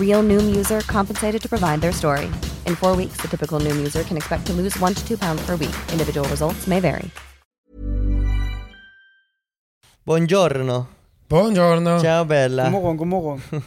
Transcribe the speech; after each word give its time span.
Real 0.00 0.22
Noom 0.22 0.54
user 0.56 0.80
compensated 0.80 1.42
to 1.42 1.48
provide 1.48 1.80
their 1.80 1.92
story. 1.92 2.26
In 2.66 2.76
four 2.76 2.96
weeks, 2.96 3.16
the 3.22 3.28
typical 3.28 3.60
Noom 3.60 3.76
user 3.78 4.02
can 4.02 4.16
expect 4.16 4.46
to 4.46 4.52
lose 4.52 4.78
one 4.82 4.94
to 4.94 5.08
two 5.08 5.16
pounds 5.16 5.46
per 5.46 5.56
week. 5.56 5.76
Individual 5.92 6.28
results 6.28 6.66
may 6.66 6.80
vary. 6.80 7.10
Buongiorno. 10.04 10.86
Buongiorno. 11.28 12.00
Ciao 12.00 12.24
Bella. 12.24 12.62
God 12.64 12.72
morgon, 12.72 12.96
god 12.96 13.06
morgon. 13.06 13.42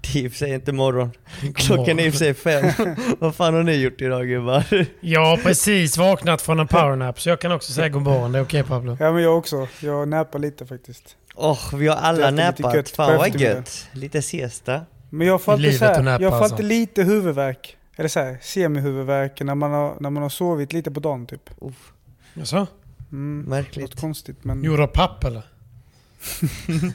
Det 0.00 0.18
är 0.18 0.22
i 0.24 0.28
och 0.28 0.32
för 0.32 0.38
sig 0.38 0.54
inte 0.54 0.72
morgon. 0.72 1.10
Klockan 1.54 1.98
är 1.98 2.06
i 2.06 2.08
och 2.08 2.12
för 2.12 2.18
sig 2.18 2.34
fem. 2.34 2.94
Vad 3.18 3.34
fan 3.34 3.54
har 3.54 3.62
ni 3.62 3.72
gjort 3.74 4.00
idag 4.00 4.28
gubbar? 4.28 4.64
Jag 5.00 5.24
har 5.24 5.36
precis 5.36 5.98
vaknat 5.98 6.42
från 6.42 6.60
en 6.60 6.68
powernap 6.68 7.20
så 7.20 7.28
jag 7.28 7.40
kan 7.40 7.52
också 7.52 7.72
säga 7.72 7.88
god 7.88 8.02
morgon. 8.02 8.32
Det 8.32 8.38
är 8.38 8.42
okej 8.42 8.62
Pablo? 8.62 8.96
Ja 9.00 9.12
men 9.12 9.22
jag 9.22 9.38
också. 9.38 9.68
Jag 9.80 10.08
näpar 10.08 10.38
lite 10.38 10.66
faktiskt. 10.66 11.16
Åh, 11.34 11.74
vi 11.74 11.88
har 11.88 11.96
alla 11.96 12.30
näpat. 12.30 12.90
Fan 12.90 13.16
vad 13.16 13.40
gött. 13.40 13.88
Lite 13.92 14.22
siesta. 14.22 14.80
Men 15.14 15.26
jag 15.26 15.42
får 15.42 15.52
alltid, 15.52 15.80
här, 15.80 15.98
att 15.98 16.04
näppa, 16.04 16.22
jag 16.22 16.30
får 16.30 16.36
alltid 16.36 16.52
alltså. 16.52 16.62
lite 16.62 17.02
huvudvärk. 17.02 17.76
Eller 17.96 18.08
så 18.08 18.20
här, 18.20 18.38
semihuvudvärk 18.42 19.40
när 19.40 19.54
man, 19.54 19.70
har, 19.70 19.96
när 20.00 20.10
man 20.10 20.22
har 20.22 20.30
sovit 20.30 20.72
lite 20.72 20.90
på 20.90 21.00
dagen 21.00 21.26
typ. 21.26 21.50
Uff, 21.60 21.92
Jaså? 22.34 22.66
Mm, 23.12 23.40
märkligt. 23.48 23.90
något 23.90 24.00
konstigt 24.00 24.44
men... 24.44 24.64
Gjord 24.64 24.80
av 24.80 24.86
papp 24.86 25.24
eller? 25.24 25.42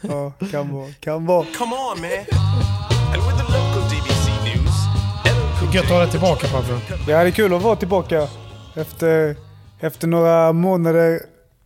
Ja, 0.00 0.32
kan 0.50 0.74
vara. 0.74 0.92
Kan 1.00 1.26
vara. 1.26 1.46
Come 1.58 1.76
on, 1.76 2.00
man. 2.00 2.10
And 2.10 3.22
with 3.26 3.36
the 3.36 3.52
local 3.52 3.82
DBC 3.82 4.28
news, 4.44 5.74
Gött 5.74 5.84
att 5.84 5.90
ha 5.90 5.98
dig 5.98 6.10
tillbaka 6.10 6.48
Pablo. 6.48 6.80
Ja, 7.08 7.22
det 7.22 7.28
är 7.28 7.30
kul 7.30 7.54
att 7.54 7.62
vara 7.62 7.76
tillbaka. 7.76 8.28
Efter, 8.76 9.36
efter 9.80 10.08
några 10.08 10.52
månader 10.52 11.20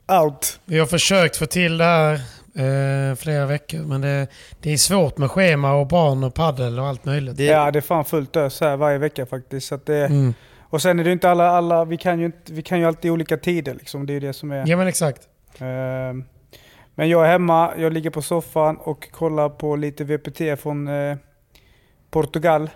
out. 0.08 0.60
Vi 0.64 0.78
har 0.78 0.86
försökt 0.86 1.36
få 1.36 1.46
till 1.46 1.78
det 1.78 1.84
här 1.84 2.20
eh, 2.54 3.14
flera 3.16 3.46
veckor 3.46 3.78
men 3.78 4.00
det, 4.00 4.26
det 4.60 4.72
är 4.72 4.76
svårt 4.76 5.18
med 5.18 5.30
schema 5.30 5.74
och 5.74 5.86
barn 5.86 6.24
och 6.24 6.34
paddel 6.34 6.78
och 6.78 6.86
allt 6.86 7.04
möjligt. 7.04 7.36
Det, 7.36 7.44
Ja, 7.44 7.70
det 7.70 7.78
är 7.78 7.80
fan 7.80 8.04
fullt 8.04 8.36
ös 8.36 8.60
här 8.60 8.76
varje 8.76 8.98
vecka 8.98 9.26
faktiskt. 9.26 9.66
Så 9.68 9.74
att 9.74 9.86
det, 9.86 10.06
Mm. 10.06 10.34
Och 10.60 10.82
sen 10.82 11.00
är 11.00 11.04
det 11.04 11.12
inte 11.12 11.30
alla, 11.30 11.50
alla 11.50 11.84
vi, 11.84 11.96
kan 11.96 12.18
ju 12.20 12.26
inte, 12.26 12.52
vi 12.52 12.62
kan 12.62 12.78
ju 12.80 12.84
alltid 12.86 13.10
olika 13.10 13.36
tider 13.36 13.74
liksom. 13.74 14.06
Det 14.06 14.12
är 14.12 14.14
ju 14.14 14.20
det 14.20 14.32
som 14.32 14.52
är... 14.52 14.64
Ja 14.66 14.76
men 14.76 14.86
exakt. 14.86 15.28
Ehm, 15.58 16.24
Men 16.94 17.08
jag 17.08 17.24
är 17.26 17.28
hemma, 17.30 17.72
jag 17.78 17.92
ligger 17.92 18.10
på 18.10 18.22
soffan 18.22 18.76
och 18.76 19.10
kollar 19.10 19.48
på 19.48 19.76
lite 19.76 20.04
VPT 20.04 20.60
från 20.62 20.88
eh, 20.88 21.16
Portugal. 22.10 22.70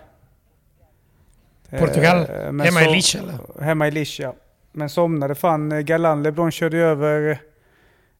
Portugal? 1.79 2.17
Eh, 2.19 2.65
Hemma 2.65 2.83
i 2.83 2.91
Lich 2.95 3.15
eller? 3.15 3.63
Hemma 3.63 3.87
i 3.87 3.91
Lich 3.91 4.19
ja. 4.19 4.35
Men 4.71 4.89
somnade 4.89 5.35
fan. 5.35 5.71
eh, 5.71 5.79
Galan 5.79 6.23
LeBron 6.23 6.51
körde 6.51 6.77
över 6.77 7.41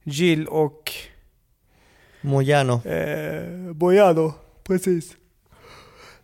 Jill 0.04 0.48
och 0.48 0.92
Mojano. 2.22 2.82
eh, 2.88 3.72
Bojano. 3.74 4.34
Precis. 4.64 5.12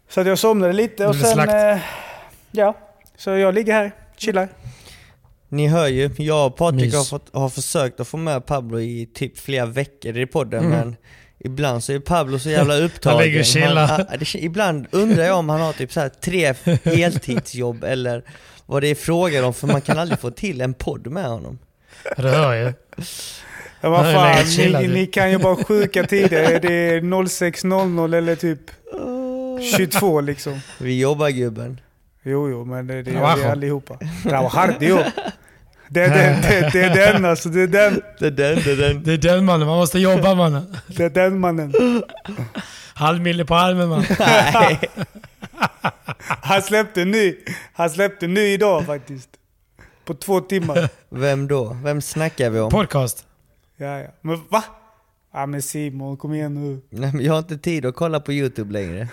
Så 0.09 0.21
att 0.21 0.27
jag 0.27 0.39
somnade 0.39 0.73
lite 0.73 1.07
och 1.07 1.15
sen... 1.15 1.49
Eh, 1.49 1.77
ja, 2.51 2.77
så 3.17 3.29
jag 3.29 3.53
ligger 3.55 3.73
här, 3.73 3.91
chillar. 4.17 4.49
Ni 5.49 5.67
hör 5.67 5.87
ju, 5.87 6.09
jag 6.17 6.47
och 6.47 6.55
Patrik 6.57 6.93
har, 6.93 7.03
fått, 7.03 7.29
har 7.35 7.49
försökt 7.49 7.99
att 7.99 8.07
få 8.07 8.17
med 8.17 8.45
Pablo 8.45 8.79
i 8.79 9.09
typ 9.13 9.37
flera 9.39 9.65
veckor 9.65 10.17
i 10.17 10.25
podden 10.25 10.65
Mm. 10.65 10.77
men 10.79 10.95
ibland 11.39 11.83
så 11.83 11.93
är 11.93 11.99
Pablo 11.99 12.39
så 12.39 12.49
jävla 12.49 12.77
upptagen. 12.85 13.15
Han 13.17 13.25
ligger 13.25 13.39
och 13.39 13.45
chillar. 13.45 13.87
Han- 13.87 14.05
han- 14.09 14.19
det, 14.19 14.35
ibland 14.35 14.87
undrar 14.91 15.23
jag 15.23 15.37
om 15.37 15.49
han 15.49 15.61
har 15.61 15.73
typ 15.73 15.91
så 15.93 15.99
här 15.99 16.09
tre 16.09 16.53
heltidsjobb 16.83 17.83
eller 17.83 18.23
vad 18.65 18.81
det 18.83 18.87
är 18.87 18.95
frågan 18.95 19.43
om 19.43 19.53
för 19.53 19.67
man 19.67 19.81
kan 19.81 19.99
aldrig 19.99 20.19
få 20.19 20.31
till 20.31 20.61
en 20.61 20.73
podd 20.73 21.07
med 21.07 21.25
honom. 21.25 21.59
Ja, 22.17 22.23
det 22.23 22.29
hör 22.29 22.53
jag 22.53 22.63
ju. 22.67 22.73
Ja, 23.83 23.89
vad 23.89 24.13
fan, 24.13 24.45
ni, 24.57 24.87
ni 24.87 25.05
kan 25.05 25.31
ju 25.31 25.37
bara 25.37 25.55
sjuka 25.55 26.03
tider. 26.03 26.59
Det 26.59 26.73
är 26.73 27.01
06.00 27.01 28.15
eller 28.17 28.35
typ 28.35 28.59
22 29.77 30.21
liksom. 30.21 30.59
Vi 30.77 30.99
jobbar 30.99 31.29
gubben. 31.29 31.79
Jo, 32.23 32.49
jo, 32.49 32.65
men 32.65 32.87
det, 32.87 33.03
det 33.03 33.11
gör 33.11 33.35
vi 33.35 33.43
allihopa. 33.43 33.97
Trabajardio. 34.23 34.99
Det 35.89 36.01
är 36.01 36.09
den, 36.09 36.41
det, 36.41 36.69
det 36.73 36.81
är 36.81 37.13
den 37.13 37.25
alltså. 37.25 37.49
Det 37.49 37.61
är 37.61 37.67
den, 37.67 38.01
Det 38.19 38.25
är 38.27 38.31
den, 38.31 38.55
det 38.63 38.71
är 38.71 38.75
den. 38.77 39.03
Det 39.03 39.13
är 39.13 39.17
den 39.17 39.45
mannen, 39.45 39.67
man 39.67 39.77
måste 39.77 39.99
jobba 39.99 40.35
mannen. 40.35 40.77
det 40.87 41.03
är 41.03 41.09
den 41.09 41.39
mannen. 41.39 41.73
Halvmille 42.93 43.45
på 43.45 43.55
armen 43.55 43.89
man. 43.89 44.05
Nej. 44.19 44.79
Han 46.41 46.61
släppte 46.61 47.01
en 47.01 47.11
ny. 47.11 47.35
Han 47.73 47.89
släppte 47.89 48.25
en 48.25 48.33
ny 48.33 48.41
idag 48.53 48.85
faktiskt. 48.85 49.29
På 50.05 50.13
två 50.13 50.39
timmar. 50.39 50.89
Vem 51.09 51.47
då? 51.47 51.77
Vem 51.83 52.01
snackar 52.01 52.49
vi 52.49 52.59
om? 52.59 52.69
Podcast. 52.71 53.25
Ja, 53.77 53.99
ja. 53.99 54.07
Men 54.21 54.39
va? 54.49 54.63
Ja 55.33 55.45
men 55.45 55.61
Simon, 55.61 56.17
kom 56.17 56.33
igen 56.33 56.53
nu. 56.53 56.81
Nej, 56.89 57.11
men 57.13 57.25
jag 57.25 57.33
har 57.33 57.39
inte 57.39 57.57
tid 57.57 57.85
att 57.85 57.95
kolla 57.95 58.19
på 58.19 58.33
youtube 58.33 58.73
längre. 58.73 59.07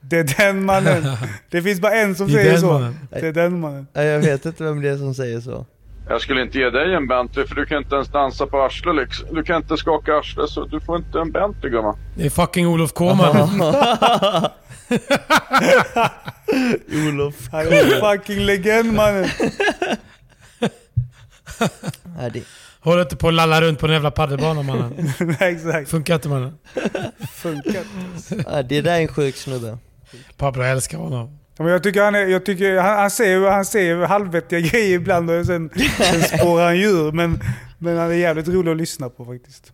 Det 0.00 0.18
är 0.18 0.24
den 0.38 0.64
mannen. 0.64 1.16
Det 1.50 1.62
finns 1.62 1.80
bara 1.80 1.92
en 1.94 2.14
som 2.14 2.28
säger 2.30 2.56
så. 2.58 2.72
mannen. 2.72 2.98
Det 3.10 3.26
är 3.26 3.32
den 3.32 3.60
mannen. 3.60 3.86
Nej, 3.92 4.06
Jag 4.06 4.20
vet 4.20 4.46
inte 4.46 4.64
vem 4.64 4.80
det 4.82 4.88
är 4.88 4.96
som 4.96 5.14
säger 5.14 5.40
så. 5.40 5.66
Jag 6.08 6.20
skulle 6.20 6.42
inte 6.42 6.58
ge 6.58 6.70
dig 6.70 6.94
en 6.94 7.06
Bentley 7.06 7.46
för 7.46 7.54
du 7.54 7.66
kan 7.66 7.78
inte 7.78 7.94
ens 7.94 8.08
dansa 8.08 8.46
på 8.46 8.62
arslet 8.62 8.96
liksom. 8.96 9.34
Du 9.34 9.42
kan 9.42 9.56
inte 9.62 9.76
skaka 9.76 10.16
arslet 10.16 10.50
så 10.50 10.64
du 10.64 10.80
får 10.80 10.96
inte 10.96 11.18
en 11.18 11.30
Bentley 11.32 11.70
gumman. 11.72 11.96
Det 12.16 12.26
är 12.26 12.30
fucking 12.30 12.66
Olof 12.68 12.92
K 12.92 13.14
mannen. 13.14 13.60
Olof. 17.08 17.34
Han 17.52 17.60
är 17.60 18.16
fucking 18.16 18.40
legend 18.40 18.92
mannen. 18.92 19.28
Håll 22.84 23.00
inte 23.00 23.16
på 23.16 23.28
att 23.28 23.34
lalla 23.34 23.60
runt 23.60 23.78
på 23.78 23.86
den 23.86 23.94
jävla 23.94 24.10
padelbanan 24.10 24.66
mannen. 24.66 25.12
Nej, 25.40 25.54
exakt. 25.54 25.90
Funkar 25.90 26.14
inte 26.14 26.28
mannen. 26.28 26.58
Funkar. 27.32 27.82
ja, 28.46 28.62
det 28.62 28.80
där 28.80 28.94
är 28.94 29.00
en 29.00 29.08
sjuk 29.08 29.36
snubbe. 29.36 29.78
Pablo 30.36 30.62
älskar 30.62 30.98
honom. 30.98 31.38
Ja, 31.56 31.64
Men 31.64 31.72
jag 31.72 31.82
tycker 31.82 32.02
han, 32.02 32.14
är, 32.14 32.26
jag 32.26 32.44
tycker 32.46 32.76
han, 32.76 32.98
han 32.98 33.10
säger, 33.10 33.50
han 33.50 33.64
säger 33.64 33.96
halvvettiga 33.96 34.60
grejer 34.60 34.94
ibland 34.94 35.30
och 35.30 35.46
sen, 35.46 35.70
sen 35.98 36.22
spårar 36.38 36.64
han 36.64 36.78
djur. 36.78 37.12
Men, 37.12 37.40
men 37.78 37.96
han 37.98 38.10
är 38.10 38.14
jävligt 38.14 38.48
rolig 38.48 38.70
att 38.70 38.76
lyssna 38.76 39.08
på 39.08 39.24
faktiskt. 39.24 39.72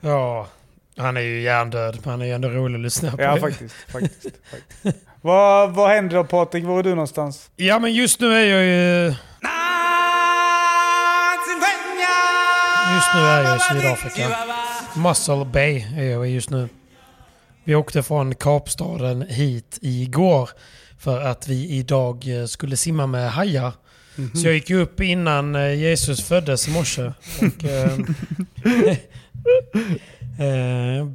Ja, 0.00 0.48
han 0.96 1.16
är 1.16 1.20
ju 1.20 1.40
hjärndöd 1.40 1.98
men 2.02 2.10
han 2.10 2.22
är 2.22 2.26
ju 2.26 2.32
ändå 2.32 2.48
rolig 2.48 2.74
att 2.74 2.80
lyssna 2.80 3.10
på. 3.10 3.22
Ja 3.22 3.36
faktiskt. 3.36 3.74
faktiskt, 3.92 4.22
faktiskt. 4.50 5.04
Vad, 5.20 5.74
vad 5.74 5.90
händer 5.90 6.16
då 6.16 6.24
Patrik? 6.24 6.64
Var 6.64 6.78
är 6.78 6.82
du 6.82 6.90
någonstans? 6.90 7.50
Ja 7.56 7.78
men 7.78 7.92
just 7.92 8.20
nu 8.20 8.34
är 8.34 8.46
jag 8.46 8.64
ju... 8.64 9.14
Just 12.98 13.14
nu 13.14 13.20
är 13.20 13.42
jag 13.42 13.56
i 13.56 13.60
Sydafrika. 13.60 14.28
Muscle 14.96 15.44
Bay 15.44 15.84
är 15.96 16.02
jag 16.04 16.28
i 16.28 16.30
just 16.32 16.50
nu. 16.50 16.68
Vi 17.64 17.74
åkte 17.74 18.02
från 18.02 18.34
Kapstaden 18.34 19.22
hit 19.22 19.78
igår 19.82 20.50
för 20.98 21.20
att 21.20 21.48
vi 21.48 21.68
idag 21.70 22.40
eh, 22.40 22.46
skulle 22.46 22.76
simma 22.76 23.06
med 23.06 23.30
hajar. 23.32 23.72
Så 24.34 24.46
jag 24.46 24.54
gick 24.54 24.70
upp 24.70 25.00
innan 25.00 25.54
eh, 25.56 25.74
Jesus 25.74 26.24
föddes 26.28 26.68
i 26.68 26.70
morse. 26.70 27.02
Och, 27.40 27.64
eh, 27.64 27.92
eh, 30.48 31.06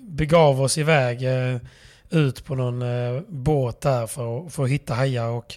begav 0.00 0.60
oss 0.62 0.78
iväg 0.78 1.22
eh, 1.22 1.56
ut 2.10 2.44
på 2.44 2.54
någon 2.54 2.82
eh, 2.82 3.20
båt 3.28 3.80
där 3.80 4.06
för, 4.06 4.46
att- 4.46 4.52
för 4.52 4.64
att 4.64 4.70
hitta 4.70 4.94
hajar. 4.94 5.26
Och 5.28 5.54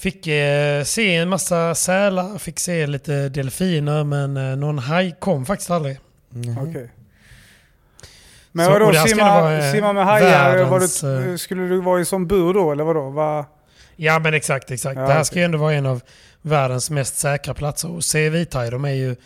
fick 0.00 0.26
eh, 0.26 0.84
se 0.84 1.14
en 1.16 1.28
massa 1.28 1.74
sälar, 1.74 2.38
fick 2.38 2.58
se 2.58 2.86
lite 2.86 3.28
delfiner 3.28 4.04
men 4.04 4.36
eh, 4.36 4.56
någon 4.56 4.78
haj 4.78 5.16
kom 5.20 5.46
faktiskt 5.46 5.70
aldrig. 5.70 5.98
Okej. 6.60 6.90
Men 8.52 8.66
Så- 8.66 8.72
och 8.74 8.80
vadå, 8.80 9.08
simma, 9.08 9.40
vara, 9.40 9.66
eh, 9.66 9.72
simma 9.72 9.92
med 9.92 10.04
hajar? 10.04 10.56
Var 10.64 10.70
världens, 10.70 11.00
du, 11.00 11.38
skulle 11.38 11.62
du 11.62 11.80
vara 11.80 12.00
i 12.00 12.04
sån 12.04 12.26
bur 12.26 12.54
då, 12.54 12.72
eller 12.72 12.84
vadå? 12.84 13.10
Va? 13.10 13.46
Ja 13.96 14.18
men 14.18 14.34
exakt, 14.34 14.70
exakt. 14.70 14.96
Ja, 14.96 15.06
det 15.06 15.12
här 15.12 15.22
ska 15.22 15.38
ju 15.38 15.44
ändå 15.44 15.58
vara 15.58 15.74
en 15.74 15.86
av 15.86 16.02
världens 16.42 16.90
mest 16.90 17.16
säkra 17.18 17.54
platser. 17.54 17.90
Och 17.90 18.04
se 18.04 18.30
vithaj, 18.30 18.70
de 18.70 18.84
är 18.84 18.92
ju... 18.94 19.16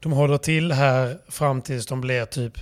De 0.00 0.12
håller 0.12 0.38
till 0.38 0.72
här 0.72 1.18
fram 1.28 1.62
tills 1.62 1.86
de 1.86 2.00
blir 2.00 2.24
typ 2.24 2.58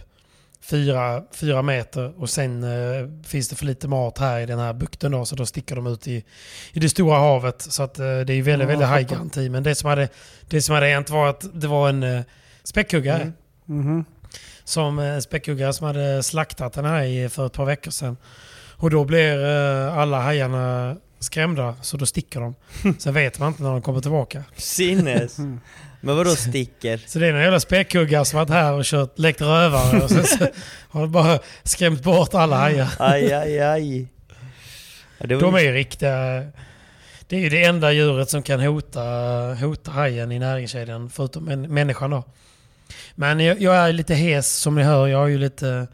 fyra, 0.70 1.22
fyra 1.32 1.62
meter 1.62 2.20
och 2.20 2.30
sen 2.30 2.64
eh, 2.64 3.08
finns 3.26 3.48
det 3.48 3.56
för 3.56 3.66
lite 3.66 3.88
mat 3.88 4.18
här 4.18 4.40
i 4.40 4.46
den 4.46 4.58
här 4.58 4.72
bukten 4.72 5.12
då 5.12 5.24
så 5.24 5.36
då 5.36 5.46
sticker 5.46 5.76
de 5.76 5.86
ut 5.86 6.08
i, 6.08 6.24
i 6.72 6.80
det 6.80 6.88
stora 6.88 7.18
havet. 7.18 7.62
Så 7.62 7.82
att 7.82 7.98
eh, 7.98 8.04
det 8.04 8.10
är 8.10 8.24
väldigt, 8.24 8.48
Ja, 8.48 8.56
väldigt 8.58 8.74
fattar. 8.78 8.86
hajgaranti. 8.86 9.48
Men 9.48 9.62
det 9.62 9.74
som, 9.74 9.88
hade, 9.90 10.08
det 10.48 10.62
som 10.62 10.74
hade 10.74 10.86
hänt 10.86 11.10
var 11.10 11.28
att 11.28 11.44
det 11.60 11.66
var 11.66 11.88
en 11.88 12.02
eh, 12.02 12.22
späckhuggare. 12.64 13.22
Mm. 13.22 13.32
Mhm. 13.66 14.04
Som 14.64 14.98
eh, 14.98 15.18
späckhuggare 15.18 15.72
som 15.72 15.86
hade 15.86 16.22
slaktat 16.22 16.76
en 16.76 16.84
haj 16.84 17.28
för 17.28 17.46
ett 17.46 17.52
par 17.52 17.64
veckor 17.64 17.90
sedan. 17.90 18.16
Och 18.76 18.90
då 18.90 19.04
blir 19.04 19.44
eh, 19.44 19.98
alla 19.98 20.20
hajarna 20.20 20.96
skrämda 21.18 21.74
så 21.82 21.96
då 21.96 22.06
sticker 22.06 22.40
de. 22.40 22.54
Sen 22.98 23.14
vet 23.14 23.38
man 23.38 23.48
inte 23.48 23.62
när 23.62 23.70
de 23.70 23.82
kommer 23.82 24.00
tillbaka. 24.00 24.44
Sinnes. 24.56 25.36
Men 26.00 26.16
vadå 26.16 26.30
sticker? 26.30 27.00
Så 27.06 27.18
det 27.18 27.26
är 27.26 27.32
någon 27.32 27.42
jävla 27.42 27.60
späckhuggare 27.60 28.24
som 28.24 28.36
varit 28.38 28.50
här 28.50 28.72
och 28.72 28.84
kört, 28.84 29.18
lekt 29.18 29.40
rövare 29.40 30.02
och 30.02 30.10
sen 30.10 30.24
så 30.24 30.46
har 30.88 31.00
de 31.00 31.12
bara 31.12 31.38
skrämt 31.62 32.02
bort 32.02 32.34
alla 32.34 32.56
hajar. 32.56 32.92
Aj, 32.98 33.32
aj, 33.32 33.60
aj. 33.60 34.00
Ja, 35.18 35.26
var 35.28 35.40
De 35.40 35.54
är 35.54 35.60
ju- 35.60 35.72
riktiga... 35.72 36.42
Det 37.28 37.36
är 37.36 37.40
ju 37.40 37.48
det 37.48 37.64
enda 37.64 37.92
djuret 37.92 38.30
som 38.30 38.42
kan 38.42 38.60
hota, 38.60 39.00
hota 39.60 39.90
hajen 39.90 40.32
i 40.32 40.38
näringskedjan 40.38 41.10
förutom 41.10 41.44
män, 41.44 41.62
människan 41.74 42.10
då. 42.10 42.24
Men 43.14 43.40
jag, 43.40 43.60
jag 43.62 43.74
är 43.76 43.92
lite 43.92 44.14
hes 44.14 44.52
som 44.56 44.74
ni 44.74 44.82
hör. 44.82 45.06
Jag 45.06 45.18
har 45.18 45.26
ju 45.26 45.38
lite 45.38 45.86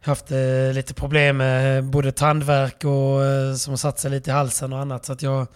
haft 0.00 0.30
eh, 0.30 0.72
lite 0.72 0.94
problem 0.94 1.36
med 1.36 1.84
både 1.84 2.12
tandvärk 2.12 2.84
och 2.84 3.24
eh, 3.24 3.54
som 3.54 3.78
satt 3.78 3.98
sig 3.98 4.10
lite 4.10 4.30
i 4.30 4.32
halsen 4.32 4.72
och 4.72 4.78
annat. 4.78 5.04
Så 5.04 5.12
att 5.12 5.22
jag, 5.22 5.46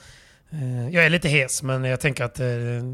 jag 0.93 1.05
är 1.05 1.11
lite 1.11 1.29
hes 1.29 1.63
men 1.63 1.85
jag 1.85 2.01
tänker 2.01 2.25
att 2.25 2.41
eh, 2.41 2.47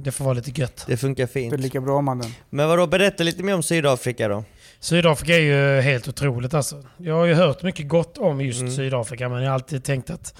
det 0.05 0.12
får 0.12 0.25
vara 0.25 0.34
lite 0.34 0.60
gött. 0.60 0.84
Det 0.87 0.96
funkar 0.96 1.25
Det 1.25 1.31
är 1.31 1.32
fint. 1.50 1.60
lika 1.60 1.81
bra 1.81 2.00
mannen. 2.00 2.31
Men 2.50 2.69
vadå, 2.69 2.87
berätta 2.87 3.25
lite 3.25 3.43
mer 3.43 3.55
om 3.55 3.62
Sydafrika 3.62 4.28
då. 4.28 4.44
Sydafrika 4.81 5.34
är 5.37 5.40
ju 5.40 5.81
helt 5.81 6.08
otroligt 6.08 6.55
alltså. 6.55 6.82
Jag 6.96 7.14
har 7.14 7.25
ju 7.26 7.34
hört 7.34 7.62
mycket 7.62 7.88
gott 7.88 8.19
om 8.19 8.40
just 8.40 8.60
Mm. 8.60 8.72
Sydafrika 8.72 9.28
men 9.28 9.43
jag 9.43 9.49
har 9.50 9.55
alltid 9.55 9.84
tänkt 9.84 10.10
att 10.10 10.34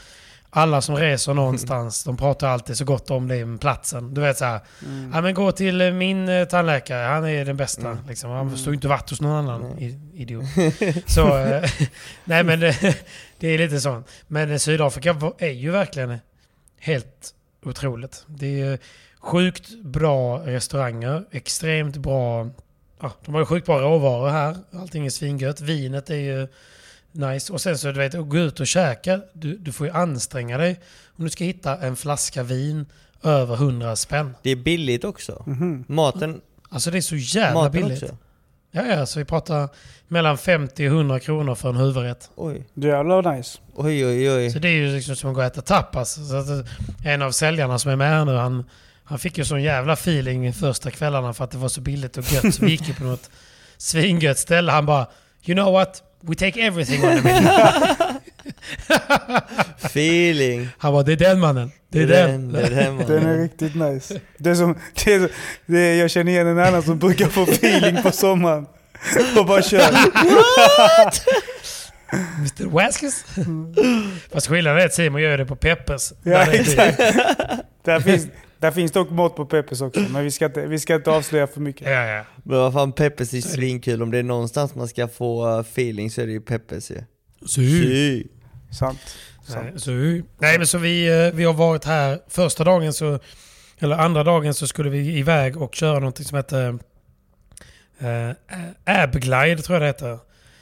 alla 0.50 0.81
som 0.81 0.97
reser 0.97 1.35
någonstans, 1.35 2.05
de 2.05 2.17
pratar 2.17 2.49
alltid 2.49 2.76
så 2.76 2.85
gott 2.85 3.11
om 3.11 3.29
det 3.29 3.44
med 3.47 3.61
platsen. 3.61 4.15
Du 4.15 4.20
vet 4.20 4.38
så 4.38 4.44
här, 4.44 4.61
Mm. 4.87 5.11
ja 5.15 5.20
men 5.20 5.35
gå 5.35 5.53
till 5.53 5.81
eh, 5.81 5.91
min 5.93 6.29
eh, 6.29 6.44
tandläkare, 6.44 7.06
han 7.06 7.25
är 7.26 7.44
den 7.44 7.56
bästa. 7.56 7.88
Mm. 7.91 7.99
Liksom. 8.09 8.31
Han 8.31 8.50
förstår 8.50 8.73
ju 8.73 8.75
inte 8.75 8.88
varit 8.88 9.11
hos 9.11 9.20
någon 9.20 9.32
annan 9.49 9.79
i- 9.79 10.00
idiot. 10.15 10.44
Så, 11.06 11.38
eh, 11.38 11.70
nej 12.25 12.44
men 12.44 12.61
det, 12.61 12.76
det 13.38 13.49
är 13.49 13.59
lite 13.59 13.81
sånt. 13.81 14.09
Men 14.26 14.50
eh, 14.50 14.56
Sydafrika 14.56 15.17
är 15.38 15.49
ju 15.50 15.70
verkligen 15.70 16.19
helt 16.79 17.35
otroligt. 17.65 18.25
Det 18.27 18.47
är 18.47 18.71
ju 18.71 18.79
sjukt 19.21 19.83
bra 19.83 20.47
restauranger, 20.47 21.25
extremt 21.31 21.97
bra 21.97 22.51
ja, 23.01 23.13
de 23.25 23.35
har 23.35 23.41
ju 23.41 23.47
sjukt 23.47 23.67
bra 23.67 23.81
råvaror 23.81 24.31
här. 24.31 24.57
Allting 24.73 25.07
är 25.07 25.11
svingött. 25.11 25.61
Vinet 25.61 26.11
är 26.11 26.15
ju 26.17 26.49
nice. 27.13 27.53
Och 27.53 27.61
sen 27.61 27.79
så 27.79 27.87
du 27.87 27.93
vet, 27.99 28.15
att 28.15 28.29
gå 28.29 28.39
ut 28.39 28.61
och 28.61 28.67
käka. 28.67 29.21
Du, 29.33 29.57
du 29.57 29.73
får 29.73 29.87
ju 29.87 29.93
anstränga 29.93 30.59
dig 30.59 30.81
om 31.17 31.25
du 31.25 31.31
ska 31.31 31.45
hitta 31.45 31.77
en 31.77 31.97
flaska 31.97 32.43
vin 32.43 32.87
över 33.23 33.55
100 33.55 33.97
spänn. 33.97 34.35
Det 34.43 34.51
är 34.51 34.57
billigt 34.57 35.05
också. 35.05 35.45
Mhm. 35.47 35.85
Maten, 35.89 36.41
Alltså 36.71 36.91
det 36.91 36.99
är 36.99 37.03
så 37.03 37.17
jävla 37.17 37.55
maten 37.55 37.83
billigt. 37.83 38.03
också. 38.03 38.17
Ja, 38.70 38.87
ja, 38.87 39.06
så 39.06 39.19
vi 39.19 39.25
pratar 39.25 39.69
mellan 40.09 40.38
50 40.38 40.88
och 40.88 40.93
100 40.94 41.20
kronor 41.20 41.55
för 41.55 41.69
en 41.69 41.76
huvudrätt. 41.76 42.31
Oj, 42.37 42.67
Jävlar 42.75 43.37
nice. 43.37 43.59
oj, 43.75 44.06
oj, 44.06 44.31
oj. 44.32 44.50
Så 44.50 44.59
det 44.59 44.69
är 44.69 44.73
ju 44.73 44.94
liksom 44.94 45.17
som 45.17 45.31
att 45.31 45.35
gå 45.37 45.41
och 45.41 45.47
äta 45.47 45.61
tapas. 45.62 46.29
Så 46.29 46.37
att 46.37 46.49
eh, 46.49 47.12
en 47.12 47.23
av 47.23 47.31
säljarna 47.31 47.79
som 47.79 47.91
är 47.91 47.97
med 47.97 48.09
här 48.09 48.25
nu, 48.25 48.37
han, 48.37 48.65
han 49.05 49.19
fick 49.19 49.38
ju 49.38 49.44
sån 49.44 49.62
jävla 49.62 49.93
feeling 49.93 50.53
första 50.53 50.91
kvällarna 50.91 51.32
för 51.32 51.44
att 51.44 51.50
det 51.50 51.59
var 51.59 51.69
så 51.69 51.81
billigt 51.81 52.17
och 52.17 52.32
gött. 52.32 52.55
Så 52.55 52.65
vi 52.65 52.70
gick 52.70 52.88
ju 52.88 52.94
på 52.94 53.05
något 53.05 53.31
svingött 53.76 54.38
ställe. 54.38 54.73
Han 54.73 54.87
bara 54.87 55.06
You 55.44 55.55
know 55.56 55.73
what? 55.73 56.03
We 56.20 56.35
take 56.35 56.61
everything 56.61 57.05
on 57.05 57.17
the 57.17 57.23
menu. 57.23 57.49
Feeling. 59.79 60.69
Han 60.79 60.93
bara, 60.93 61.03
det 61.03 61.12
är 61.12 61.17
den 61.17 61.41
mannen. 61.41 61.70
Det 61.91 62.03
är 62.03 62.06
den. 62.06 62.53
Det 62.53 62.61
är 62.62 62.70
den 62.70 62.97
Den 63.06 63.17
är 63.17 63.20
mannen. 63.20 63.43
riktigt 63.43 63.75
nice. 63.75 64.20
Det 64.38 64.50
är 64.50 64.55
som, 64.55 64.79
det 65.05 65.15
är, 65.15 65.31
det 65.67 65.79
är, 65.79 65.94
jag 65.94 66.11
känner 66.11 66.32
igen 66.32 66.47
en 66.47 66.59
annan 66.59 66.82
som 66.82 66.99
brukar 66.99 67.26
få 67.26 67.43
feeling 67.43 68.03
på 68.03 68.11
sommaren. 68.11 68.67
Och 69.38 69.47
bara 69.47 69.62
kör. 69.62 69.81
Mr 72.38 72.67
Waskes. 72.67 73.25
Fast 74.32 74.47
skillnaden 74.47 74.81
är 74.82 74.87
att 74.87 74.94
Simon 74.94 75.23
gör 75.23 75.38
det 75.38 75.47
på 75.47 75.56
Peppers. 75.56 76.12
Ja, 76.23 76.31
Där 76.44 76.53
exakt. 76.61 76.99
Där 77.85 78.00
finns, 78.00 78.26
där 78.59 78.70
finns 78.70 78.93
dock 78.93 79.11
mat 79.11 79.37
på 79.37 79.47
Peppers 79.47 79.81
också, 79.81 80.00
men 80.00 80.25
vi 80.25 80.31
ska 80.31 80.47
inte, 80.47 80.67
vi 80.67 80.79
ska 80.79 80.94
inte 80.94 81.11
avslöja 81.11 81.47
för 81.47 81.61
mycket. 81.61 81.91
Ja, 81.91 82.05
ja. 82.06 82.25
Men 82.43 82.59
vad 82.59 82.73
fan, 82.73 82.93
Peppers 82.93 83.35
är 83.35 83.41
svinkul. 83.41 84.03
Om 84.03 84.11
det 84.11 84.19
är 84.19 84.23
någonstans 84.23 84.75
man 84.75 84.88
ska 84.88 85.09
få 85.09 85.59
feeling 85.61 86.11
så 86.11 86.20
är 86.20 86.26
det 86.26 86.32
ju 86.32 86.41
Peppers 86.41 86.91
ju. 86.91 86.97
Sy. 87.49 88.25
Sant. 88.70 89.17
nej, 89.49 89.73
så, 89.76 89.91
nej 90.38 90.59
men 90.59 90.67
så 90.67 90.79
vi, 90.79 91.26
eh, 91.26 91.35
vi 91.35 91.44
har 91.44 91.55
varit 91.55 91.85
här 91.85 92.20
första 92.29 92.65
dagen 92.65 92.93
så, 92.93 93.19
eller 93.79 93.97
andra 93.97 94.25
dagen 94.25 94.55
så 94.55 94.67
skulle 94.67 94.91
vi 94.91 95.19
iväg 95.19 95.62
och 95.62 95.75
köra 95.75 95.99
någonting 95.99 96.25
som 96.25 96.37
heter 96.37 96.79
uh, 98.03 98.31
Abglide 98.85 99.62
tror 99.62 99.75
jag 99.75 99.82
det 99.82 99.87
heter. 99.87 100.19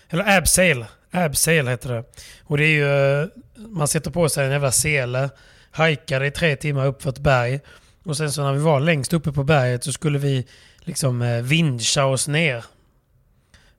Eller 0.09 0.39
Absail. 0.39 0.85
Absail 1.11 1.69
heter 1.69 1.89
det. 1.89 2.05
Och 2.43 2.59
det 2.59 2.65
är 2.65 2.69
ju, 2.69 3.21
eh, 3.23 3.29
man 3.57 3.89
sätter 3.89 4.11
på 4.11 4.29
sig 4.29 4.47
en 4.47 4.53
jävla 4.53 4.73
sele, 4.73 5.31
hajkar 5.71 6.25
i 6.25 6.31
tre 6.31 6.57
timmar 6.57 6.87
upp 6.87 7.03
för 7.03 7.11
ett 7.11 7.19
berg. 7.19 7.61
Och 8.05 8.17
sen 8.17 8.33
så 8.33 8.43
när 8.43 8.53
vi 8.53 8.59
var 8.59 8.81
längst 8.81 9.13
uppe 9.13 9.33
på 9.33 9.45
berget 9.45 9.85
så 9.85 9.93
skulle 9.93 10.19
vi 10.19 10.47
liksom 10.79 11.23
eh, 11.23 11.43
vincha 11.43 12.05
oss 12.05 12.29
ner 12.29 12.65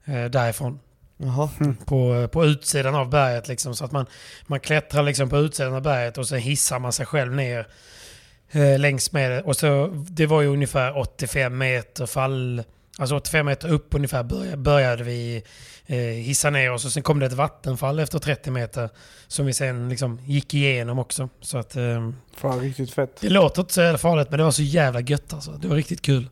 eh, 0.05 0.25
därifrån. 0.25 0.79
Jaha. 1.17 1.49
På, 1.85 2.27
på 2.27 2.45
utsidan 2.45 2.95
av 2.95 3.09
berget 3.09 3.47
liksom. 3.47 3.75
Så 3.75 3.85
att 3.85 3.91
man, 3.91 4.05
man 4.47 4.59
klättrar 4.59 5.03
liksom 5.03 5.29
på 5.29 5.37
utsidan 5.37 5.73
av 5.73 5.81
berget 5.81 6.17
och 6.17 6.27
sen 6.27 6.39
hissar 6.39 6.79
man 6.79 6.93
sig 6.93 7.05
själv 7.05 7.35
ner 7.35 7.67
eh, 8.51 8.79
längs 8.79 9.11
med 9.11 9.31
det. 9.31 9.41
Och 9.41 9.55
så, 9.55 9.87
det 10.09 10.25
var 10.25 10.41
ju 10.41 10.47
ungefär 10.47 10.97
85 10.97 11.57
meter 11.57 12.05
fall... 12.05 12.63
Alltså 12.99 13.15
85 13.15 13.45
meter 13.45 13.69
upp 13.69 13.95
ungefär 13.95 14.23
började, 14.57 15.03
vi 15.03 15.43
eh, 15.85 15.97
hissa 15.97 16.49
ner 16.49 16.71
oss. 16.71 16.85
Och 16.85 16.91
sen 16.91 17.03
kom 17.03 17.19
det 17.19 17.25
ett 17.25 17.33
vattenfall 17.33 17.99
efter 17.99 18.19
30 18.19 18.51
meter. 18.51 18.89
Som 19.27 19.45
vi 19.45 19.53
sen 19.53 19.89
liksom 19.89 20.19
gick 20.25 20.53
igenom 20.53 20.99
också. 20.99 21.29
Så 21.41 21.57
att... 21.57 21.75
Eh, 21.75 22.11
Fan 22.35 22.59
riktigt 22.59 22.91
fett. 22.93 23.17
det 23.21 23.29
låter 23.29 23.61
inte 23.61 23.73
så 23.73 23.81
jävla 23.81 23.97
farligt 23.97 24.29
men 24.29 24.37
det 24.37 24.43
var 24.43 24.51
så 24.51 24.61
jävla 24.61 25.01
gött 25.01 25.33
alltså. 25.33 25.51
Det 25.51 25.67
var 25.67 25.75
riktigt 25.75 26.01
kul. 26.01 26.29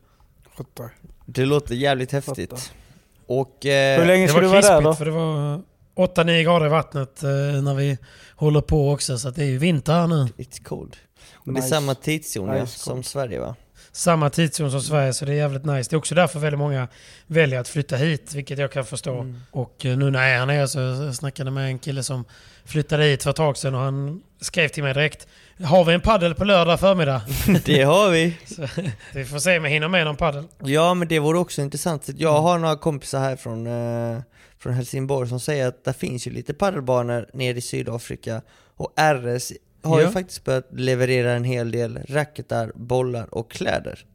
Fattar. 0.57 0.89
Det 1.25 1.45
låter 1.45 1.75
jävligt 1.75 2.11
häftigt. 2.11 2.49
Fattar. 2.49 2.84
Och... 3.27 3.65
Eh, 3.65 3.99
Hur 3.99 4.05
länge 4.07 4.23
Det 4.23 4.27
ska 4.27 4.35
var 4.37 4.41
du 4.41 4.47
vara 4.47 4.61
där 4.61 4.81
då? 4.81 4.93
för 4.95 5.05
det 5.05 5.11
var 5.11 5.61
8-9 5.95 6.43
grader 6.43 6.65
i 6.65 6.69
vattnet 6.69 7.23
eh, 7.23 7.29
när 7.63 7.73
vi 7.75 7.97
håller 8.35 8.61
på 8.61 8.91
också. 8.91 9.17
Så 9.17 9.27
att 9.29 9.35
det 9.35 9.41
är 9.43 9.47
ju 9.47 9.57
vinter 9.57 9.93
här 9.93 10.07
nu. 10.07 10.27
It's 10.37 10.63
cold. 10.63 10.95
Och 11.33 11.53
det 11.53 11.59
är 11.59 11.61
Nice. 11.61 11.67
samma 11.69 11.95
tidszon 11.95 12.47
ja, 12.47 12.61
Nice, 12.61 12.79
som 12.79 12.93
cold. 12.93 13.05
Sverige 13.05 13.39
va? 13.39 13.55
Samma 13.95 14.29
tidszon 14.29 14.71
som 14.71 14.81
Sverige 14.81 15.13
så 15.13 15.25
det 15.25 15.31
är 15.31 15.35
jävligt 15.35 15.65
nice. 15.65 15.89
Det 15.89 15.93
är 15.93 15.97
också 15.97 16.15
därför 16.15 16.39
väldigt 16.39 16.59
många 16.59 16.87
väljer 17.27 17.59
att 17.59 17.67
flytta 17.67 17.95
hit, 17.95 18.33
vilket 18.33 18.59
jag 18.59 18.71
kan 18.71 18.85
förstå. 18.85 19.19
Mm. 19.19 19.41
Och 19.51 19.85
eh, 19.85 19.97
nu 19.97 20.11
när 20.11 20.21
jag 20.21 20.31
är 20.31 20.37
här 20.37 20.45
nere 20.45 20.67
så 20.67 20.79
jag 20.79 21.15
snackade 21.15 21.51
med 21.51 21.65
en 21.65 21.79
kille 21.79 22.03
som 22.03 22.25
flyttade 22.65 23.03
hit 23.03 23.23
för 23.23 23.29
ett 23.29 23.35
tag 23.35 23.57
sedan 23.57 23.75
och 23.75 23.81
han 23.81 24.21
skrev 24.41 24.67
till 24.67 24.83
mig 24.83 24.93
direkt. 24.93 25.27
Har 25.63 25.85
vi 25.85 25.93
en 25.93 26.01
paddel 26.01 26.35
på 26.35 26.43
lördag 26.43 26.79
förmiddag? 26.79 27.21
Det 27.65 27.81
har 27.81 28.09
vi. 28.09 28.37
Så, 28.45 28.67
vi 29.13 29.25
får 29.25 29.39
se 29.39 29.57
om 29.57 29.63
jag 29.63 29.71
hinner 29.71 29.87
med 29.87 30.05
någon 30.05 30.15
paddel. 30.15 30.43
Ja 30.59 30.93
men 30.93 31.07
det 31.07 31.19
vore 31.19 31.39
också 31.39 31.61
intressant. 31.61 32.09
Jag 32.17 32.41
har 32.41 32.57
några 32.57 32.75
kompisar 32.75 33.19
här 33.19 33.35
från, 33.35 33.67
eh, 33.67 34.21
från 34.59 34.73
Helsingborg 34.73 35.29
som 35.29 35.39
säger 35.39 35.67
att 35.67 35.83
det 35.83 35.93
finns 35.93 36.27
ju 36.27 36.31
lite 36.31 36.53
paddelbanor 36.53 37.29
nere 37.33 37.57
i 37.57 37.61
Sydafrika 37.61 38.41
och 38.77 38.93
RS 38.97 39.51
har 39.85 39.99
Ja. 40.01 40.05
ju 40.07 40.11
faktiskt 40.11 40.43
börjat 40.43 40.67
leverera 40.71 41.31
en 41.33 41.43
hel 41.43 41.71
del 41.71 41.99
racketar, 42.09 42.71
bollar 42.75 43.35
och 43.35 43.51
kläder. 43.51 44.05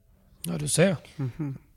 Ja, 0.42 0.52
du 0.58 0.68
ser. 0.68 0.96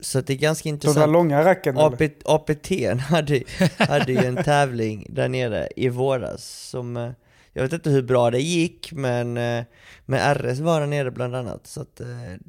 Så 0.00 0.18
att 0.18 0.26
det 0.26 0.32
är 0.32 0.36
ganska 0.36 0.68
De 0.68 0.70
där 0.70 0.74
intressant. 0.74 1.12
långa 1.12 1.44
racken? 1.44 1.78
AP, 1.78 2.10
APT 2.24 2.70
hade, 3.00 3.42
hade 3.78 4.12
ju 4.12 4.18
en 4.18 4.44
tävling 4.44 5.06
där 5.08 5.28
nere 5.28 5.68
i 5.76 5.88
våras 5.88 6.44
som, 6.70 6.96
eh, 6.96 7.10
Jag 7.52 7.62
vet 7.62 7.72
inte 7.72 7.90
hur 7.90 8.02
bra 8.02 8.30
det 8.30 8.40
gick, 8.40 8.92
men 8.92 9.36
eh, 9.36 9.64
med 10.06 10.36
RS 10.36 10.58
var 10.60 10.80
där 10.80 10.86
nere 10.86 11.10
bland 11.10 11.36
annat. 11.36 11.66
Så 11.66 11.80
att, 11.80 12.00
eh, 12.00 12.06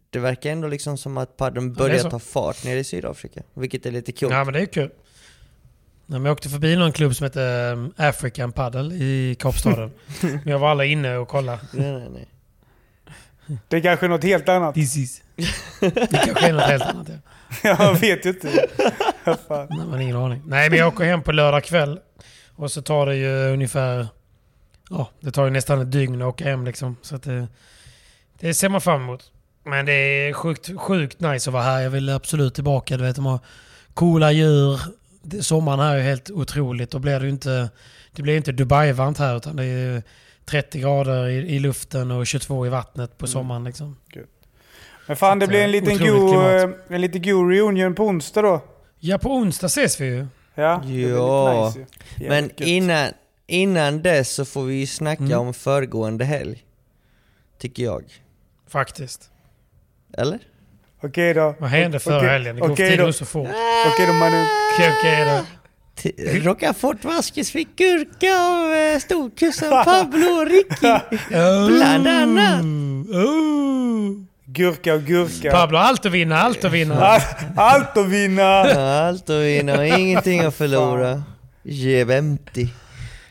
det 0.10 0.20
verkar 0.20 0.50
ändå 0.52 0.68
liksom 0.68 0.98
som 0.98 1.18
att 1.18 1.38
padden 1.38 1.74
börjar 1.74 2.00
så. 2.00 2.10
ta 2.10 2.20
fart 2.20 2.64
nere 2.66 2.80
i 2.80 2.84
Sydafrika, 2.84 3.42
vilket 3.54 3.86
är 3.86 3.92
lite 3.92 4.12
kul. 4.12 4.30
Ja 4.32 4.44
men 4.44 4.54
det 4.54 4.60
är 4.62 4.66
kul. 4.66 4.90
Jag 6.08 6.28
åkte 6.28 6.50
förbi 6.50 6.76
någon 6.76 6.92
klubb 6.92 7.16
som 7.16 7.24
heter 7.24 7.74
um, 7.74 7.94
African 7.98 8.52
Paddle 8.52 8.96
i 8.96 9.36
Kapstaden. 9.40 9.92
men 10.22 10.42
jag 10.46 10.60
var 10.60 10.72
aldrig 10.72 10.92
inne 10.92 11.18
och 11.18 11.28
kollade. 11.28 11.60
Nej, 11.72 11.92
nej, 11.92 12.10
nej. 12.10 12.28
Det 13.68 13.78
är 13.78 13.82
kanske 13.82 14.08
något 14.08 14.24
helt 14.24 14.50
annat. 14.50 14.76
This 14.76 14.98
is. 14.98 15.22
Det 15.80 16.26
kanske 16.26 16.48
är 16.48 16.54
något 16.54 16.64
helt 16.64 16.84
annat. 16.84 17.08
Ja. 17.10 17.20
Jag 17.80 18.00
vet 18.00 18.26
ju 18.26 18.30
inte. 18.30 18.48
Fan. 19.48 19.68
Nej, 19.70 19.88
men 19.88 20.02
ingen 20.02 20.16
aning. 20.16 20.42
Nej, 20.46 20.70
men 20.70 20.80
jag 20.80 20.88
åker 20.88 21.04
hem 21.04 21.22
på 21.22 21.32
lördag 21.32 21.64
kväll. 21.64 22.00
Och 22.56 22.72
så 22.72 22.82
tar 22.82 23.06
det 23.06 23.16
ju 23.16 23.54
ungefär... 23.54 24.08
Ja, 24.90 25.10
det 25.20 25.32
tar 25.32 25.46
ju 25.46 25.52
nästan 25.52 25.82
ett 25.82 25.92
dygn 25.92 26.22
att 26.22 26.28
åka 26.28 26.44
hem 26.44 26.66
liksom. 26.66 26.96
Så 27.02 27.16
att 27.16 27.24
det, 27.24 27.48
det 28.40 28.54
ser 28.54 28.70
man 28.70 28.82
fram 28.82 29.02
emot. 29.02 29.32
Men 29.64 29.86
det 29.86 29.94
är 29.94 30.34
sjukt, 30.34 30.70
sjukt 30.78 31.20
nice 31.20 31.50
att 31.50 31.54
vara 31.54 31.64
här. 31.64 31.82
Jag 31.82 31.90
vill 31.90 32.10
absolut 32.10 32.56
tillbaka. 32.56 32.98
Du 32.98 33.04
vet, 33.04 33.16
de 33.16 33.26
har 33.26 33.40
coola 33.94 34.32
djur. 34.32 34.80
Sommaren 35.42 35.80
här 35.80 35.96
är 35.98 36.02
helt 36.02 36.30
otroligt. 36.32 36.92
Då 36.92 37.00
blir 37.00 37.20
det 37.20 37.26
ju 37.26 37.32
inte... 37.32 37.70
Det 38.12 38.22
blir 38.22 38.38
inte 38.38 38.52
Dubai-varmt 38.52 39.18
här 39.18 39.38
utan 39.38 39.56
det 39.56 39.66
är 39.66 40.04
30 40.46 40.80
grader 40.80 41.28
i, 41.28 41.36
i 41.56 41.60
luften 41.60 42.12
och 42.12 42.28
22 42.28 42.66
i 42.66 42.70
vattnet 42.70 43.18
på 43.18 43.28
sommaren 43.28 43.64
liksom. 43.64 43.98
Men 45.08 45.18
fan, 45.18 45.40
det 45.40 45.48
blir 45.48 45.62
en 45.64 45.72
liten 45.72 45.98
god, 45.98 46.00
klimat. 46.32 46.64
eh, 46.64 46.96
en 46.96 47.02
liten 47.02 47.22
god 47.22 47.50
reunion 47.52 47.96
på 47.96 48.04
onsdag 48.06 48.42
då. 48.42 48.62
Ja, 49.00 49.18
på 49.18 49.34
onsdag 49.34 49.66
ses 49.68 50.02
vi 50.02 50.06
ju. 50.06 50.28
Ja, 50.56 50.80
det 50.84 50.88
blir 50.88 51.10
Ja, 51.10 51.66
lite 51.68 51.80
nice 51.80 51.90
ju. 52.20 52.30
Men 52.30 52.44
gött. 52.44 52.60
innan, 52.62 53.10
innan 53.48 54.02
dess 54.02 54.30
så 54.34 54.46
får 54.46 54.64
vi 54.64 54.76
ju 54.76 54.88
snacka 54.88 55.24
Mm. 55.24 55.40
om 55.40 55.54
föregående 55.54 56.26
helg. 56.26 56.66
Tycker 57.60 57.84
jag. 57.84 58.04
Faktiskt. 58.68 59.30
Eller? 60.18 60.40
Okej 61.06 61.34
då. 61.34 61.56
Vad 61.60 61.70
hände 61.70 62.00
förra 62.00 62.18
Okej, 62.18 62.30
helgen? 62.30 62.56
Det 62.56 62.62
går 62.62 62.72
okej 62.72 62.90
tiden 62.90 63.06
då. 63.06 63.14
så 63.14 63.26
fort. 63.26 63.48
Okej 63.94 64.08
då 64.08 64.14
Manu. 64.14 64.46
Okej, 64.74 64.92
okej 65.00 65.26
då. 65.26 65.46
T- 66.02 66.40
Rocka 66.44 66.74
Vaskes 67.02 67.52
fick 67.52 67.76
gurka 67.78 68.36
av 68.40 68.74
eh, 68.74 69.00
storkusen 69.00 69.70
Pablo 69.86 70.28
och 70.28 70.48
Ricky. 70.48 71.16
Bland 71.68 72.08
annat. 72.08 72.62
Oh. 73.16 74.26
Gurka 74.46 74.94
och 74.94 75.02
gurka. 75.02 75.52
Pablo, 75.52 75.78
allt 75.78 76.06
att 76.06 76.12
vinna, 76.12 76.38
allt 76.40 76.66
att 76.66 76.72
vinna. 76.72 76.96
Allt, 77.56 77.98
att 77.98 78.06
vinna! 78.06 78.44
Allt 79.08 79.30
att 79.30 79.42
vinna 79.42 79.78
och 79.78 79.86
ingenting 79.86 80.40
att 80.40 80.56
förlora. 80.56 81.24
Jevemti. 81.64 82.70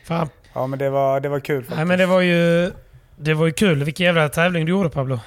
Fan. 0.07 0.29
Ja 0.53 0.67
men 0.67 0.79
det 0.79 0.89
var, 0.89 1.19
det 1.19 1.29
var 1.29 1.39
kul 1.39 1.61
faktiskt. 1.61 1.75
Nej 1.77 1.85
men 1.85 1.99
det 1.99 2.05
var 2.05 2.21
ju... 2.21 2.71
Det 3.17 3.33
var 3.33 3.45
ju 3.45 3.51
kul. 3.51 3.83
Vilken 3.83 4.05
jävla 4.05 4.29
tävling 4.29 4.65
du 4.65 4.69
gjorde 4.71 4.89
Pablo. 4.89 5.19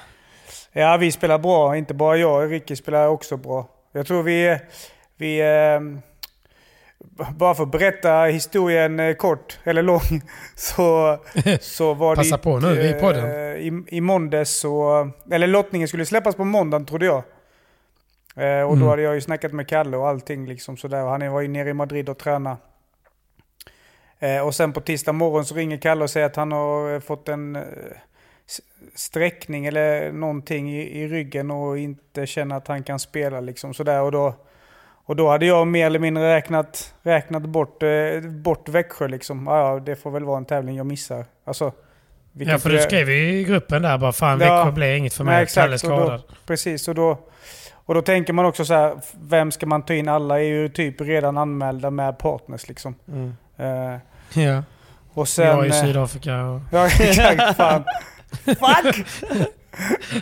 Ja, 0.71 0.97
vi 0.97 1.11
spelar 1.11 1.37
bra. 1.39 1.77
Inte 1.77 1.93
bara 1.93 2.17
jag. 2.17 2.51
Ricky 2.51 2.75
spelar 2.75 3.07
också 3.07 3.37
bra. 3.37 3.67
Jag 3.91 4.07
tror 4.07 4.23
vi... 4.23 4.59
vi 5.17 5.41
ehm, 5.41 6.01
bara 7.37 7.55
för 7.55 7.63
att 7.63 7.71
berätta 7.71 8.23
historien 8.23 8.99
eh, 8.99 9.13
kort, 9.15 9.59
eller 9.63 9.81
lång, 9.83 10.01
så, 10.55 11.17
så 11.61 11.93
var 11.93 12.15
Passa 12.15 12.37
det... 12.37 12.43
på 12.43 12.59
nu 12.59 12.81
i 12.81 12.93
podden. 12.93 13.25
eh, 13.25 13.55
I, 13.57 13.83
I 13.87 14.01
måndags 14.01 14.49
så... 14.59 15.09
Eller 15.31 15.47
lottningen 15.47 15.87
skulle 15.87 16.05
släppas 16.05 16.35
på 16.35 16.43
måndagen 16.45 16.85
trodde 16.85 17.05
jag. 17.05 17.23
Eh, 18.35 18.61
och 18.63 18.73
Mm. 18.73 18.79
då 18.79 18.89
hade 18.89 19.01
jag 19.01 19.15
ju 19.15 19.21
snackat 19.21 19.53
med 19.53 19.67
Kalle 19.67 19.97
och 19.97 20.07
allting 20.07 20.47
liksom 20.47 20.77
sådär. 20.77 21.03
Han 21.05 21.31
var 21.31 21.41
ju 21.41 21.47
nere 21.47 21.69
i 21.69 21.73
Madrid 21.73 22.09
och 22.09 22.17
tränade. 22.17 22.57
Eh, 24.19 24.39
och 24.47 24.55
sen 24.55 24.73
på 24.73 24.81
tisdag 24.81 25.11
morgon 25.13 25.45
så 25.45 25.55
ringer 25.55 25.77
Kalle 25.77 26.03
och 26.03 26.09
säger 26.09 26.25
att 26.25 26.35
han 26.35 26.51
har 26.51 26.93
eh, 26.93 26.99
fått 26.99 27.29
en 27.29 27.57
sträckning 28.99 29.65
eller 29.65 30.11
någonting 30.11 30.71
i, 30.75 30.81
i 31.01 31.07
ryggen 31.07 31.51
och 31.51 31.77
inte 31.77 32.25
känner 32.25 32.55
att 32.57 32.67
han 32.67 32.83
kan 32.83 32.99
spela 32.99 33.39
liksom 33.39 33.73
sådär. 33.73 34.01
Och 34.01 34.11
då, 34.11 34.35
och 35.05 35.15
då 35.15 35.29
hade 35.29 35.45
jag 35.45 35.67
mer 35.67 35.85
eller 35.85 35.99
mindre 35.99 36.35
räknat, 36.35 36.93
räknat 37.01 37.43
bort, 37.43 37.83
eh, 37.83 37.89
bort 38.29 38.69
Växjö 38.69 39.07
liksom. 39.07 39.47
Ja, 39.47 39.73
ja, 39.73 39.79
det 39.79 39.95
får 39.95 40.11
väl 40.11 40.23
vara 40.23 40.37
en 40.37 40.45
tävling 40.45 40.75
jag 40.75 40.85
missar. 40.85 41.25
Alltså, 41.45 41.71
Ja 42.33 42.57
för 42.57 42.69
du 42.69 42.79
skrev 42.79 43.09
ju 43.09 43.39
i 43.39 43.43
gruppen 43.43 43.81
där 43.81 43.97
bara 43.97 44.11
fan 44.11 44.39
Ja. 44.39 44.55
Växjö 44.57 44.71
blev 44.71 44.97
inget 44.97 45.13
för 45.13 45.23
mig. 45.23 45.35
Nej, 45.35 45.47
Kalle 45.47 45.73
exakt. 45.75 45.91
Och 45.91 45.99
då, 45.99 46.05
skadad. 46.05 46.23
precis, 46.45 46.87
och 46.87 46.95
då, 46.95 47.19
och 47.73 47.93
då 47.93 48.01
tänker 48.01 48.33
man 48.33 48.45
också 48.45 48.65
så 48.65 48.73
här, 48.73 48.95
vem 49.21 49.51
ska 49.51 49.65
man 49.65 49.81
ta 49.81 49.93
in? 49.93 50.09
Alla 50.09 50.39
är 50.39 50.43
ju 50.43 50.69
typ 50.69 51.01
redan 51.01 51.37
anmälda 51.37 51.89
med 51.89 52.17
partners 52.17 52.67
liksom. 52.67 52.95
Mm. 53.07 53.33
Eh, 53.57 53.99
Ja. 54.43 54.63
och 55.13 55.27
sen... 55.27 55.45
jag 55.47 55.59
är 55.59 55.65
i 55.65 55.69
eh, 55.69 55.81
Sydafrika 55.83 56.43
och... 56.45 56.61
Ja, 56.71 56.85
exakt. 56.99 57.57
Fan. 57.57 57.83
Fuck! 58.45 59.07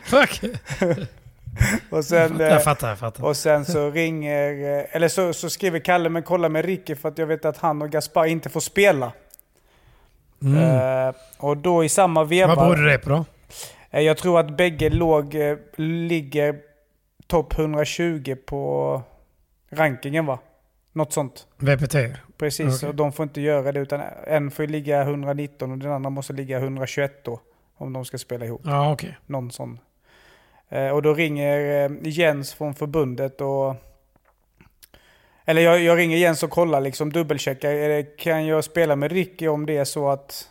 Fuck! 0.04 0.42
Och 1.90 2.06
sen, 2.06 2.42
eh, 2.42 2.48
jag 2.48 2.64
fattar, 2.64 2.90
jag 2.90 3.00
fattar. 3.00 3.24
och 3.24 3.38
sen 3.38 3.66
så 3.66 3.90
ringer, 3.92 4.52
eh, 4.80 4.86
eller 4.96 5.08
så, 5.08 5.34
så 5.34 5.50
skriver 5.50 5.80
Kalle, 5.80 6.10
men 6.10 6.24
kolla 6.24 6.50
med 6.50 6.66
Ricky 6.66 6.96
för 6.96 7.10
att 7.10 7.18
jag 7.18 7.28
vet 7.28 7.46
att 7.46 7.58
han 7.58 7.82
och 7.82 7.90
Gaspar 7.90 8.26
inte 8.26 8.50
får 8.50 8.60
spela. 8.60 9.12
Mm. 10.42 11.08
Eh, 11.08 11.16
och 11.38 11.58
då 11.58 11.84
i 11.84 11.90
samma 11.90 12.24
veva... 12.24 12.56
Vad 12.56 12.66
berodde 12.68 12.92
det 12.92 12.98
på 12.98 13.10
då? 13.10 13.26
Eh, 13.92 14.02
Jag 14.02 14.18
tror 14.18 14.40
att 14.40 14.58
bägge 14.58 14.90
låg, 14.90 15.36
eh, 15.36 15.58
ligger 15.78 16.56
topp 17.28 17.54
120 17.60 18.36
på 18.46 19.02
rankingen 19.70 20.26
va? 20.26 20.40
Något 20.94 21.14
sånt. 21.14 21.48
VPT? 21.58 21.96
Precis, 22.38 22.76
Okej. 22.78 22.90
och 22.90 22.96
de 22.96 23.12
får 23.14 23.24
inte 23.24 23.42
göra 23.42 23.72
det 23.72 23.80
utan 23.80 24.02
en 24.28 24.52
får 24.52 24.68
ligga 24.68 25.02
119 25.02 25.72
och 25.72 25.78
den 25.78 25.92
andra 25.92 26.10
måste 26.10 26.34
ligga 26.34 26.58
121 26.60 27.24
då. 27.24 27.40
Om 27.78 27.94
de 27.94 28.06
ska 28.06 28.18
spela 28.18 28.46
ihop. 28.46 28.62
Ja 28.66 28.92
okej. 28.92 29.18
Någon 29.26 29.52
sån. 29.52 29.80
Eh, 30.70 30.90
och 30.90 31.02
då 31.02 31.14
ringer 31.14 31.86
eh, 31.86 31.92
Jens 32.02 32.54
från 32.54 32.74
förbundet 32.74 33.42
och... 33.42 33.76
Eller 35.46 35.62
jag, 35.62 35.80
jag 35.80 35.98
ringer 35.98 36.18
Jens 36.18 36.44
och 36.44 36.50
kollar 36.50 36.82
liksom, 36.82 37.14
dubbelcheckar. 37.14 38.18
Kan 38.18 38.46
jag 38.46 38.64
spela 38.64 38.96
med 38.96 39.12
Ricky 39.12 39.48
om 39.48 39.66
det 39.66 39.78
är 39.78 39.86
så 39.86 40.10
att, 40.10 40.50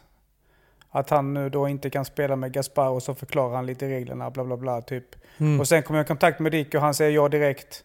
att 0.91 1.11
han 1.11 1.35
nu 1.35 1.51
då 1.51 1.69
inte 1.69 1.91
kan 1.91 2.05
spela 2.05 2.37
med 2.37 2.53
Gaspar 2.53 2.89
och 2.89 3.03
så 3.03 3.15
förklarar 3.15 3.55
han 3.57 3.67
lite 3.67 3.89
reglerna, 3.89 4.31
bla 4.31 4.45
bla 4.45 4.57
bla 4.57 4.83
typ. 4.83 5.05
Mm. 5.39 5.61
Och 5.61 5.69
sen 5.69 5.83
kommer 5.83 5.99
jag 5.99 6.05
i 6.05 6.09
kontakt 6.09 6.41
med 6.41 6.53
Ricky 6.53 6.77
och 6.77 6.83
han 6.83 6.95
säger 6.95 7.11
ja 7.11 7.29
direkt. 7.29 7.85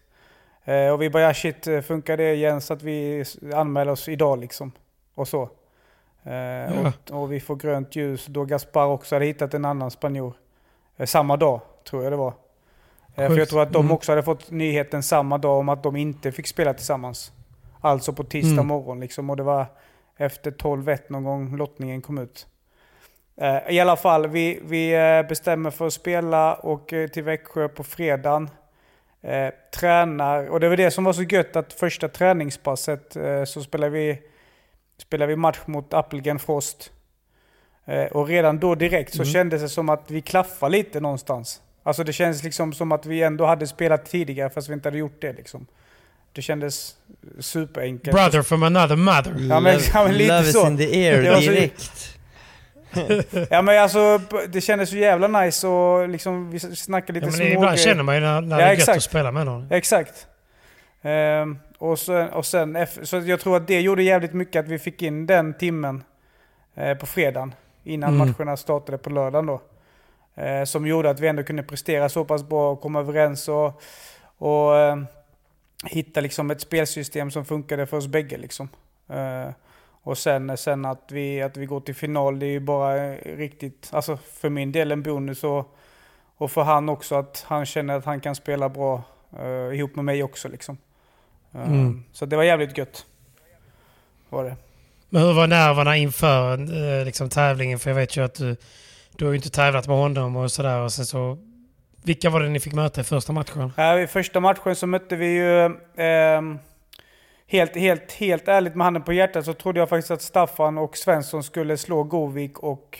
Eh, 0.64 0.88
och 0.88 1.02
vi 1.02 1.10
bara, 1.10 1.34
shit, 1.34 1.68
funkar 1.84 2.16
det 2.16 2.34
Jens 2.34 2.70
att 2.70 2.82
vi 2.82 3.24
anmäler 3.54 3.92
oss 3.92 4.08
idag 4.08 4.40
liksom? 4.40 4.72
Och 5.14 5.28
så. 5.28 5.50
Eh, 6.24 6.86
och, 6.86 7.22
och 7.22 7.32
vi 7.32 7.40
får 7.40 7.56
grönt 7.56 7.96
ljus 7.96 8.26
då 8.26 8.44
Gaspar 8.44 8.86
också 8.86 9.14
hade 9.14 9.24
hittat 9.24 9.54
en 9.54 9.64
annan 9.64 9.90
spanjor. 9.90 10.34
Eh, 10.96 11.06
samma 11.06 11.36
dag, 11.36 11.60
tror 11.90 12.02
jag 12.02 12.12
det 12.12 12.16
var. 12.16 12.34
Eh, 13.14 13.28
för 13.28 13.38
jag 13.38 13.48
tror 13.48 13.62
att 13.62 13.72
de 13.72 13.80
Mm. 13.84 13.92
också 13.92 14.12
hade 14.12 14.22
fått 14.22 14.50
nyheten 14.50 15.02
samma 15.02 15.38
dag 15.38 15.58
om 15.58 15.68
att 15.68 15.82
de 15.82 15.96
inte 15.96 16.32
fick 16.32 16.46
spela 16.46 16.74
tillsammans. 16.74 17.32
Alltså 17.80 18.12
på 18.12 18.24
tisdag 18.24 18.52
Mm. 18.52 18.66
morgon 18.66 19.00
liksom. 19.00 19.30
Och 19.30 19.36
det 19.36 19.42
var 19.42 19.66
efter 20.16 20.50
12-1 20.50 20.98
någon 21.08 21.24
gång 21.24 21.56
lottningen 21.56 22.02
kom 22.02 22.18
ut. 22.18 22.46
I 23.68 23.80
alla 23.80 23.96
fall, 23.96 24.26
vi, 24.26 24.60
vi 24.64 24.90
bestämmer 25.28 25.70
för 25.70 25.86
att 25.86 25.92
spela 25.92 26.54
och 26.54 26.92
till 27.12 27.22
Växjö 27.22 27.68
på 27.68 27.84
fredagen. 27.84 28.50
Eh, 29.22 29.48
tränar, 29.74 30.46
och 30.50 30.60
det 30.60 30.68
var 30.68 30.76
det 30.76 30.90
som 30.90 31.04
var 31.04 31.12
så 31.12 31.22
gött 31.22 31.56
att 31.56 31.72
första 31.72 32.08
träningspasset 32.08 33.16
eh, 33.16 33.44
så 33.44 33.62
spelar 33.62 33.88
vi, 33.88 34.18
spelar 35.02 35.26
vi 35.26 35.36
match 35.36 35.58
mot 35.66 35.94
Appelgren 35.94 36.38
Frost. 36.38 36.90
Eh, 37.86 38.04
och 38.04 38.28
redan 38.28 38.58
då 38.58 38.74
direkt 38.74 39.14
så 39.14 39.22
Mm. 39.22 39.32
kändes 39.32 39.62
det 39.62 39.68
som 39.68 39.88
att 39.88 40.10
vi 40.10 40.20
klaffar 40.20 40.68
lite 40.68 41.00
någonstans. 41.00 41.60
Alltså 41.82 42.04
det 42.04 42.12
kändes 42.12 42.42
liksom 42.42 42.72
som 42.72 42.92
att 42.92 43.06
vi 43.06 43.22
ändå 43.22 43.46
hade 43.46 43.66
spelat 43.66 44.04
tidigare 44.06 44.50
fast 44.50 44.68
vi 44.68 44.72
inte 44.72 44.88
hade 44.88 44.98
gjort 44.98 45.20
det 45.20 45.32
liksom. 45.32 45.66
Det 46.32 46.42
kändes 46.42 46.94
superenkelt. 47.40 48.16
Brother 48.16 48.42
from 48.42 48.62
another 48.62 48.96
mother. 48.96 49.34
Ja, 49.50 49.60
men- 49.60 49.80
ja, 49.94 50.04
men 50.04 50.12
lite 50.14 50.34
Love 50.36 50.48
is 50.48 50.52
så. 50.52 50.66
in 50.66 50.76
the 50.76 51.08
air 51.08 51.40
direkt. 51.40 52.08
Ja 53.50 53.62
men 53.62 53.82
alltså 53.82 54.20
det 54.48 54.60
kändes 54.60 54.90
så 54.90 54.96
jävla 54.96 55.28
nice 55.28 55.66
och 55.66 56.08
liksom 56.08 56.50
vi 56.50 56.60
snackade 56.60 57.20
lite 57.20 57.26
Ja, 57.26 57.30
men 57.30 57.36
små 57.36 57.46
ibland 57.46 57.76
grejer. 57.76 57.88
känner 57.88 58.02
man 58.02 58.14
ju 58.14 58.20
när, 58.20 58.40
när 58.40 58.56
Ja, 58.60 58.64
det 58.64 58.70
är 58.70 58.70
gött 58.70 58.78
exakt. 58.78 58.96
att 58.96 59.02
spela 59.02 59.32
med 59.32 59.46
någon. 59.46 59.66
Exakt. 59.70 60.26
Ehm, 61.02 61.58
och 61.82 61.98
sen, 61.98 62.28
och 62.28 62.46
sen, 62.46 62.86
så 63.02 63.16
jag 63.16 63.40
tror 63.40 63.56
att 63.56 63.66
det 63.66 63.80
gjorde 63.80 64.02
jävligt 64.02 64.32
mycket 64.32 64.60
att 64.60 64.68
vi 64.68 64.78
fick 64.78 65.02
in 65.02 65.26
den 65.26 65.54
timmen 65.54 66.04
eh, 66.74 66.98
på 66.98 67.06
fredagen. 67.06 67.54
Innan 67.84 68.14
Mm. 68.14 68.28
matcherna 68.28 68.56
startade 68.56 68.98
på 68.98 69.10
lördagen 69.10 69.46
då. 69.46 69.60
Eh, 70.34 70.64
som 70.64 70.86
gjorde 70.86 71.10
att 71.10 71.20
vi 71.20 71.28
ändå 71.28 71.42
kunde 71.42 71.62
prestera 71.62 72.08
så 72.08 72.24
pass 72.24 72.42
bra 72.48 72.70
och 72.72 72.80
komma 72.80 73.00
överens 73.00 73.48
och, 73.48 73.82
och 74.38 74.76
eh, 74.76 74.96
hitta 75.86 76.20
liksom 76.20 76.50
ett 76.50 76.60
spelsystem 76.60 77.30
som 77.30 77.44
funkade 77.44 77.86
för 77.86 77.96
oss 77.96 78.06
bägge. 78.06 78.36
Liksom. 78.36 78.68
Eh, 79.08 79.50
och 80.02 80.18
sen, 80.18 80.56
sen 80.56 80.84
att, 80.84 81.12
vi, 81.12 81.42
att 81.42 81.56
vi 81.56 81.66
går 81.66 81.80
till 81.80 81.94
final, 81.94 82.38
det 82.38 82.46
är 82.46 82.50
ju 82.50 82.60
bara 82.60 83.04
eh, 83.04 83.36
riktigt, 83.36 83.90
alltså 83.92 84.16
för 84.16 84.48
min 84.48 84.72
del 84.72 84.92
en 84.92 85.02
bonus 85.02 85.44
och, 85.44 85.76
och 86.36 86.50
för 86.50 86.62
han 86.62 86.88
också 86.88 87.14
att 87.14 87.44
han 87.48 87.66
känner 87.66 87.96
att 87.96 88.04
han 88.04 88.20
kan 88.20 88.34
spela 88.34 88.68
bra 88.68 89.02
eh, 89.40 89.78
ihop 89.78 89.96
med 89.96 90.04
mig 90.04 90.22
också. 90.22 90.48
Liksom. 90.48 90.76
Eh, 91.54 91.60
Mm. 91.66 92.04
Så 92.12 92.26
det 92.26 92.36
var 92.36 92.42
jävligt 92.42 92.78
gött. 92.78 93.06
Var 94.28 94.44
det. 94.44 94.56
Men 95.08 95.22
hur 95.22 95.32
var 95.32 95.46
nerverna 95.46 95.96
inför 95.96 96.52
eh, 96.98 97.04
liksom, 97.04 97.28
tävlingen? 97.28 97.78
För 97.78 97.90
jag 97.90 97.94
vet 97.94 98.16
ju 98.16 98.24
att 98.24 98.34
du, 98.34 98.56
du 99.16 99.24
har 99.24 99.32
ju 99.32 99.36
inte 99.36 99.50
tävlat 99.50 99.88
med 99.88 99.96
honom 99.96 100.36
och 100.36 100.52
sådär. 100.52 100.78
Och 100.78 100.92
sen 100.92 101.06
så, 101.06 101.38
vilka 102.04 102.30
var 102.30 102.40
det 102.40 102.48
ni 102.48 102.60
fick 102.60 102.72
möta 102.74 103.00
i 103.00 103.04
första 103.04 103.32
matchen? 103.32 103.72
Ja, 103.76 103.98
I 104.00 104.06
första 104.06 104.40
matchen 104.40 104.76
så 104.76 104.86
mötte 104.86 105.16
vi 105.16 105.26
ju... 105.26 105.76
ehm, 105.96 106.58
helt, 107.46 107.76
helt, 107.76 108.12
helt 108.12 108.48
ärligt 108.48 108.74
med 108.74 108.84
handen 108.84 109.02
på 109.02 109.12
hjärtat 109.12 109.44
så 109.44 109.52
trodde 109.54 109.80
jag 109.80 109.88
faktiskt 109.88 110.10
att 110.10 110.22
Staffan 110.22 110.78
och 110.78 110.96
Svensson 110.96 111.42
skulle 111.42 111.76
slå 111.76 112.02
Govik 112.02 112.58
och 112.58 112.98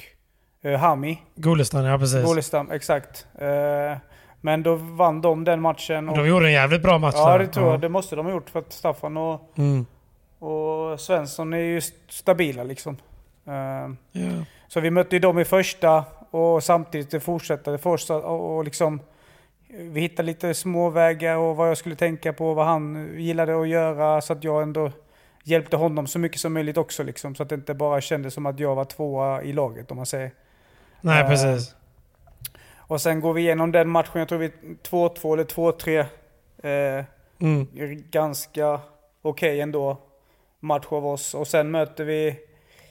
uh, 0.64 0.76
Hami. 0.76 1.22
Golestan, 1.34 1.84
ja 1.84 1.98
precis. 1.98 2.24
Golestam, 2.24 2.70
exakt. 2.70 3.26
Eh, 3.40 3.96
men 4.44 4.62
då 4.62 4.74
vann 4.74 5.20
de 5.20 5.44
den 5.44 5.60
matchen. 5.60 6.08
Och, 6.08 6.16
De 6.16 6.26
gjorde 6.28 6.46
en 6.46 6.52
jävligt 6.52 6.82
bra 6.82 6.98
match 6.98 7.14
ja, 7.18 7.38
det 7.38 7.46
tror 7.46 7.70
jag. 7.70 7.80
Det 7.80 7.88
måste 7.88 8.16
de 8.16 8.26
ha 8.26 8.32
gjort 8.32 8.50
för 8.50 8.58
att 8.58 8.72
Staffan 8.72 9.16
och, 9.16 9.40
Mm. 9.58 9.86
och 10.38 11.00
Svensson 11.00 11.52
är 11.52 11.58
ju 11.58 11.78
st- 11.78 11.96
stabila 12.08 12.62
liksom. 12.64 12.96
Eh, 13.46 13.52
Ja. 14.12 14.44
Så 14.68 14.80
vi 14.80 14.90
mötte 14.90 15.16
ju 15.16 15.20
dem 15.20 15.38
i 15.38 15.44
första 15.44 16.04
och 16.30 16.62
samtidigt 16.64 17.10
det 17.10 17.20
fortsatte 17.20 17.78
för 17.78 17.90
oss 17.90 18.10
att- 18.10 18.24
och, 18.24 18.64
liksom 18.64 19.00
vi 19.80 20.00
hittade 20.00 20.26
lite 20.26 20.54
småvägar 20.54 21.36
och 21.36 21.56
vad 21.56 21.68
jag 21.70 21.78
skulle 21.78 21.94
tänka 21.96 22.32
på, 22.32 22.54
vad 22.54 22.66
han 22.66 23.10
gillade 23.16 23.60
att 23.60 23.68
göra 23.68 24.20
så 24.20 24.32
att 24.32 24.44
jag 24.44 24.62
ändå 24.62 24.90
hjälpte 25.44 25.76
honom 25.76 26.06
så 26.06 26.18
mycket 26.18 26.40
som 26.40 26.52
möjligt 26.52 26.76
också 26.76 27.02
liksom. 27.02 27.34
Så 27.34 27.42
att 27.42 27.48
det 27.48 27.54
inte 27.54 27.74
bara 27.74 28.00
kändes 28.00 28.34
som 28.34 28.46
att 28.46 28.58
jag 28.60 28.74
var 28.74 28.84
tvåa 28.84 29.42
i 29.42 29.52
laget 29.52 29.90
om 29.90 29.96
man 29.96 30.06
säger. 30.06 30.30
Nej, 31.00 31.22
Eh, 31.22 31.28
precis. 31.28 31.74
Och 32.92 33.00
sen 33.00 33.20
går 33.20 33.32
vi 33.32 33.40
igenom 33.40 33.72
den 33.72 33.88
matchen, 33.88 34.18
jag 34.18 34.28
tror 34.28 34.38
vi 34.38 34.50
2-2 34.82 35.32
eller 35.32 35.44
2-3. 35.44 36.06
Eh, 36.98 37.04
Mm. 37.38 37.66
ganska 38.10 38.80
okej 39.22 39.60
ändå 39.60 39.96
match 40.60 40.86
av 40.88 41.06
oss. 41.06 41.34
Och 41.34 41.46
sen 41.48 41.70
möter 41.70 42.04
vi 42.04 42.36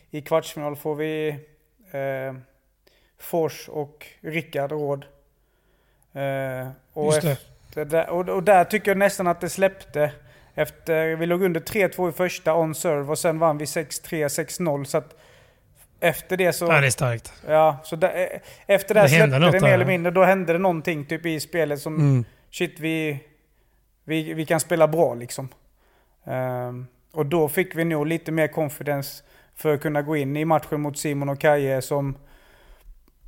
i 0.10 0.22
kvartsfinal 0.22 0.75
får 0.75 0.96
vi 0.96 1.29
eh, 1.91 2.36
Fors 3.20 3.70
och 3.70 4.08
Rickard 4.22 4.72
Råd. 4.72 5.05
Eh, 6.13 6.67
och, 6.93 7.15
efter, 7.17 7.86
där, 7.86 8.10
och, 8.10 8.29
och 8.29 8.43
där 8.43 8.63
tycker 8.63 8.91
jag 8.91 8.98
nästan 8.98 9.27
att 9.27 9.41
det 9.41 9.50
släppte. 9.50 10.12
Efter, 10.55 11.15
vi 11.15 11.25
låg 11.25 11.43
under 11.43 11.60
3-2 11.62 12.10
i 12.10 12.12
första 12.12 12.55
on 12.55 12.75
serve 12.75 13.12
och 13.12 13.20
sen 13.20 13.39
vann 13.39 13.58
vi 13.58 13.65
6-3, 13.65 14.27
6-0. 14.27 14.84
Så 14.84 14.98
att 14.98 15.21
efter 16.01 16.38
det 16.38 16.53
så... 16.53 16.65
Ja, 16.65 16.81
det 16.81 16.88
är 16.88 16.91
starkt. 16.91 17.34
Ja, 17.48 17.77
så 17.84 17.96
där, 17.96 18.10
eh, 18.15 18.39
efter 18.75 18.93
det 18.96 19.01
Det 19.01 19.10
släppte 19.10 19.39
något 19.39 19.51
det 19.51 19.62
mer 19.62 19.74
eller 19.74 19.86
mindre. 19.86 20.12
Då 20.12 20.24
hände 20.24 20.53
det 20.53 20.60
någonting 20.60 21.05
typ 21.05 21.25
i 21.25 21.39
spelet 21.39 21.81
som... 21.81 21.96
Mm. 21.96 22.25
Shit, 22.51 22.79
vi, 22.79 23.20
vi, 24.03 24.34
vi 24.34 24.46
kan 24.46 24.60
spela 24.60 24.88
bra 24.88 25.13
liksom. 25.13 25.50
Ehm, 26.25 26.88
och 27.13 27.25
då 27.25 27.50
fick 27.50 27.75
vi 27.75 27.86
nog 27.86 28.08
lite 28.08 28.31
mer 28.31 28.48
confidence 28.48 29.24
för 29.55 29.74
att 29.74 29.81
kunna 29.81 30.01
gå 30.01 30.15
in 30.15 30.38
i 30.38 30.46
matchen 30.46 30.81
mot 30.81 30.98
Simon 30.98 31.29
och 31.29 31.39
Kaje 31.39 31.81
som, 31.81 32.17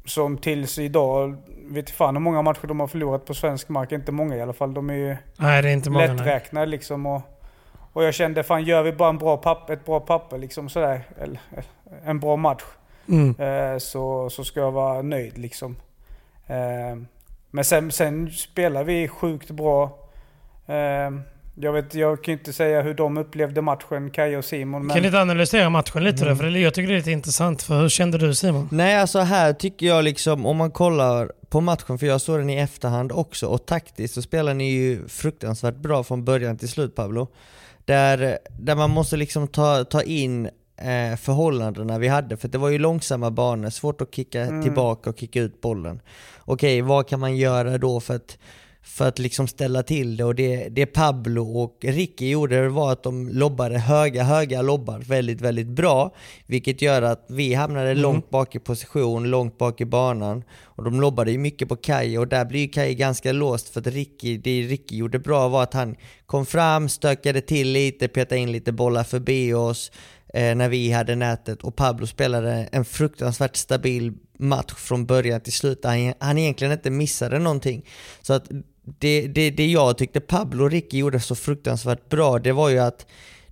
som 0.05 0.37
tills 0.37 0.79
idag, 0.79 1.37
vet 1.65 1.89
fan 1.89 2.15
hur 2.15 2.21
många 2.21 2.41
matcher 2.41 2.67
de 2.67 2.79
har 2.79 2.87
förlorat 2.87 3.25
på 3.25 3.33
svensk 3.33 3.69
mark. 3.69 3.91
Inte 3.91 4.11
många 4.11 4.35
i 4.35 4.41
alla 4.41 4.53
fall. 4.53 4.73
De 4.73 4.89
är 4.89 4.93
ju 4.93 5.17
Nej, 5.37 5.61
det 5.61 5.69
är 5.69 5.73
inte 5.73 5.89
många. 5.89 6.05
nej. 6.05 6.15
lätträknade 6.15 6.65
liksom. 6.65 7.05
Och, 7.05 7.21
och 7.93 8.03
jag 8.03 8.13
kände, 8.13 8.43
fan 8.43 8.63
gör 8.63 8.83
vi 8.83 8.91
bara 8.91 9.09
en 9.09 9.17
bra 9.17 9.37
papper, 9.37 9.73
ett 9.73 9.85
bra 9.85 9.99
papper 9.99 10.37
liksom 10.37 10.69
sådär, 10.69 11.01
eller 11.21 11.39
eh, 11.57 11.63
en 12.09 12.19
bra 12.19 12.35
match. 12.35 12.63
Mm. 13.09 13.35
Eh, 13.39 13.77
så, 13.77 14.29
så 14.29 14.43
ska 14.43 14.59
jag 14.59 14.71
vara 14.71 15.01
nöjd 15.01 15.37
liksom. 15.37 15.75
Eh, 16.47 16.97
men 17.51 17.63
sen, 17.63 17.91
sen 17.91 18.31
spelar 18.31 18.83
vi 18.83 19.07
sjukt 19.07 19.51
bra. 19.51 19.97
Eh, 20.65 21.11
jag, 21.55 21.73
vet, 21.73 21.95
jag 21.95 22.23
kan 22.23 22.31
ju 22.33 22.37
inte 22.37 22.53
säga 22.53 22.81
hur 22.81 22.93
de 22.93 23.17
upplevde 23.17 23.61
matchen, 23.61 24.11
Kaja 24.11 24.37
och 24.37 24.45
Simon. 24.45 24.81
Kan 24.81 24.87
Men, 24.87 25.03
lite 25.03 25.21
analysera 25.21 25.69
matchen 25.69 26.03
lite 26.03 26.23
Mm. 26.23 26.37
då? 26.37 26.43
För 26.43 26.49
jag 26.49 26.73
tycker 26.73 26.87
det 26.87 26.93
är 26.93 26.97
lite 26.97 27.11
intressant. 27.11 27.63
För 27.63 27.81
hur 27.81 27.89
kände 27.89 28.17
du 28.17 28.35
Simon? 28.35 28.69
Nej 28.71 28.95
alltså 28.97 29.19
här 29.19 29.53
tycker 29.53 29.85
jag 29.85 30.03
liksom, 30.03 30.45
om 30.45 30.57
man 30.57 30.71
kollar 30.71 31.31
på 31.49 31.61
matchen, 31.61 31.97
för 31.99 32.05
jag 32.05 32.21
såg 32.21 32.39
den 32.39 32.49
i 32.49 32.57
efterhand 32.57 33.11
också, 33.11 33.47
och 33.47 33.65
taktiskt 33.65 34.13
så 34.13 34.21
spelar 34.21 34.53
ni 34.53 34.71
ju 34.71 35.07
fruktansvärt 35.07 35.75
bra 35.75 36.03
från 36.03 36.25
början 36.25 36.57
till 36.57 36.69
slut 36.69 36.95
Pablo. 36.95 37.27
Där, 37.85 38.39
där 38.59 38.75
man 38.75 38.89
måste 38.89 39.17
liksom 39.17 39.47
ta, 39.47 39.83
ta 39.83 40.01
in 40.03 40.45
eh, 40.77 41.15
förhållandena 41.17 41.97
vi 41.99 42.07
hade, 42.07 42.37
för 42.37 42.47
det 42.47 42.57
var 42.57 42.69
ju 42.69 42.77
långsamma 42.77 43.31
banor, 43.31 43.69
svårt 43.69 44.01
att 44.01 44.15
kicka 44.15 44.41
Mm. 44.41 44.63
tillbaka 44.63 45.09
och 45.09 45.19
kicka 45.19 45.41
ut 45.41 45.61
bollen. 45.61 46.01
Okej, 46.45 46.81
vad 46.81 47.07
kan 47.07 47.19
man 47.19 47.37
göra 47.37 47.77
då 47.77 47.99
för 47.99 48.15
att 48.15 48.37
för 48.83 49.07
att 49.07 49.19
liksom 49.19 49.47
ställa 49.47 49.83
till 49.83 50.17
det 50.17 50.23
och 50.23 50.35
det, 50.35 50.69
det 50.69 50.85
Pablo 50.85 51.57
och 51.57 51.77
Ricky 51.81 52.29
gjorde 52.29 52.69
var 52.69 52.91
att 52.91 53.03
de 53.03 53.29
lobbade 53.29 53.79
höga, 53.79 54.23
höga 54.23 54.61
lobbar 54.61 54.99
väldigt, 54.99 55.41
väldigt 55.41 55.67
bra. 55.67 56.15
Vilket 56.47 56.81
gör 56.81 57.01
att 57.01 57.25
vi 57.29 57.53
hamnade 57.53 57.95
långt 57.95 58.29
bak 58.29 58.55
i 58.55 58.59
position, 58.59 59.29
långt 59.29 59.57
bak 59.57 59.81
i 59.81 59.85
banan. 59.85 60.43
Och 60.61 60.83
de 60.83 61.01
lobbade 61.01 61.31
ju 61.31 61.37
mycket 61.37 61.69
på 61.69 61.75
Kaj 61.75 62.19
och 62.19 62.27
där 62.27 62.45
blir 62.45 62.59
ju 62.59 62.67
Kaj 62.67 62.95
ganska 62.95 63.31
låst 63.31 63.69
för 63.69 63.79
att 63.79 63.87
Ricky, 63.87 64.37
det 64.37 64.61
Ricky 64.61 64.97
gjorde 64.97 65.19
bra 65.19 65.47
var 65.47 65.63
att 65.63 65.73
han 65.73 65.95
kom 66.25 66.45
fram, 66.45 66.89
stökade 66.89 67.41
till 67.41 67.71
lite, 67.71 68.07
petade 68.07 68.41
in 68.41 68.51
lite 68.51 68.71
bollar 68.71 69.03
förbi 69.03 69.53
oss 69.53 69.91
eh, 70.33 70.55
när 70.55 70.69
vi 70.69 70.91
hade 70.91 71.15
nätet 71.15 71.63
och 71.63 71.75
Pablo 71.75 72.07
spelade 72.07 72.69
en 72.71 72.85
fruktansvärt 72.85 73.55
stabil 73.55 74.13
match 74.39 74.73
från 74.73 75.05
början 75.05 75.41
till 75.41 75.53
slut. 75.53 75.79
Han, 75.83 76.13
han 76.19 76.37
egentligen 76.37 76.73
inte 76.73 76.89
missade 76.89 77.39
någonting. 77.39 77.85
Så 78.21 78.33
att 78.33 78.47
det, 78.83 79.27
det, 79.27 79.49
det 79.49 79.67
jag 79.67 79.97
tyckte 79.97 80.19
Pablo 80.19 80.63
och 80.63 80.71
Ricky 80.71 80.97
gjorde 80.97 81.19
så 81.19 81.35
fruktansvärt 81.35 82.09
bra, 82.09 82.39
det 82.39 82.51
var 82.51 82.69
ju 82.69 82.79
att 82.79 83.05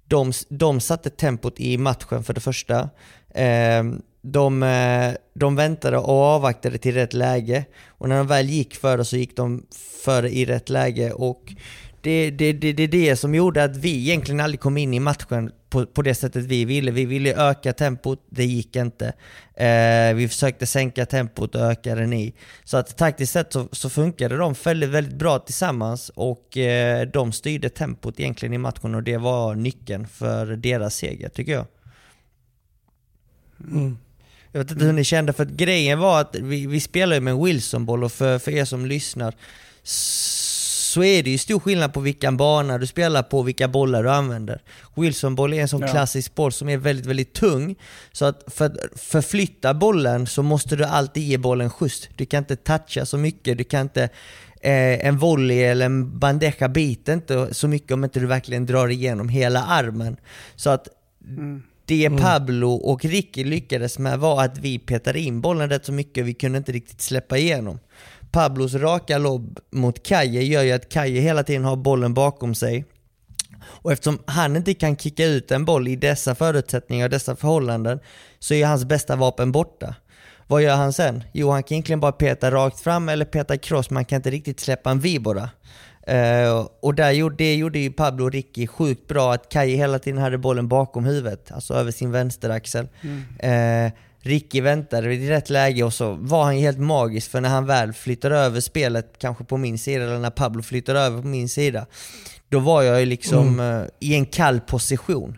de, 0.08 0.32
de 0.50 0.80
satte 0.80 1.10
tempot 1.10 1.60
i 1.60 1.78
matchen 1.78 2.24
för 2.24 2.34
det 2.34 2.42
första. 2.42 2.90
Ehm, 3.34 3.94
eh, 3.94 4.00
de, 4.22 5.16
de 5.34 5.56
väntade 5.56 5.98
och 5.98 6.20
avvaktade 6.20 6.78
till 6.78 6.94
rätt 6.94 7.14
läge 7.14 7.66
och 7.88 8.10
när 8.10 8.18
de 8.18 8.28
väl 8.28 8.50
gick 8.50 8.76
före 8.76 9.06
så 9.06 9.18
gick 9.18 9.36
de 9.36 9.66
före 10.06 10.30
i 10.30 10.46
rätt 10.46 10.70
läge 10.70 11.12
och 11.12 11.54
det, 12.02 12.32
det, 12.32 12.54
det, 12.54 12.74
det 12.74 12.84
är 12.84 12.88
det 12.88 13.16
som 13.16 13.36
gjorde 13.36 13.64
att 13.64 13.76
vi 13.76 13.98
egentligen 13.98 14.40
aldrig 14.40 14.60
kom 14.60 14.78
in 14.78 14.94
i 14.94 15.00
matchen 15.00 15.52
på, 15.70 15.86
på 15.86 16.02
det 16.02 16.16
sättet 16.16 16.46
vi 16.46 16.66
ville. 16.66 16.92
Vi 16.92 17.06
ville 17.06 17.50
öka 17.50 17.74
tempot, 17.74 18.20
det 18.30 18.46
gick 18.46 18.76
inte. 18.76 19.14
Eh, 19.56 20.14
vi 20.16 20.28
försökte 20.28 20.66
sänka 20.66 21.06
tempot 21.06 21.56
och 21.56 21.62
öka 21.62 21.96
den 21.96 22.14
i. 22.14 22.34
Så 22.64 22.78
att 22.78 22.98
taktiskt 22.98 23.34
sett 23.34 23.54
så, 23.54 23.68
så 23.72 23.90
funkade 23.90 24.38
de 24.38 24.56
väldigt, 24.64 24.90
väldigt 24.90 25.16
bra 25.16 25.40
tillsammans 25.40 26.10
och 26.16 26.58
eh, 26.58 27.08
de 27.08 27.32
styrde 27.32 27.70
tempot 27.70 28.20
egentligen 28.20 28.54
i 28.54 28.58
matchen 28.58 28.96
och 28.96 29.04
det 29.04 29.18
var 29.18 29.56
nyckeln 29.56 30.08
för 30.08 30.46
deras 30.46 30.96
seger 30.96 31.30
tycker 31.30 31.52
jag. 31.52 31.66
Mm. 33.72 33.98
Jag 34.52 34.60
vet 34.60 34.72
inte 34.72 34.86
hur 34.86 34.94
ni 34.94 35.04
kände, 35.04 35.34
för 35.34 35.44
att 35.44 35.50
grejen 35.50 36.00
var 36.00 36.22
att 36.22 36.36
vi, 36.36 36.68
vi 36.68 36.80
spelar 36.80 37.16
ju 37.16 37.22
med 37.22 37.34
en 37.34 37.46
Wilson-boll 37.46 38.04
och 38.04 38.12
för, 38.12 38.40
för 38.40 38.52
er 38.52 38.66
som 38.66 38.86
lyssnar 38.86 39.36
så 40.92 41.04
är 41.04 41.24
det 41.24 41.30
ju 41.30 41.38
stor 41.38 41.60
skillnad 41.60 41.94
på 41.94 42.00
vilken 42.00 42.38
bana 42.38 42.78
du 42.78 42.88
spelar 42.88 43.24
på 43.24 43.40
och 43.40 43.48
vilka 43.48 43.68
bollar 43.68 44.04
du 44.04 44.12
använder. 44.12 44.62
Wilson-boll 44.96 45.54
är 45.54 45.62
en 45.62 45.68
sån 45.68 45.82
Ja. 45.82 45.88
klassisk 45.88 46.36
boll 46.36 46.52
som 46.52 46.70
är 46.70 46.78
väldigt, 46.78 47.06
väldigt 47.06 47.34
tung. 47.34 47.76
Så 48.12 48.26
att 48.26 48.44
för 48.48 48.66
att 48.66 48.78
förflytta 48.96 49.74
bollen 49.74 50.28
så 50.28 50.44
måste 50.44 50.76
du 50.76 50.84
alltid 50.84 51.24
ge 51.24 51.38
bollen 51.38 51.70
skjuts. 51.70 52.10
Du 52.16 52.26
kan 52.26 52.38
inte 52.38 52.56
toucha 52.56 53.06
så 53.06 53.18
mycket, 53.18 53.58
du 53.58 53.64
kan 53.64 53.82
inte 53.82 54.04
eh, 54.62 55.08
en 55.08 55.18
volley 55.18 55.60
eller 55.60 55.86
en 55.86 56.20
bandeja 56.20 56.70
biter 56.70 57.14
inte 57.14 57.54
så 57.54 57.68
mycket 57.68 57.92
om 57.92 58.04
inte 58.04 58.20
du 58.20 58.26
verkligen 58.26 58.66
drar 58.66 58.88
igenom 58.88 59.30
hela 59.30 59.64
armen. 59.64 60.18
Så 60.56 60.70
att 60.70 60.88
det 61.86 62.10
Pablo 62.10 62.72
och 62.74 63.06
Ricky 63.06 63.44
lyckades 63.44 64.00
med 64.00 64.20
var 64.20 64.44
att 64.44 64.58
vi 64.58 64.80
petade 64.80 65.20
in 65.20 65.42
bollen 65.42 65.70
rätt 65.70 65.86
så 65.86 65.92
mycket, 65.92 66.26
vi 66.26 66.34
kunde 66.34 66.58
inte 66.58 66.72
riktigt 66.72 67.02
släppa 67.02 67.38
igenom. 67.38 67.80
Pablos 68.32 68.74
raka 68.74 69.18
lobb 69.18 69.60
mot 69.72 70.04
Kaje 70.04 70.42
gör 70.42 70.64
ju 70.64 70.72
att 70.72 70.90
Kaje 70.90 71.22
hela 71.22 71.44
tiden 71.44 71.64
har 71.64 71.76
bollen 71.76 72.14
bakom 72.14 72.56
sig. 72.56 72.86
Och 73.64 73.92
eftersom 73.92 74.20
han 74.26 74.56
inte 74.56 74.74
kan 74.74 74.98
kicka 74.98 75.26
ut 75.26 75.52
en 75.52 75.66
boll 75.66 75.88
i 75.88 75.96
dessa 75.96 76.36
förutsättningar 76.36 77.06
och 77.06 77.10
dessa 77.10 77.36
förhållanden 77.36 78.00
så 78.40 78.54
är 78.54 78.66
hans 78.66 78.86
bästa 78.86 79.16
vapen 79.16 79.52
borta. 79.52 79.96
Vad 80.48 80.62
gör 80.62 80.76
han 80.76 80.94
sen? 80.94 81.24
Jo, 81.34 81.50
han 81.50 81.64
kan 81.64 81.76
egentligen 81.76 82.00
bara 82.00 82.12
peta 82.12 82.52
rakt 82.52 82.80
fram 82.80 83.10
eller 83.10 83.26
peta 83.26 83.58
cross, 83.58 83.90
man 83.90 84.06
kan 84.06 84.16
inte 84.16 84.30
riktigt 84.30 84.60
släppa 84.60 84.92
en 84.92 85.00
vibora. 85.00 85.50
Eh, 86.08 86.68
och 86.82 86.96
där 86.96 87.12
gjorde, 87.12 87.36
det 87.36 87.56
gjorde 87.56 87.80
ju 87.80 87.92
Pablo 87.92 88.26
och 88.26 88.32
Ricky 88.32 88.68
sjukt 88.68 89.08
bra, 89.08 89.34
att 89.34 89.50
Kaj 89.50 89.76
hela 89.76 90.00
tiden 90.00 90.20
hade 90.22 90.38
bollen 90.38 90.68
bakom 90.68 91.06
huvudet, 91.06 91.52
alltså 91.52 91.74
över 91.74 91.92
sin 91.92 92.12
vänsteraxel. 92.12 92.88
Eh, 93.40 93.92
Ricky 94.22 94.62
väntade 94.62 95.14
i 95.14 95.30
rätt 95.30 95.50
läge 95.50 95.84
och 95.84 95.94
så 95.94 96.14
var 96.14 96.44
han 96.44 96.54
helt 96.54 96.80
magisk 96.80 97.32
för 97.32 97.42
när 97.42 97.50
han 97.50 97.66
väl 97.66 97.94
flyttade 97.94 98.38
över 98.38 98.60
spelet, 98.60 99.14
kanske 99.18 99.44
på 99.44 99.58
min 99.58 99.78
sida, 99.78 100.04
eller 100.04 100.20
när 100.20 100.30
Pablo 100.30 100.64
flyttade 100.64 101.00
över 101.00 101.22
på 101.22 101.28
min 101.28 101.50
sida, 101.50 101.86
då 102.50 102.60
var 102.60 102.82
jag 102.82 103.00
ju 103.00 103.06
liksom 103.06 103.60
eh, 103.60 103.84
i 104.00 104.16
en 104.16 104.26
kall 104.26 104.60
position. 104.60 105.38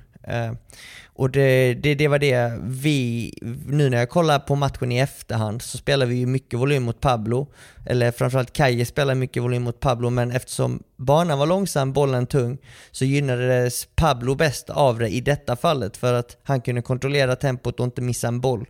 Och 1.15 1.31
det, 1.31 1.73
det, 1.73 1.95
det 1.95 2.07
var 2.07 2.19
det 2.19 2.59
vi, 2.61 3.33
nu 3.67 3.89
när 3.89 3.97
jag 3.97 4.09
kollar 4.09 4.39
på 4.39 4.55
matchen 4.55 4.91
i 4.91 4.99
efterhand 4.99 5.61
så 5.61 5.77
spelar 5.77 6.05
vi 6.05 6.15
ju 6.15 6.25
mycket 6.25 6.59
volym 6.59 6.83
mot 6.83 6.99
Pablo, 7.01 7.47
eller 7.85 8.11
framförallt 8.11 8.53
Kaje 8.53 8.85
spelar 8.85 9.15
mycket 9.15 9.43
volym 9.43 9.63
mot 9.63 9.79
Pablo, 9.79 10.09
men 10.09 10.31
eftersom 10.31 10.83
banan 10.97 11.39
var 11.39 11.45
långsam, 11.45 11.93
bollen 11.93 12.27
tung, 12.27 12.57
så 12.91 13.05
gynnades 13.05 13.87
Pablo 13.95 14.35
bäst 14.35 14.69
av 14.69 14.99
det 14.99 15.09
i 15.09 15.21
detta 15.21 15.55
fallet 15.55 15.97
för 15.97 16.13
att 16.13 16.37
han 16.43 16.61
kunde 16.61 16.81
kontrollera 16.81 17.35
tempot 17.35 17.79
och 17.79 17.85
inte 17.85 18.01
missa 18.01 18.27
en 18.27 18.41
boll 18.41 18.65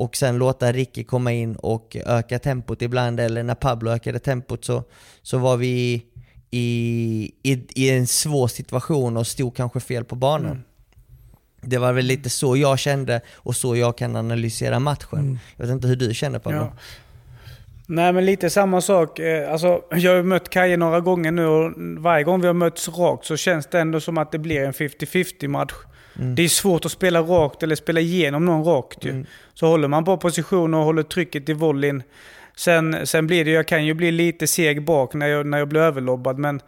och 0.00 0.16
sen 0.16 0.38
låta 0.38 0.72
Ricky 0.72 1.04
komma 1.04 1.32
in 1.32 1.56
och 1.56 1.96
öka 2.06 2.38
tempot 2.38 2.82
ibland, 2.82 3.20
eller 3.20 3.42
när 3.42 3.54
Pablo 3.54 3.90
ökade 3.90 4.18
tempot 4.18 4.64
så, 4.64 4.84
så 5.22 5.38
var 5.38 5.56
vi 5.56 6.04
i, 6.50 7.32
i, 7.42 7.66
i 7.74 7.90
en 7.90 8.06
svår 8.06 8.48
situation 8.48 9.16
och 9.16 9.26
stod 9.26 9.56
kanske 9.56 9.80
fel 9.80 10.04
på 10.04 10.16
banan. 10.16 10.50
Mm. 10.50 10.62
Det 11.60 11.78
var 11.78 11.92
väl 11.92 12.04
lite 12.04 12.30
så 12.30 12.56
jag 12.56 12.78
kände 12.78 13.20
och 13.36 13.56
så 13.56 13.76
jag 13.76 13.98
kan 13.98 14.16
analysera 14.16 14.78
matchen. 14.78 15.18
Mm. 15.18 15.38
Jag 15.56 15.66
vet 15.66 15.72
inte 15.72 15.88
hur 15.88 15.96
du 15.96 16.14
känner 16.14 16.38
Pablo? 16.38 16.58
Ja. 16.58 16.72
Nej 17.86 18.12
men 18.12 18.24
lite 18.26 18.50
samma 18.50 18.80
sak. 18.80 19.18
Eh, 19.18 19.52
Alltså, 19.52 19.82
jag 19.90 20.14
har 20.16 20.22
mött 20.22 20.48
Kaje 20.50 20.76
några 20.76 21.00
gånger 21.00 21.30
nu 21.32 21.46
och 21.46 21.72
varje 21.98 22.24
gång 22.24 22.40
vi 22.40 22.46
har 22.46 22.54
mötts 22.54 22.88
rakt 22.88 23.24
så 23.26 23.36
känns 23.36 23.66
det 23.66 23.80
ändå 23.80 24.00
som 24.00 24.18
att 24.18 24.32
det 24.32 24.38
blir 24.38 24.60
en 24.60 24.72
50-50 24.72 25.48
match. 25.48 25.72
Det 26.14 26.42
är 26.42 26.48
svårt 26.48 26.84
att 26.84 26.92
spela 26.92 27.20
rakt 27.20 27.62
eller 27.62 27.76
spela 27.76 28.00
igenom 28.00 28.44
någon 28.44 28.64
rakt 28.64 29.04
ju. 29.04 29.24
Så 29.54 29.66
håller 29.66 29.88
man 29.88 30.04
på 30.04 30.16
position 30.16 30.74
och 30.74 30.84
håller 30.84 31.02
trycket 31.02 31.48
i 31.48 31.52
volleyn. 31.52 32.02
Sen, 32.56 33.06
sen 33.06 33.26
blir 33.26 33.44
det, 33.44 33.50
jag 33.50 33.68
kan 33.68 33.86
ju 33.86 33.94
bli 33.94 34.10
lite 34.10 34.46
seg 34.46 34.84
bak 34.84 35.14
när 35.14 35.26
jag, 35.26 35.46
när 35.46 35.58
jag 35.58 35.68
blir 35.68 35.80
överlobbad 35.80 36.38
men 36.38 36.60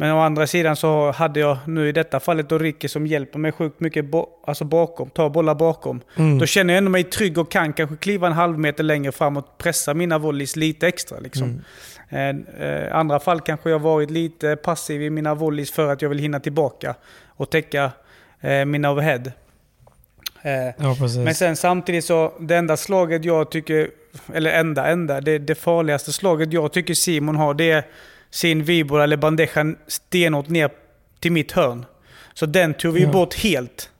men 0.00 0.12
å 0.12 0.20
andra 0.20 0.46
sidan 0.46 0.76
så 0.76 1.10
hade 1.10 1.40
jag 1.40 1.58
nu 1.66 1.88
i 1.88 1.92
detta 1.92 2.20
fallet 2.20 2.48
då 2.48 2.58
Ricky 2.58 2.88
som 2.88 3.06
hjälper 3.06 3.38
mig 3.38 3.52
sjukt 3.52 3.80
mycket 3.80 4.04
bo, 4.04 4.28
alltså 4.46 4.64
bakom, 4.64 5.10
tar 5.10 5.28
bollar 5.30 5.54
bakom. 5.54 6.00
Då 6.40 6.46
känner 6.46 6.74
jag 6.74 6.78
ändå 6.78 6.90
mig 6.90 7.04
trygg 7.04 7.38
och 7.38 7.50
kan 7.50 7.72
kanske 7.72 7.96
kliva 7.96 8.26
en 8.26 8.32
halv 8.32 8.58
meter 8.58 8.84
längre 8.84 9.12
fram 9.12 9.36
och 9.36 9.58
pressa 9.58 9.94
mina 9.94 10.18
volleys 10.18 10.56
lite 10.56 10.88
extra. 10.88 11.18
Liksom. 11.18 11.62
Eh, 12.08 12.28
eh, 12.28 12.96
andra 12.96 13.20
fall 13.20 13.40
kanske 13.40 13.70
jag 13.70 13.78
varit 13.78 14.10
lite 14.10 14.56
passiv 14.56 15.02
i 15.02 15.10
mina 15.10 15.34
volleys 15.34 15.72
för 15.72 15.92
att 15.92 16.02
jag 16.02 16.08
vill 16.08 16.18
hinna 16.18 16.40
tillbaka 16.40 16.94
och 17.28 17.50
täcka 17.50 17.90
eh, 18.40 18.64
mina 18.64 18.90
overhead. 18.90 19.32
Eh, 20.42 20.74
Ja, 20.78 20.96
men 21.24 21.34
sen 21.34 21.56
samtidigt 21.56 22.04
så, 22.04 22.32
det 22.40 22.56
enda 22.56 22.76
slaget 22.76 23.24
jag 23.24 23.50
tycker, 23.50 23.90
eller 24.34 24.50
enda, 24.50 24.86
enda, 24.86 25.20
det, 25.20 25.38
det 25.38 25.54
farligaste 25.54 26.12
slaget 26.12 26.52
jag 26.52 26.72
tycker 26.72 26.94
Simon 26.94 27.36
har, 27.36 27.54
det 27.54 27.70
är 27.70 27.84
sin 28.30 28.62
vibora 28.64 29.04
eller 29.04 29.16
bandeja 29.16 29.74
stenhårt 29.86 30.48
ner 30.48 30.70
till 31.20 31.32
mitt 31.32 31.52
hörn. 31.52 31.84
Så 32.34 32.46
den 32.46 32.74
tog 32.74 32.94
vi 32.94 33.02
Ja. 33.02 33.10
bort 33.12 33.34
helt. 33.34 33.90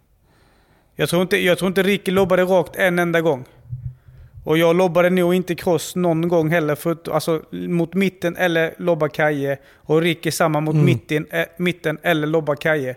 Jag 0.97 1.09
tror, 1.09 1.23
inte, 1.23 1.37
jag 1.45 1.59
tror 1.59 1.69
inte 1.69 1.83
Ricky 1.83 2.11
lobbade 2.11 2.43
rakt 2.43 2.77
en 2.77 2.99
enda 2.99 3.21
gång. 3.21 3.45
Och 4.45 4.59
jag 4.59 4.77
lobbade 4.77 5.11
nog 5.11 5.35
inte 5.35 5.55
cross 5.55 5.97
någon 5.97 6.29
gång 6.29 6.51
heller, 6.51 6.75
för, 6.75 6.97
alltså 7.12 7.43
mot 7.51 7.95
mitten 7.95 8.37
eller 8.37 8.75
lobba 8.77 9.09
kaje. 9.09 9.59
Och 9.77 10.01
Ricky 10.01 10.31
samma 10.31 10.61
mot 10.61 10.75
Mm. 10.75 10.87
mitten, 10.87 11.27
eh, 11.31 11.45
mitten 11.57 11.99
eller 12.03 12.27
lobba 12.27 12.57
kaje. 12.57 12.97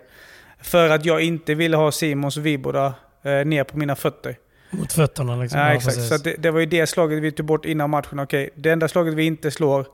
För 0.62 0.88
att 0.90 1.04
jag 1.04 1.22
inte 1.22 1.54
ville 1.54 1.76
ha 1.76 1.92
Simons 1.92 2.36
vibora 2.36 2.94
eh, 3.22 3.44
ner 3.46 3.64
på 3.64 3.78
mina 3.78 3.96
fötter. 3.96 4.36
Mot 4.70 4.92
fötterna 4.92 5.36
liksom. 5.36 5.60
Ja, 5.60 5.72
exakt. 5.74 6.02
Så 6.02 6.16
det, 6.16 6.34
det 6.38 6.50
var 6.50 6.60
ju 6.60 6.66
det 6.66 6.86
slaget 6.86 7.22
vi 7.22 7.32
tog 7.32 7.46
bort 7.46 7.64
innan 7.64 7.90
matchen. 7.90 8.18
Okej, 8.18 8.50
det 8.54 8.70
enda 8.70 8.88
slaget 8.88 9.14
vi 9.14 9.24
inte 9.24 9.50
slår, 9.50 9.86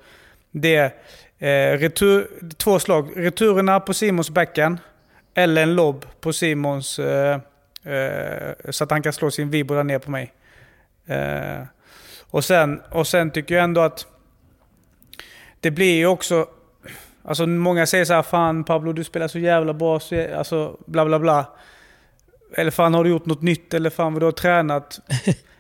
det 0.51 0.75
är 0.77 0.93
eh, 1.41 1.79
retur, 1.79 2.29
två 2.57 2.79
slag. 2.79 3.09
Returerna 3.17 3.81
på 3.81 3.95
Simons 3.95 4.31
backhand, 4.31 4.79
eller 5.35 5.63
en 5.63 5.75
lobb 5.75 6.07
på 6.21 6.33
Simons, 6.33 6.99
eh, 6.99 7.41
eh, 7.85 8.55
så 8.71 8.85
att 8.85 8.91
han 8.91 9.03
kan 9.03 9.13
slå 9.13 9.31
sin 9.31 9.51
vibora 9.51 9.83
ner 9.83 9.99
på 9.99 10.11
mig. 10.11 10.33
Eh, 11.07 11.63
och, 12.31 12.45
sen, 12.45 12.81
och 12.91 13.07
sen 13.07 13.31
tycker 13.31 13.55
jag 13.55 13.65
ändå 13.65 13.81
att 13.81 14.07
det 15.61 15.71
blir 15.71 15.95
ju 15.97 16.07
också... 16.07 16.47
Alltså 17.23 17.47
många 17.47 17.87
säger 17.87 18.05
så 18.05 18.15
här, 18.15 18.23
fan 18.23 18.65
Pablo 18.65 18.93
du 18.93 19.05
spelar 19.05 19.29
så 19.29 19.39
jävla 19.39 19.75
bra, 19.75 20.01
så, 20.01 20.15
jä- 20.15 20.35
alltså 20.37 20.77
bla 20.87 21.05
bla 21.05 21.19
bla. 21.19 21.53
Eller 22.55 22.71
fan 22.71 22.95
har 22.95 23.05
du 23.05 23.11
gjort 23.11 23.27
något 23.27 23.43
nytt? 23.43 23.75
Eller 23.75 23.91
fan 23.91 24.13
vad 24.13 24.23
du 24.23 24.27
har 24.27 24.33
tränat? 24.33 25.01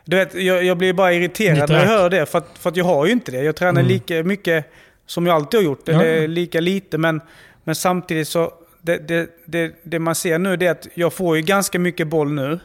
Du 0.04 0.16
vet, 0.16 0.34
jag, 0.34 0.64
jag 0.64 0.78
blir 0.78 0.92
bara 0.92 1.12
irriterad 1.12 1.70
när 1.70 1.78
jag 1.78 1.86
hör 1.86 2.10
det. 2.10 2.26
För 2.26 2.38
att, 2.38 2.58
för 2.58 2.70
att 2.70 2.76
jag 2.76 2.84
har 2.84 3.06
ju 3.06 3.12
inte 3.12 3.32
det. 3.32 3.42
Jag 3.42 3.56
tränar 3.56 3.80
Mm. 3.80 3.86
lika 3.92 4.22
mycket 4.22 4.66
som 5.10 5.26
jag 5.26 5.36
alltid 5.36 5.60
har 5.60 5.64
gjort. 5.64 5.80
Ja. 5.84 6.02
Eller 6.02 6.28
lika 6.28 6.60
lite. 6.60 6.98
Men, 6.98 7.20
men 7.64 7.74
samtidigt 7.74 8.28
så, 8.28 8.52
det, 8.82 9.08
det, 9.08 9.30
det, 9.44 9.74
det 9.82 9.98
man 9.98 10.14
ser 10.14 10.38
nu 10.38 10.52
är 10.52 10.70
att 10.70 10.86
jag 10.94 11.12
får 11.12 11.36
ju 11.36 11.42
ganska 11.42 11.78
mycket 11.78 12.08
boll 12.08 12.32
nu. 12.32 12.60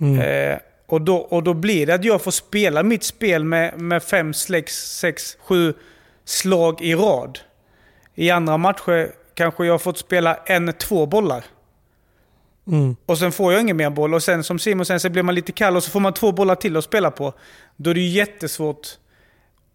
Mm. 0.00 0.20
Eh, 0.20 0.58
och, 0.86 1.00
då, 1.00 1.16
och 1.16 1.42
då 1.42 1.54
blir 1.54 1.86
det 1.86 1.94
att 1.94 2.04
jag 2.04 2.22
får 2.22 2.30
spela 2.30 2.82
mitt 2.82 3.04
spel 3.04 3.44
med, 3.44 3.80
med 3.80 4.02
fem, 4.02 4.34
sex, 4.34 4.98
sex, 4.98 5.36
sju 5.40 5.74
slag 6.24 6.82
i 6.82 6.94
rad. 6.94 7.38
I 8.14 8.30
andra 8.30 8.56
matcher 8.56 9.12
kanske 9.34 9.66
jag 9.66 9.74
har 9.74 9.78
fått 9.78 9.98
spela 9.98 10.34
en, 10.34 10.72
två 10.72 11.06
bollar. 11.06 11.44
Mm. 12.66 12.96
Och 13.06 13.18
sen 13.18 13.32
får 13.32 13.52
jag 13.52 13.62
ingen 13.62 13.76
mer 13.76 13.90
boll. 13.90 14.14
Och 14.14 14.22
sen 14.22 14.44
som 14.44 14.58
Simon 14.58 14.86
sen 14.86 15.00
så 15.00 15.10
blir 15.10 15.22
man 15.22 15.34
lite 15.34 15.52
kall 15.52 15.76
och 15.76 15.82
så 15.82 15.90
får 15.90 16.00
man 16.00 16.12
två 16.12 16.32
bollar 16.32 16.54
till 16.54 16.76
att 16.76 16.84
spela 16.84 17.10
på. 17.10 17.34
Då 17.76 17.90
är 17.90 17.94
det 17.94 18.00
ju 18.00 18.08
jättesvårt 18.08 18.88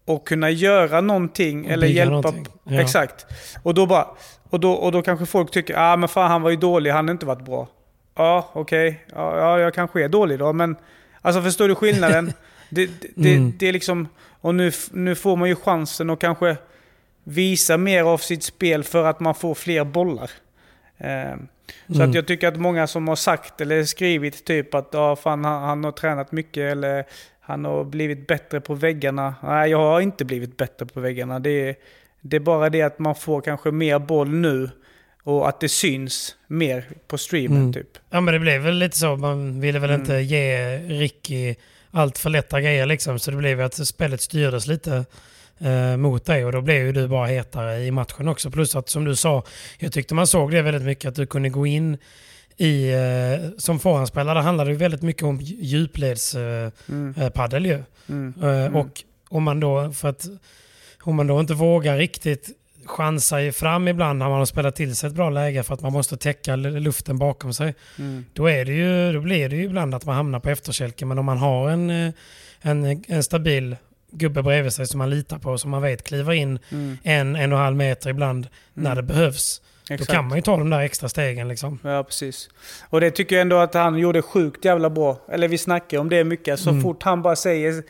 att 0.06 0.24
kunna 0.24 0.50
göra 0.50 1.00
någonting 1.00 1.64
Och 1.64 1.70
eller 1.70 1.86
hjälpa. 1.86 2.10
någonting. 2.14 2.46
Ja. 2.64 2.80
Exakt. 2.80 3.26
Och 3.62 3.74
då, 3.74 3.86
bara, 3.86 4.06
och, 4.50 4.60
då, 4.60 4.72
och 4.72 4.92
då 4.92 5.02
kanske 5.02 5.26
folk 5.26 5.50
tycker 5.50 5.74
ah, 5.78 5.96
men 5.96 6.08
fan 6.08 6.30
han 6.30 6.42
var 6.42 6.50
ju 6.50 6.56
dålig, 6.56 6.90
han 6.90 7.08
har 7.08 7.12
inte 7.12 7.26
varit 7.26 7.44
bra. 7.44 7.68
Ja, 8.14 8.50
okej. 8.52 9.04
Ja, 9.14 9.38
ja, 9.38 9.60
jag 9.60 9.74
kanske 9.74 10.04
är 10.04 10.08
dålig 10.08 10.38
då, 10.38 10.52
men 10.52 10.76
alltså 11.22 11.42
förstår 11.42 11.68
du 11.68 11.74
skillnaden? 11.74 12.32
det, 12.70 12.86
det, 12.86 13.08
det, 13.14 13.34
Mm. 13.34 13.52
det 13.58 13.68
är 13.68 13.72
liksom, 13.72 14.08
och 14.40 14.54
nu, 14.54 14.72
nu 14.90 15.14
får 15.14 15.36
man 15.36 15.48
ju 15.48 15.56
chansen 15.56 16.10
att 16.10 16.18
kanske 16.18 16.56
visa 17.24 17.76
mer 17.76 18.02
av 18.02 18.18
sitt 18.18 18.42
spel 18.42 18.84
för 18.84 19.04
att 19.04 19.20
man 19.20 19.34
får 19.34 19.54
fler 19.54 19.84
bollar. 19.84 20.30
Eh, 20.98 21.34
så 21.88 21.94
Mm. 21.94 22.08
att 22.08 22.14
jag 22.14 22.26
tycker 22.26 22.48
att 22.48 22.56
många 22.56 22.86
som 22.86 23.08
har 23.08 23.16
sagt 23.16 23.60
eller 23.60 23.84
skrivit 23.84 24.44
typ 24.44 24.74
att 24.74 24.94
ah, 24.94 25.16
fan, 25.16 25.44
han, 25.44 25.62
han 25.62 25.84
har 25.84 25.92
tränat 25.92 26.32
mycket 26.32 26.72
eller 26.72 27.04
han 27.46 27.64
har 27.64 27.84
blivit 27.84 28.26
bättre 28.26 28.60
på 28.60 28.74
väggarna. 28.74 29.34
Nej, 29.42 29.70
jag 29.70 29.78
har 29.78 30.00
inte 30.00 30.24
blivit 30.24 30.56
bättre 30.56 30.86
på 30.86 31.00
väggarna. 31.00 31.38
Det 31.38 31.50
är, 31.68 31.74
det 32.20 32.36
är 32.36 32.40
bara 32.40 32.70
det 32.70 32.82
att 32.82 32.98
man 32.98 33.14
får 33.14 33.40
kanske 33.40 33.70
mer 33.70 33.98
boll 33.98 34.28
nu 34.28 34.70
och 35.22 35.48
att 35.48 35.60
det 35.60 35.68
syns 35.68 36.36
mer 36.46 36.84
på 37.08 37.18
streamen 37.18 37.58
Mm. 37.60 37.72
typ. 37.72 37.88
Ja 38.10 38.20
men 38.20 38.34
det 38.34 38.40
blev 38.40 38.60
väl 38.62 38.74
lite 38.78 38.96
så. 38.98 39.16
Man 39.16 39.60
ville 39.60 39.78
väl 39.78 39.90
Mm. 39.90 40.00
inte 40.00 40.14
ge 40.14 40.76
Ricky 40.78 41.54
allt 41.90 42.18
för 42.18 42.30
lätta 42.30 42.60
grejer 42.60 42.86
liksom. 42.86 43.18
Så 43.18 43.30
det 43.30 43.36
blev 43.36 43.60
att 43.60 43.74
spelet 43.86 44.20
styrdes 44.20 44.66
lite 44.66 45.04
eh, 45.58 45.96
mot 45.96 46.24
dig 46.24 46.44
och 46.44 46.52
då 46.52 46.60
blev 46.60 46.76
ju 46.86 46.92
du 46.92 47.08
bara 47.08 47.26
hetare 47.26 47.78
i 47.84 47.90
matchen 47.90 48.28
också. 48.28 48.50
Plus 48.50 48.76
att 48.76 48.88
som 48.88 49.04
du 49.04 49.16
sa, 49.16 49.42
jag 49.78 49.92
tyckte 49.92 50.14
man 50.14 50.26
såg 50.26 50.50
det 50.50 50.62
väldigt 50.62 50.82
mycket 50.82 51.08
att 51.08 51.14
du 51.14 51.26
kunde 51.26 51.48
gå 51.48 51.66
in 51.66 51.98
i, 52.56 52.88
eh, 52.92 53.50
som 53.58 53.78
förhandsspelare 53.78 54.38
handlade 54.38 54.70
det 54.70 54.76
väldigt 54.76 55.02
mycket 55.02 55.22
om 55.22 55.38
djupledspadel 55.40 56.72
eh, 57.66 57.70
Mm. 57.70 57.70
eh, 57.70 57.70
ju. 57.70 57.82
Mm. 58.08 58.34
Eh, 58.74 58.76
Och 58.80 59.02
om 59.28 59.42
man 59.42 59.60
då, 59.60 59.92
för 59.92 60.08
att 60.08 60.26
om 61.02 61.16
man 61.16 61.26
då 61.26 61.40
inte 61.40 61.54
vågar 61.54 61.96
riktigt 61.98 62.50
chansa 62.86 63.52
fram 63.52 63.88
ibland 63.88 64.18
när 64.18 64.28
man 64.28 64.38
har 64.38 64.46
spelat 64.46 64.76
till 64.76 64.96
sig 64.96 65.08
ett 65.08 65.14
bra 65.14 65.30
läge 65.30 65.62
för 65.62 65.74
att 65.74 65.80
man 65.80 65.92
måste 65.92 66.16
täcka 66.16 66.56
luften 66.56 67.18
bakom 67.18 67.54
sig. 67.54 67.74
Mm. 67.98 68.24
Då, 68.32 68.46
är 68.50 68.64
det 68.64 68.72
ju, 68.72 69.12
då 69.12 69.20
blir 69.20 69.48
det 69.48 69.56
ju 69.56 69.64
ibland 69.64 69.94
att 69.94 70.04
man 70.04 70.14
hamnar 70.16 70.40
på 70.40 70.50
efterkälken. 70.50 71.08
Men 71.08 71.18
om 71.18 71.24
man 71.24 71.38
har 71.38 71.70
en, 71.70 71.90
eh, 71.90 72.12
en, 72.60 73.04
en 73.08 73.22
stabil 73.22 73.76
gubbe 74.10 74.42
bredvid 74.42 74.72
sig 74.72 74.86
som 74.86 74.98
man 74.98 75.10
litar 75.10 75.38
på, 75.38 75.58
som 75.58 75.70
man 75.70 75.82
vet 75.82 76.04
kliver 76.04 76.32
in 76.32 76.58
Mm. 76.70 76.98
en, 77.02 77.36
en 77.36 77.52
och 77.52 77.58
en 77.58 77.64
halv 77.64 77.76
meter 77.76 78.10
ibland 78.10 78.48
när 78.74 78.94
det 78.96 79.02
behövs. 79.02 79.62
Exakt. 79.90 80.08
Då 80.10 80.14
kan 80.14 80.28
man 80.28 80.38
ju 80.38 80.42
ta 80.42 80.56
de 80.56 80.70
där 80.70 80.80
extra 80.80 81.08
stegen 81.08 81.48
liksom. 81.48 81.78
Ja, 81.82 82.02
precis. 82.04 82.48
Och 82.88 83.00
det 83.00 83.10
tycker 83.10 83.36
jag 83.36 83.40
ändå 83.42 83.56
att 83.56 83.74
han 83.74 83.98
gjorde 83.98 84.22
sjukt 84.22 84.64
jävla 84.64 84.90
bra. 84.90 85.16
Eller 85.28 85.48
vi 85.48 85.58
snackar 85.58 85.98
om 85.98 86.08
det 86.08 86.24
mycket. 86.24 86.60
Så 86.60 86.70
Mm. 86.70 86.82
fort 86.82 87.02
han 87.02 87.22
bara 87.22 87.36
säger 87.36 87.82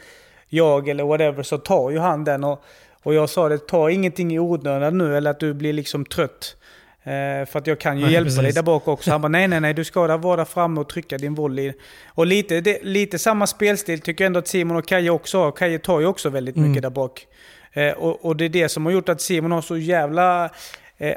jag 0.48 0.88
eller 0.88 1.04
whatever 1.04 1.42
så 1.42 1.58
tar 1.58 1.90
ju 1.90 1.98
han 1.98 2.24
den. 2.24 2.44
Och, 2.44 2.64
och 3.02 3.14
jag 3.14 3.30
sa 3.30 3.48
det, 3.48 3.58
ta 3.68 3.90
ingenting 3.90 4.34
i 4.34 4.38
onödan 4.38 4.98
nu 4.98 5.16
eller 5.16 5.30
att 5.30 5.40
du 5.40 5.54
blir 5.54 5.72
liksom 5.72 6.04
trött. 6.04 6.56
Eh, 7.02 7.46
för 7.46 7.56
att 7.58 7.66
jag 7.66 7.80
kan 7.80 7.98
ju 7.98 8.04
Nej, 8.04 8.12
hjälpa 8.12 8.26
precis. 8.26 8.42
dig 8.42 8.52
där 8.52 8.62
bak 8.62 8.88
också. 8.88 9.10
Han 9.10 9.20
bara 9.22 9.28
nej, 9.28 9.48
nej, 9.48 9.60
nej, 9.60 9.74
du 9.74 9.84
ska 9.84 10.06
där 10.06 10.18
vara 10.18 10.36
där 10.36 10.44
framme 10.44 10.80
och 10.80 10.88
trycka 10.88 11.18
din 11.18 11.34
volley. 11.34 11.72
Och 12.08 12.26
lite, 12.26 12.60
det, 12.60 12.78
lite 12.82 13.18
samma 13.18 13.46
spelstil 13.46 14.00
tycker 14.00 14.24
jag 14.24 14.26
ändå 14.26 14.38
att 14.38 14.48
Simon 14.48 14.76
och 14.76 14.86
Kaje 14.88 15.10
också 15.10 15.38
har. 15.38 15.52
Kaje 15.52 15.78
tar 15.78 16.00
ju 16.00 16.06
också 16.06 16.28
väldigt 16.30 16.56
Mm. 16.56 16.68
mycket 16.68 16.82
där 16.82 16.90
bak. 16.90 17.26
Eh, 17.72 17.92
och, 17.92 18.24
och 18.24 18.36
det 18.36 18.44
är 18.44 18.48
det 18.48 18.68
som 18.68 18.84
har 18.86 18.92
gjort 18.92 19.08
att 19.08 19.20
Simon 19.20 19.52
har 19.52 19.62
så 19.62 19.76
jävla 19.76 20.50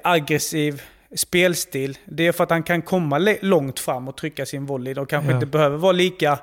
aggressiv 0.03 0.81
spelstil. 1.15 1.97
Det 2.05 2.27
är 2.27 2.31
för 2.31 2.43
att 2.43 2.49
han 2.49 2.63
kan 2.63 2.81
komma 2.81 3.35
långt 3.41 3.79
fram 3.79 4.07
och 4.07 4.17
trycka 4.17 4.45
sin 4.45 4.65
volley. 4.65 4.93
Och 4.95 5.09
kanske 5.09 5.29
Ja. 5.31 5.35
inte 5.35 5.45
behöver 5.45 5.77
vara 5.77 5.91
lika, 5.91 6.39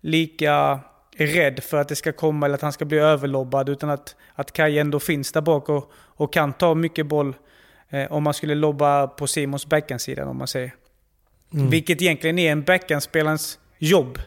lika 0.00 0.80
rädd 1.16 1.62
för 1.62 1.76
att 1.76 1.88
det 1.88 1.96
ska 1.96 2.12
komma 2.12 2.46
eller 2.46 2.54
att 2.54 2.62
han 2.62 2.72
ska 2.72 2.84
bli 2.84 2.98
överlobbad. 2.98 3.68
Utan 3.68 3.90
att, 3.90 4.16
att 4.34 4.52
Kaj 4.52 4.78
ändå 4.78 5.00
finns 5.00 5.32
där 5.32 5.40
bak 5.40 5.68
och, 5.68 5.92
och 5.94 6.32
kan 6.32 6.52
ta 6.52 6.74
mycket 6.74 7.06
boll 7.06 7.34
eh, 7.90 8.12
om 8.12 8.22
man 8.22 8.34
skulle 8.34 8.54
lobba 8.54 9.06
på 9.06 9.26
Simons 9.26 9.66
backhandsidan 9.66 10.28
om 10.28 10.36
man 10.36 10.48
säger. 10.48 10.74
Mm. 11.54 11.70
Vilket 11.70 12.02
egentligen 12.02 12.38
är 12.38 12.52
en 12.52 12.62
backhandspelarens 12.62 13.58
jobb. 13.78 14.18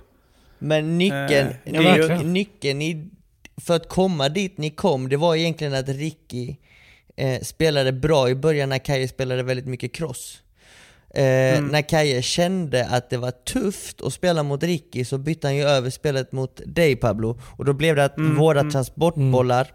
Men 0.60 0.98
nyckeln, 0.98 1.48
Eh, 1.50 1.54
ja, 1.64 1.80
ny, 1.82 1.86
verkligen. 1.86 2.34
nyckeln 2.34 2.82
i, 2.82 3.10
för 3.62 3.76
att 3.76 3.90
komma 3.90 4.30
dit 4.30 4.58
ni 4.58 4.70
kom, 4.70 5.10
det 5.10 5.18
var 5.18 5.36
egentligen 5.36 5.74
att 5.74 5.90
Ricky 5.90 6.56
eh, 7.16 7.42
spelade 7.42 7.92
bra 7.92 8.30
i 8.30 8.36
början 8.36 8.70
när 8.70 8.78
Kaje 8.78 9.08
spelade 9.08 9.44
väldigt 9.44 9.66
mycket 9.68 9.94
cross. 9.94 10.38
Eh, 11.14 11.24
Mm. 11.58 11.68
När 11.68 11.82
Kaje 11.90 12.22
kände 12.22 12.86
att 12.88 13.10
det 13.10 13.18
var 13.18 13.32
tufft 13.32 14.02
att 14.02 14.14
spela 14.14 14.44
mot 14.44 14.64
Ricky 14.64 15.06
så 15.06 15.18
bytte 15.18 15.48
han 15.48 15.56
ju 15.56 15.64
över 15.64 15.90
spelet 15.90 16.32
mot 16.32 16.62
dig 16.66 16.96
Pablo. 16.96 17.40
Och 17.58 17.66
då 17.66 17.74
blev 17.74 17.96
det 17.96 18.06
att 18.06 18.18
Mm, 18.18 18.36
våra 18.38 18.60
mm. 18.60 18.72
transportbollar 18.72 19.68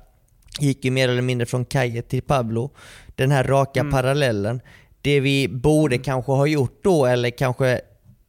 gick 0.61 0.85
ju 0.85 0.91
mer 0.91 1.09
eller 1.09 1.23
mindre 1.23 1.47
från 1.47 1.65
Kaje 1.65 2.03
till 2.03 2.23
Pablo. 2.23 2.71
Den 3.15 3.31
här 3.33 3.45
raka 3.45 3.81
Mm. 3.81 3.93
parallellen. 3.93 4.61
Det 5.01 5.21
vi 5.21 5.49
borde 5.49 5.99
kanske 5.99 6.33
ha 6.33 6.47
gjort 6.47 6.81
då, 6.85 7.07
eller 7.07 7.31
kanske 7.31 7.81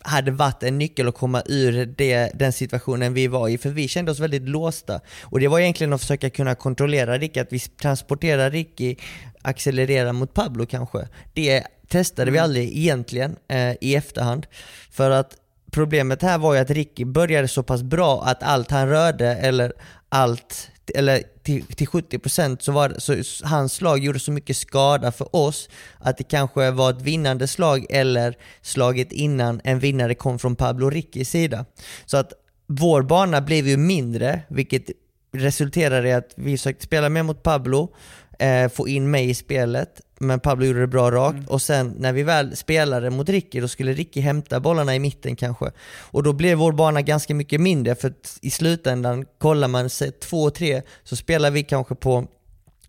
hade 0.08 0.32
varit 0.32 0.63
en 0.63 0.78
nyckel 0.78 1.08
att 1.08 1.15
komma 1.15 1.43
ur 1.46 1.86
det, 1.86 2.32
den 2.34 2.54
situationen 2.54 3.13
vi 3.13 3.28
var 3.28 3.50
i, 3.50 3.58
för 3.58 3.70
vi 3.70 3.88
kände 3.88 4.12
oss 4.12 4.20
väldigt 4.20 4.50
låsta. 4.50 5.00
Och 5.24 5.39
det 5.39 5.48
var 5.48 5.60
egentligen 5.60 5.93
att 5.93 6.02
försöka 6.02 6.30
kunna 6.30 6.56
kontrollera 6.56 7.17
Ricky, 7.17 7.39
att 7.39 7.54
vi 7.54 7.60
transporterar 7.60 8.52
Ricky, 8.52 8.96
accelerera 9.41 10.13
mot 10.13 10.34
Pablo 10.34 10.65
kanske. 10.65 11.08
Det 11.34 11.63
testade 11.88 12.32
vi 12.32 12.38
aldrig 12.38 12.78
egentligen 12.78 13.36
eh, 13.48 13.74
i 13.82 13.96
efterhand. 13.96 14.48
För 14.91 15.12
att 15.12 15.36
problemet 15.72 16.22
här 16.22 16.38
var 16.38 16.54
ju 16.54 16.60
att 16.60 16.70
Ricky 16.70 17.06
började 17.06 17.48
så 17.48 17.63
pass 17.63 17.84
bra 17.84 18.24
att 18.24 18.43
allt 18.43 18.72
han 18.72 18.89
rörde, 18.89 19.28
eller 19.28 19.74
allt, 20.10 20.70
eller 20.95 21.23
till, 21.43 21.65
till 21.65 21.88
70% 21.88 22.58
så 22.60 22.71
var 22.71 22.89
det, 22.89 23.23
så 23.23 23.45
hans 23.47 23.73
slag 23.73 24.00
gjorde 24.00 24.19
så 24.19 24.32
mycket 24.32 24.58
skada 24.58 25.12
för 25.12 25.36
oss 25.36 25.69
att 26.00 26.17
det 26.17 26.23
kanske 26.23 26.71
var 26.71 26.89
ett 26.89 27.02
vinnande 27.02 27.47
slag 27.47 27.86
eller 27.89 28.38
slaget 28.62 29.12
innan 29.12 29.62
en 29.63 29.80
vinnare 29.80 30.15
kom 30.15 30.39
från 30.39 30.56
Pablo 30.56 30.89
Rickis 30.89 31.30
sida. 31.30 31.65
Så 32.06 32.17
att 32.17 32.34
vår 32.67 33.02
bana 33.02 33.41
blev 33.41 33.67
ju 33.67 33.78
mindre, 33.78 34.41
vilket 34.50 34.86
resulterade 35.34 36.10
i 36.10 36.13
att 36.13 36.34
vi 36.36 36.58
försökte 36.58 36.84
spela 36.84 37.10
mer 37.10 37.23
mot 37.23 37.43
Pablo, 37.43 37.95
eh, 38.39 38.69
få 38.69 38.88
in 38.88 39.12
mig 39.12 39.30
i 39.30 39.34
spelet, 39.34 40.02
men 40.19 40.39
Pablo 40.39 40.65
gjorde 40.65 40.80
det 40.80 40.88
bra 40.88 41.12
rakt. 41.12 41.49
Och 41.49 41.62
sen 41.62 41.93
när 41.97 42.13
vi 42.13 42.23
väl 42.23 42.56
spelade 42.56 43.10
mot 43.10 43.30
Ricky, 43.30 43.62
då 43.62 43.67
skulle 43.67 43.93
Ricky 43.93 44.21
hämta 44.21 44.60
bollarna 44.60 44.95
i 44.95 44.99
mitten 44.99 45.36
kanske. 45.36 45.71
Och 45.99 46.23
då 46.23 46.34
blev 46.34 46.58
vår 46.58 46.71
bana 46.71 47.01
ganska 47.01 47.36
mycket 47.36 47.62
mindre, 47.62 47.95
för 47.95 48.13
i 48.41 48.51
slutändan, 48.51 49.25
kollar 49.38 49.67
man 49.67 49.89
sig 49.89 50.12
2-3, 50.30 50.82
så 51.03 51.15
spelar 51.15 51.51
vi 51.51 51.63
kanske 51.63 51.95
på 51.95 52.27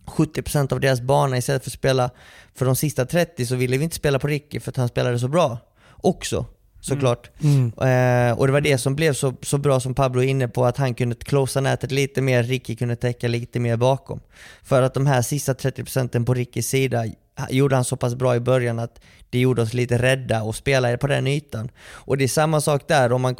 70% 0.05 0.73
av 0.73 0.79
deras 0.79 1.01
bana 1.01 1.37
istället 1.37 1.63
för 1.63 1.69
att 1.69 1.73
spela 1.73 2.09
för 2.55 2.65
de 2.65 2.75
sista 2.75 3.05
30 3.05 3.45
så 3.45 3.55
ville 3.55 3.77
vi 3.77 3.83
inte 3.83 3.95
spela 3.95 4.19
på 4.19 4.27
Ricky 4.27 4.59
för 4.59 4.71
att 4.71 4.77
han 4.77 4.87
spelade 4.87 5.19
så 5.19 5.27
bra 5.27 5.57
också 5.91 6.45
såklart. 6.81 7.29
Mm. 7.43 7.65
Eh, 7.65 8.39
och 8.39 8.47
det 8.47 8.53
var 8.53 8.61
det 8.61 8.77
som 8.77 8.95
blev 8.95 9.13
så, 9.13 9.33
så 9.41 9.57
bra 9.57 9.79
som 9.79 9.93
Pablo 9.93 10.21
är 10.21 10.27
inne 10.27 10.47
på, 10.47 10.65
att 10.65 10.77
han 10.77 10.93
kunde 10.93 11.15
closea 11.15 11.61
nätet 11.61 11.91
lite 11.91 12.21
mer, 12.21 12.43
Ricky 12.43 12.75
kunde 12.75 12.95
täcka 12.95 13.27
lite 13.27 13.59
mer 13.59 13.77
bakom. 13.77 14.19
För 14.63 14.81
att 14.81 14.93
de 14.93 15.07
här 15.07 15.21
sista 15.21 15.53
30% 15.53 16.25
på 16.25 16.33
Rickys 16.33 16.67
sida 16.67 17.05
gjorde 17.49 17.75
han 17.75 17.85
så 17.85 17.95
pass 17.95 18.15
bra 18.15 18.35
i 18.35 18.39
början 18.39 18.79
att 18.79 19.01
det 19.29 19.39
gjorde 19.39 19.61
oss 19.61 19.73
lite 19.73 19.97
rädda 19.97 20.43
och 20.43 20.55
spela 20.55 20.97
på 20.97 21.07
den 21.07 21.27
ytan. 21.27 21.69
Och 21.91 22.17
det 22.17 22.23
är 22.23 22.27
samma 22.27 22.61
sak 22.61 22.87
där, 22.87 23.11
om 23.11 23.21
man 23.21 23.35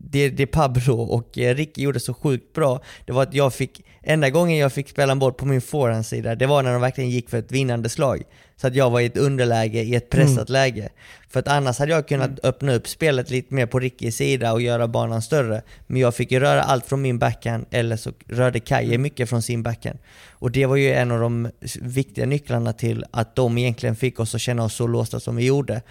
det, 0.00 0.28
det 0.28 0.46
Pablo 0.46 0.94
och 0.94 1.38
eh, 1.38 1.54
Ricky 1.54 1.82
gjorde 1.82 2.00
så 2.00 2.14
sjukt 2.14 2.52
bra, 2.52 2.82
det 3.06 3.12
var 3.12 3.22
att 3.22 3.34
jag 3.34 3.54
fick, 3.54 3.84
enda 4.02 4.30
gången 4.30 4.58
jag 4.58 4.72
fick 4.72 4.88
spela 4.88 5.12
en 5.12 5.18
boll 5.18 5.32
på 5.32 5.46
min 5.46 5.60
forehandsida, 5.60 6.34
det 6.34 6.46
var 6.46 6.62
när 6.62 6.72
de 6.72 6.80
verkligen 6.80 7.10
gick 7.10 7.30
för 7.30 7.38
ett 7.38 7.52
vinnande 7.52 7.88
slag. 7.88 8.22
Så 8.60 8.66
att 8.66 8.74
jag 8.74 8.90
var 8.90 9.00
i 9.00 9.06
ett 9.06 9.16
underläge, 9.16 9.82
i 9.82 9.94
ett 9.94 10.10
pressat 10.10 10.48
läge. 10.48 10.88
För 11.28 11.40
att 11.40 11.48
annars 11.48 11.78
hade 11.78 11.92
jag 11.92 12.08
kunnat 12.08 12.44
öppna 12.44 12.74
upp 12.74 12.88
spelet 12.88 13.30
lite 13.30 13.54
mer 13.54 13.66
på 13.66 13.78
Rickys 13.78 14.16
sida 14.16 14.52
och 14.52 14.62
göra 14.62 14.88
banan 14.88 15.22
större. 15.22 15.62
Men 15.86 16.00
jag 16.00 16.14
fick 16.14 16.32
ju 16.32 16.40
röra 16.40 16.62
allt 16.62 16.86
från 16.86 17.02
min 17.02 17.18
backhand, 17.18 17.66
eller 17.70 17.96
så 17.96 18.12
rörde 18.26 18.60
Kaje 18.60 18.98
mycket 18.98 19.28
från 19.28 19.42
sin 19.42 19.62
backhand. 19.62 19.98
Och 20.30 20.50
det 20.50 20.66
var 20.66 20.76
ju 20.76 20.92
en 20.92 21.10
av 21.10 21.20
de 21.20 21.50
viktiga 21.80 22.26
nycklarna 22.26 22.72
till 22.72 23.04
att 23.10 23.36
de 23.36 23.58
egentligen 23.58 23.96
fick 23.96 24.20
oss 24.20 24.34
att 24.34 24.40
känna 24.40 24.64
oss 24.64 24.74
så 24.74 24.86
låsta 24.86 25.20
som 25.20 25.36
vi 25.36 25.46
gjorde. 25.46 25.82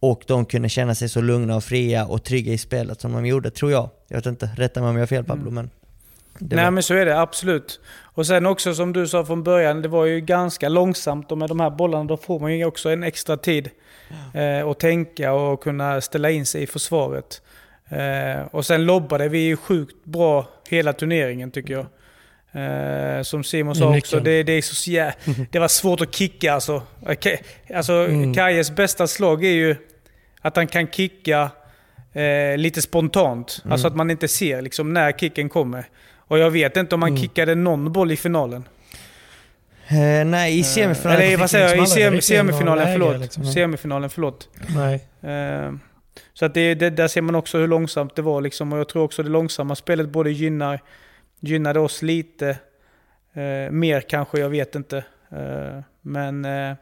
Och 0.00 0.22
de 0.26 0.44
kunde 0.44 0.68
känna 0.68 0.94
sig 0.94 1.08
så 1.08 1.20
lugna 1.20 1.56
och 1.56 1.64
fria 1.64 2.06
och 2.06 2.24
trygga 2.24 2.52
i 2.52 2.58
spelet 2.58 3.00
som 3.00 3.12
de 3.12 3.26
gjorde, 3.26 3.50
tror 3.50 3.70
jag. 3.70 3.90
Jag 4.08 4.16
vet 4.16 4.26
inte, 4.26 4.50
rätta 4.56 4.80
mig 4.80 4.90
om 4.90 4.96
jag 4.96 5.02
har 5.02 5.06
fel 5.06 5.24
Pablo, 5.24 5.50
men... 5.50 5.70
Det 6.38 6.56
Nej 6.56 6.64
var- 6.64 6.70
men 6.70 6.82
så 6.82 6.94
är 6.94 7.06
det, 7.06 7.20
absolut. 7.20 7.80
Och 8.02 8.26
sen 8.26 8.46
också 8.46 8.74
som 8.74 8.92
du 8.92 9.06
sa 9.08 9.24
från 9.24 9.42
början, 9.42 9.82
det 9.82 9.88
var 9.88 10.04
ju 10.04 10.20
ganska 10.20 10.68
långsamt 10.68 11.32
och 11.32 11.38
med 11.38 11.48
de 11.48 11.60
här 11.60 11.70
bollarna 11.70 12.04
då 12.04 12.16
får 12.16 12.40
man 12.40 12.56
ju 12.58 12.64
också 12.64 12.90
en 12.90 13.02
extra 13.02 13.36
tid 13.36 13.70
eh, 14.34 14.68
att 14.68 14.80
tänka 14.80 15.32
och 15.32 15.62
kunna 15.62 16.00
ställa 16.00 16.30
in 16.30 16.46
sig 16.46 16.62
i 16.62 16.66
försvaret. 16.66 17.42
Eh, 17.88 18.46
och 18.50 18.66
sen 18.66 18.84
lobbade 18.86 19.28
vi 19.28 19.38
ju 19.38 19.56
sjukt 19.56 20.04
bra 20.04 20.48
hela 20.68 20.92
turneringen 20.92 21.50
tycker 21.50 21.72
jag. 21.74 21.86
Eh, 22.52 23.22
som 23.22 23.44
Simon 23.44 23.74
sa 23.74 23.84
också, 23.84 23.94
nyckeln. 23.94 24.24
det, 24.24 24.42
det, 24.42 24.52
är 24.52 24.62
så 24.62 24.90
jä- 24.90 25.12
det 25.50 25.58
var 25.58 25.68
svårt 25.68 26.00
att 26.00 26.14
kicka 26.14 26.52
alltså. 26.52 26.82
Alltså 27.74 27.92
Mm. 27.92 28.34
Kajes 28.34 28.70
bästa 28.70 29.06
slag 29.06 29.44
är 29.44 29.50
ju 29.52 29.76
att 30.40 30.56
han 30.56 30.66
kan 30.66 30.86
kicka 30.88 31.50
eh, 32.12 32.56
lite 32.58 32.82
spontant. 32.82 33.62
Alltså 33.70 33.86
att 33.86 33.96
man 33.96 34.10
inte 34.10 34.28
ser 34.28 34.62
liksom, 34.62 34.92
när 34.92 35.12
kicken 35.12 35.48
kommer. 35.48 35.84
Och 36.28 36.38
jag 36.38 36.50
vet 36.50 36.76
inte 36.76 36.94
om 36.94 37.02
han 37.02 37.16
kickade 37.16 37.54
någon 37.54 37.92
boll 37.92 38.12
i 38.12 38.16
finalen. 38.16 38.68
Eh, 39.88 40.24
nej, 40.24 40.58
i 40.58 40.64
semifinalen... 40.64 41.22
Eller 41.22 41.36
vad 41.36 41.50
säger 41.50 41.76
jag? 41.76 41.84
I 41.84 41.86
sem 41.86 42.20
semifinalen, 42.20 42.84
läge, 42.84 42.92
förlåt. 42.92 43.20
liksom. 43.20 43.44
Semifinalen, 43.44 44.10
förlåt. 44.10 44.48
Nej. 44.68 44.94
Eh, 45.32 45.72
så 46.32 46.44
att 46.44 46.54
det, 46.54 46.74
det, 46.74 46.90
där 46.90 47.08
ser 47.08 47.22
man 47.22 47.34
också 47.34 47.58
hur 47.58 47.68
långsamt 47.68 48.16
det 48.16 48.22
var. 48.22 48.40
Liksom. 48.40 48.72
Och 48.72 48.78
jag 48.78 48.88
tror 48.88 49.02
också 49.02 49.22
det 49.22 49.28
långsamma 49.28 49.74
spelet 49.74 50.08
både 50.08 50.30
gynnar, 50.30 50.80
gynnade 51.40 51.80
oss 51.80 52.02
lite. 52.02 52.48
Eh, 53.32 53.70
mer 53.70 54.00
kanske, 54.00 54.40
jag 54.40 54.48
vet 54.48 54.74
inte. 54.74 54.96
Eh, 55.30 55.80
men 56.00 56.44
eh, 56.44 56.76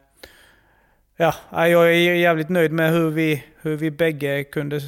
ja, 1.16 1.34
jag 1.50 1.86
är 1.86 2.14
jävligt 2.14 2.48
nöjd 2.48 2.72
med 2.72 2.92
hur 2.92 3.10
vi, 3.10 3.44
hur 3.62 3.76
vi 3.76 3.90
bägge 3.90 4.44
kunde 4.44 4.80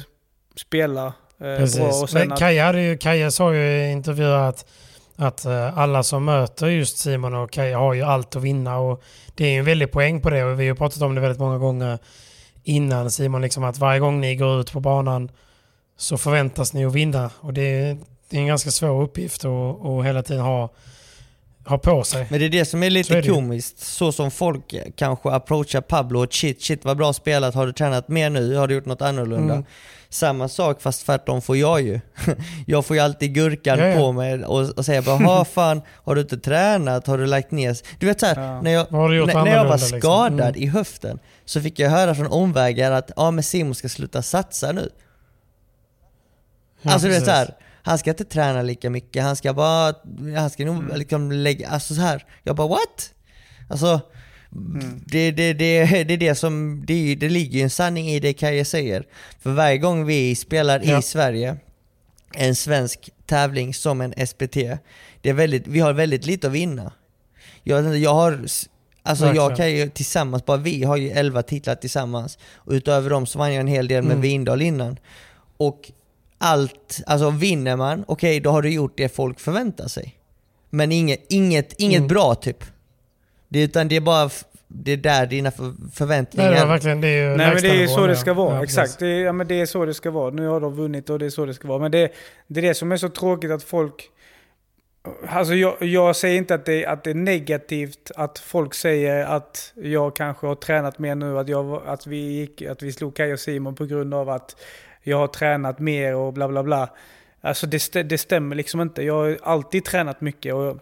spela 0.55 1.05
eh. 1.05 1.13
Precis. 1.39 2.01
Och 2.01 2.09
sen 2.09 2.27
Men 2.27 2.37
Kaja, 2.37 2.65
hade 2.65 2.81
ju, 2.81 2.97
Kaja 2.97 3.31
sa 3.31 3.53
ju 3.53 3.59
i 3.59 3.91
intervjuer 3.91 4.37
att, 4.49 4.65
att 5.15 5.45
eh, 5.45 5.77
alla 5.77 6.03
som 6.03 6.25
möter 6.25 6.67
just 6.67 6.97
Simon 6.97 7.33
och 7.33 7.51
Kaja 7.51 7.77
har 7.77 7.93
ju 7.93 8.01
allt 8.03 8.35
att 8.35 8.43
vinna. 8.43 8.77
Och 8.77 9.03
det 9.35 9.45
är 9.45 9.49
ju 9.51 9.59
en 9.59 9.65
väldig 9.65 9.91
poäng 9.91 10.21
på 10.21 10.29
det 10.29 10.43
och 10.43 10.51
vi 10.51 10.55
har 10.55 10.73
ju 10.73 10.75
pratat 10.75 11.01
om 11.01 11.15
det 11.15 11.21
väldigt 11.21 11.39
många 11.39 11.57
gånger 11.57 11.99
innan 12.63 13.11
Simon. 13.11 13.41
Liksom 13.41 13.63
att 13.63 13.77
varje 13.77 13.99
gång 13.99 14.21
ni 14.21 14.35
går 14.35 14.61
ut 14.61 14.71
på 14.71 14.79
banan 14.79 15.31
så 15.97 16.17
förväntas 16.17 16.73
ni 16.73 16.85
att 16.85 16.93
vinna. 16.93 17.29
Och 17.39 17.53
det 17.53 17.61
är, 17.61 17.97
det 18.29 18.37
är 18.37 18.41
en 18.41 18.47
ganska 18.47 18.71
svår 18.71 19.03
uppgift 19.03 19.45
att, 19.45 19.85
att 19.85 20.05
hela 20.05 20.23
tiden 20.23 20.41
ha, 20.41 20.69
ha 21.65 21.77
på 21.77 22.03
sig. 22.03 22.27
Men 22.29 22.39
det 22.39 22.45
är 22.45 22.49
det 22.49 22.65
som 22.65 22.83
är 22.83 22.89
Så 22.89 22.93
lite 22.93 23.17
är 23.17 23.21
det 23.21 23.27
ju. 23.27 23.33
komiskt, 23.33 23.79
så 23.79 24.11
som 24.11 24.31
folk 24.31 24.75
kanske 24.95 25.29
approachar 25.29 25.81
Pablo 25.81 26.23
och 26.23 26.33
shit, 26.33 26.61
shit 26.61 26.85
vad 26.85 26.97
bra 26.97 27.13
spelat, 27.13 27.55
har 27.55 27.65
du 27.65 27.73
tränat 27.73 28.07
mer 28.07 28.29
nu? 28.29 28.55
Har 28.55 28.67
du 28.67 28.75
gjort 28.75 28.85
något 28.85 29.01
annorlunda? 29.01 29.53
Mm. 29.53 29.65
Samma 30.09 30.47
sak 30.47 30.81
fast 30.81 31.05
tvärtom 31.05 31.41
får 31.41 31.57
jag 31.57 31.81
ju. 31.81 31.99
jag 32.67 32.85
får 32.85 32.95
ju 32.95 33.01
alltid 33.01 33.33
gurkan 33.33 33.79
Ja, 33.79 33.85
ja. 33.85 33.97
på 33.97 34.11
mig 34.11 34.45
och, 34.45 34.69
och 34.77 34.85
säger 34.85 35.01
bara 35.01 35.15
ha 35.17 35.45
fan, 35.55 35.81
har 36.03 36.15
du 36.15 36.21
inte 36.21 36.37
tränat? 36.37 37.07
Har 37.07 37.17
du 37.17 37.25
lagt 37.25 37.51
ner? 37.51 37.77
Du 37.99 38.05
vet 38.05 38.19
såhär, 38.19 38.41
Ja. 38.41 38.61
när, 38.61 38.71
jag, 38.71 38.91
när, 38.91 39.43
när 39.43 39.55
jag 39.55 39.65
var 39.65 39.77
liksom? 39.77 39.99
skadad 39.99 40.41
Mm. 40.55 40.61
i 40.63 40.65
höften 40.67 41.19
så 41.45 41.61
fick 41.61 41.79
jag 41.79 41.89
höra 41.89 42.15
från 42.15 42.27
omvägar 42.27 42.91
att 42.91 43.11
ja 43.15 43.31
men 43.31 43.43
Simon 43.43 43.75
ska 43.75 43.89
sluta 43.89 44.21
satsa 44.21 44.71
nu. 44.71 44.89
Alltså 46.83 47.07
du 47.07 47.13
vet 47.13 47.25
såhär, 47.25 47.55
han 47.83 47.97
ska 47.97 48.09
inte 48.09 48.25
träna 48.25 48.61
lika 48.61 48.89
mycket, 48.89 49.23
han 49.23 49.35
ska 49.35 49.53
bara, 49.53 49.93
han 50.37 50.49
ska 50.49 50.65
nog 50.65 50.75
Mm. 50.75 50.97
liksom 50.97 51.31
lägga, 51.31 51.69
alltså 51.69 51.95
så 51.95 52.01
här. 52.01 52.25
Jag 52.43 52.55
bara 52.55 52.67
what? 52.67 53.13
Alltså, 53.69 54.01
Mm. 54.55 55.01
det, 55.05 55.31
det, 55.31 55.53
det, 55.53 55.85
det 56.03 56.13
är 56.13 56.17
det 56.17 56.35
som, 56.35 56.83
det, 56.87 57.15
det 57.15 57.29
ligger 57.29 57.57
ju 57.57 57.63
en 57.63 57.69
sanning 57.69 58.09
i 58.09 58.19
det 58.19 58.33
Kaje 58.33 58.65
säger. 58.65 59.05
För 59.39 59.51
varje 59.51 59.77
gång 59.77 60.05
vi 60.05 60.35
spelar 60.35 60.81
Ja. 60.83 60.99
i 60.99 61.01
Sverige, 61.01 61.57
en 62.33 62.55
svensk 62.55 63.09
tävling 63.25 63.73
som 63.73 64.01
en 64.01 64.27
SPT, 64.27 64.53
det 65.21 65.29
är 65.29 65.33
väldigt, 65.33 65.67
vi 65.67 65.79
har 65.79 65.93
väldigt 65.93 66.25
lite 66.25 66.47
att 66.47 66.53
vinna. 66.53 66.91
Jag, 67.63 67.97
jag 67.97 68.13
har, 68.13 68.45
alltså 69.03 69.25
jag 69.25 69.33
Verkligen. 69.49 69.55
kan 69.57 69.71
ju 69.71 69.89
tillsammans, 69.89 70.45
bara 70.45 70.57
vi 70.57 70.83
har 70.83 70.97
ju 70.97 71.09
11 71.09 71.43
titlar 71.43 71.75
tillsammans. 71.75 72.37
Och 72.55 72.71
utöver 72.73 73.09
dem 73.09 73.25
så 73.25 73.39
vann 73.39 73.53
jag 73.53 73.61
en 73.61 73.67
hel 73.67 73.87
del 73.87 74.03
med 74.03 74.11
Mm. 74.11 74.21
Vindal 74.21 74.61
innan. 74.61 74.97
Och 75.57 75.91
allt, 76.37 77.01
alltså 77.05 77.29
vinner 77.29 77.75
man, 77.75 78.03
okej 78.07 78.39
då 78.39 78.51
har 78.51 78.61
du 78.61 78.69
gjort 78.69 78.97
det 78.97 79.09
folk 79.15 79.39
förväntar 79.39 79.87
sig. 79.87 80.13
Men 80.69 80.91
inget, 80.91 81.25
inget, 81.29 81.73
inget 81.79 81.97
Mm. 81.97 82.07
bra 82.07 82.35
typ. 82.35 82.63
Det, 83.47 83.63
utan 83.63 83.87
det 83.87 83.95
är 83.95 84.01
bara, 84.01 84.29
det 84.67 84.91
är 84.91 84.97
där 84.97 85.25
dina 85.25 85.51
för, 85.51 85.73
förväntningar... 85.93 86.51
Nej, 86.51 86.65
verkligen, 86.65 87.01
det 87.01 87.07
är 87.07 87.29
ju 87.29 87.37
Nej 87.37 87.53
men 87.53 87.61
det 87.61 87.83
är 87.83 87.87
så 87.87 88.07
det 88.07 88.15
ska 88.15 88.33
vara. 88.33 88.55
Ja, 88.55 88.63
Exakt. 88.63 88.99
Det 88.99 89.07
är, 89.07 89.23
ja, 89.23 89.31
men 89.31 89.47
det 89.47 89.61
är 89.61 89.65
så 89.65 89.85
det 89.85 89.93
ska 89.93 90.11
vara. 90.11 90.31
Nu 90.31 90.47
har 90.47 90.59
de 90.59 90.75
vunnit 90.75 91.09
och 91.09 91.19
det 91.19 91.25
är 91.25 91.29
så 91.29 91.45
det 91.45 91.53
ska 91.53 91.67
vara. 91.67 91.79
Men 91.79 91.91
det, 91.91 92.11
det 92.47 92.59
är 92.59 92.61
det 92.61 92.73
som 92.73 92.91
är 92.91 92.97
så 92.97 93.09
tråkigt 93.09 93.51
att 93.51 93.63
folk 93.63 94.11
Alltså 95.27 95.53
jag, 95.53 95.81
jag 95.81 96.15
säger 96.15 96.37
inte 96.37 96.55
att 96.55 96.65
det, 96.65 96.85
att 96.85 97.03
det 97.03 97.09
är 97.09 97.15
negativt 97.15 98.11
att 98.15 98.39
folk 98.39 98.73
säger 98.73 99.25
att 99.25 99.73
jag 99.75 100.15
kanske 100.15 100.47
har 100.47 100.55
tränat 100.55 100.99
mer 100.99 101.15
nu, 101.15 101.39
att, 101.39 101.47
jag, 101.47 101.81
att, 101.85 102.07
vi, 102.07 102.17
gick, 102.17 102.61
att 102.61 102.81
vi 102.81 102.91
slog 102.91 103.15
Kaj 103.15 103.33
och 103.33 103.39
Simon 103.39 103.75
på 103.75 103.85
grund 103.85 104.13
av 104.13 104.29
att 104.29 104.55
jag 105.03 105.17
har 105.17 105.27
tränat 105.27 105.79
mer 105.79 106.15
och 106.15 106.33
bla 106.33 106.47
bla 106.47 106.63
bla. 106.63 106.89
Alltså 107.41 107.67
det, 107.67 108.03
det 108.03 108.17
stämmer 108.17 108.55
liksom 108.55 108.81
inte. 108.81 109.03
Jag 109.03 109.13
har 109.13 109.37
alltid 109.43 109.85
tränat 109.85 110.21
mycket 110.21 110.53
och 110.53 110.77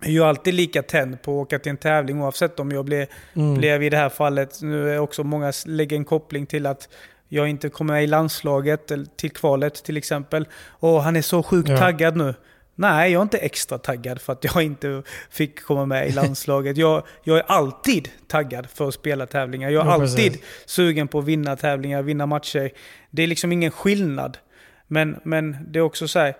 jag 0.00 0.24
är 0.24 0.28
alltid 0.28 0.54
lika 0.54 0.82
tänd 0.82 1.22
på 1.22 1.30
att 1.40 1.46
åka 1.46 1.58
till 1.58 1.70
en 1.70 1.76
tävling 1.76 2.22
oavsett 2.22 2.60
om 2.60 2.70
jag 2.72 2.84
blev, 2.84 3.06
Mm. 3.36 3.54
blev 3.54 3.82
i 3.82 3.90
det 3.90 3.96
här 3.96 4.08
fallet, 4.08 4.62
nu 4.62 4.90
är 4.94 4.98
också 4.98 5.24
många 5.24 5.52
lägger 5.66 5.96
en 5.96 6.04
koppling 6.04 6.46
till 6.46 6.66
att 6.66 6.88
jag 7.28 7.48
inte 7.48 7.68
kommer 7.68 7.94
med 7.94 8.04
i 8.04 8.06
landslaget, 8.06 8.90
eller 8.90 9.06
till 9.16 9.30
kvalet 9.30 9.74
till 9.84 9.96
exempel. 9.96 10.48
Och 10.66 11.02
han 11.02 11.16
är 11.16 11.22
så 11.22 11.42
sjukt 11.42 11.68
Ja. 11.68 11.78
taggad 11.78 12.16
nu. 12.16 12.34
Nej, 12.76 13.12
jag 13.12 13.18
är 13.20 13.22
inte 13.22 13.38
extra 13.38 13.78
taggad 13.78 14.20
för 14.20 14.32
att 14.32 14.44
jag 14.44 14.62
inte 14.62 15.02
fick 15.30 15.62
komma 15.62 15.86
med 15.86 16.08
i 16.08 16.12
landslaget. 16.20 16.76
Jag, 16.76 17.02
jag 17.22 17.38
är 17.38 17.42
alltid 17.46 18.08
taggad 18.28 18.70
för 18.70 18.88
att 18.88 18.94
spela 18.94 19.26
tävlingar. 19.26 19.70
Jag 19.70 19.82
är 19.82 19.86
Ja, 19.86 19.92
alltid 19.92 20.32
precis. 20.32 20.46
sugen 20.66 21.08
på 21.08 21.18
att 21.18 21.24
vinna 21.24 21.56
tävlingar, 21.56 22.02
vinna 22.02 22.26
matcher. 22.26 22.70
Det 23.10 23.22
är 23.22 23.26
liksom 23.26 23.52
ingen 23.52 23.70
skillnad. 23.70 24.38
Men, 24.86 25.20
men 25.24 25.56
det 25.68 25.78
är 25.78 25.82
också 25.82 26.08
så 26.08 26.18
här, 26.18 26.34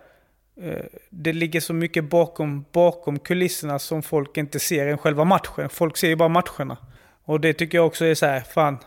Eh, 0.62 0.84
det 1.10 1.32
ligger 1.32 1.60
så 1.60 1.72
mycket 1.74 2.04
bakom, 2.04 2.64
bakom 2.72 3.18
kulisserna 3.18 3.78
som 3.78 4.02
folk 4.02 4.36
inte 4.36 4.60
ser 4.60 4.86
än 4.86 4.98
själva 4.98 5.24
matchen. 5.24 5.68
Folk 5.68 5.96
ser 5.96 6.08
ju 6.08 6.16
bara 6.16 6.28
matcherna. 6.28 6.76
Och 7.24 7.40
det 7.40 7.52
tycker 7.52 7.78
jag 7.78 7.86
också 7.86 8.04
är 8.04 8.14
så 8.14 8.26
här, 8.26 8.40
fan, 8.40 8.78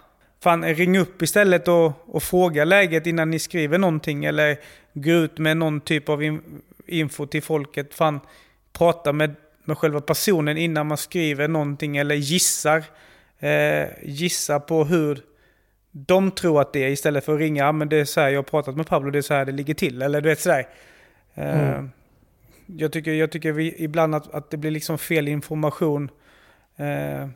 fan 0.43 0.65
ring 0.65 0.97
upp 0.97 1.21
istället 1.21 1.67
och, 1.67 1.91
och 2.05 2.23
fråga 2.23 2.65
läget 2.65 3.07
innan 3.07 3.29
ni 3.29 3.39
skriver 3.39 3.77
någonting. 3.77 4.25
Eller 4.25 4.57
gå 4.93 5.11
ut 5.11 5.37
med 5.37 5.57
någon 5.57 5.81
typ 5.81 6.09
av 6.09 6.23
in, 6.23 6.41
info 6.87 7.25
till 7.25 7.43
folket. 7.43 7.93
Fan, 7.93 8.19
prata 8.73 9.13
med, 9.13 9.35
med 9.65 9.77
själva 9.77 10.01
personen 10.01 10.57
innan 10.57 10.87
man 10.87 10.97
skriver 10.97 11.47
någonting 11.47 11.97
eller 11.97 12.15
gissar. 12.15 12.83
Eh, 13.39 13.87
gissa 14.03 14.59
på 14.59 14.83
hur 14.83 15.19
de 15.91 16.31
tror 16.31 16.61
att 16.61 16.73
det 16.73 16.83
är 16.83 16.89
istället 16.89 17.25
för 17.25 17.33
att 17.33 17.39
ringa, 17.39 17.63
"Ja, 17.63 17.71
men 17.71 17.89
det 17.89 17.97
är 17.97 18.05
så 18.05 18.21
här 18.21 18.29
jag 18.29 18.37
har 18.37 18.43
pratat 18.43 18.75
med 18.77 18.87
Pablo, 18.87 19.11
det 19.11 19.17
är 19.17 19.21
så 19.21 19.33
här 19.33 19.45
det 19.45 19.51
ligger 19.51 19.73
till. 19.73 20.01
Eller 20.01 20.21
du 20.21 20.29
vet 20.29 20.39
sådär. 20.39 20.67
Eh, 21.37 21.69
Mm. 21.69 21.91
Jag 22.77 22.91
tycker, 22.91 23.11
jag 23.13 23.31
tycker 23.31 23.51
vi, 23.51 23.83
ibland 23.83 24.15
att, 24.15 24.33
att 24.33 24.51
det 24.51 24.57
blir 24.57 24.71
liksom 24.71 24.97
fel 24.97 25.27
information. 25.27 26.09
Eh, 26.77 27.27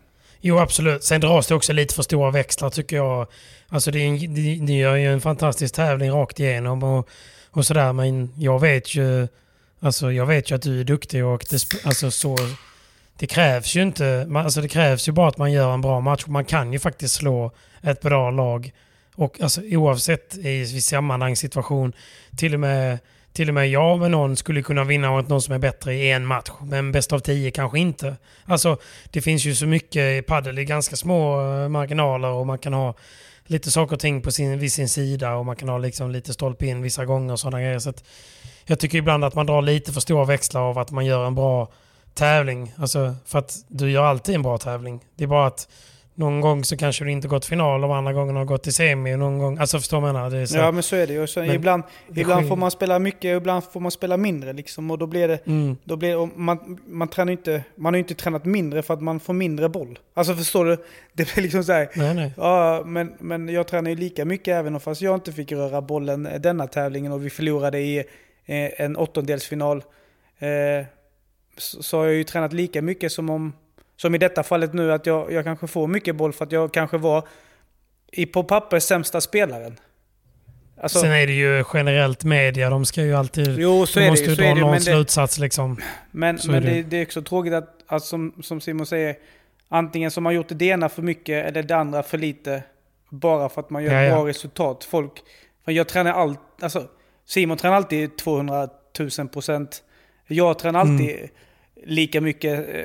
Jo, 0.43 0.59
absolut. 0.59 1.03
Sen 1.03 1.21
dras 1.21 1.47
det 1.47 1.55
också 1.55 1.73
lite 1.73 1.95
för 1.95 2.03
stora 2.03 2.31
växlar 2.31 2.69
tycker 2.69 2.95
jag. 2.95 3.27
Alltså 3.67 3.91
det 3.91 3.99
är 3.99 4.07
en, 4.07 4.15
ni, 4.15 4.59
ni 4.59 4.79
gör 4.79 4.95
ju 4.95 5.13
en 5.13 5.21
fantastisk 5.21 5.75
tävling 5.75 6.11
rakt 6.11 6.39
igenom 6.39 6.83
och, 6.83 7.09
och 7.49 7.65
sådär. 7.65 7.93
Men 7.93 8.33
jag 8.37 8.59
vet 8.59 8.95
ju 8.95 9.27
alltså 9.79 10.11
jag 10.11 10.25
vet 10.25 10.51
ju 10.51 10.55
att 10.55 10.61
du 10.61 10.79
är 10.79 10.83
duktig 10.83 11.25
och 11.25 11.45
det, 11.49 11.85
alltså 11.85 12.11
så, 12.11 12.37
det 13.17 13.27
krävs 13.27 13.75
ju 13.75 13.81
inte. 13.81 14.29
Alltså 14.35 14.61
det 14.61 14.67
krävs 14.67 15.07
ju 15.07 15.11
bara 15.11 15.27
att 15.27 15.37
man 15.37 15.51
gör 15.51 15.73
en 15.73 15.81
bra 15.81 15.99
match. 15.99 16.23
Man 16.27 16.45
kan 16.45 16.73
ju 16.73 16.79
faktiskt 16.79 17.13
slå 17.13 17.51
ett 17.81 18.01
bra 18.01 18.31
lag. 18.31 18.71
Och 19.15 19.41
alltså, 19.41 19.61
oavsett 19.61 20.37
i, 20.37 20.49
i 20.49 20.81
sammanhang, 20.81 21.35
situation, 21.35 21.93
till 22.37 22.53
och 22.53 22.59
med 22.59 22.99
till 23.33 23.47
och 23.47 23.53
med 23.53 23.69
jag 23.69 23.99
med 23.99 24.11
någon 24.11 24.35
skulle 24.35 24.61
kunna 24.61 24.83
vinna 24.83 25.11
mot 25.11 25.27
någon 25.27 25.41
som 25.41 25.53
är 25.53 25.59
bättre 25.59 25.95
i 25.95 26.11
en 26.11 26.25
match. 26.25 26.51
Men 26.61 26.91
bäst 26.91 27.13
av 27.13 27.19
tio 27.19 27.51
kanske 27.51 27.79
inte. 27.79 28.15
Alltså, 28.45 28.77
det 29.11 29.21
finns 29.21 29.45
ju 29.45 29.55
så 29.55 29.65
mycket 29.65 30.01
i 30.01 30.21
padel 30.27 30.57
är 30.57 30.63
ganska 30.63 30.95
små 30.95 31.41
eh, 31.41 31.69
marginaler 31.69 32.29
och 32.29 32.47
man 32.47 32.57
kan 32.57 32.73
ha 32.73 32.95
lite 33.45 33.71
saker 33.71 33.95
och 33.95 33.99
ting 33.99 34.21
på 34.21 34.31
sin, 34.31 34.59
vid 34.59 34.73
sin 34.73 34.89
sida 34.89 35.35
och 35.35 35.45
man 35.45 35.55
kan 35.55 35.69
ha 35.69 35.77
liksom 35.77 36.11
lite 36.11 36.33
stolpe 36.33 36.65
in 36.65 36.81
vissa 36.81 37.05
gånger 37.05 37.33
och 37.33 37.39
sådana 37.39 37.61
grejer. 37.61 37.79
Så 37.79 37.89
att 37.89 38.03
jag 38.65 38.79
tycker 38.79 38.97
ibland 38.97 39.23
att 39.23 39.35
man 39.35 39.45
drar 39.45 39.61
lite 39.61 39.93
för 39.93 40.01
stora 40.01 40.25
växlar 40.25 40.61
av 40.61 40.77
att 40.77 40.91
man 40.91 41.05
gör 41.05 41.27
en 41.27 41.35
bra 41.35 41.71
tävling. 42.13 42.73
Alltså, 42.77 43.15
för 43.25 43.39
att 43.39 43.55
du 43.67 43.91
gör 43.91 44.03
alltid 44.03 44.35
en 44.35 44.41
bra 44.41 44.57
tävling. 44.57 45.03
Det 45.15 45.23
är 45.23 45.27
bara 45.27 45.47
att 45.47 45.67
någon 46.15 46.41
gång 46.41 46.63
så 46.63 46.78
kanske 46.78 47.04
du 47.04 47.12
inte 47.12 47.28
gått 47.28 47.45
final 47.45 47.84
och 47.84 47.95
andra 47.95 48.13
gången 48.13 48.36
har 48.36 48.45
gått 48.45 48.63
till 48.63 48.74
semi. 48.74 49.13
Och 49.13 49.19
någon 49.19 49.39
gång, 49.39 49.58
alltså 49.58 49.80
förstår 49.80 50.02
du 50.02 50.13
vad 50.13 50.24
jag? 50.24 50.32
Det 50.32 50.47
så. 50.47 50.58
Ja 50.58 50.71
men 50.71 50.84
så 50.84 50.95
är 50.95 51.08
det 51.08 51.13
ju. 51.13 51.54
Ibland, 51.54 51.84
det 52.08 52.21
ibland 52.21 52.47
får 52.47 52.56
man 52.56 52.71
spela 52.71 53.00
mycket, 53.00 53.38
ibland 53.38 53.63
får 53.63 53.80
man 53.80 53.91
spela 53.91 54.17
mindre 54.17 54.54
liksom. 54.54 54.91
Och 54.91 54.97
då 54.97 55.08
blir 55.08 55.28
det... 55.28 55.47
Mm. 55.47 55.78
Då 55.84 55.95
blir, 55.95 56.17
och 56.17 56.30
man, 56.36 56.80
man, 56.88 57.08
tränar 57.08 57.32
inte, 57.32 57.63
man 57.76 57.93
har 57.93 57.97
ju 57.97 58.00
inte 58.00 58.15
tränat 58.15 58.45
mindre 58.45 58.82
för 58.82 58.93
att 58.93 59.02
man 59.02 59.19
får 59.19 59.34
mindre 59.34 59.69
boll. 59.69 60.00
Alltså 60.13 60.36
förstår 60.36 60.65
du? 60.65 60.78
Det 61.13 61.34
blir 61.34 61.43
liksom 61.43 61.63
så 61.63 61.71
här. 61.71 61.89
Nej, 61.95 62.13
nej. 62.13 62.34
Ja, 62.38 62.84
men, 62.86 63.13
men 63.19 63.50
jag 63.50 63.67
tränar 63.67 63.89
ju 63.89 63.95
lika 63.95 64.26
mycket 64.26 64.47
även 64.47 64.76
om 64.76 64.82
fast 64.82 65.02
jag 65.02 65.15
inte 65.15 65.34
fick 65.34 65.52
röra 65.52 65.82
bollen 65.82 66.30
denna 66.39 66.67
tävlingen 66.67 67.12
och 67.12 67.26
vi 67.26 67.30
förlorade 67.30 67.80
i 67.80 67.97
eh, 68.45 68.82
en 68.82 68.97
åttondelsfinal. 68.97 69.84
Eh, 70.39 70.86
så, 71.58 71.84
så 71.84 71.97
har 71.97 72.06
jag 72.06 72.15
ju 72.15 72.24
tränat 72.24 72.54
lika 72.54 72.82
mycket 72.82 73.12
som 73.12 73.30
om, 73.30 73.54
som 74.01 74.15
i 74.15 74.17
detta 74.17 74.43
fallet 74.43 74.73
nu 74.73 74.91
att 74.93 75.05
jag, 75.05 75.31
jag 75.31 75.43
kanske 75.43 75.67
får 75.67 75.87
mycket 75.87 76.15
boll 76.15 76.33
för 76.33 76.45
att 76.45 76.51
jag 76.51 76.73
kanske 76.73 76.97
var 76.97 77.27
i, 78.11 78.25
på 78.25 78.43
papper 78.43 78.79
sämsta 78.79 79.21
spelaren. 79.21 79.79
Alltså, 80.81 80.99
Sen 80.99 81.11
är 81.11 81.27
det 81.27 81.33
ju 81.33 81.63
generellt 81.73 82.23
media, 82.23 82.69
de 82.69 82.85
ska 82.85 83.01
ju 83.03 83.13
alltid... 83.13 83.59
jo, 83.59 83.85
så 83.85 83.99
de 83.99 84.05
är 84.05 84.09
måste 84.09 84.25
det 84.25 84.31
ju 84.31 84.35
dra 84.35 84.49
någon 84.49 84.69
men 84.69 84.79
det, 84.79 84.81
slutsats 84.81 85.37
liksom. 85.37 85.77
Men, 86.11 86.39
Så 86.39 86.47
är 86.49 86.51
men 86.51 86.63
det. 86.63 86.69
det, 86.69 86.83
det 86.83 86.97
är 86.97 87.05
också 87.05 87.21
tråkigt 87.21 87.53
att, 87.53 87.69
att 87.87 88.03
som, 88.03 88.33
som 88.43 88.61
Simon 88.61 88.85
säger, 88.85 89.15
antingen 89.67 90.11
som 90.11 90.23
man 90.23 90.35
gjort 90.35 90.47
det 90.49 90.65
ena 90.65 90.89
för 90.89 91.01
mycket 91.01 91.45
eller 91.45 91.63
det 91.63 91.75
andra 91.75 92.03
för 92.03 92.17
lite. 92.17 92.63
Bara 93.09 93.49
för 93.49 93.61
att 93.61 93.69
man 93.69 93.83
gör 93.83 93.93
Ja, 93.93 94.03
ja. 94.03 94.15
bra 94.15 94.27
resultat. 94.27 94.83
Folk, 94.83 95.11
för 95.65 95.71
jag 95.71 95.87
tränar 95.87 96.13
allt, 96.13 96.39
alltså 96.61 96.87
Simon 97.25 97.57
tränar 97.57 97.75
alltid 97.75 98.17
200 98.17 98.69
000 99.19 99.27
procent. 99.27 99.83
Jag 100.27 100.59
tränar 100.59 100.81
Mm. 100.81 101.27
Lika 101.85 102.21
mycket. 102.21 102.69
Eh, 102.75 102.83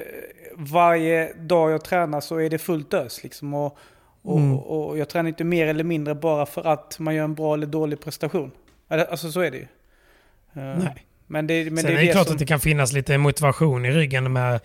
Varje 0.59 1.33
dag 1.33 1.71
jag 1.71 1.85
tränar 1.85 2.21
så 2.21 2.37
är 2.41 2.51
det 2.51 2.59
fullt 2.59 2.95
ös 2.95 3.23
liksom. 3.23 3.55
Och, 3.55 3.79
och, 4.23 4.39
Mm. 4.39 4.59
och 4.59 4.99
jag 4.99 5.09
tränar 5.09 5.29
inte 5.29 5.45
mer 5.45 5.67
eller 5.67 5.85
mindre 5.85 6.15
bara 6.15 6.47
för 6.47 6.67
att 6.67 6.99
man 6.99 7.15
gör 7.15 7.25
en 7.25 7.35
bra 7.35 7.55
eller 7.55 7.67
dålig 7.67 8.01
prestation. 8.01 8.51
Alltså 8.89 9.31
så 9.33 9.41
är 9.41 9.51
det 9.51 9.57
ju. 9.57 9.63
Eh, 9.63 10.79
Nej. 10.79 11.07
Men 11.27 11.47
det, 11.47 11.65
men 11.71 11.77
Sen 11.77 11.87
det 11.87 11.93
är 11.93 12.01
det 12.01 12.07
det 12.07 12.13
klart 12.13 12.27
som... 12.27 12.33
att 12.35 12.39
det 12.39 12.47
kan 12.47 12.61
finnas 12.61 12.93
lite 12.93 13.19
motivation 13.19 13.85
i 13.85 13.91
ryggen 13.91 14.33
med, 14.33 14.61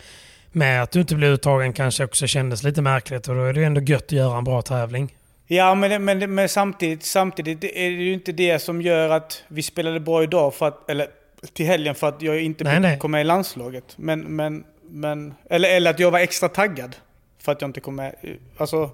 med 0.52 0.84
att 0.84 0.92
du 0.92 1.00
inte 1.02 1.16
blev 1.16 1.32
uttagen 1.32 1.74
kanske 1.74 2.04
också 2.04 2.28
kändes 2.28 2.64
lite 2.64 2.82
märkligt 2.82 3.28
och 3.28 3.36
då 3.36 3.42
är 3.44 3.54
det 3.54 3.64
ändå 3.64 3.82
gött 3.82 4.04
att 4.04 4.12
göra 4.12 4.38
en 4.38 4.44
bra 4.44 4.62
tävling. 4.62 5.16
Ja, 5.48 5.76
men, 5.76 6.06
men, 6.06 6.36
men 6.36 6.50
samtidigt, 6.50 7.04
samtidigt 7.04 7.64
är 7.64 7.90
det 7.90 8.04
ju 8.04 8.14
inte 8.14 8.32
det 8.32 8.60
som 8.60 8.82
gör 8.82 9.10
att 9.10 9.44
vi 9.48 9.62
spelade 9.64 10.00
bra 10.00 10.24
idag, 10.24 10.54
för 10.54 10.68
att, 10.68 10.90
eller 10.90 11.08
till 11.54 11.66
helgen, 11.66 11.96
för 11.96 12.08
att 12.08 12.22
jag 12.22 12.42
inte 12.42 12.64
Nej, 12.64 12.80
nej. 12.80 13.00
kom 13.00 13.12
med 13.12 13.22
i 13.22 13.24
landslaget. 13.24 13.94
Men, 13.98 14.36
men, 14.36 14.64
men, 14.82 15.34
eller, 15.50 15.70
eller 15.70 15.92
att 15.92 16.00
jag 16.00 16.12
var 16.12 16.20
extra 16.20 16.50
taggad 16.50 16.96
för 17.40 17.52
att 17.52 17.62
jag 17.62 17.70
inte 17.70 17.80
kom 17.80 17.96
med. 17.96 18.16
Alltså, 18.58 18.90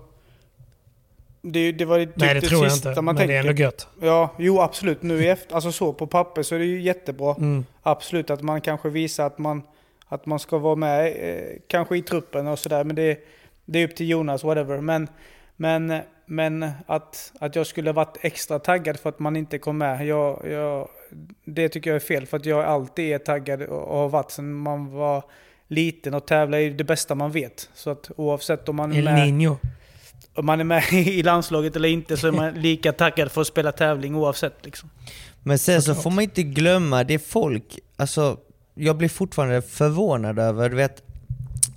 det, 1.41 1.71
det 1.71 1.85
var 1.85 1.99
typ 1.99 2.09
Nej 2.15 2.33
det, 2.33 2.41
tror 2.41 2.63
jag 2.63 2.71
sista 2.71 2.89
inte, 2.89 3.01
man 3.01 3.05
men 3.05 3.15
det 3.15 3.19
tänker. 3.21 3.35
är 3.35 3.49
ändå 3.49 3.61
gött. 3.61 3.87
Ja, 4.01 4.35
jo 4.37 4.61
absolut. 4.61 5.01
Nu 5.01 5.23
i 5.23 5.27
efter, 5.29 5.55
alltså 5.55 5.71
så 5.71 5.93
på 5.93 6.07
papper 6.07 6.43
så 6.43 6.55
är 6.55 6.59
det 6.59 6.65
ju 6.65 6.81
jättebra. 6.81 7.35
Mm. 7.37 7.65
Absolut 7.83 8.29
att 8.29 8.41
man 8.41 8.61
kanske 8.61 8.89
visar 8.89 9.25
att 9.27 9.37
man, 9.37 9.63
att 10.07 10.25
man 10.25 10.39
ska 10.39 10.57
vara 10.57 10.75
med 10.75 11.07
eh, 11.07 11.57
kanske 11.67 11.97
i 11.97 12.01
truppen 12.01 12.47
och 12.47 12.59
sådär. 12.59 12.83
Men 12.83 12.95
det, 12.95 13.19
det 13.65 13.79
är 13.79 13.87
upp 13.87 13.95
till 13.95 14.09
Jonas, 14.09 14.43
whatever. 14.43 14.81
Men, 14.81 15.07
men, 15.55 15.99
men 16.25 16.71
att, 16.85 17.33
att 17.39 17.55
jag 17.55 17.67
skulle 17.67 17.91
varit 17.91 18.17
extra 18.21 18.59
taggad 18.59 18.99
för 18.99 19.09
att 19.09 19.19
man 19.19 19.35
inte 19.35 19.57
kom 19.57 19.77
med. 19.77 20.05
Jag, 20.05 20.41
jag, 20.51 20.89
det 21.45 21.69
tycker 21.69 21.89
jag 21.89 21.95
är 21.95 21.99
fel. 21.99 22.25
För 22.25 22.37
att 22.37 22.45
jag 22.45 22.65
alltid 22.65 23.13
är 23.13 23.17
taggad 23.17 23.61
och 23.61 23.97
har 23.97 24.09
varit 24.09 24.31
sedan 24.31 24.53
man 24.53 24.91
var 24.91 25.23
liten. 25.67 26.13
Och 26.13 26.25
tävla 26.25 26.61
är 26.61 26.71
det 26.71 26.83
bästa 26.83 27.15
man 27.15 27.31
vet. 27.31 27.69
Så 27.73 27.89
att 27.89 28.11
oavsett 28.15 28.69
om 28.69 28.75
man 28.75 28.91
är 28.91 28.97
El 28.97 29.03
med 29.03 29.27
Niño. 29.27 29.57
om 30.33 30.45
man 30.45 30.59
är 30.59 30.63
med 30.63 30.83
i 30.93 31.23
landslaget 31.23 31.75
eller 31.75 31.89
inte 31.89 32.17
så 32.17 32.27
är 32.27 32.31
man 32.31 32.53
lika 32.61 32.93
taggad 32.93 33.31
för 33.31 33.41
att 33.41 33.47
spela 33.47 33.71
tävling 33.71 34.15
oavsett. 34.15 34.65
Liksom. 34.65 34.89
Men 35.43 35.59
sen 35.59 35.81
så 35.81 35.95
får 35.95 36.09
man 36.09 36.23
inte 36.23 36.43
glömma, 36.43 37.03
det 37.03 37.13
är 37.13 37.19
folk, 37.19 37.79
alltså 37.95 38.37
jag 38.73 38.97
blir 38.97 39.09
fortfarande 39.09 39.61
förvånad 39.61 40.39
över, 40.39 40.69
du 40.69 40.75
vet, 40.75 41.03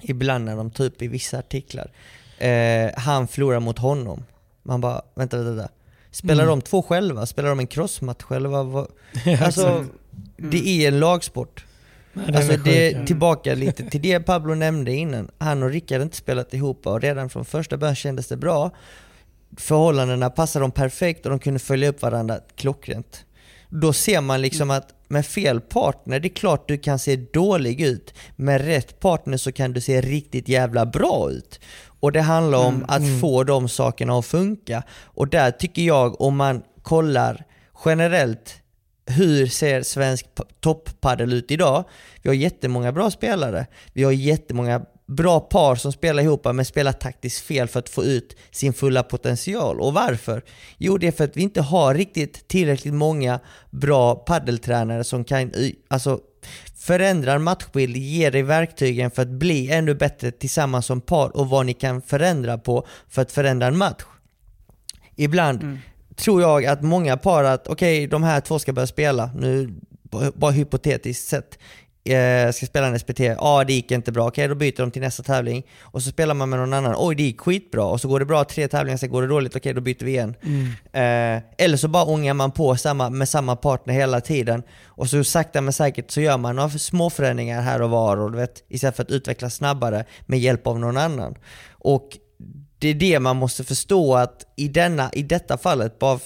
ibland 0.00 0.44
när 0.44 0.56
de 0.56 0.70
typ 0.70 1.02
i 1.02 1.08
vissa 1.08 1.38
artiklar, 1.38 1.90
eh, 2.38 2.90
han 2.96 3.28
förlorar 3.28 3.60
mot 3.60 3.78
honom. 3.78 4.24
Man 4.62 4.80
bara, 4.80 5.02
vänta, 5.14 5.36
vänta, 5.36 5.52
vänta. 5.52 5.72
Spelar 6.10 6.44
Mm. 6.44 6.58
de 6.58 6.62
två 6.62 6.82
själva? 6.82 7.26
Spelar 7.26 7.48
de 7.48 7.58
en 7.60 7.66
crossmatch 7.66 8.22
själva? 8.22 8.86
Alltså, 9.42 9.84
det 10.36 10.84
är 10.84 10.88
en 10.88 11.00
lagsport. 11.00 11.64
den 12.14 12.34
Alltså 12.36 12.52
är 12.52 12.58
det, 12.58 12.94
sjuk. 12.94 13.06
tillbaka 13.06 13.54
lite 13.54 13.84
till 13.90 14.02
det 14.02 14.20
Pablo 14.20 14.54
nämnde 14.54 14.92
innan. 14.92 15.30
Han 15.38 15.62
och 15.62 15.70
Rickard 15.70 15.98
har 15.98 16.02
inte 16.04 16.16
spelat 16.16 16.54
ihop 16.54 16.86
och 16.86 17.00
redan 17.02 17.30
från 17.30 17.44
första 17.44 17.76
början 17.76 17.94
kändes 17.96 18.28
det 18.28 18.36
bra. 18.36 18.70
Förhållandena 19.56 20.30
passade 20.30 20.62
dem 20.62 20.70
perfekt 20.72 21.26
och 21.26 21.30
de 21.30 21.38
kunde 21.38 21.58
följa 21.60 21.88
upp 21.88 22.02
varandra 22.02 22.38
klockrent. 22.56 23.24
Då 23.68 23.92
ser 23.92 24.20
man 24.20 24.42
liksom 24.42 24.70
att 24.70 24.88
med 25.08 25.26
fel 25.26 25.60
partner, 25.60 26.20
det 26.20 26.28
är 26.28 26.34
klart 26.34 26.68
du 26.68 26.78
kan 26.78 26.98
se 26.98 27.16
dålig 27.16 27.80
ut. 27.80 28.14
Med 28.36 28.60
rätt 28.64 29.00
partner 29.00 29.36
så 29.36 29.52
kan 29.52 29.72
du 29.72 29.80
se 29.80 30.00
riktigt 30.00 30.48
jävla 30.48 30.86
bra 30.86 31.30
ut. 31.30 31.60
Och 32.00 32.12
det 32.12 32.20
handlar 32.20 32.58
om 32.58 32.84
att 32.88 33.20
få 33.20 33.44
de 33.44 33.68
sakerna 33.68 34.18
att 34.18 34.26
funka. 34.26 34.82
Och 35.04 35.28
där 35.28 35.50
tycker 35.50 35.82
jag, 35.82 36.20
om 36.20 36.36
man 36.36 36.62
kollar 36.82 37.44
generellt 37.84 38.60
hur 39.06 39.46
ser 39.46 39.82
svensk 39.82 40.26
topppadel 40.60 41.32
ut 41.32 41.50
idag? 41.50 41.84
Vi 42.22 42.28
har 42.28 42.34
jättemånga 42.34 42.92
bra 42.92 43.10
spelare. 43.10 43.66
Vi 43.92 44.02
har 44.02 44.12
jättemånga 44.12 44.82
bra 45.06 45.40
par 45.40 45.76
som 45.76 45.92
spelar 45.92 46.22
ihop 46.22 46.44
men 46.44 46.64
spelar 46.64 46.92
taktiskt 46.92 47.40
fel 47.40 47.68
för 47.68 47.78
att 47.78 47.88
få 47.88 48.04
ut 48.04 48.36
sin 48.50 48.72
fulla 48.72 49.02
potential. 49.02 49.80
Och 49.80 49.92
varför? 49.92 50.42
Jo, 50.78 50.98
det 50.98 51.06
är 51.06 51.12
för 51.12 51.24
att 51.24 51.36
vi 51.36 51.42
inte 51.42 51.60
har 51.60 51.94
riktigt 51.94 52.48
tillräckligt 52.48 52.94
många 52.94 53.40
bra 53.70 54.14
paddeltränare 54.14 55.04
som 55.04 55.24
kan 55.24 55.52
alltså, 55.88 56.20
förändra 56.80 57.32
en 57.32 57.42
matchbild, 57.42 57.96
ge 57.96 58.30
dig 58.30 58.42
verktygen 58.42 59.10
för 59.10 59.22
att 59.22 59.28
bli 59.28 59.70
ännu 59.70 59.94
bättre 59.94 60.30
tillsammans 60.30 60.86
som 60.86 61.00
par 61.00 61.36
och 61.36 61.48
vad 61.48 61.66
ni 61.66 61.74
kan 61.74 62.02
förändra 62.02 62.58
på 62.58 62.86
för 63.08 63.22
att 63.22 63.32
förändra 63.32 63.66
en 63.66 63.78
match. 63.78 64.02
Ibland 65.16 65.78
tror 66.16 66.42
jag 66.42 66.66
att 66.66 66.82
många 66.82 67.16
par 67.16 67.44
att 67.44 67.68
okej, 67.68 68.06
de 68.06 68.22
här 68.22 68.40
två 68.40 68.58
ska 68.58 68.72
börja 68.72 68.86
spela, 68.86 69.30
nu 69.36 69.74
bara 70.34 70.50
hypotetiskt 70.50 71.28
sett, 71.28 71.58
eh, 72.04 72.52
ska 72.52 72.66
spela 72.66 72.86
en 72.86 72.98
SPT, 72.98 73.20
ja 73.20 73.36
ah, 73.38 73.64
det 73.64 73.72
gick 73.72 73.90
inte 73.90 74.12
bra, 74.12 74.28
okej 74.28 74.48
då 74.48 74.54
byter 74.54 74.76
de 74.76 74.90
till 74.90 75.02
nästa 75.02 75.22
tävling. 75.22 75.66
Och 75.80 76.02
så 76.02 76.10
spelar 76.10 76.34
man 76.34 76.48
med 76.48 76.58
någon 76.58 76.72
annan, 76.72 76.94
oj 76.98 77.14
det 77.14 77.22
gick 77.22 77.40
skitbra. 77.40 77.84
Och 77.84 78.00
så 78.00 78.08
går 78.08 78.18
det 78.18 78.26
bra 78.26 78.44
tre 78.44 78.68
tävlingar, 78.68 78.96
sen 78.96 79.10
går 79.10 79.22
det 79.22 79.28
dåligt, 79.28 79.56
okej 79.56 79.74
då 79.74 79.80
byter 79.80 80.04
vi 80.04 80.10
igen. 80.10 80.34
Eh, 80.92 81.42
eller 81.58 81.76
så 81.76 81.88
bara 81.88 82.04
ångar 82.04 82.34
man 82.34 82.52
på 82.52 82.76
samma, 82.76 83.10
med 83.10 83.28
samma 83.28 83.56
partner 83.56 83.94
hela 83.94 84.20
tiden. 84.20 84.62
Och 84.86 85.08
så 85.08 85.24
sakta 85.24 85.60
men 85.60 85.72
säkert 85.72 86.10
så 86.10 86.20
gör 86.20 86.38
man 86.38 86.56
några 86.56 86.70
små 86.70 87.10
förändringar 87.10 87.62
här 87.62 87.82
och 87.82 87.90
var 87.90 88.16
och 88.16 88.32
du 88.32 88.38
vet, 88.38 88.64
istället 88.68 88.96
för 88.96 89.02
att 89.02 89.10
utvecklas 89.10 89.54
snabbare 89.54 90.04
med 90.26 90.38
hjälp 90.38 90.66
av 90.66 90.78
någon 90.78 90.96
annan. 90.96 91.34
Och 91.70 92.08
det 92.78 92.88
är 92.88 92.94
det 92.94 93.20
man 93.20 93.36
måste 93.36 93.64
förstå 93.64 94.14
att 94.14 94.44
i, 94.56 94.68
denna, 94.68 95.10
i 95.12 95.22
detta 95.22 95.58
fallet, 95.58 95.98
bara 95.98 96.18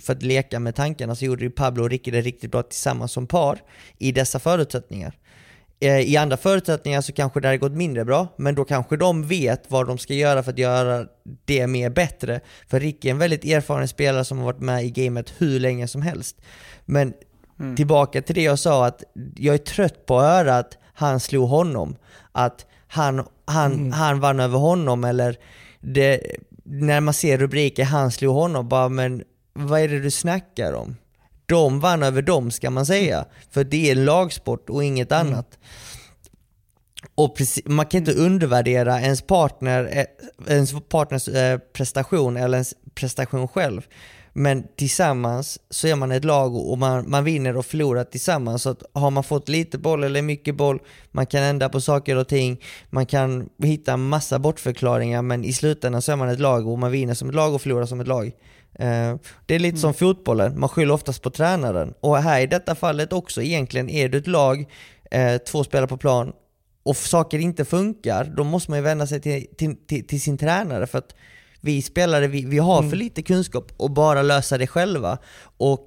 för 0.00 0.12
att 0.12 0.22
leka 0.22 0.60
med 0.60 0.74
tankarna, 0.74 1.14
så 1.14 1.24
gjorde 1.24 1.44
ju 1.44 1.50
Pablo 1.50 1.82
och 1.82 1.90
Ricky 1.90 2.10
det 2.10 2.20
riktigt 2.20 2.50
bra 2.50 2.62
tillsammans 2.62 3.12
som 3.12 3.26
par 3.26 3.58
i 3.98 4.12
dessa 4.12 4.38
förutsättningar. 4.38 5.18
Eh, 5.82 6.00
I 6.00 6.16
andra 6.16 6.36
förutsättningar 6.36 7.00
så 7.00 7.12
kanske 7.12 7.40
det 7.40 7.48
hade 7.48 7.58
gått 7.58 7.72
mindre 7.72 8.04
bra, 8.04 8.28
men 8.36 8.54
då 8.54 8.64
kanske 8.64 8.96
de 8.96 9.26
vet 9.26 9.64
vad 9.68 9.86
de 9.86 9.98
ska 9.98 10.14
göra 10.14 10.42
för 10.42 10.52
att 10.52 10.58
göra 10.58 11.06
det 11.44 11.66
mer 11.66 11.90
bättre. 11.90 12.40
För 12.68 12.80
Ricky 12.80 13.08
är 13.08 13.12
en 13.12 13.18
väldigt 13.18 13.44
erfaren 13.44 13.88
spelare 13.88 14.24
som 14.24 14.38
har 14.38 14.44
varit 14.44 14.60
med 14.60 14.84
i 14.84 14.90
gamet 14.90 15.32
hur 15.38 15.60
länge 15.60 15.88
som 15.88 16.02
helst. 16.02 16.36
Men 16.84 17.12
tillbaka 17.76 18.22
till 18.22 18.34
det 18.34 18.42
jag 18.42 18.58
sa, 18.58 18.86
att 18.86 19.02
jag 19.36 19.54
är 19.54 19.58
trött 19.58 20.06
på 20.06 20.18
att 20.18 20.24
höra 20.24 20.58
att 20.58 20.78
han 20.94 21.20
slog 21.20 21.48
honom. 21.48 21.96
Att 22.32 22.66
han, 22.86 23.26
han, 23.44 23.92
han 23.92 24.20
vann 24.20 24.40
över 24.40 24.58
honom 24.58 25.04
eller 25.04 25.36
det, 25.80 26.20
när 26.64 27.00
man 27.00 27.14
ser 27.14 27.38
rubriker 27.38 27.84
han 27.84 28.10
slog 28.10 28.34
honom, 28.34 28.68
bara 28.68 28.88
men 28.88 29.22
vad 29.52 29.80
är 29.80 29.88
det 29.88 30.00
du 30.00 30.10
snackar 30.10 30.72
om? 30.72 30.96
De 31.52 31.80
vann 31.80 32.02
över 32.02 32.22
dem 32.22 32.50
ska 32.50 32.70
man 32.70 32.86
säga. 32.86 33.24
För 33.50 33.64
det 33.64 33.88
är 33.90 33.96
en 33.96 34.04
lagsport 34.04 34.70
och 34.70 34.84
inget 34.84 35.12
annat. 35.12 35.58
Och 37.14 37.36
precis, 37.36 37.64
man 37.66 37.86
kan 37.86 37.98
inte 37.98 38.12
undervärdera 38.12 39.00
ens, 39.00 39.22
partner, 39.22 39.88
eh, 39.92 40.54
ens 40.54 40.74
partners 40.88 41.28
eh, 41.28 41.58
prestation 41.58 42.36
eller 42.36 42.58
ens 42.58 42.74
prestation 42.94 43.48
själv. 43.48 43.86
Men 44.32 44.64
tillsammans 44.76 45.58
så 45.70 45.86
är 45.86 45.96
man 45.96 46.12
ett 46.12 46.24
lag 46.24 46.56
och 46.56 46.78
man, 46.78 47.10
man 47.10 47.24
vinner 47.24 47.56
och 47.56 47.66
förlorar 47.66 48.04
tillsammans. 48.04 48.62
Så 48.62 48.70
att 48.70 48.82
har 48.92 49.10
man 49.10 49.24
fått 49.24 49.48
lite 49.48 49.78
boll 49.78 50.04
eller 50.04 50.22
mycket 50.22 50.56
boll, 50.56 50.78
man 51.10 51.26
kan 51.26 51.42
ändra 51.42 51.68
på 51.68 51.80
saker 51.80 52.16
och 52.16 52.28
ting, 52.28 52.60
man 52.90 53.06
kan 53.06 53.48
hitta 53.62 53.96
massa 53.96 54.38
bortförklaringar 54.38 55.22
men 55.22 55.44
i 55.44 55.52
slutändan 55.52 56.02
så 56.02 56.12
är 56.12 56.16
man 56.16 56.28
ett 56.28 56.40
lag 56.40 56.68
och 56.68 56.78
man 56.78 56.90
vinner 56.90 57.14
som 57.14 57.28
ett 57.28 57.34
lag 57.34 57.54
och 57.54 57.62
förlorar 57.62 57.86
som 57.86 58.00
ett 58.00 58.08
lag. 58.08 58.32
Eh, 58.78 59.16
Det 59.46 59.54
är 59.54 59.58
lite 59.58 59.78
som 59.78 59.94
fotbollen, 59.94 60.60
man 60.60 60.68
skyller 60.68 60.94
oftast 60.94 61.22
på 61.22 61.30
tränaren. 61.30 61.94
Och 62.00 62.18
här 62.18 62.40
i 62.40 62.46
detta 62.46 62.74
fallet 62.74 63.12
också, 63.12 63.42
egentligen 63.42 63.90
är 63.90 64.08
du 64.08 64.18
ett 64.18 64.26
lag, 64.26 64.66
eh, 65.10 65.38
två 65.38 65.64
spelare 65.64 65.86
på 65.88 65.96
plan 65.96 66.32
och 66.82 66.96
saker 66.96 67.38
inte 67.38 67.64
funkar, 67.64 68.24
då 68.24 68.44
måste 68.44 68.70
man 68.70 68.78
ju 68.78 68.82
vända 68.82 69.06
sig 69.06 69.20
till, 69.20 69.46
till, 69.56 69.76
till, 69.86 70.06
till 70.06 70.20
sin 70.20 70.38
tränare 70.38 70.86
för 70.86 70.98
att 70.98 71.14
vi 71.60 71.82
spelare, 71.82 72.26
vi, 72.26 72.44
vi 72.44 72.58
har 72.58 72.82
för 72.82 72.96
lite 72.96 73.22
kunskap 73.22 73.72
och 73.76 73.90
bara 73.90 74.22
lösa 74.22 74.58
det 74.58 74.66
själva. 74.66 75.18
Och 75.58 75.84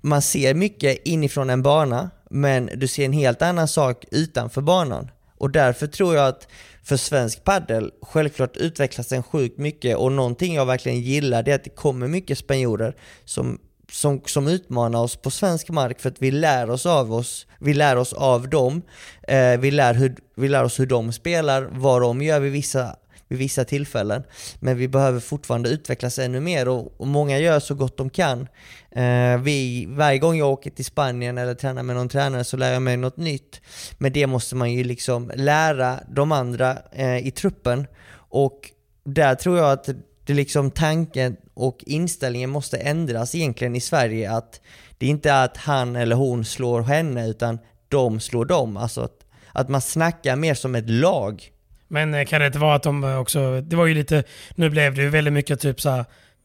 man 0.00 0.22
ser 0.22 0.54
mycket 0.54 1.06
inifrån 1.06 1.50
en 1.50 1.62
bana, 1.62 2.10
men 2.30 2.70
du 2.74 2.88
ser 2.88 3.04
en 3.04 3.12
helt 3.12 3.42
annan 3.42 3.68
sak 3.68 4.04
utanför 4.10 4.60
banan. 4.60 5.10
Och 5.38 5.50
därför 5.50 5.86
tror 5.86 6.14
jag 6.14 6.28
att 6.28 6.48
för 6.82 6.96
svensk 6.96 7.44
paddel, 7.44 7.92
självklart 8.02 8.56
utvecklas 8.56 9.06
den 9.06 9.22
sjukt 9.22 9.58
mycket 9.58 9.96
och 9.96 10.12
någonting 10.12 10.54
jag 10.54 10.66
verkligen 10.66 11.00
gillar 11.00 11.42
det 11.42 11.50
är 11.50 11.54
att 11.54 11.64
det 11.64 11.70
kommer 11.70 12.08
mycket 12.08 12.38
spanjorer 12.38 12.96
som, 13.24 13.58
som, 13.92 14.20
som 14.26 14.48
utmanar 14.48 15.02
oss 15.02 15.16
på 15.16 15.30
svensk 15.30 15.68
mark 15.68 16.00
för 16.00 16.08
att 16.08 16.22
vi 16.22 16.30
lär 16.30 16.70
oss 16.70 16.86
av 16.86 17.12
oss, 17.12 17.46
vi 17.58 17.74
lär 17.74 17.96
oss 17.96 18.12
av 18.12 18.48
dem, 18.48 18.82
eh, 19.28 19.58
vi, 19.58 19.70
lär 19.70 19.94
hur, 19.94 20.16
vi 20.36 20.48
lär 20.48 20.64
oss 20.64 20.80
hur 20.80 20.86
de 20.86 21.12
spelar, 21.12 21.68
vad 21.72 22.02
de 22.02 22.22
gör 22.22 22.40
vid 22.40 22.52
vissa 22.52 22.96
vid 23.28 23.38
vissa 23.38 23.64
tillfällen. 23.64 24.22
Men 24.60 24.76
vi 24.76 24.88
behöver 24.88 25.20
fortfarande 25.20 25.68
utvecklas 25.68 26.18
ännu 26.18 26.40
mer 26.40 26.68
och, 26.68 27.00
och 27.00 27.06
många 27.06 27.38
gör 27.38 27.60
så 27.60 27.74
gott 27.74 27.96
de 27.96 28.10
kan. 28.10 28.48
Eh, 28.90 29.38
vi, 29.38 29.86
varje 29.88 30.18
gång 30.18 30.38
jag 30.38 30.48
åker 30.48 30.70
till 30.70 30.84
Spanien 30.84 31.38
eller 31.38 31.54
tränar 31.54 31.82
med 31.82 31.96
någon 31.96 32.08
tränare 32.08 32.44
så 32.44 32.56
lär 32.56 32.72
jag 32.72 32.82
mig 32.82 32.96
något 32.96 33.16
nytt. 33.16 33.60
Men 33.98 34.12
det 34.12 34.26
måste 34.26 34.56
man 34.56 34.72
ju 34.72 34.84
liksom 34.84 35.32
lära 35.34 36.00
de 36.08 36.32
andra 36.32 36.78
eh, 36.92 37.26
i 37.26 37.30
truppen 37.30 37.86
och 38.30 38.70
där 39.04 39.34
tror 39.34 39.58
jag 39.58 39.72
att 39.72 39.88
det 40.24 40.34
liksom 40.34 40.70
tanken 40.70 41.36
och 41.54 41.84
inställningen 41.86 42.50
måste 42.50 42.76
ändras 42.76 43.34
egentligen 43.34 43.76
i 43.76 43.80
Sverige 43.80 44.32
att 44.32 44.60
det 44.98 45.06
är 45.06 45.10
inte 45.10 45.42
att 45.42 45.56
han 45.56 45.96
eller 45.96 46.16
hon 46.16 46.44
slår 46.44 46.82
henne 46.82 47.28
utan 47.28 47.58
de 47.88 48.20
slår 48.20 48.44
dem. 48.44 48.76
Alltså 48.76 49.00
att, 49.00 49.24
att 49.52 49.68
man 49.68 49.80
snackar 49.80 50.36
mer 50.36 50.54
som 50.54 50.74
ett 50.74 50.90
lag. 50.90 51.50
Men 51.88 52.14
eh, 52.14 52.24
kan 52.24 52.40
det 52.40 52.46
inte 52.46 52.58
vara 52.58 52.74
att 52.74 52.82
de 52.82 53.04
eh, 53.04 53.18
också... 53.18 53.60
Det 53.60 53.76
var 53.76 53.86
ju 53.86 53.94
lite... 53.94 54.24
Nu 54.54 54.70
blev 54.70 54.94
det 54.94 55.02
ju 55.02 55.08
väldigt 55.08 55.34
mycket 55.34 55.60
typ 55.60 55.80
så 55.80 55.90
här 55.90 56.04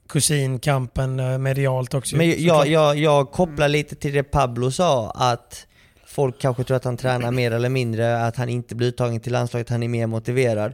kusinkampen 0.10 1.20
eh, 1.20 1.38
medialt 1.38 1.94
också. 1.94 2.16
Men 2.16 2.44
jag, 2.44 2.68
jag, 2.68 2.98
jag 2.98 3.32
kopplar 3.32 3.68
lite 3.68 3.96
till 3.96 4.14
det 4.14 4.24
Pablo 4.24 4.72
sa, 4.72 5.12
att 5.12 5.68
folk 6.06 6.42
kanske 6.42 6.64
tror 6.64 6.78
att 6.78 6.84
han 6.84 6.98
tränar 6.98 7.32
mer 7.32 7.52
eller 7.52 7.70
mindre, 7.70 8.26
att 8.26 8.36
han 8.36 8.50
inte 8.50 8.76
blir 8.76 8.88
uttagen 8.88 9.20
till 9.20 9.32
landslaget, 9.34 9.70
han 9.70 9.84
är 9.84 9.88
mer 9.88 10.08
motiverad. 10.08 10.74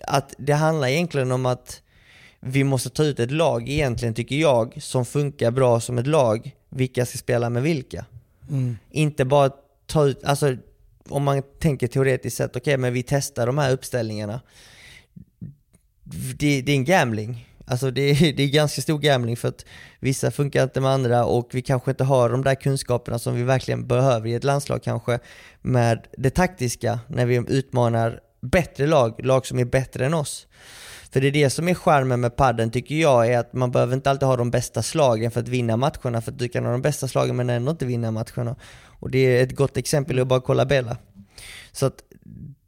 Att 0.00 0.34
det 0.38 0.52
handlar 0.52 0.88
egentligen 0.88 1.32
om 1.32 1.46
att 1.46 1.82
vi 2.40 2.64
måste 2.64 2.90
ta 2.90 3.04
ut 3.04 3.20
ett 3.20 3.30
lag 3.30 3.68
egentligen, 3.68 4.14
tycker 4.14 4.36
jag, 4.36 4.82
som 4.82 5.04
funkar 5.04 5.50
bra 5.50 5.80
som 5.80 5.98
ett 5.98 6.06
lag, 6.06 6.50
vilka 6.70 7.06
ska 7.06 7.18
spela 7.18 7.50
med 7.50 7.62
vilka. 7.62 8.04
Mm. 8.48 8.78
Inte 8.90 9.24
bara 9.24 9.50
ta 9.86 10.06
ut, 10.06 10.24
alltså 10.24 10.56
om 11.08 11.22
man 11.22 11.42
tänker 11.60 11.86
teoretiskt 11.86 12.36
sett, 12.36 12.56
okej 12.56 12.76
men 12.76 12.92
vi 12.92 13.02
testar 13.02 13.46
de 13.46 13.58
här 13.58 13.72
uppställningarna. 13.72 14.40
Det, 16.38 16.62
det 16.62 16.72
är 16.72 16.76
en 16.76 16.84
gambling. 16.84 17.48
Alltså 17.66 17.90
det, 17.90 18.00
är- 18.02 18.32
det 18.36 18.42
är 18.42 18.48
ganska 18.48 18.82
stor 18.82 18.98
gambling 18.98 19.36
för 19.36 19.48
att 19.48 19.64
vissa 20.00 20.30
funkar 20.30 20.62
inte 20.64 20.80
med 20.80 20.90
andra 20.90 21.24
och 21.24 21.48
vi 21.52 21.62
kanske 21.62 21.90
inte 21.90 22.04
har 22.04 22.30
de 22.30 22.44
där 22.44 22.54
kunskaperna 22.54 23.18
som 23.18 23.34
vi 23.34 23.42
verkligen 23.42 23.86
behöver 23.86 24.28
i 24.28 24.34
ett 24.34 24.44
landslag 24.44 24.82
kanske 24.82 25.18
med 25.62 26.06
det 26.18 26.30
taktiska 26.30 27.00
när 27.08 27.26
vi 27.26 27.44
utmanar 27.48 28.20
bättre 28.40 28.86
lag, 28.86 29.24
lag 29.24 29.46
som 29.46 29.58
är 29.58 29.64
bättre 29.64 30.06
än 30.06 30.14
oss. 30.14 30.46
För 31.10 31.20
det 31.20 31.26
är 31.26 31.32
det 31.32 31.50
som 31.50 31.68
är 31.68 31.74
charmen 31.74 32.20
med 32.20 32.36
padden 32.36 32.70
tycker 32.70 32.94
jag, 32.94 33.26
är 33.32 33.38
att 33.38 33.52
man 33.52 33.70
behöver 33.70 33.94
inte 33.94 34.10
alltid 34.10 34.28
ha 34.28 34.36
de 34.36 34.50
bästa 34.50 34.82
slagen 34.82 35.30
för 35.30 35.40
att 35.40 35.48
vinna 35.48 35.76
matcherna, 35.76 36.20
för 36.20 36.32
att 36.32 36.38
du 36.38 36.48
kan 36.48 36.64
ha 36.64 36.72
de 36.72 36.82
bästa 36.82 37.08
slagen 37.08 37.36
men 37.36 37.50
ändå 37.50 37.70
inte 37.70 37.86
vinna 37.86 38.10
matcherna. 38.10 38.56
Och 38.98 39.10
det 39.10 39.18
är 39.18 39.42
ett 39.42 39.56
gott 39.56 39.76
exempel 39.76 40.20
att 40.20 40.26
bara 40.26 40.40
kolla 40.40 40.64
Bella. 40.64 40.96
Så 41.72 41.86
att 41.86 42.02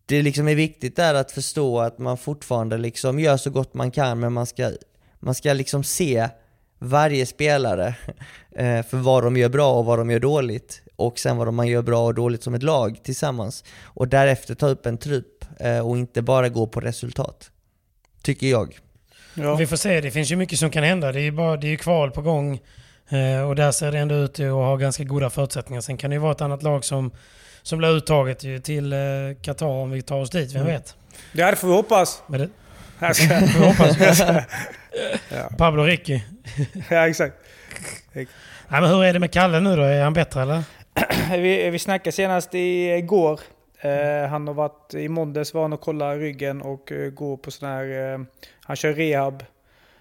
det 0.06 0.22
liksom 0.22 0.48
är 0.48 0.54
viktigt 0.54 0.96
där 0.96 1.14
att 1.14 1.32
förstå 1.32 1.80
att 1.80 1.98
man 1.98 2.18
fortfarande 2.18 2.78
liksom 2.78 3.18
gör 3.18 3.36
så 3.36 3.50
gott 3.50 3.74
man 3.74 3.90
kan, 3.90 4.20
men 4.20 4.32
man 4.32 4.46
ska, 4.46 4.72
man 5.20 5.34
ska 5.34 5.52
liksom 5.52 5.84
se 5.84 6.28
varje 6.78 7.26
spelare 7.26 7.94
eh, 8.56 8.82
för 8.82 8.96
vad 8.96 9.24
de 9.24 9.36
gör 9.36 9.48
bra 9.48 9.72
och 9.72 9.84
vad 9.84 9.98
de 9.98 10.10
gör 10.10 10.20
dåligt. 10.20 10.82
Och 10.96 11.18
sen 11.18 11.36
vad 11.36 11.54
man 11.54 11.68
gör 11.68 11.82
bra 11.82 12.06
och 12.06 12.14
dåligt 12.14 12.42
som 12.42 12.54
ett 12.54 12.62
lag 12.62 13.00
tillsammans. 13.02 13.64
Och 13.82 14.08
därefter 14.08 14.54
ta 14.54 14.68
upp 14.68 14.86
en 14.86 14.98
trupp 14.98 15.44
eh, 15.60 15.88
och 15.88 15.98
inte 15.98 16.22
bara 16.22 16.48
gå 16.48 16.66
på 16.66 16.80
resultat. 16.80 17.50
Tycker 18.22 18.46
jag. 18.46 18.78
Ja. 19.34 19.54
Vi 19.54 19.66
får 19.66 19.76
se, 19.76 20.00
det 20.00 20.10
finns 20.10 20.30
ju 20.30 20.36
mycket 20.36 20.58
som 20.58 20.70
kan 20.70 20.84
hända. 20.84 21.12
Det 21.12 21.20
är 21.20 21.24
ju 21.24 21.32
bara, 21.32 21.56
det 21.56 21.66
är 21.66 21.70
ju 21.70 21.76
kval 21.76 22.10
på 22.10 22.22
gång. 22.22 22.60
Eh, 23.08 23.48
och 23.48 23.54
där 23.56 23.70
ser 23.72 23.92
det 23.92 23.98
ändå 23.98 24.14
ut 24.14 24.40
att 24.40 24.46
ha 24.46 24.76
ganska 24.76 25.04
goda 25.04 25.30
förutsättningar. 25.30 25.80
Sen 25.80 25.96
kan 25.96 26.10
det 26.10 26.14
ju 26.14 26.20
vara 26.20 26.32
ett 26.32 26.40
annat 26.40 26.62
lag 26.62 26.84
som, 26.84 27.10
som 27.62 27.78
blir 27.78 27.88
uttaget 27.96 28.64
till 28.64 28.92
eh, 28.92 28.98
Qatar 29.42 29.66
om 29.66 29.90
vi 29.90 30.02
tar 30.02 30.16
oss 30.20 30.30
dit, 30.30 30.52
vem 30.54 30.62
Mm. 30.62 30.72
vet? 30.74 30.96
Ja, 31.32 31.50
det 31.50 31.56
får 31.56 31.68
vi 31.68 31.74
hoppas. 31.74 32.22
Men 32.26 32.40
det, 32.40 33.14
ska- 33.14 33.40
vi 33.58 33.66
hoppas. 33.66 34.22
Pablo 35.58 35.82
Ricci. 35.82 36.22
ja, 36.90 37.08
exakt. 37.08 37.36
Nej, 38.12 38.26
men 38.80 38.84
hur 38.84 39.04
är 39.04 39.12
det 39.12 39.18
med 39.18 39.32
Kalle 39.32 39.60
nu 39.60 39.76
då? 39.76 39.82
Är 39.82 40.02
han 40.02 40.12
bättre 40.12 40.42
eller? 40.42 40.62
Vi, 41.38 41.70
vi 41.70 41.78
snackade 41.78 42.12
senast 42.12 42.54
igår. 42.54 43.40
Eh, 43.80 44.28
han 44.30 44.46
har 44.46 44.54
varit, 44.54 44.94
i 44.94 45.08
måndags 45.08 45.54
var 45.54 45.62
han 45.62 45.72
och 45.72 45.80
kollade 45.80 46.16
ryggen 46.16 46.62
och 46.62 46.92
eh, 46.92 47.10
går 47.10 47.36
på 47.36 47.50
sån 47.50 47.68
här, 47.68 48.12
eh, 48.14 48.18
han 48.64 48.76
kör 48.76 48.92
rehab. 48.94 49.44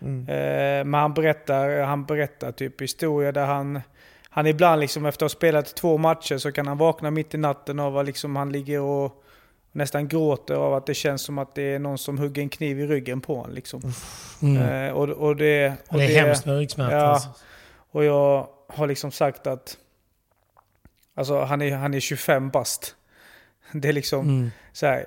Mm. 0.02 0.20
Eh, 0.30 0.86
men 0.86 0.94
han 0.94 1.14
berättar, 1.14 1.82
han 1.82 2.06
berättar 2.06 2.52
typ 2.52 2.82
historia 2.82 3.32
där 3.32 3.46
han, 3.46 3.82
han 4.30 4.48
ibland 4.48 4.82
liksom 4.82 5.06
efter 5.06 5.26
att 5.26 5.32
ha 5.32 5.38
spelat 5.38 5.76
två 5.76 5.98
matcher 5.98 6.38
så 6.38 6.52
kan 6.52 6.68
han 6.68 6.78
vakna 6.78 7.12
mitt 7.12 7.34
i 7.34 7.38
natten 7.38 7.80
av 7.80 7.98
att 7.98 8.06
liksom 8.06 8.36
han 8.36 8.52
ligger 8.52 8.82
och 8.82 9.24
nästan 9.72 10.08
gråter 10.08 10.56
av 10.56 10.74
att 10.74 10.86
det 10.86 10.94
känns 10.94 11.22
som 11.22 11.38
att 11.38 11.56
det 11.56 11.62
är 11.62 11.80
någon 11.80 11.98
som 11.98 12.18
hugger 12.18 12.42
en 12.42 12.50
kniv 12.50 12.80
i 12.80 12.88
ryggen 12.88 13.22
på 13.22 13.36
honom. 13.36 13.56
Liksom. 13.56 13.82
Mm. 14.42 14.64
Eh, 14.88 14.92
och, 14.94 15.10
och 15.10 15.36
det, 15.36 15.74
och 15.90 15.98
det 15.98 16.04
är 16.18 16.26
hemskt 16.26 16.46
med 16.46 16.58
ryggsmärta. 16.58 16.96
Ja, 16.96 17.02
Alltså. 17.02 17.30
och 17.92 18.04
jag 18.04 18.48
har 18.68 18.88
liksom 18.88 19.12
sagt 19.12 19.48
att 19.48 19.78
alltså, 21.16 21.40
han, 21.42 21.62
är, 21.62 21.76
han 21.76 21.94
är 21.94 22.00
25 22.00 22.50
bast. 22.50 22.96
Det 23.72 23.88
är 23.88 23.94
liksom 23.94 24.26
Mm. 24.28 24.52
så 24.74 24.86
här, 24.86 25.06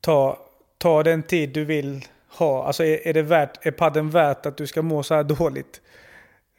ta, 0.00 0.38
ta 0.78 1.02
den 1.02 1.22
tid 1.22 1.50
du 1.50 1.64
vill 1.64 2.04
ha. 2.28 2.64
Alltså 2.64 2.84
är, 2.84 3.06
är, 3.08 3.14
det 3.14 3.22
värt, 3.22 3.66
är 3.66 3.70
padden 3.70 4.10
värt 4.10 4.46
att 4.46 4.56
du 4.56 4.66
ska 4.66 4.82
må 4.82 5.02
så 5.02 5.14
här 5.14 5.24
dåligt? 5.24 5.80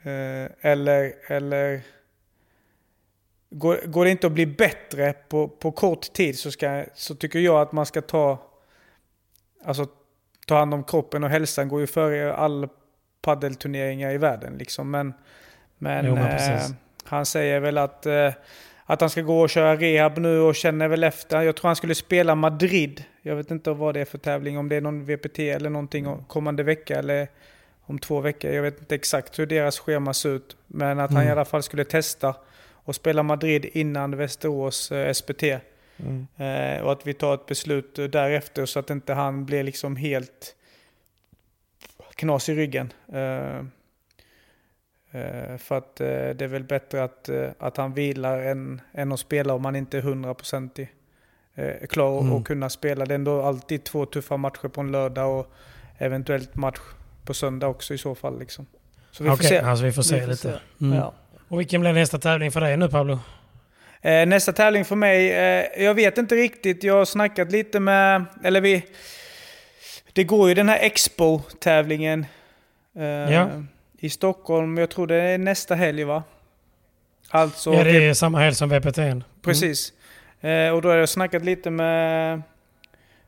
Eh, 0.04 0.72
eller 0.72 1.14
eller 1.28 1.82
går, 3.50 3.80
går 3.86 4.06
det 4.06 4.12
inte 4.12 4.28
att 4.28 4.34
bli 4.34 4.46
bättre 4.46 5.14
på, 5.14 5.48
på 5.48 5.72
kort 5.72 6.14
tid 6.14 6.40
så, 6.40 6.52
ska, 6.52 6.86
så 6.94 7.16
tycker 7.16 7.40
jag 7.40 7.62
att 7.62 7.72
man 7.72 7.86
ska 7.86 8.02
ta, 8.02 8.40
alltså, 9.64 9.88
ta 10.48 10.58
hand 10.58 10.74
om 10.74 10.84
kroppen 10.84 11.24
och 11.24 11.30
hälsan 11.30 11.68
går 11.68 11.80
ju 11.80 11.88
före 11.88 12.34
all 12.36 12.68
paddelturneringar 13.22 14.12
i 14.12 14.18
världen. 14.18 14.58
Liksom. 14.58 14.92
Men, 14.92 15.14
men, 15.78 16.06
Jo, 16.06 16.16
men 16.16 16.54
eh, 16.54 16.62
han 17.04 17.26
säger 17.26 17.60
väl 17.60 17.78
att, 17.78 18.06
eh, 18.06 18.34
att 18.86 19.02
han 19.02 19.10
ska 19.10 19.22
gå 19.22 19.42
och 19.42 19.50
köra 19.50 19.76
rehab 19.76 20.18
nu 20.18 20.40
och 20.40 20.56
känner 20.56 20.88
väl 20.88 21.04
efter. 21.04 21.42
Jag 21.42 21.56
tror 21.56 21.70
han 21.70 21.76
skulle 21.76 21.96
spela 21.96 22.36
Madrid. 22.36 23.04
Jag 23.30 23.36
vet 23.36 23.52
inte 23.52 23.72
vad 23.72 23.94
det 23.94 24.00
är 24.02 24.06
för 24.06 24.18
tävling, 24.18 24.58
om 24.58 24.70
det 24.70 24.76
är 24.76 24.82
någon 24.82 25.06
VPT 25.06 25.40
eller 25.40 25.70
någonting 25.70 26.08
om- 26.08 26.24
kommande 26.26 26.64
vecka 26.64 27.00
eller 27.00 27.28
om 27.82 28.00
två 28.00 28.20
veckor. 28.22 28.52
Jag 28.52 28.62
vet 28.62 28.80
inte 28.80 28.96
exakt 28.96 29.40
hur 29.40 29.46
deras 29.46 29.80
schema 29.80 30.14
ser 30.14 30.30
ut. 30.30 30.58
Men 30.68 31.00
att 31.00 31.12
han 31.12 31.18
Mm. 31.22 31.28
i 31.28 31.32
alla 31.32 31.46
fall 31.46 31.64
skulle 31.64 31.86
testa 31.86 32.36
och 32.72 32.96
spela 32.96 33.24
Madrid 33.24 33.66
innan 33.74 34.18
Västerås 34.18 34.92
eh, 34.92 35.14
SPT. 35.14 35.44
Mm. 35.98 36.28
Eh, 36.38 36.82
och 36.84 36.92
att 36.92 37.08
vi 37.08 37.14
tar 37.14 37.34
ett 37.34 37.46
beslut 37.46 37.96
därefter 37.96 38.66
så 38.66 38.80
att 38.80 38.90
inte 38.90 39.14
han 39.14 39.46
blir 39.46 39.64
liksom 39.64 39.96
helt 39.96 40.56
knas 42.16 42.50
i 42.50 42.56
ryggen. 42.56 42.94
Eh, 43.14 43.58
eh, 45.12 45.58
för 45.58 45.78
att 45.78 45.96
det 45.96 46.42
är 46.42 46.48
väl 46.48 46.64
bättre 46.64 47.04
att, 47.04 47.30
att 47.58 47.78
han 47.78 47.94
vilar 47.94 48.40
än, 48.42 48.82
än 48.94 49.12
att 49.12 49.20
spela 49.20 49.54
om 49.54 49.66
han 49.66 49.76
inte 49.76 49.98
är 49.98 50.02
hundraprocentig 50.02 50.90
eh, 51.60 51.88
klar 51.88 52.06
och- 52.10 52.22
Mm. 52.22 52.34
och 52.34 52.48
kunna 52.48 52.70
spela. 52.70 53.06
Det 53.06 53.14
är 53.14 53.16
ändå 53.16 53.42
alltid 53.42 53.84
två 53.84 54.06
tuffa 54.06 54.38
matcher 54.38 54.68
på 54.68 54.82
en 54.82 54.92
lördag 54.92 55.40
och 55.40 55.52
eventuellt 55.98 56.56
match 56.56 56.80
på 57.26 57.34
söndag 57.34 57.68
också 57.68 57.94
i 57.94 57.98
så 57.98 58.16
fall. 58.16 58.40
Liksom. 58.40 58.66
Så 59.12 59.24
vi 59.24 59.30
får 59.30 59.38
se. 59.38 59.58
alltså 59.60 59.86
vi 59.86 59.92
får 59.92 60.02
se 60.02 60.16
Vi 60.16 60.22
får 60.22 60.28
lite. 60.28 60.42
se. 60.42 60.86
Mm. 60.86 60.98
Ja. 60.98 61.14
Och 61.48 61.60
vilken 61.60 61.82
blir 61.82 61.94
nästa 61.94 62.18
tävling 62.20 62.52
för 62.52 62.62
dig 62.62 62.78
nu 62.78 62.90
Pablo? 62.90 63.20
Eh, 64.02 64.26
nästa 64.26 64.54
tävling 64.54 64.86
för 64.86 64.96
mig, 64.96 65.32
eh, 65.32 65.84
jag 65.84 65.94
vet 65.94 66.18
inte 66.18 66.36
riktigt. 66.36 66.84
Jag 66.84 66.94
har 66.94 67.06
snackat 67.06 67.52
lite 67.52 67.80
med, 67.80 68.26
eller 68.44 68.62
vi... 68.62 68.86
Det 70.14 70.24
går 70.24 70.50
ju 70.50 70.56
den 70.56 70.70
här 70.70 70.80
Expo-tävlingen 70.80 72.26
eh, 72.98 73.04
Ja. 73.06 73.50
i 74.00 74.10
Stockholm. 74.10 74.78
Jag 74.78 74.90
tror 74.90 75.08
det 75.08 75.16
är 75.16 75.38
nästa 75.38 75.76
helg 75.76 76.04
va? 76.04 76.24
Alltså, 77.30 77.74
ja, 77.74 77.84
det 77.84 78.06
är 78.08 78.14
samma 78.14 78.40
helg 78.40 78.56
som 78.56 78.70
VPT. 78.70 78.98
Mm. 78.98 79.24
Eh, 80.42 80.70
och 80.74 80.82
då 80.82 80.90
har 80.90 80.96
jag 80.96 81.10
snackat 81.10 81.44
lite 81.46 81.70
med, 81.70 82.42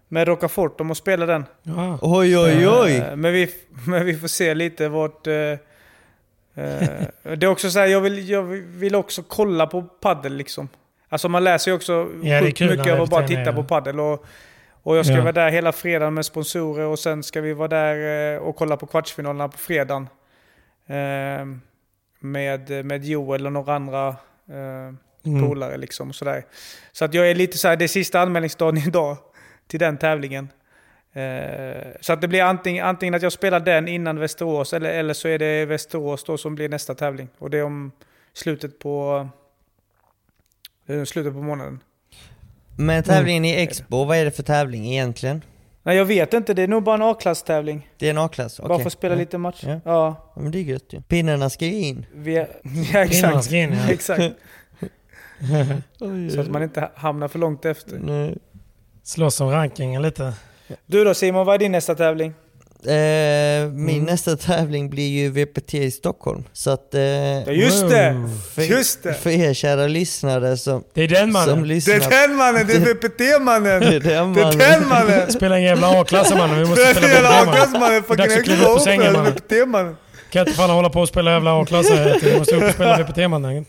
med 0.08 0.28
Rocafort 0.28 0.82
om 0.82 0.92
att 0.92 0.98
spela 0.98 1.26
den. 1.26 1.46
Ja. 1.64 2.00
Oj 2.02 2.38
oj 2.38 2.68
oj! 2.68 2.96
Eh, 2.98 3.16
Men 3.16 3.34
vi, 3.34 3.50
men 3.88 4.06
vi 4.06 4.18
får 4.18 4.28
se 4.28 4.54
lite 4.54 4.90
vart... 4.90 5.28
Eh, 5.28 5.34
eh, 5.34 5.58
det 7.24 7.44
är 7.44 7.48
också 7.48 7.70
så 7.70 7.80
här, 7.80 7.88
jag 7.88 8.02
vill, 8.02 8.30
jag 8.30 8.44
vill 8.44 8.96
också 8.96 9.24
kolla 9.28 9.68
på 9.68 9.82
paddel 9.82 10.34
liksom. 10.36 10.70
Alltså 11.10 11.30
man 11.30 11.44
läser 11.44 11.72
ju 11.72 11.76
också 11.76 11.94
är 12.24 12.42
sjukt 12.42 12.58
kul 12.58 12.78
mycket 12.78 12.94
av 12.94 13.02
att 13.02 13.10
bara 13.10 13.28
titta 13.28 13.54
på 13.54 13.64
paddel 13.64 14.00
och, 14.00 14.26
och 14.84 14.98
jag 14.98 15.06
ska 15.06 15.16
Ja. 15.16 15.22
vara 15.22 15.32
där 15.32 15.50
hela 15.52 15.72
fredagen 15.72 16.14
med 16.14 16.26
sponsorer 16.26 16.86
och 16.86 17.00
sen 17.00 17.24
ska 17.24 17.42
vi 17.42 17.54
vara 17.54 17.68
där 17.68 18.34
eh, 18.36 18.40
och 18.42 18.56
kolla 18.56 18.78
på 18.78 18.86
kvartsfinalerna 18.86 19.50
på 19.50 19.58
fredagen. 19.58 20.10
Eh, 20.88 21.46
med, 22.20 22.86
med 22.86 23.06
Joel 23.06 23.46
och 23.46 23.52
några 23.54 23.76
andra 23.76 24.08
eh, 24.50 24.94
Mm. 25.26 25.48
polare 25.48 25.78
liksom. 25.78 26.10
och 26.10 26.16
Sådär. 26.16 26.46
Så 26.92 27.06
att 27.06 27.14
jag 27.14 27.30
är 27.30 27.36
lite 27.36 27.58
så 27.58 27.68
här, 27.68 27.76
det 27.76 27.86
är 27.86 27.88
sista 27.88 28.20
anmälningsdagen 28.22 28.78
idag 28.88 29.18
till 29.68 29.80
den 29.80 29.98
tävlingen. 29.98 30.50
Eh, 31.14 31.88
så 32.02 32.14
att 32.14 32.22
det 32.22 32.28
blir 32.28 32.42
antingen, 32.44 32.86
antingen 32.86 33.14
att 33.14 33.22
jag 33.22 33.32
spelar 33.32 33.60
den 33.60 33.88
innan 33.88 34.20
Västerås 34.20 34.74
eller, 34.74 34.90
eller 34.90 35.14
så 35.14 35.28
är 35.28 35.40
det 35.40 35.66
Västerås 35.66 36.24
då 36.24 36.38
som 36.38 36.56
blir 36.56 36.70
nästa 36.70 36.96
tävling. 36.96 37.30
Och 37.38 37.50
det 37.50 37.58
är 37.58 37.64
om 37.64 37.92
slutet 38.34 38.80
på, 38.80 39.28
är 40.86 41.06
slutet 41.06 41.34
på 41.34 41.42
månaden. 41.42 41.80
Men 42.78 43.04
tävlingen 43.04 43.46
i 43.46 43.62
Expo, 43.62 44.04
vad 44.06 44.18
är 44.18 44.26
det 44.26 44.32
för 44.32 44.44
tävling 44.44 44.86
egentligen? 44.86 45.42
Nej 45.84 45.98
jag 45.98 46.06
vet 46.06 46.34
inte, 46.34 46.54
det 46.54 46.62
är 46.62 46.68
nog 46.68 46.84
bara 46.84 46.96
en 46.96 47.02
A-klasstävling. 47.02 47.90
Det 47.98 48.06
är 48.06 48.10
en 48.10 48.18
A-klass? 48.18 48.60
Okej. 48.60 48.70
Bara 48.70 48.80
för 48.80 48.88
att 48.88 48.94
spela 48.94 49.16
ja. 49.16 49.20
lite 49.20 49.38
match. 49.38 49.64
Ja. 49.64 49.70
Ja. 49.70 50.32
ja. 50.36 50.42
men 50.42 50.52
det 50.52 50.58
är 50.58 50.64
gött 50.64 50.94
ju. 50.94 51.02
Pinnarna 51.02 51.50
ska 51.50 51.66
ju 51.66 51.74
in. 51.74 52.06
Vi 52.14 52.38
är, 52.38 52.48
ja 52.64 52.72
Pinnarna 52.84 53.04
exakt. 53.04 53.44
ska 53.44 53.56
in, 53.56 53.74
ja. 53.74 53.90
exakt. 53.94 54.24
Så 56.36 56.42
att 56.42 56.50
man 56.50 56.64
inte 56.64 56.90
hamnar 56.96 57.28
för 57.28 57.40
långt 57.40 57.66
efter. 57.66 58.00
Nej. 58.00 58.38
Slåss 59.04 59.42
om 59.42 59.50
rankingen 59.50 60.02
lite. 60.02 60.34
Du 60.86 61.04
då 61.04 61.14
Simon, 61.14 61.46
vad 61.46 61.56
är 61.56 61.60
din 61.60 61.72
nästa 61.72 61.96
tävling? 61.96 62.34
Eh, 62.86 62.92
min 63.72 63.90
Mm. 63.96 64.04
nästa 64.06 64.38
tävling 64.38 64.90
blir 64.90 65.08
ju 65.10 65.30
VPT 65.30 65.74
i 65.74 65.92
Stockholm. 65.92 66.44
Så 66.54 66.70
att... 66.72 66.94
Eh, 66.94 67.02
Ja 67.02 67.52
just 67.52 67.90
det! 67.90 68.30
för, 68.56 68.62
Just 68.62 69.04
det! 69.04 69.14
för 69.14 69.30
er 69.30 69.54
kära 69.54 69.88
lyssnare 69.88 70.58
som, 70.58 70.84
Det 70.94 71.04
är 71.04 71.08
den 71.08 71.20
som 71.20 71.32
mannen. 71.34 71.62
Det 71.62 71.68
lyssnar... 71.68 71.96
är 71.96 72.28
den 72.28 72.36
mannen, 72.36 72.68
det 72.68 72.74
är 72.74 72.80
VPT-mannen! 72.94 73.80
Det 73.90 73.96
är 73.96 74.00
den 74.00 74.34
Det 74.34 74.42
är 74.42 74.44
mannen. 74.46 74.58
den 74.58 74.88
mannen! 74.88 75.32
Spela 75.32 75.56
en 75.56 75.64
jävla 75.64 76.02
A-klass 76.02 76.34
mannen. 76.36 76.60
Vi 76.60 76.66
måste 76.66 76.86
Det 76.94 76.96
spela 76.96 77.30
VPT 77.46 77.72
mannen. 77.80 78.04
Det 78.08 78.14
är 78.14 78.18
dags 78.18 78.38
att 78.38 78.44
kliva 78.44 78.66
upp 78.70 78.76
ur 78.78 78.80
sängen, 78.80 79.14
mannen. 79.14 79.96
Kan 80.32 80.42
inte 80.42 80.54
fan 80.54 80.70
hålla 80.70 80.90
på 80.90 81.02
och 81.02 81.08
spela 81.08 81.32
jävla 81.32 81.62
A-klass 81.62 81.90
här. 81.90 82.20
Vi 82.22 82.38
måste 82.40 82.56
upp 82.56 82.64
och 82.64 82.72
spela 82.72 83.04
VPT 83.04 83.18
mannen. 83.30 83.66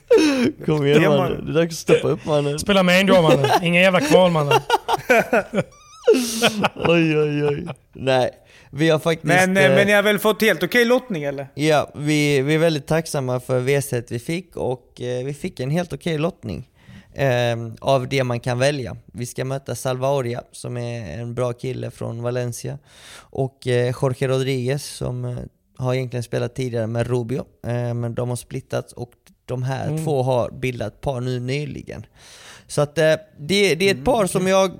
Kom 0.67 0.87
igen 0.87 1.03
mannen, 1.03 1.47
det 1.47 1.53
är 1.53 1.55
dags 1.55 1.75
att 1.75 1.79
steppa 1.79 2.09
upp 2.09 2.25
mannen. 2.25 2.59
Spela 2.59 2.83
main 2.83 3.07
draw 3.07 3.23
mannen. 3.23 3.51
Ingen 3.63 3.83
jävla 3.83 4.01
kval 4.01 4.31
mannen. 4.31 4.53
Oj 6.75 7.19
oj 7.19 7.45
oj. 7.45 7.67
Nej, 7.93 8.31
vi 8.71 8.91
har 8.91 8.99
faktiskt... 8.99 9.25
Men, 9.25 9.57
eh, 9.57 9.65
eh, 9.65 9.75
men 9.75 9.87
ni 9.87 9.93
har 9.93 10.03
väl 10.03 10.19
fått 10.19 10.43
helt 10.43 10.63
okej 10.63 10.85
lottning 10.85 11.25
eller? 11.25 11.47
Ja, 11.55 11.91
vi, 11.95 12.41
vi 12.41 12.55
är 12.55 12.59
väldigt 12.59 12.87
tacksamma 12.87 13.41
för 13.41 13.61
V-set 13.61 14.11
vi 14.11 14.19
fick 14.19 14.57
och 14.57 15.01
eh, 15.01 15.25
vi 15.25 15.35
fick 15.35 15.61
en 15.61 15.71
helt 15.71 15.93
okej 15.93 16.19
lottning. 16.19 16.69
Eh, 17.15 17.57
av 17.81 18.09
det 18.09 18.25
man 18.25 18.41
kan 18.41 18.59
välja. 18.59 18.97
Vi 19.13 19.27
ska 19.27 19.45
möta 19.45 19.75
Salvaoria 19.75 20.43
som 20.53 20.77
är 20.77 21.19
en 21.21 21.35
bra 21.35 21.53
kille 21.53 21.91
från 21.91 22.23
Valencia. 22.23 22.79
Och 23.17 23.67
eh, 23.67 23.95
Jorge 24.03 24.29
Rodriguez 24.29 24.85
som 24.85 25.25
eh, 25.25 25.39
har 25.83 25.95
egentligen 25.95 26.23
spelat 26.23 26.55
tidigare 26.55 26.87
med 26.87 27.07
Rubio. 27.07 27.45
Eh, 27.67 27.95
men 27.95 28.15
de 28.15 28.29
har 28.29 28.37
splittats 28.37 28.93
och 28.93 29.11
de 29.45 29.63
här 29.63 29.89
Mm. 29.89 30.05
två 30.05 30.23
har 30.23 30.51
bildat 30.51 31.01
par 31.01 31.21
nu 31.21 31.41
nyligen. 31.41 32.07
Så 32.67 32.81
att 32.81 32.99
eh, 32.99 33.15
det, 33.39 33.75
det 33.75 33.91
är 33.91 33.95
ett 33.95 34.05
par 34.05 34.27
som 34.27 34.47
jag 34.47 34.71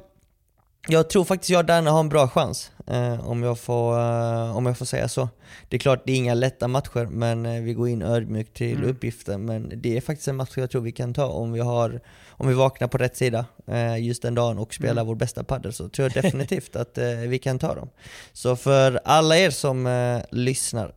jag 0.89 1.11
tror 1.11 1.25
faktiskt 1.25 1.51
jag 1.51 1.59
och 1.59 1.65
Danne 1.65 1.91
har 1.91 2.01
en 2.01 2.09
bra 2.09 2.29
chans, 2.29 2.71
eh, 2.87 3.29
om, 3.29 3.43
jag 3.43 3.59
får, 3.59 3.99
eh, 3.99 4.57
om 4.57 4.67
jag 4.67 4.79
får 4.79 4.85
säga 4.87 5.09
så. 5.09 5.29
Det 5.69 5.77
är 5.77 5.81
klart, 5.81 6.03
det 6.07 6.13
är 6.13 6.17
inga 6.17 6.35
lätta 6.35 6.69
matcher, 6.69 7.07
men 7.11 7.47
eh, 7.47 7.63
vi 7.63 7.75
går 7.75 7.89
in 7.89 8.03
ödmjukt 8.03 8.57
till 8.57 8.77
Mm. 8.77 8.91
uppgiften. 8.91 9.45
Men 9.45 9.73
det 9.77 9.97
är 9.97 10.01
faktiskt 10.01 10.29
en 10.29 10.37
match 10.37 10.51
jag 10.55 10.71
tror 10.71 10.83
vi 10.83 10.93
kan 10.93 11.15
ta 11.15 11.27
om 11.27 11.53
vi, 11.53 11.61
har, 11.61 12.01
om 12.31 12.49
vi 12.49 12.55
vaknar 12.55 12.89
på 12.89 12.99
rätt 12.99 13.17
sida 13.17 13.47
eh, 13.67 13.99
just 13.99 14.23
den 14.23 14.35
dagen 14.35 14.59
och 14.59 14.75
spelar 14.75 14.93
Mm. 14.93 15.07
vår 15.07 15.15
bästa 15.15 15.45
padel 15.45 15.73
så 15.73 15.89
tror 15.89 16.11
jag 16.15 16.25
definitivt 16.25 16.77
att 16.77 16.99
eh, 16.99 17.07
vi 17.09 17.39
kan 17.39 17.59
ta 17.59 17.75
dem. 17.75 17.89
Så 18.33 18.57
för 18.57 19.01
alla 19.05 19.37
er 19.39 19.51
som 19.51 19.87
eh, 19.87 20.19
lyssnar 20.31 20.95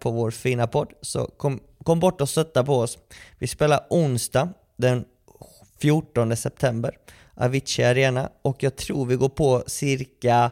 på 0.00 0.10
vår 0.10 0.30
fina 0.30 0.66
podd, 0.66 0.88
så 1.00 1.24
kom, 1.36 1.60
kom 1.84 2.00
bort 2.00 2.20
och 2.20 2.28
stötta 2.28 2.64
på 2.64 2.78
oss. 2.78 2.98
Vi 3.38 3.46
spelar 3.46 3.86
onsdag 3.90 4.48
den 4.76 5.04
14 5.80 6.36
september. 6.36 6.98
Avicii 7.36 7.84
Arena 7.84 8.28
och 8.42 8.62
jag 8.62 8.76
tror 8.76 9.06
vi 9.06 9.16
går 9.16 9.28
på 9.28 9.64
cirka, 9.66 10.50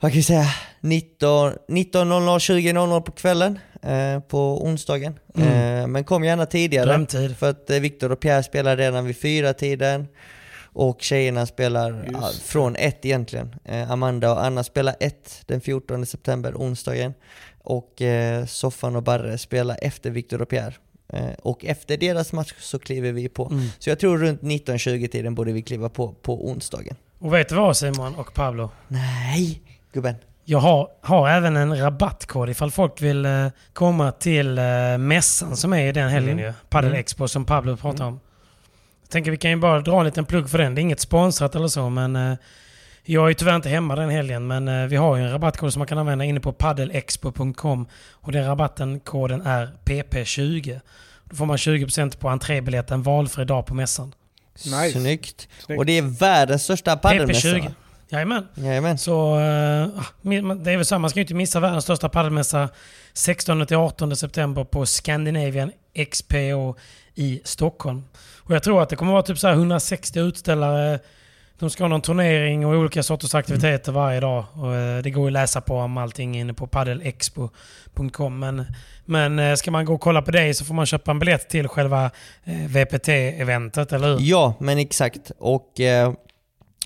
vad 0.00 0.12
kan 0.12 0.16
vi 0.16 0.22
säga, 0.22 0.46
19 0.80 1.52
19.00, 1.68 2.38
20.00 2.38 3.00
på 3.00 3.12
kvällen 3.12 3.58
eh, 3.82 4.20
på 4.20 4.64
onsdagen. 4.64 5.18
Mm. 5.34 5.80
Eh, 5.82 5.86
men 5.86 6.04
kom 6.04 6.24
gärna 6.24 6.46
tidigare 6.46 6.86
Drömtid. 6.86 7.36
för 7.36 7.50
att 7.50 7.70
eh, 7.70 7.80
Viktor 7.80 8.12
och 8.12 8.20
Pierre 8.20 8.42
spelar 8.42 8.76
redan 8.76 9.04
vid 9.04 9.16
fyra 9.16 9.52
tiden 9.52 10.08
och 10.76 11.02
tjejerna 11.02 11.46
spelar 11.46 11.92
det. 11.92 12.40
från 12.44 12.76
ett 12.76 13.04
egentligen. 13.04 13.54
Eh, 13.64 13.90
Amanda 13.90 14.32
och 14.32 14.44
Anna 14.44 14.64
spelar 14.64 14.96
ett 15.00 15.42
den 15.46 15.60
14 15.60 16.06
september, 16.06 16.52
onsdagen. 16.56 17.14
Och 17.62 18.02
eh, 18.02 18.46
Soffan 18.46 18.96
och 18.96 19.02
Barre 19.02 19.38
spelar 19.38 19.78
efter 19.82 20.10
Viktor 20.10 20.42
och 20.42 20.48
Pierre. 20.48 20.74
Eh, 21.08 21.30
och 21.42 21.64
efter 21.64 21.96
deras 21.96 22.32
match 22.32 22.54
så 22.58 22.78
kliver 22.78 23.12
vi 23.12 23.28
på. 23.28 23.46
Mm. 23.46 23.68
Så 23.78 23.90
jag 23.90 23.98
tror 23.98 24.18
runt 24.18 24.40
19-20 24.42 25.08
tiden 25.08 25.34
borde 25.34 25.52
vi 25.52 25.62
kliva 25.62 25.88
på 25.88 26.12
på 26.12 26.48
onsdagen. 26.48 26.96
Och 27.18 27.34
vet 27.34 27.48
du 27.48 27.54
vad 27.54 27.76
Simon 27.76 28.14
och 28.14 28.34
Pablo? 28.34 28.70
Nej, 28.88 29.62
gubben. 29.92 30.14
Jag 30.44 30.58
har, 30.58 30.88
har 31.00 31.28
även 31.28 31.56
en 31.56 31.78
rabattkod 31.78 32.50
ifall 32.50 32.70
folk 32.70 33.02
vill 33.02 33.24
eh, 33.24 33.46
komma 33.72 34.12
till 34.12 34.58
eh, 34.58 34.64
mässan 34.98 35.56
som 35.56 35.72
är 35.72 35.86
i 35.88 35.92
den 35.92 36.08
helgen 36.08 36.32
Mm. 36.38 36.44
ju. 36.44 36.52
Padel 36.68 36.90
Mm. 36.90 37.00
Expo 37.00 37.28
som 37.28 37.44
Pablo 37.44 37.76
pratade 37.76 38.04
om. 38.04 38.20
Jag 39.02 39.10
tänker 39.10 39.30
vi 39.30 39.36
kan 39.36 39.50
ju 39.50 39.56
bara 39.56 39.80
dra 39.80 39.98
en 39.98 40.04
liten 40.06 40.24
plugg 40.24 40.50
för 40.50 40.58
den. 40.58 40.74
Det 40.74 40.80
är 40.80 40.82
inget 40.82 41.00
sponsrat 41.00 41.54
eller 41.54 41.68
så 41.68 41.88
men 41.90 42.16
eh, 42.16 42.36
jag 43.06 43.30
är 43.30 43.34
tyvärr 43.34 43.56
inte 43.56 43.68
hemma 43.68 43.96
den 43.96 44.10
helgen 44.10 44.46
men 44.46 44.68
eh, 44.68 44.86
vi 44.86 44.96
har 44.96 45.16
ju 45.16 45.22
en 45.22 45.30
rabattkod 45.32 45.72
som 45.72 45.80
man 45.80 45.86
kan 45.86 45.98
använda 45.98 46.24
inne 46.24 46.40
på 46.40 46.52
padelexpo.com 46.52 47.86
och 48.12 48.32
den 48.32 48.46
rabatten 48.46 49.00
koden 49.00 49.42
är 49.46 49.70
PP20. 49.84 50.80
Då 51.24 51.36
får 51.36 51.46
man 51.46 51.56
20% 51.56 52.18
på 52.18 52.28
entrébiljetten 52.28 53.02
valfri 53.02 53.44
dag 53.44 53.66
på 53.66 53.74
mässan. 53.74 54.14
Nice. 54.54 54.90
Snyggt. 55.00 55.48
Snyggt. 55.66 55.78
Och 55.78 55.86
det 55.86 55.98
är 55.98 56.02
världens 56.02 56.62
största 56.64 56.96
padelmässa. 56.96 57.48
PP20. 57.48 57.70
Jajamän. 58.08 58.46
Jajamän. 58.54 58.98
Så 58.98 59.34
eh, 59.36 59.88
mi- 60.22 60.64
det 60.64 60.72
är 60.72 60.76
väl 60.76 60.84
så, 60.86 60.98
man 60.98 61.10
ska 61.10 61.18
ju 61.18 61.24
inte 61.24 61.34
missa 61.34 61.60
världens 61.60 61.84
största 61.84 62.08
padelmässa 62.08 62.68
16-18 63.14 64.14
september 64.14 64.64
på 64.64 64.86
Scandinavian 64.86 65.72
XPO 66.10 66.76
i 67.14 67.40
Stockholm. 67.44 68.04
Och 68.38 68.54
jag 68.54 68.62
tror 68.62 68.82
att 68.82 68.88
det 68.88 68.96
kommer 68.96 69.12
vara 69.12 69.22
typ 69.22 69.38
så 69.38 69.46
här 69.46 69.54
160 69.54 70.18
utställare. 70.20 70.98
De 71.58 71.70
ska 71.70 71.84
ha 71.84 71.88
någon 71.88 72.00
turnering 72.00 72.66
och 72.66 72.74
olika 72.74 73.02
sorters 73.02 73.34
aktiviteter 73.34 73.92
varje 73.92 74.20
dag. 74.20 74.44
Och 74.54 74.74
eh, 74.74 75.02
det 75.02 75.10
går 75.10 75.26
att 75.26 75.32
läsa 75.32 75.60
på 75.60 75.76
om 75.76 75.96
allting 75.96 76.38
inne 76.38 76.54
på 76.54 76.66
paddelexpo.com. 76.66 78.38
Men, 78.38 78.64
men 79.04 79.38
eh, 79.38 79.54
ska 79.54 79.70
man 79.70 79.84
gå 79.84 79.94
och 79.94 80.00
kolla 80.00 80.22
på 80.22 80.30
det 80.30 80.54
så 80.54 80.64
får 80.64 80.74
man 80.74 80.86
köpa 80.86 81.10
en 81.10 81.18
biljett 81.18 81.48
till 81.48 81.68
själva 81.68 82.10
eh, 82.44 82.66
VPT-eventet, 82.68 83.92
eller 83.92 84.08
hur? 84.08 84.18
Ja, 84.20 84.54
men 84.60 84.78
exakt. 84.78 85.32
Och 85.38 85.80
eh, 85.80 86.12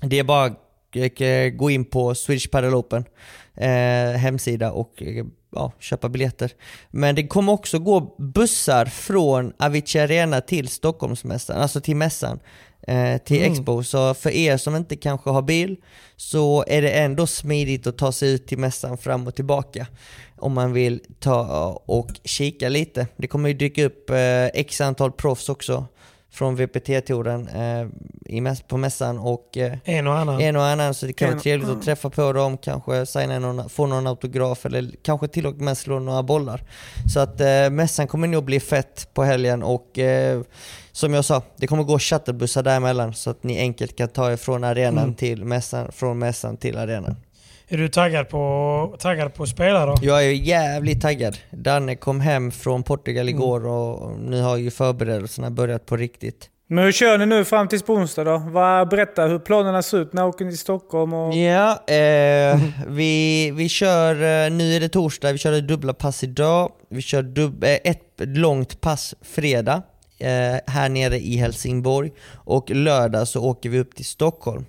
det 0.02 0.18
är 0.18 0.24
bara 0.24 0.44
att 0.44 1.56
gå 1.56 1.70
in 1.70 1.84
på 1.84 2.14
Swedish 2.14 2.50
Padel 2.50 2.74
Open 2.74 3.04
eh, 3.56 4.18
hemsida 4.18 4.72
och 4.72 5.02
ja, 5.52 5.72
köpa 5.78 6.08
biljetter. 6.08 6.50
Men 6.90 7.14
det 7.14 7.26
kommer 7.26 7.52
också 7.52 7.78
gå 7.78 8.14
bussar 8.18 8.86
från 8.86 9.52
Avicii 9.58 10.00
Arena 10.00 10.40
till 10.40 10.68
Stockholmsmässan, 10.68 11.60
alltså 11.60 11.80
till 11.80 11.96
mässan. 11.96 12.40
Eh, 12.86 13.18
till 13.18 13.36
Mm. 13.38 13.52
Expo. 13.52 13.82
Så 13.82 14.14
för 14.14 14.30
er 14.30 14.56
som 14.56 14.76
inte 14.76 14.96
kanske 14.96 15.30
har 15.30 15.42
bil 15.42 15.76
så 16.16 16.64
är 16.66 16.82
det 16.82 16.90
ändå 16.90 17.26
smidigt 17.26 17.86
att 17.86 17.98
ta 17.98 18.12
sig 18.12 18.32
ut 18.32 18.46
till 18.46 18.58
mässan 18.58 18.98
fram 18.98 19.26
och 19.26 19.34
tillbaka. 19.34 19.86
Om 20.38 20.52
man 20.52 20.72
vill 20.72 21.00
ta 21.20 21.42
och 21.86 22.10
kika 22.24 22.68
lite. 22.68 23.06
Det 23.16 23.26
kommer 23.26 23.48
ju 23.48 23.54
dyka 23.54 23.84
upp 23.84 24.10
eh, 24.10 24.44
x 24.46 24.80
antal 24.80 25.12
proffs 25.12 25.48
också 25.48 25.86
från 26.32 26.56
VPT-touren 26.56 27.48
eh, 27.48 27.88
i 28.26 28.40
mäss- 28.40 28.62
på 28.68 28.76
mässan 28.76 29.18
och 29.18 29.56
eh, 29.58 29.72
En 29.84 30.06
och 30.06 30.18
annan. 30.18 30.40
en 30.40 30.56
och 30.56 30.64
annan 30.64 30.94
så 30.94 31.06
det 31.06 31.12
kan 31.12 31.28
En- 31.28 31.34
vara 31.34 31.42
trevligt 31.42 31.68
att 31.70 31.82
träffa 31.82 32.10
på 32.10 32.32
dem, 32.32 32.58
kanske 32.58 33.06
signa 33.06 33.38
någon, 33.38 33.68
få 33.68 33.86
någon 33.86 34.06
autograf 34.06 34.66
eller 34.66 34.90
kanske 35.02 35.28
till 35.28 35.46
och 35.46 35.54
med 35.56 35.78
slå 35.78 35.98
några 35.98 36.22
bollar. 36.22 36.62
Så 37.14 37.20
att 37.20 37.40
eh, 37.40 37.70
mässan 37.70 38.06
kommer 38.06 38.28
nog 38.28 38.44
bli 38.44 38.60
fett 38.60 39.08
på 39.14 39.22
helgen 39.24 39.62
och 39.62 39.98
eh, 39.98 40.40
som 41.00 41.14
jag 41.14 41.24
sa, 41.24 41.42
det 41.56 41.66
kommer 41.66 41.82
gå 41.82 41.98
shuttlebussar 41.98 42.62
däremellan 42.62 43.14
så 43.14 43.30
att 43.30 43.42
ni 43.44 43.58
enkelt 43.58 43.96
kan 43.96 44.08
ta 44.08 44.32
er 44.32 44.36
från 44.36 44.64
arenan 44.64 45.04
Mm. 45.04 45.14
till 45.14 45.44
mässan, 45.44 45.92
från 45.92 46.18
mässan 46.18 46.56
till 46.56 46.76
arenan. 46.78 47.16
Är 47.68 47.78
du 47.78 47.88
taggad 47.88 48.28
på, 48.28 48.96
taggad 48.98 49.34
på 49.34 49.42
att 49.42 49.48
spela 49.48 49.86
då? 49.86 49.94
Jag 50.02 50.24
är 50.26 50.30
jävligt 50.30 51.00
taggad. 51.02 51.36
Danne 51.50 51.94
kom 51.96 52.20
hem 52.20 52.50
från 52.50 52.82
Portugal 52.82 53.28
Mm. 53.28 53.34
igår 53.34 53.66
och 53.66 54.18
nu 54.20 54.42
har 54.42 54.56
ju 54.56 54.70
förberedelserna 54.70 55.50
börjat 55.50 55.86
på 55.86 55.96
riktigt. 55.96 56.48
Men 56.72 56.84
hur 56.84 56.92
kör 56.92 57.18
ni 57.18 57.26
nu 57.26 57.44
fram 57.44 57.68
till 57.68 57.80
onsdag 57.86 58.24
då? 58.24 58.38
Vad, 58.38 58.88
berätta 58.88 59.26
hur 59.26 59.38
planerna 59.38 59.82
ser 59.82 59.98
ut. 59.98 60.12
När 60.12 60.26
åker 60.26 60.44
ni 60.44 60.50
till 60.50 60.58
Stockholm? 60.58 61.14
Och... 61.14 61.34
Ja, 61.34 61.84
eh, 61.86 62.58
vi, 62.88 63.50
vi 63.50 63.68
kör, 63.68 64.14
eh, 64.14 64.50
nu 64.50 64.74
är 64.76 64.80
det 64.80 64.88
torsdag, 64.88 65.32
vi 65.32 65.38
kör 65.38 65.60
dubbla 65.60 65.94
pass 65.94 66.24
idag. 66.24 66.72
Vi 66.90 67.02
kör 67.02 67.22
dub, 67.22 67.64
eh, 67.64 67.70
ett 67.84 68.02
långt 68.18 68.80
pass 68.80 69.14
fredag 69.22 69.82
här 70.66 70.88
nere 70.88 71.18
i 71.18 71.36
Helsingborg. 71.36 72.12
Och 72.34 72.70
lördag 72.70 73.28
så 73.28 73.44
åker 73.44 73.68
vi 73.68 73.78
upp 73.78 73.94
till 73.94 74.04
Stockholm. 74.04 74.64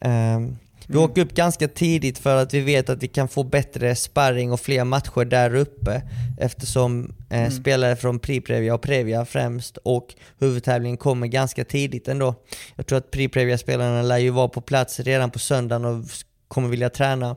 Eh, 0.00 0.40
vi 0.88 0.98
åker 0.98 1.22
upp 1.22 1.34
ganska 1.34 1.68
tidigt 1.68 2.18
för 2.18 2.36
att 2.36 2.54
vi 2.54 2.60
vet 2.60 2.88
att 2.88 3.02
vi 3.02 3.08
kan 3.08 3.28
få 3.28 3.42
bättre 3.42 3.94
sparring 3.94 4.52
och 4.52 4.60
fler 4.60 4.84
matcher 4.84 5.24
där 5.24 5.54
uppe 5.54 6.02
eftersom 6.38 7.14
eh, 7.30 7.50
spelare 7.50 7.96
från 7.96 8.18
Priprevia 8.18 8.74
och 8.74 8.82
Previa 8.82 9.24
främst 9.24 9.76
och 9.76 10.14
huvudtävlingen 10.38 10.96
kommer 10.96 11.26
ganska 11.26 11.64
tidigt 11.64 12.08
ändå. 12.08 12.34
Jag 12.76 12.86
tror 12.86 12.98
att 12.98 13.10
Priprevia-spelarna 13.10 14.02
lär 14.02 14.18
ju 14.18 14.30
vara 14.30 14.48
på 14.48 14.60
plats 14.60 15.00
redan 15.00 15.30
på 15.30 15.38
söndagen 15.38 15.84
och 15.84 16.04
kommer 16.48 16.68
vilja 16.68 16.90
träna. 16.90 17.36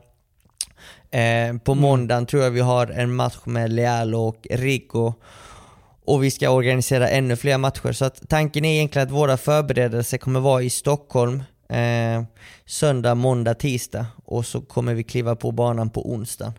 Eh, 1.10 1.56
på 1.64 1.74
måndagen 1.74 2.26
tror 2.26 2.42
jag 2.42 2.50
vi 2.50 2.60
har 2.60 2.86
en 2.86 3.14
match 3.14 3.38
med 3.44 3.72
Leal 3.72 4.14
och 4.14 4.46
Rico 4.50 5.14
och 6.10 6.24
vi 6.24 6.30
ska 6.30 6.50
organisera 6.50 7.08
ännu 7.08 7.36
fler 7.36 7.58
matcher. 7.58 7.92
Så 7.92 8.04
att 8.04 8.28
tanken 8.28 8.64
är 8.64 8.74
egentligen 8.74 9.08
att 9.08 9.14
våra 9.14 9.36
förberedelser 9.36 10.18
kommer 10.18 10.40
vara 10.40 10.62
i 10.62 10.70
Stockholm 10.70 11.42
eh, 11.68 12.22
söndag, 12.66 13.14
måndag, 13.14 13.54
tisdag 13.54 14.06
och 14.24 14.46
så 14.46 14.60
kommer 14.60 14.94
vi 14.94 15.02
kliva 15.02 15.36
på 15.36 15.52
banan 15.52 15.90
på 15.90 16.12
onsdagen. 16.12 16.52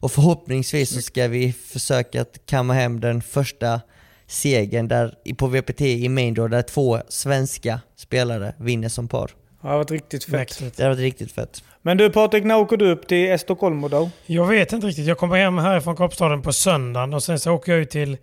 Och 0.00 0.12
förhoppningsvis 0.12 0.94
så 0.94 1.02
ska 1.02 1.28
vi 1.28 1.52
försöka 1.52 2.20
att 2.20 2.40
kamma 2.46 2.74
hem 2.74 3.00
den 3.00 3.22
första 3.22 3.80
segern 4.26 4.88
där, 4.88 5.14
på 5.36 5.46
VPT 5.46 5.80
i 5.80 6.08
Main 6.08 6.34
Draw 6.34 6.56
där 6.56 6.62
två 6.62 7.00
svenska 7.08 7.80
spelare 7.96 8.54
vinner 8.58 8.88
som 8.88 9.08
par. 9.08 9.30
Ja, 9.62 9.68
det 9.68 9.68
har 9.68 9.76
varit 9.76 9.90
riktigt 9.90 10.24
fett. 10.24 10.32
Mäktigt. 10.32 10.76
Det 10.76 10.82
har 10.82 10.90
varit 10.90 11.00
riktigt 11.00 11.32
fett. 11.32 11.62
Men 11.82 11.96
du 11.96 12.10
Patrik, 12.10 12.44
när 12.44 12.58
åker 12.58 12.76
du 12.76 12.90
upp 12.90 13.08
till 13.08 13.30
Estocolmo 13.30 13.88
då? 13.88 14.10
Jag 14.26 14.46
vet 14.46 14.72
inte 14.72 14.86
riktigt. 14.86 15.06
Jag 15.06 15.18
kommer 15.18 15.36
hem 15.36 15.58
härifrån 15.58 15.96
Kapstaden 15.96 16.42
på 16.42 16.52
söndagen 16.52 17.14
och 17.14 17.22
sen 17.22 17.38
så 17.38 17.52
åker 17.52 17.72
jag 17.72 17.80
ut 17.80 17.90
till 17.90 18.16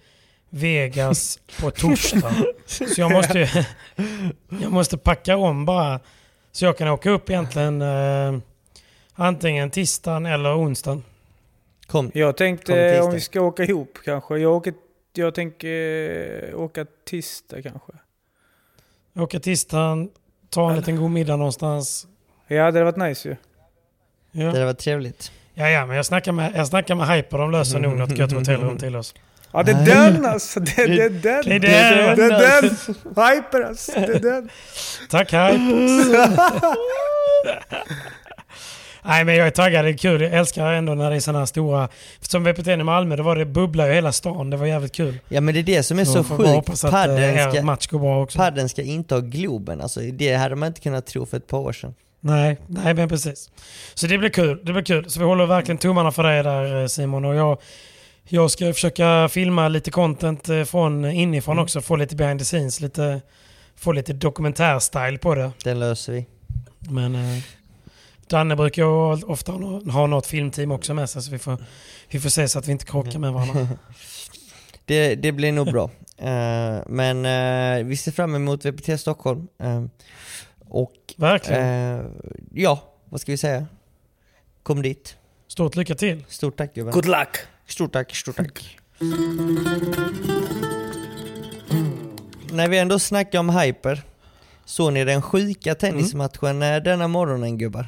Vegas 0.56 1.40
på 1.62 1.72
torsdag. 1.72 2.34
Så 2.66 3.02
jag 3.02 3.12
måste, 3.12 3.40
jag 4.62 4.72
måste 4.72 4.98
packa 4.98 5.38
om 5.38 5.66
bara. 5.66 6.00
Så 6.52 6.66
jag 6.66 6.78
kan 6.78 6.88
åka 6.88 7.10
upp 7.10 7.30
egentligen 7.30 7.82
eh, 7.82 8.38
antingen 9.14 9.70
tisdagen 9.70 10.26
eller 10.26 10.58
onsdagen. 10.58 11.04
Kom. 11.88 12.12
Jag 12.14 12.28
Kom 12.34 12.38
tänkte 12.38 12.66
tisdag. 12.92 13.04
om 13.04 13.12
vi 13.14 13.20
ska 13.22 13.42
åka 13.42 13.64
ihop 13.64 13.98
kanske. 14.06 14.38
Jag, 14.38 14.54
åker, 14.54 14.74
jag 15.14 15.36
tänker 15.36 16.50
eh, 16.54 16.60
åka 16.60 16.86
tisdag 17.10 17.62
kanske. 17.62 17.92
Åka 19.16 19.40
tisdagen, 19.40 20.10
ta 20.50 20.70
en 20.70 20.76
liten 20.78 20.96
god 20.96 21.12
middag 21.12 21.36
någonstans. 21.36 22.08
Ja, 22.48 22.56
det 22.56 22.62
hade 22.64 22.84
varit 22.84 22.98
nice 22.98 23.30
ju. 23.30 23.36
Ja, 24.32 24.40
Det 24.46 24.52
hade 24.52 24.66
varit 24.66 24.78
trevligt. 24.80 25.32
ja, 25.54 25.70
ja 25.70 25.86
men 25.86 25.96
jag 25.96 26.06
snackar 26.06 26.32
med, 26.32 26.52
jag 26.56 26.68
snackar 26.68 26.96
med 26.96 27.08
Hyper. 27.08 27.38
De 27.38 27.52
löser 27.52 27.80
nog 27.80 27.98
något 27.98 28.18
gött 28.18 28.32
hotellrum 28.32 28.78
till 28.78 28.96
oss. 28.96 29.16
Ja, 29.56 29.64
det 29.64 29.72
är 29.72 29.86
den 29.86 30.26
alltså. 30.26 30.60
Det, 30.60 30.88
det 30.88 31.04
är 31.04 31.10
den. 31.10 31.22
Det 31.22 31.56
är 31.56 31.60
den. 31.60 32.18
Det 32.18 32.24
är 32.24 32.62
den. 32.62 32.70
Hyper 33.26 33.62
alltså. 33.62 33.92
Det 33.92 34.16
är 34.16 34.20
den. 34.20 34.50
Tack 35.10 35.32
Hyper! 35.32 36.36
Nej 39.08 39.26
men 39.26 39.36
jag 39.36 39.48
är 39.48 39.52
taggad, 39.52 39.86
det 39.86 39.90
är 39.90 39.98
kul. 39.98 40.22
Jag 40.22 40.34
älskar 40.34 40.74
ändå 40.74 40.94
när 40.94 41.10
det 41.10 41.16
är 41.16 41.20
sådana 41.20 41.40
här 41.40 41.46
stora... 41.46 41.90
Som 42.20 42.44
VPT 42.44 42.68
i 42.68 42.78
Malmö, 42.78 43.16
då 43.16 43.24
var 43.24 43.36
det 43.36 43.46
bubbla 43.46 43.88
ju 43.88 43.94
hela 43.94 44.12
stan. 44.12 44.50
Det 44.50 44.58
var 44.58 44.66
jävligt 44.66 44.94
kul. 44.94 45.18
Ja 45.30 45.42
men 45.42 45.54
det 45.54 45.60
är 45.60 45.64
det 45.64 45.84
som 45.84 46.00
är 46.00 46.06
så, 46.06 46.24
bara 46.24 46.62
sjukt. 46.62 46.82
Padden 46.82 47.18
eh, 47.18 47.46
er 47.46 47.52
ska, 47.52 47.64
match 47.64 47.88
går 47.88 48.00
bra 48.00 48.24
också. 48.24 48.38
padden 48.38 48.70
ska 48.70 48.82
inte 48.82 49.16
ha 49.16 49.22
Globen, 49.22 49.82
alltså, 49.82 50.00
det 50.00 50.36
hade 50.36 50.56
man 50.56 50.68
inte 50.68 50.82
kunnat 50.82 51.06
tro 51.06 51.26
för 51.26 51.38
ett 51.38 51.48
par 51.48 51.58
år 51.58 51.74
sedan. 51.74 51.94
Nej, 52.20 52.58
nej 52.68 52.94
men 52.94 53.10
precis. 53.10 53.50
Så 53.94 54.08
det 54.08 54.18
blir 54.18 54.30
kul. 54.30 54.62
Det 54.64 54.74
blir 54.74 54.84
kul. 54.84 55.10
Så 55.10 55.20
vi 55.20 55.26
håller 55.26 55.46
verkligen 55.46 55.78
tummarna 55.78 56.12
för 56.12 56.24
dig 56.24 56.44
där 56.44 56.82
eh, 56.82 56.88
Simon. 56.88 57.26
Och 57.26 57.36
jag, 57.36 57.58
jag 58.28 58.52
ska 58.52 58.74
försöka 58.74 59.30
filma 59.30 59.68
lite 59.68 59.92
content 59.92 60.50
eh, 60.50 60.64
från 60.64 61.06
inifrån 61.06 61.54
Mm. 61.54 61.64
också. 61.64 61.82
Få 61.82 61.96
lite 61.96 62.16
behind 62.16 62.40
the 62.40 62.46
scenes. 62.46 62.82
Lite, 62.82 63.22
få 63.76 63.92
lite 63.92 64.14
dokumentärstyle 64.14 65.18
på 65.18 65.36
det. 65.36 65.52
Den 65.64 65.80
löser 65.80 66.14
vi. 66.14 66.26
Men 66.80 67.16
eh, 67.16 67.44
Danne 68.28 68.56
brukar 68.56 68.82
ju 68.82 69.26
ofta 69.26 69.52
ha 69.52 69.60
nå- 69.60 69.92
ha 69.92 70.08
något 70.08 70.26
filmteam 70.28 70.72
också 70.72 70.94
med 70.94 71.10
sig. 71.10 71.22
Så 71.22 71.32
vi 71.32 71.40
får, 71.40 71.58
vi 72.10 72.20
får 72.20 72.30
se 72.30 72.48
så 72.48 72.60
att 72.60 72.68
vi 72.68 72.72
inte 72.72 72.86
krockar 72.86 73.20
med 73.20 73.34
varandra. 73.34 73.68
Det, 74.88 75.16
det 75.16 75.32
blir 75.32 75.52
nog 75.52 75.72
bra. 75.72 75.84
Eh, 76.18 76.80
men 76.88 77.26
eh, 77.26 77.86
vi 77.86 77.98
ser 77.98 78.12
fram 78.12 78.36
emot 78.36 78.66
VPT 78.66 79.00
Stockholm. 79.00 79.48
Eh, 79.60 79.84
och 80.70 80.94
Verkligen. 81.18 82.12
ja, 82.54 82.80
vad 83.10 83.22
ska 83.22 83.32
vi 83.32 83.38
säga? 83.38 83.66
Kom 84.64 84.82
dit. 84.82 85.18
Stort 85.48 85.76
lycka 85.76 85.96
till. 85.96 86.24
Stort 86.28 86.58
tack 86.58 86.74
gubben. 86.76 86.94
Good 86.94 87.06
luck. 87.06 87.38
Stort 87.68 87.94
tack, 87.94 88.16
stort 88.16 88.36
tack. 88.36 88.78
När 92.52 92.68
vi 92.68 92.78
ändå 92.78 93.00
snackar 93.00 93.40
om 93.40 93.50
hyper, 93.50 94.02
såg 94.66 94.94
ni 94.94 95.04
den 95.04 95.22
sjuka 95.22 95.76
tennismatchen 95.76 96.62
eh, 96.62 96.78
denna 96.78 97.08
morgonen 97.08 97.58
gubbar? 97.58 97.88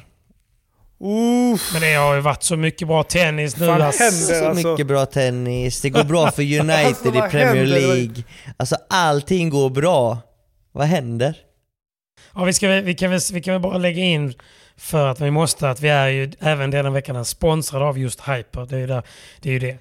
Uff. 1.00 1.70
Men 1.72 1.82
det 1.82 1.94
har 1.94 2.14
ju 2.14 2.20
varit 2.20 2.42
så 2.42 2.56
mycket 2.56 2.88
bra 2.88 3.02
tennis 3.02 3.56
nu. 3.56 3.66
Fan 3.66 3.82
alltså. 3.82 4.02
händer 4.02 4.40
Så 4.40 4.48
alltså. 4.48 4.68
mycket 4.68 4.86
bra 4.86 5.06
tennis, 5.06 5.80
det 5.80 5.90
går 5.90 6.04
bra 6.04 6.30
för 6.30 6.42
United 6.60 6.86
Alltså, 6.86 7.08
i 7.08 7.12
Premier 7.12 7.54
händer? 7.54 7.64
League. 7.66 8.24
Alltså 8.56 8.76
allting 8.90 9.50
går 9.50 9.70
bra. 9.70 10.18
Vad 10.72 10.86
händer? 10.86 11.34
Ja, 12.34 12.44
vi, 12.44 12.52
ska, 12.52 12.68
vi, 12.68 12.94
kan 12.94 13.10
väl, 13.10 13.20
vi 13.32 13.40
kan 13.42 13.54
väl 13.54 13.62
bara 13.62 13.78
lägga 13.78 14.02
in 14.02 14.34
För 14.78 15.06
att 15.08 15.20
vi 15.20 15.30
måste, 15.30 15.70
att 15.70 15.80
vi 15.80 15.88
är 15.88 16.08
ju 16.08 16.32
även 16.40 16.70
denna 16.70 16.90
veckan 16.90 17.24
sponsrade 17.24 17.84
av 17.84 17.98
just 17.98 18.20
Hyper. 18.20 18.66
Det 18.66 18.76
är 18.76 18.80
ju, 18.80 18.86
där, 18.86 19.02
det, 19.40 19.48
är 19.48 19.52
ju 19.52 19.58
det. 19.58 19.78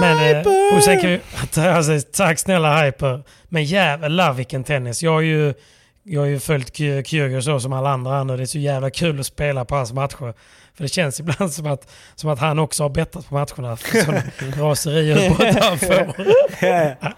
Men, 0.00 0.36
eh, 0.36 0.76
och 0.76 0.84
sen 0.84 1.00
kan 1.00 1.10
vi, 1.10 1.20
alltså, 1.68 1.92
tack 2.12 2.38
snälla 2.38 2.84
Hyper. 2.84 3.22
Men 3.48 3.64
jävlar 3.64 4.32
vilken 4.32 4.64
tennis. 4.64 5.02
Jag 5.02 5.12
har 5.12 5.20
ju, 5.20 5.54
jag 6.02 6.20
har 6.20 6.26
ju 6.26 6.40
följt 6.40 6.72
Ky- 6.72 7.04
Kyrgios 7.04 7.44
så 7.44 7.60
som 7.60 7.72
alla 7.72 7.90
andra 7.90 8.16
andra. 8.16 8.36
Det 8.36 8.42
är 8.42 8.46
så 8.46 8.58
jävla 8.58 8.90
kul 8.90 9.20
att 9.20 9.26
spela 9.26 9.64
på 9.64 9.74
hans 9.74 9.92
matcher. 9.92 10.34
För 10.74 10.82
det 10.82 10.88
känns 10.88 11.20
ibland 11.20 11.52
som 11.52 11.66
att, 11.66 11.90
som 12.14 12.30
att 12.30 12.38
han 12.38 12.58
också 12.58 12.82
har 12.84 12.90
bettat 12.90 13.28
på 13.28 13.34
matcherna. 13.34 13.76
Sådana 13.76 14.22
raserier 14.56 15.48
utanför. 15.48 16.14
Ja, 16.60 16.94
ja. 17.00 17.12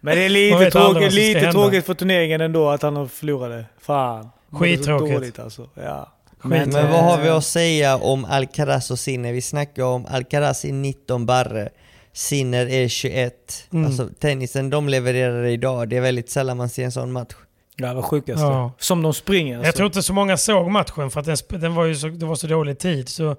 Men 0.00 0.16
det 0.16 0.24
är 0.24 0.28
lite, 0.28 0.70
tråkigt, 0.70 1.12
lite 1.12 1.52
tråkigt 1.52 1.86
för 1.86 1.94
turneringen 1.94 2.40
ändå 2.40 2.70
att 2.70 2.82
han 2.82 2.96
har 2.96 3.06
förlorade. 3.06 3.64
Fan. 3.80 4.30
Skittråkigt. 4.50 5.14
dåligt 5.14 5.38
alltså. 5.38 5.68
Ja. 5.74 6.12
Skit. 6.38 6.50
Men 6.50 6.70
vad 6.72 7.04
har 7.04 7.18
vi 7.18 7.28
eh, 7.28 7.36
att 7.36 7.44
säga 7.44 7.96
om 7.96 8.24
Alcaraz 8.24 8.90
och 8.90 8.98
Sinner? 8.98 9.32
Vi 9.32 9.42
snackar 9.42 9.82
om 9.82 10.06
Alcaraz 10.06 10.64
i 10.64 10.72
19 10.72 11.26
barre, 11.26 11.68
Sinner 12.12 12.66
är 12.66 12.88
21. 12.88 13.68
Mm. 13.72 13.86
Alltså 13.86 14.08
tennisen 14.18 14.70
de 14.70 14.88
levererar 14.88 15.44
idag, 15.44 15.88
det 15.88 15.96
är 15.96 16.00
väldigt 16.00 16.30
sällan 16.30 16.56
man 16.56 16.68
ser 16.68 16.84
en 16.84 16.92
sån 16.92 17.12
match. 17.12 17.34
Det 17.76 17.94
var 17.94 18.02
sjukaste. 18.02 18.42
Ja. 18.42 18.72
Som 18.78 19.02
de 19.02 19.14
springer. 19.14 19.56
Alltså. 19.56 19.68
Jag 19.68 19.74
tror 19.74 19.86
inte 19.86 20.02
så 20.02 20.12
många 20.12 20.36
såg 20.36 20.70
matchen 20.70 21.10
för 21.10 21.20
att 21.20 21.26
den, 21.26 21.60
den 21.60 21.74
var 21.74 21.84
ju 21.84 21.94
så, 21.94 22.08
det 22.08 22.26
var 22.26 22.34
så 22.34 22.46
dålig 22.46 22.78
tid. 22.78 23.08
Så 23.08 23.36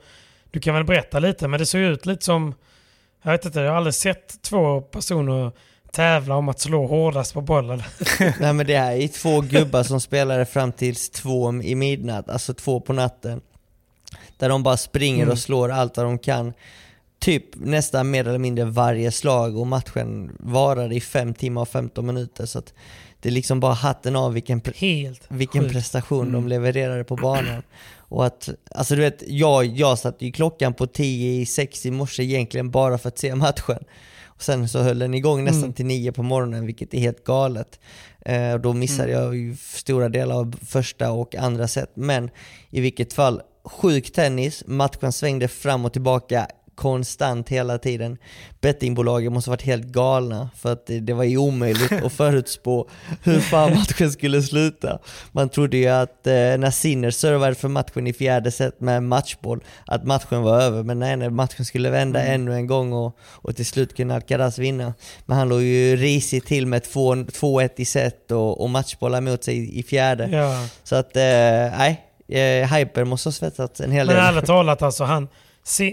du 0.51 0.59
kan 0.59 0.75
väl 0.75 0.83
berätta 0.83 1.19
lite, 1.19 1.47
men 1.47 1.59
det 1.59 1.65
såg 1.65 1.81
ut 1.81 2.05
lite 2.05 2.25
som... 2.25 2.53
Jag 3.23 3.31
vet 3.31 3.45
inte, 3.45 3.59
jag 3.59 3.69
har 3.69 3.77
aldrig 3.77 3.93
sett 3.93 4.41
två 4.41 4.81
personer 4.81 5.51
tävla 5.91 6.35
om 6.35 6.49
att 6.49 6.59
slå 6.59 6.87
hårdast 6.87 7.33
på 7.33 7.41
bollen. 7.41 7.83
Nej 8.39 8.53
men 8.53 8.67
det 8.67 8.77
här 8.77 8.91
är 8.95 9.07
två 9.07 9.41
gubbar 9.41 9.83
som 9.83 10.01
spelade 10.01 10.45
fram 10.45 10.71
tills 10.71 11.09
två 11.09 11.53
i 11.63 11.75
midnatt, 11.75 12.29
alltså 12.29 12.53
två 12.53 12.79
på 12.79 12.93
natten. 12.93 13.41
Där 14.37 14.49
de 14.49 14.63
bara 14.63 14.77
springer 14.77 15.23
Mm. 15.23 15.31
och 15.31 15.39
slår 15.39 15.71
allt 15.71 15.97
vad 15.97 16.05
de 16.05 16.17
kan. 16.19 16.53
Typ 17.19 17.43
nästan 17.55 18.11
mer 18.11 18.27
eller 18.27 18.39
mindre 18.39 18.65
varje 18.65 19.11
slag 19.11 19.57
och 19.57 19.67
matchen 19.67 20.31
varade 20.39 20.95
i 20.95 21.01
5 21.01 21.33
timmar 21.33 21.61
och 21.61 21.69
15 21.69 22.05
minuter. 22.05 22.45
Så 22.45 22.59
att 22.59 22.73
det 23.19 23.29
är 23.29 23.33
liksom 23.33 23.59
bara 23.59 23.73
hatten 23.73 24.15
av 24.15 24.33
vilken, 24.33 24.61
pre- 24.61 25.15
vilken 25.29 25.61
sjukt. 25.61 25.73
prestation 25.73 26.31
de 26.31 26.47
levererade 26.47 27.03
på 27.03 27.15
banan. 27.15 27.63
Och 27.97 28.25
att, 28.25 28.49
alltså 28.75 28.95
du 28.95 29.01
vet, 29.01 29.23
jag, 29.27 29.65
jag 29.65 29.99
satte 29.99 30.25
ju 30.25 30.31
klockan 30.31 30.73
på 30.73 30.87
10 30.87 31.41
i 31.41 31.45
6 31.45 31.85
i 31.85 31.91
morse 31.91 32.23
egentligen 32.23 32.71
bara 32.71 32.97
för 32.97 33.07
att 33.07 33.17
se 33.19 33.35
matchen. 33.35 33.83
Sen 34.41 34.69
så 34.69 34.79
höll 34.79 34.99
den 34.99 35.13
igång 35.13 35.43
nästan 35.43 35.63
Mm. 35.63 35.73
till 35.73 35.85
9 35.85 36.11
på 36.11 36.23
morgonen, 36.23 36.65
vilket 36.65 36.93
är 36.93 36.99
helt 36.99 37.23
galet. 37.23 37.79
Eh, 38.25 38.53
och 38.53 38.59
då 38.59 38.73
missade 38.73 39.11
jag 39.11 39.35
ju 39.35 39.55
stora 39.55 40.09
delar 40.09 40.35
av 40.35 40.55
första 40.67 41.11
och 41.11 41.35
andra 41.35 41.67
set. 41.67 41.91
Men 41.93 42.29
i 42.69 42.81
vilket 42.81 43.13
fall, 43.13 43.41
sjuk 43.65 44.11
tennis, 44.13 44.63
matchen 44.67 45.11
svängde 45.11 45.47
fram 45.47 45.85
och 45.85 45.93
tillbaka 45.93 46.47
konstant 46.81 47.49
hela 47.49 47.77
tiden. 47.77 48.17
Bettingbolagen 48.61 49.33
måste 49.33 49.49
varit 49.49 49.61
helt 49.61 49.85
galna 49.85 50.49
för 50.55 50.71
att 50.71 50.89
det, 51.01 51.13
var 51.13 51.23
ju 51.23 51.37
omöjligt 51.37 51.91
att 51.91 52.13
förutspå 52.21 52.89
hur 53.23 53.39
fan 53.39 53.73
matchen 53.75 54.11
skulle 54.11 54.41
sluta. 54.41 54.99
Man 55.31 55.49
trodde 55.49 55.77
ju 55.77 55.87
att 55.87 56.27
eh, 56.27 56.33
när 56.33 56.71
Sinner 56.71 57.11
servade 57.11 57.55
för 57.55 57.67
matchen 57.67 58.07
i 58.07 58.13
fjärde 58.13 58.51
set 58.51 58.81
med 58.81 59.03
matchboll, 59.03 59.63
att 59.85 60.03
matchen 60.03 60.41
var 60.41 60.61
över. 60.61 60.83
Men 60.83 60.99
nej, 60.99 61.17
nej 61.17 61.29
matchen 61.29 61.65
skulle 61.65 61.89
vända 61.89 62.23
ännu 62.23 62.53
en 62.53 62.67
gång 62.67 62.93
och, 62.93 63.17
och 63.21 63.55
till 63.55 63.65
slut 63.65 63.95
kunde 63.95 64.15
Alcaraz 64.15 64.57
vinna. 64.57 64.93
Men 65.25 65.37
han 65.37 65.49
låg 65.49 65.61
ju 65.61 65.95
risigt 65.95 66.45
till 66.45 66.67
med 66.67 66.83
2 66.83 67.15
2-1 67.15 67.69
i 67.77 67.85
set 67.85 68.31
och, 68.31 68.61
och 68.61 68.69
matchbollar 68.69 69.21
mot 69.21 69.43
sig 69.43 69.57
i, 69.57 69.79
i 69.79 69.83
fjärde. 69.83 70.29
Ja. 70.31 70.67
Så 70.83 70.95
att, 70.95 71.15
eh, 71.15 71.21
nej, 71.77 72.05
eh, 72.27 72.73
Hyper 72.73 73.03
måste 73.03 73.27
ha 73.27 73.33
svettats 73.33 73.81
en 73.81 73.91
hel 73.91 74.07
Men 74.07 74.15
del. 74.15 74.25
ärligt 74.25 74.45
talat 74.45 74.81
alltså, 74.81 75.03
han, 75.03 75.27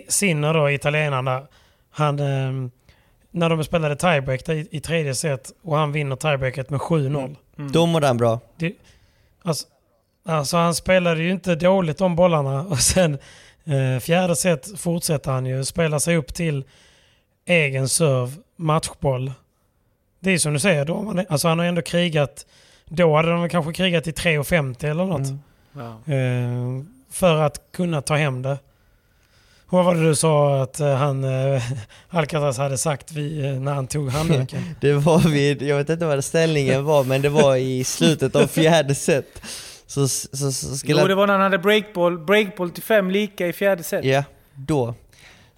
Sinner 0.08 0.54
då, 0.54 0.70
italienarna, 0.70 1.46
han, 1.90 2.18
ehm, 2.20 2.70
när 3.30 3.48
de 3.50 3.64
spelade 3.64 3.96
tiebreak 3.96 4.48
i, 4.48 4.68
i 4.70 4.80
tredje 4.80 5.14
set 5.14 5.52
och 5.62 5.76
han 5.76 5.92
vinner 5.92 6.16
tiebreaket 6.16 6.70
med 6.70 6.80
7-0. 6.80 7.36
Då 7.72 7.86
mådde 7.86 8.06
han 8.06 8.16
bra. 8.16 8.40
Det, 8.56 8.72
alltså, 9.42 9.66
alltså 10.24 10.56
han 10.56 10.74
spelade 10.74 11.22
ju 11.22 11.30
inte 11.30 11.54
dåligt 11.54 11.98
de 11.98 12.16
bollarna 12.16 12.62
och 12.70 12.78
sen 12.78 13.18
eh, 13.64 14.00
fjärde 14.00 14.36
set 14.36 14.80
fortsätter 14.80 15.30
han 15.30 15.46
ju 15.46 15.64
spela 15.64 16.00
sig 16.00 16.16
upp 16.16 16.34
till 16.34 16.64
egen 17.46 17.88
serve, 17.88 18.32
matchboll. 18.56 19.32
Det 20.20 20.30
är 20.30 20.38
som 20.38 20.52
du 20.52 20.60
säger, 20.60 20.84
då, 20.84 20.94
har 20.94 21.02
man, 21.02 21.26
alltså 21.28 21.48
han 21.48 21.58
har 21.58 21.66
ändå 21.66 21.82
krigat, 21.82 22.46
då 22.84 23.16
hade 23.16 23.30
de 23.30 23.48
kanske 23.48 23.72
krigat 23.72 24.06
i 24.06 24.10
3,50 24.10 24.90
eller 24.90 25.04
något. 25.04 25.28
Mm. 25.28 25.38
Ja. 25.72 26.14
Eh, 26.14 26.84
för 27.10 27.36
att 27.36 27.72
kunna 27.72 28.02
ta 28.02 28.16
hem 28.16 28.42
det. 28.42 28.58
Och 29.70 29.72
Vad 29.78 29.84
var 29.84 29.94
det 29.94 30.08
du 30.08 30.14
sa 30.14 30.62
att 30.62 30.80
eh, 30.80 30.94
han, 30.94 31.24
eh, 31.24 31.62
Alcatraz 32.08 32.58
hade 32.58 32.78
sagt 32.78 33.12
vid, 33.12 33.44
eh, 33.44 33.52
när 33.52 33.74
han 33.74 33.86
tog 33.86 34.10
handduken? 34.10 34.62
Det 34.80 34.92
var 34.92 35.18
vid, 35.18 35.62
jag 35.62 35.76
vet 35.76 35.88
inte 35.90 36.06
vad 36.06 36.24
ställningen 36.24 36.84
var, 36.84 37.04
men 37.04 37.22
det 37.22 37.28
var 37.28 37.56
i 37.56 37.84
slutet 37.84 38.36
av 38.36 38.46
fjärde 38.46 38.94
set. 38.94 39.42
Så, 39.86 40.08
så, 40.08 40.52
så 40.52 40.76
skulle 40.76 41.00
Jo, 41.00 41.08
det 41.08 41.14
var 41.14 41.26
när 41.26 41.34
han 41.34 41.42
hade 41.42 41.58
breakball, 41.58 42.18
breakball 42.18 42.70
till 42.70 42.82
fem 42.82 43.10
lika 43.10 43.46
i 43.46 43.52
fjärde 43.52 43.82
set. 43.82 44.04
Ja, 44.04 44.24
då. 44.54 44.94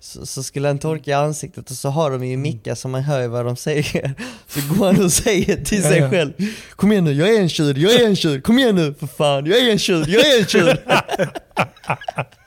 Så, 0.01 0.27
så 0.27 0.43
skulle 0.43 0.69
han 0.69 0.79
torka 0.79 1.19
ansiktet 1.19 1.71
och 1.71 1.77
så 1.77 1.89
har 1.89 2.11
de 2.11 2.27
ju 2.27 2.37
mickar 2.37 2.75
så 2.75 2.89
man 2.89 3.03
hör 3.03 3.29
vad 3.29 3.45
de 3.45 3.57
säger. 3.57 4.15
Så 4.47 4.75
går 4.75 4.87
han 4.87 5.05
och 5.05 5.13
säger 5.13 5.65
till 5.65 5.83
sig 5.83 5.99
Ja, 5.99 6.05
ja. 6.05 6.11
själv 6.11 6.33
Kom 6.77 6.93
igen 6.93 7.05
nu, 7.05 7.13
jag 7.13 7.35
är 7.35 7.41
en 7.41 7.49
tjur, 7.49 7.79
jag 7.79 7.93
är 7.93 8.07
en 8.07 8.17
tjur, 8.17 8.41
kom 8.41 8.59
igen 8.59 8.77
nu 8.77 8.95
för 8.95 9.07
fan, 9.07 9.47
jag 9.47 9.59
är 9.59 9.73
en 9.73 9.79
tjur, 9.79 10.05
jag 10.09 10.27
är 10.27 10.39
en 10.41 10.47
tjur! 10.47 10.77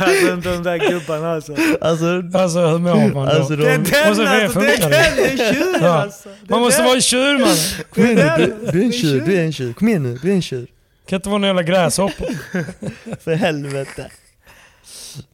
Alltså 0.00 0.50
de 0.50 0.62
där 0.62 0.90
gubbarna 0.90 1.32
alltså. 1.32 1.52
Alltså, 1.80 2.22
Alltså 2.34 2.60
hur 2.66 2.78
mår 2.78 2.94
man 2.94 3.12
då? 3.12 3.20
alltså 3.32 3.56
Det 3.56 3.68
är 3.72 3.78
de, 3.78 3.90
den 3.90 4.10
Och 4.10 4.16
så 4.16 4.26
alltså, 4.26 4.60
det 4.60 4.72
är 4.74 4.80
den, 4.80 4.90
det. 4.90 5.36
det 5.36 5.42
är 5.42 5.52
tjuren 5.54 5.80
Ja. 5.82 5.88
alltså. 6.02 6.28
Det 6.28 6.50
Man 6.50 6.60
måste 6.60 6.78
den. 6.78 6.84
vara 6.86 6.94
en 6.96 7.00
tjur 7.02 7.38
man! 7.38 7.56
kom 7.94 8.04
igen 8.04 8.30
nu, 8.38 8.54
du, 8.64 8.70
du 8.72 8.80
är 8.80 8.84
en 8.86 8.92
tjur, 8.92 9.20
du 9.26 9.36
är 9.38 9.44
en 9.44 9.52
tjur, 9.52 9.72
kom 9.72 9.88
igen 9.88 10.02
nu, 10.02 10.18
du 10.22 10.30
är 10.30 10.34
en 10.34 10.42
tjur. 10.42 10.66
Kan 11.08 11.16
inte 11.16 11.28
vara 11.28 11.38
någon 11.38 11.46
jävla 11.46 11.62
gräshoppa. 11.62 12.24
För 13.24 13.34
helvete. 13.34 14.10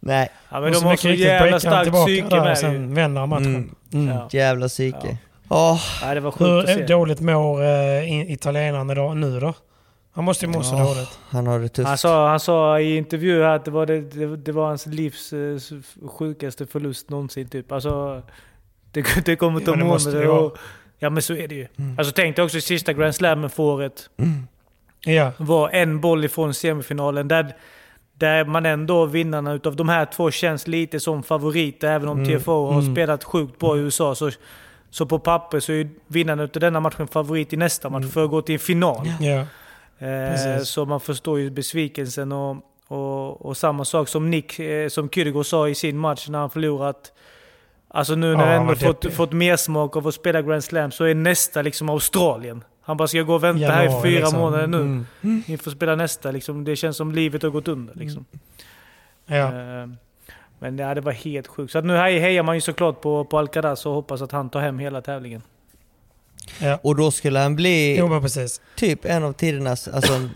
Nej, 0.00 0.30
Ja 0.50 0.60
men 0.60 0.64
Och 0.68 0.70
de 0.72 0.80
så 0.80 0.86
har 0.86 0.96
så 0.96 1.08
jävla 1.10 1.60
starkt 1.60 1.82
tillbaka 1.82 2.06
psyke 2.06 2.26
och 2.36 2.42
med 2.42 2.50
ju. 2.50 2.56
sen 2.56 2.94
vänder 2.94 3.20
han 3.20 3.28
matchen. 3.28 3.46
Mm. 3.46 3.70
Mm. 3.92 4.08
Ja. 4.08 4.28
jävla 4.32 4.68
psyke. 4.68 5.16
Åh, 5.48 5.80
Ja, 6.02 6.14
det 6.14 6.20
var 6.20 6.30
sjukt 6.30 6.40
Hur 6.50 6.58
att 6.58 6.66
se. 6.66 6.86
dåligt 6.86 7.20
mår 7.20 7.62
eh, 7.64 7.68
i- 8.12 8.26
italienaren 8.32 8.90
idag, 8.90 9.16
nu 9.16 9.40
då? 9.40 9.54
Han 10.14 10.24
måste 10.24 10.46
ju 10.46 10.52
må 10.52 10.62
så 10.62 10.76
dåligt. 10.78 11.18
han 11.30 11.46
har 11.46 11.58
det 11.58 11.68
tufft. 11.68 11.88
Han 11.88 11.98
sa, 11.98 12.28
han 12.28 12.40
sa 12.40 12.80
i 12.80 12.96
intervju 12.96 13.42
här 13.42 13.56
att 13.56 13.64
det 13.64 13.70
var, 13.70 13.86
det, 13.86 14.00
det, 14.00 14.36
det 14.36 14.52
var 14.52 14.66
hans 14.66 14.86
livs 14.86 15.32
eh, 15.32 15.58
sjukaste 16.08 16.66
förlust 16.66 17.10
någonsin 17.10 17.48
typ. 17.48 17.72
Alltså, 17.72 18.22
det, 18.90 19.06
det 19.24 19.36
kommer 19.36 19.60
ta 19.60 19.70
men 19.70 19.78
det 19.80 19.84
måste 19.84 20.08
månader 20.10 20.26
det 20.26 20.32
och... 20.32 20.56
Ja 20.98 21.10
men 21.10 21.22
så 21.22 21.34
är 21.34 21.48
det 21.48 21.54
ju. 21.54 21.66
Alltså 21.98 22.12
tänk 22.16 22.36
dig 22.36 22.44
också 22.44 22.60
sista 22.60 22.92
Grand 22.92 23.14
Slammen 23.14 23.50
för 23.50 23.62
året. 23.62 24.10
Ja. 25.04 25.32
Var 25.38 25.68
en 25.70 26.00
boll 26.00 26.24
ifrån 26.24 26.54
semifinalen. 26.54 27.28
Där, 27.28 27.56
där 28.14 28.44
man 28.44 28.66
ändå, 28.66 29.06
vinnarna 29.06 29.52
utav 29.52 29.76
de 29.76 29.88
här 29.88 30.04
två 30.06 30.30
känns 30.30 30.66
lite 30.66 31.00
som 31.00 31.22
favoriter. 31.22 31.88
Även 31.92 32.08
om 32.08 32.24
TFO 32.24 32.66
har 32.66 32.80
Mm. 32.80 32.94
spelat 32.94 33.24
sjukt 33.24 33.58
bra 33.58 33.76
i 33.76 33.80
USA. 33.80 34.14
Så, 34.14 34.30
så 34.90 35.06
på 35.06 35.18
papper 35.18 35.60
så 35.60 35.72
är 35.72 35.88
vinnarna 36.06 36.42
utav 36.42 36.60
denna 36.60 36.80
matchen 36.80 37.08
favorit 37.08 37.52
i 37.52 37.56
nästa 37.56 37.88
match 37.88 38.06
för 38.12 38.24
att 38.24 38.30
gå 38.30 38.42
till 38.42 38.52
en 38.52 38.58
final. 38.58 39.06
ja. 39.20 39.46
Eh, 39.98 40.58
så 40.62 40.84
man 40.86 41.00
förstår 41.00 41.38
ju 41.40 41.50
besvikelsen 41.50 42.32
och, 42.32 42.56
och, 42.88 43.46
och 43.46 43.56
samma 43.56 43.84
sak 43.84 44.08
som 44.08 44.30
Nick, 44.30 44.58
eh, 44.58 44.88
som 44.88 45.10
Kyrgios 45.10 45.48
sa 45.48 45.68
i 45.68 45.74
sin 45.74 45.98
match 45.98 46.28
när 46.28 46.38
han 46.38 46.50
förlorat. 46.50 47.12
Alltså 47.88 48.14
nu 48.14 48.36
när 48.36 48.44
Ja, 48.46 48.52
han 48.52 48.60
ändå 48.62 48.74
fått, 48.74 49.00
deppig. 49.00 49.16
fått 49.16 49.32
mer 49.32 49.56
smak 49.56 49.96
av 49.96 50.06
att 50.08 50.14
spela 50.14 50.42
Grand 50.42 50.64
Slam 50.64 50.90
så 50.90 51.04
är 51.04 51.14
nästa 51.14 51.62
liksom 51.62 51.88
Australien. 51.90 52.64
Han 52.82 52.96
bara 52.96 53.08
ska 53.08 53.22
gå 53.22 53.34
och 53.34 53.44
vänta 53.44 53.66
här 53.72 53.82
i 53.82 53.86
Januari, 53.86 54.02
fyra 54.10 54.20
liksom. 54.20 54.38
månader 54.40 54.66
nu. 54.66 54.78
Mm. 54.78 55.42
Inför 55.46 55.70
att 55.70 55.76
spela 55.76 55.94
nästa. 55.96 56.30
Liksom, 56.30 56.64
det 56.64 56.76
känns 56.76 56.96
som 56.96 57.12
livet 57.12 57.42
har 57.42 57.50
gått 57.50 57.68
under. 57.68 57.94
Liksom. 57.94 58.24
Ja. 59.26 59.36
Eh, 59.36 59.88
men 60.58 60.78
ja, 60.78 60.94
det 60.94 61.00
var 61.00 61.12
helt 61.12 61.46
sjukt. 61.46 61.72
Så 61.72 61.80
nu 61.80 61.96
hej- 61.96 62.18
hejar 62.18 62.42
man 62.42 62.54
ju 62.54 62.60
såklart 62.60 63.00
på, 63.00 63.24
på 63.24 63.38
Alcaraz 63.38 63.86
och 63.86 63.92
hoppas 63.92 64.22
att 64.22 64.32
han 64.32 64.50
tar 64.50 64.60
hem 64.60 64.78
hela 64.78 65.00
tävlingen. 65.00 65.42
Ja. 66.60 66.78
Och 66.82 66.96
då 66.96 67.10
skulle 67.10 67.38
han 67.38 67.56
bli 67.56 67.96
Jo 67.98 68.22
typ 68.76 69.04
en 69.04 69.24
av 69.24 69.32
tidernas, 69.32 69.88
alltså, 69.88 70.28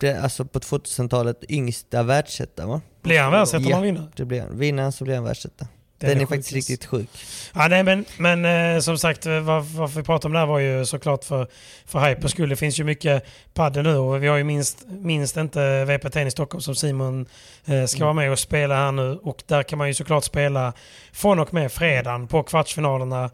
det, 0.00 0.14
alltså 0.14 0.44
på 0.44 0.58
2000-talet 0.58 1.44
yngsta 1.48 2.02
världsetta 2.02 2.66
va? 2.66 2.80
Blir 3.02 3.20
han 3.20 3.32
världsetta 3.32 3.58
om 3.58 3.64
Ja. 3.64 3.74
han 3.76 3.82
vinner? 3.82 4.08
Det 4.16 4.24
blir 4.24 4.40
han. 4.40 4.58
Vinner 4.58 4.82
han 4.82 4.92
så 4.92 5.04
blir 5.04 5.14
han 5.14 5.24
världsetta. 5.24 5.66
Den 5.98 6.08
Den, 6.10 6.18
är 6.18 6.22
är, 6.22 6.26
faktiskt 6.26 6.52
riktigt 6.52 6.84
sjuk. 6.86 7.08
Ja, 7.54 7.68
nej, 7.68 7.82
men, 7.82 8.04
men 8.18 8.44
eh, 8.74 8.80
som 8.80 8.98
sagt, 8.98 9.26
eh, 9.26 9.40
var, 9.40 9.60
varför 9.60 10.00
vi 10.00 10.04
pratar 10.06 10.28
om 10.28 10.32
det 10.32 10.38
här 10.38 10.46
var 10.46 10.58
ju 10.58 10.84
såklart 10.86 11.24
för, 11.24 11.48
för 11.86 12.00
Hypers 12.08 12.30
skull. 12.30 12.48
Det 12.48 12.56
finns 12.56 12.80
ju 12.80 12.84
mycket 12.84 13.24
padel 13.54 13.82
nu 13.84 13.96
och 13.96 14.22
vi 14.22 14.26
har 14.28 14.36
ju 14.36 14.44
minst, 14.44 14.84
minst 14.88 15.36
inte 15.36 15.84
VP 15.84 16.10
Tennis 16.10 16.32
Stockholm 16.32 16.62
som 16.62 16.74
Simon 16.74 17.26
eh, 17.66 17.84
ska 17.84 18.04
vara 18.04 18.12
med 18.14 18.30
och 18.32 18.38
spela 18.38 18.74
här 18.76 18.92
nu. 18.92 19.18
Och 19.22 19.42
där 19.46 19.62
kan 19.62 19.78
man 19.78 19.88
ju 19.88 19.94
såklart 19.94 20.24
spela 20.24 20.72
från 21.12 21.38
och 21.38 21.54
med 21.54 21.72
fredagen 21.72 22.26
på 22.28 22.42
kvartsfinalerna. 22.42 23.30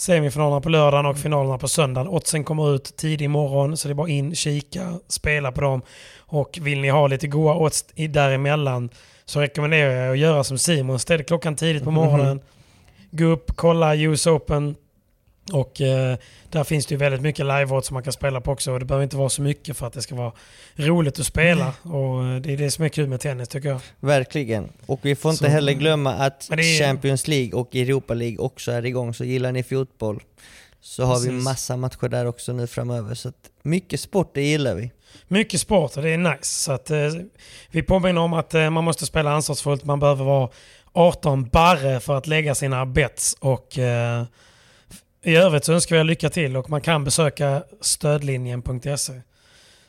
Semifinalerna 0.00 0.60
på 0.60 0.68
lördagen 0.68 1.06
och 1.06 1.18
finalerna 1.18 1.58
på 1.58 1.68
söndagen. 1.68 2.08
Oddsen 2.08 2.44
kommer 2.44 2.74
ut 2.74 2.96
tidig 2.96 3.30
morgon 3.30 3.76
så 3.76 3.88
det 3.88 3.92
är 3.92 3.94
bara 3.94 4.08
in, 4.08 4.34
kika, 4.34 4.94
spela 5.08 5.52
på 5.52 5.60
dem. 5.60 5.82
Och 6.18 6.58
vill 6.62 6.80
ni 6.80 6.88
ha 6.88 7.06
lite 7.06 7.26
goa 7.26 7.56
odds 7.56 7.84
däremellan 8.08 8.90
så 9.24 9.40
rekommenderar 9.40 9.90
jag 9.90 10.12
att 10.12 10.18
göra 10.18 10.44
som 10.44 10.58
Simon. 10.58 10.98
Ställ 10.98 11.24
klockan 11.24 11.56
tidigt 11.56 11.84
på 11.84 11.90
morgonen. 11.90 12.40
Gå 13.10 13.24
upp, 13.24 13.56
kolla 13.56 13.96
US 13.96 14.26
Open. 14.26 14.76
Och 15.52 15.80
eh, 15.80 16.16
där 16.50 16.64
finns 16.64 16.86
det 16.86 16.92
ju 16.94 16.98
väldigt 16.98 17.20
mycket 17.20 17.46
live 17.46 17.82
som 17.82 17.94
man 17.94 18.02
kan 18.02 18.12
spela 18.12 18.40
på 18.40 18.52
också. 18.52 18.72
Och 18.72 18.78
det 18.78 18.84
behöver 18.84 19.02
inte 19.04 19.16
vara 19.16 19.28
så 19.28 19.42
mycket 19.42 19.76
för 19.76 19.86
att 19.86 19.92
det 19.92 20.02
ska 20.02 20.14
vara 20.14 20.32
roligt 20.76 21.20
att 21.20 21.26
spela. 21.26 21.72
Och 21.82 22.24
eh, 22.24 22.36
det 22.40 22.52
är 22.52 22.56
det 22.56 22.70
som 22.70 22.84
är 22.84 22.88
kul 22.88 23.08
med 23.08 23.20
tennis 23.20 23.48
tycker 23.48 23.68
jag. 23.68 23.80
Verkligen. 24.00 24.72
Och 24.86 24.98
vi 25.02 25.14
får 25.16 25.30
inte 25.30 25.44
Så- 25.44 25.50
heller 25.50 25.72
glömma 25.72 26.12
att 26.14 26.50
är- 26.50 26.78
Champions 26.80 27.28
League 27.28 27.52
och 27.60 27.76
Europa 27.76 28.14
League 28.14 28.38
också 28.38 28.72
är 28.72 28.86
igång, 28.86 29.14
så 29.14 29.24
gillar 29.24 29.52
ni 29.52 29.62
fotboll 29.62 30.22
så 30.82 31.04
har 31.04 31.18
vi 31.20 31.26
Precis. 31.28 31.44
massa 31.44 31.76
matcher 31.76 32.08
där 32.08 32.26
också 32.26 32.52
nu 32.52 32.66
framöver. 32.66 33.14
Så 33.14 33.32
mycket 33.62 34.00
sport, 34.00 34.30
det 34.34 34.42
gillar 34.42 34.74
vi. 34.74 34.90
Mycket 35.28 35.60
sport 35.60 35.96
och 35.96 36.02
det 36.02 36.10
är 36.10 36.18
nice. 36.18 36.38
Så 36.44 36.72
att, 36.72 36.90
eh, 36.90 36.98
vi 37.70 37.82
påminner 37.82 38.20
om 38.20 38.32
att 38.32 38.54
eh, 38.54 38.70
man 38.70 38.84
måste 38.84 39.06
spela 39.06 39.30
ansvarsfullt. 39.32 39.84
Man 39.84 40.00
behöver 40.00 40.24
vara 40.24 40.48
18 40.92 41.48
barre 41.48 42.00
för 42.00 42.16
att 42.18 42.26
lägga 42.26 42.54
sina 42.54 42.86
bets. 42.86 43.36
Och, 43.40 43.78
eh, 43.78 44.22
I 45.22 45.36
övrigt 45.36 45.64
så 45.64 45.72
önskar 45.72 45.96
vi 45.96 46.00
er 46.00 46.04
lycka 46.04 46.30
till 46.30 46.56
och 46.56 46.70
man 46.70 46.80
kan 46.80 47.04
besöka 47.04 47.62
stödlinjen.se. 47.80 49.12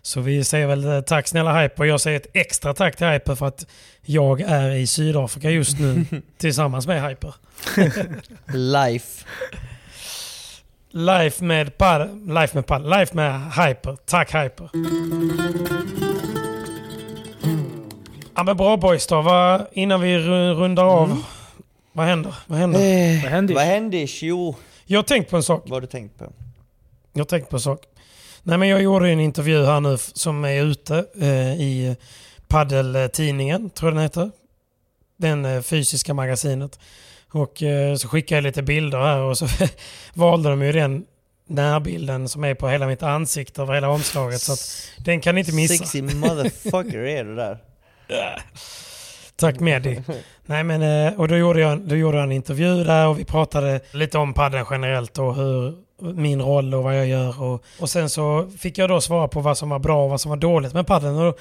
Så 0.02 0.22
vi 0.22 0.44
säger 0.44 0.68
väl 0.68 0.86
eh, 0.86 1.02
tack 1.02 1.28
snälla 1.28 1.62
Hyper. 1.62 1.84
Jag 1.86 2.02
säger 2.02 2.20
ett 2.20 2.28
extra 2.34 2.74
tack 2.74 2.96
till 2.96 3.08
Hyper 3.08 3.36
för 3.36 3.46
att 3.48 3.66
jag 4.02 4.42
är 4.42 4.70
i 4.72 4.88
Sydafrika 4.88 5.50
just 5.50 5.80
nu 5.80 6.06
tillsammans 6.38 6.88
med 6.88 7.10
Hyper. 7.10 7.34
Life. 8.54 9.26
Life 10.94 11.44
med 11.44 11.78
pad, 11.78 12.10
life 12.28 12.58
med 12.58 12.66
pad, 12.66 12.90
life 12.90 13.16
med 13.16 13.42
Hyper. 13.54 13.98
Tack 14.06 14.34
Hyper. 14.36 14.70
Ja 18.36 18.44
men 18.44 18.58
bra 18.58 18.78
boys 18.78 19.08
då. 19.08 19.22
Vad, 19.22 19.66
innan 19.72 20.02
vi 20.02 20.18
ru- 20.18 20.54
rundar 20.54 20.84
av. 20.84 21.24
Vad 21.94 22.06
händer? 22.06 22.36
Vad 22.48 22.60
händer? 22.60 22.80
Eh, 22.80 23.24
Vad 23.24 23.32
hände? 23.32 23.54
vad 23.54 23.64
hände? 23.64 23.98
Jo, 24.22 24.56
Jag 24.92 24.98
har 24.98 25.04
tänkt 25.04 25.30
på 25.30 25.38
en 25.38 25.44
sak. 25.44 25.64
vad 25.64 25.72
har 25.72 25.82
du 25.82 25.88
tänkt 25.88 26.18
på? 26.18 26.34
Jag 27.14 27.20
har 27.20 27.26
tänkt 27.26 27.50
på 27.50 27.56
en 27.56 27.62
sak. 27.62 27.86
Nej 28.44 28.58
men 28.58 28.68
jag 28.68 28.82
gjorde 28.82 29.10
en 29.10 29.20
intervju 29.20 29.66
här 29.66 29.80
nu 29.80 29.98
som 29.98 30.46
är 30.46 30.64
ute 30.64 31.06
eh, 31.22 31.62
i 31.62 31.96
Paddeltidningen, 32.48 33.70
tror 33.70 33.92
jag 33.92 33.96
den 33.96 34.04
heter. 34.04 34.32
Den 35.18 35.46
eh, 35.46 35.62
fysiska 35.62 36.14
magasinet. 36.14 36.80
Och 37.32 37.64
eh, 37.64 37.96
så 37.96 38.08
skickade 38.08 38.38
jag 38.38 38.44
lite 38.44 38.64
bilder 38.64 39.00
här 39.00 39.20
och 39.20 39.38
så 39.38 39.48
valde 40.14 40.50
de 40.50 40.62
ju 40.62 40.72
den 40.72 41.06
närbilden 41.48 42.30
som 42.30 42.44
är 42.44 42.56
på 42.56 42.70
hela 42.70 42.88
mitt 42.88 43.04
ansikte 43.04 43.62
över 43.62 43.74
hela 43.74 43.90
omslaget. 43.90 44.42
Så 44.42 44.54
att 44.54 44.90
den 44.98 45.22
kan 45.22 45.36
ni 45.36 45.42
inte 45.42 45.54
missa. 45.56 45.76
Sexy 45.76 46.02
motherfucker 46.02 47.00
är 47.04 47.24
du 47.24 47.36
där. 47.36 47.58
Tack 49.42 49.60
Medi. 49.60 50.02
Nej 50.46 50.64
men, 50.64 50.82
eh, 50.82 51.20
och 51.20 51.28
då 51.28 51.38
gjorde, 51.38 51.60
jag, 51.60 51.80
då 51.80 51.96
gjorde 51.96 52.18
jag 52.18 52.24
en 52.24 52.32
intervju 52.32 52.84
där 52.84 53.08
och 53.08 53.20
vi 53.20 53.26
pratade 53.26 53.80
lite 53.92 54.18
om 54.18 54.34
padden 54.34 54.66
generellt 54.72 55.18
och 55.18 55.36
hur 55.36 55.74
min 56.02 56.42
roll 56.42 56.74
och 56.74 56.84
vad 56.84 56.98
jag 56.98 57.08
gör. 57.08 57.42
Och, 57.42 57.64
och 57.80 57.90
sen 57.90 58.10
så 58.10 58.50
fick 58.60 58.78
jag 58.78 58.90
då 58.90 59.02
svara 59.02 59.28
på 59.28 59.40
vad 59.40 59.58
som 59.58 59.70
var 59.70 59.80
bra 59.80 60.04
och 60.04 60.10
vad 60.10 60.22
som 60.22 60.30
var 60.30 60.38
dåligt 60.38 60.74
med 60.74 60.88
padden. 60.88 61.16
Och 61.16 61.26
då, 61.26 61.38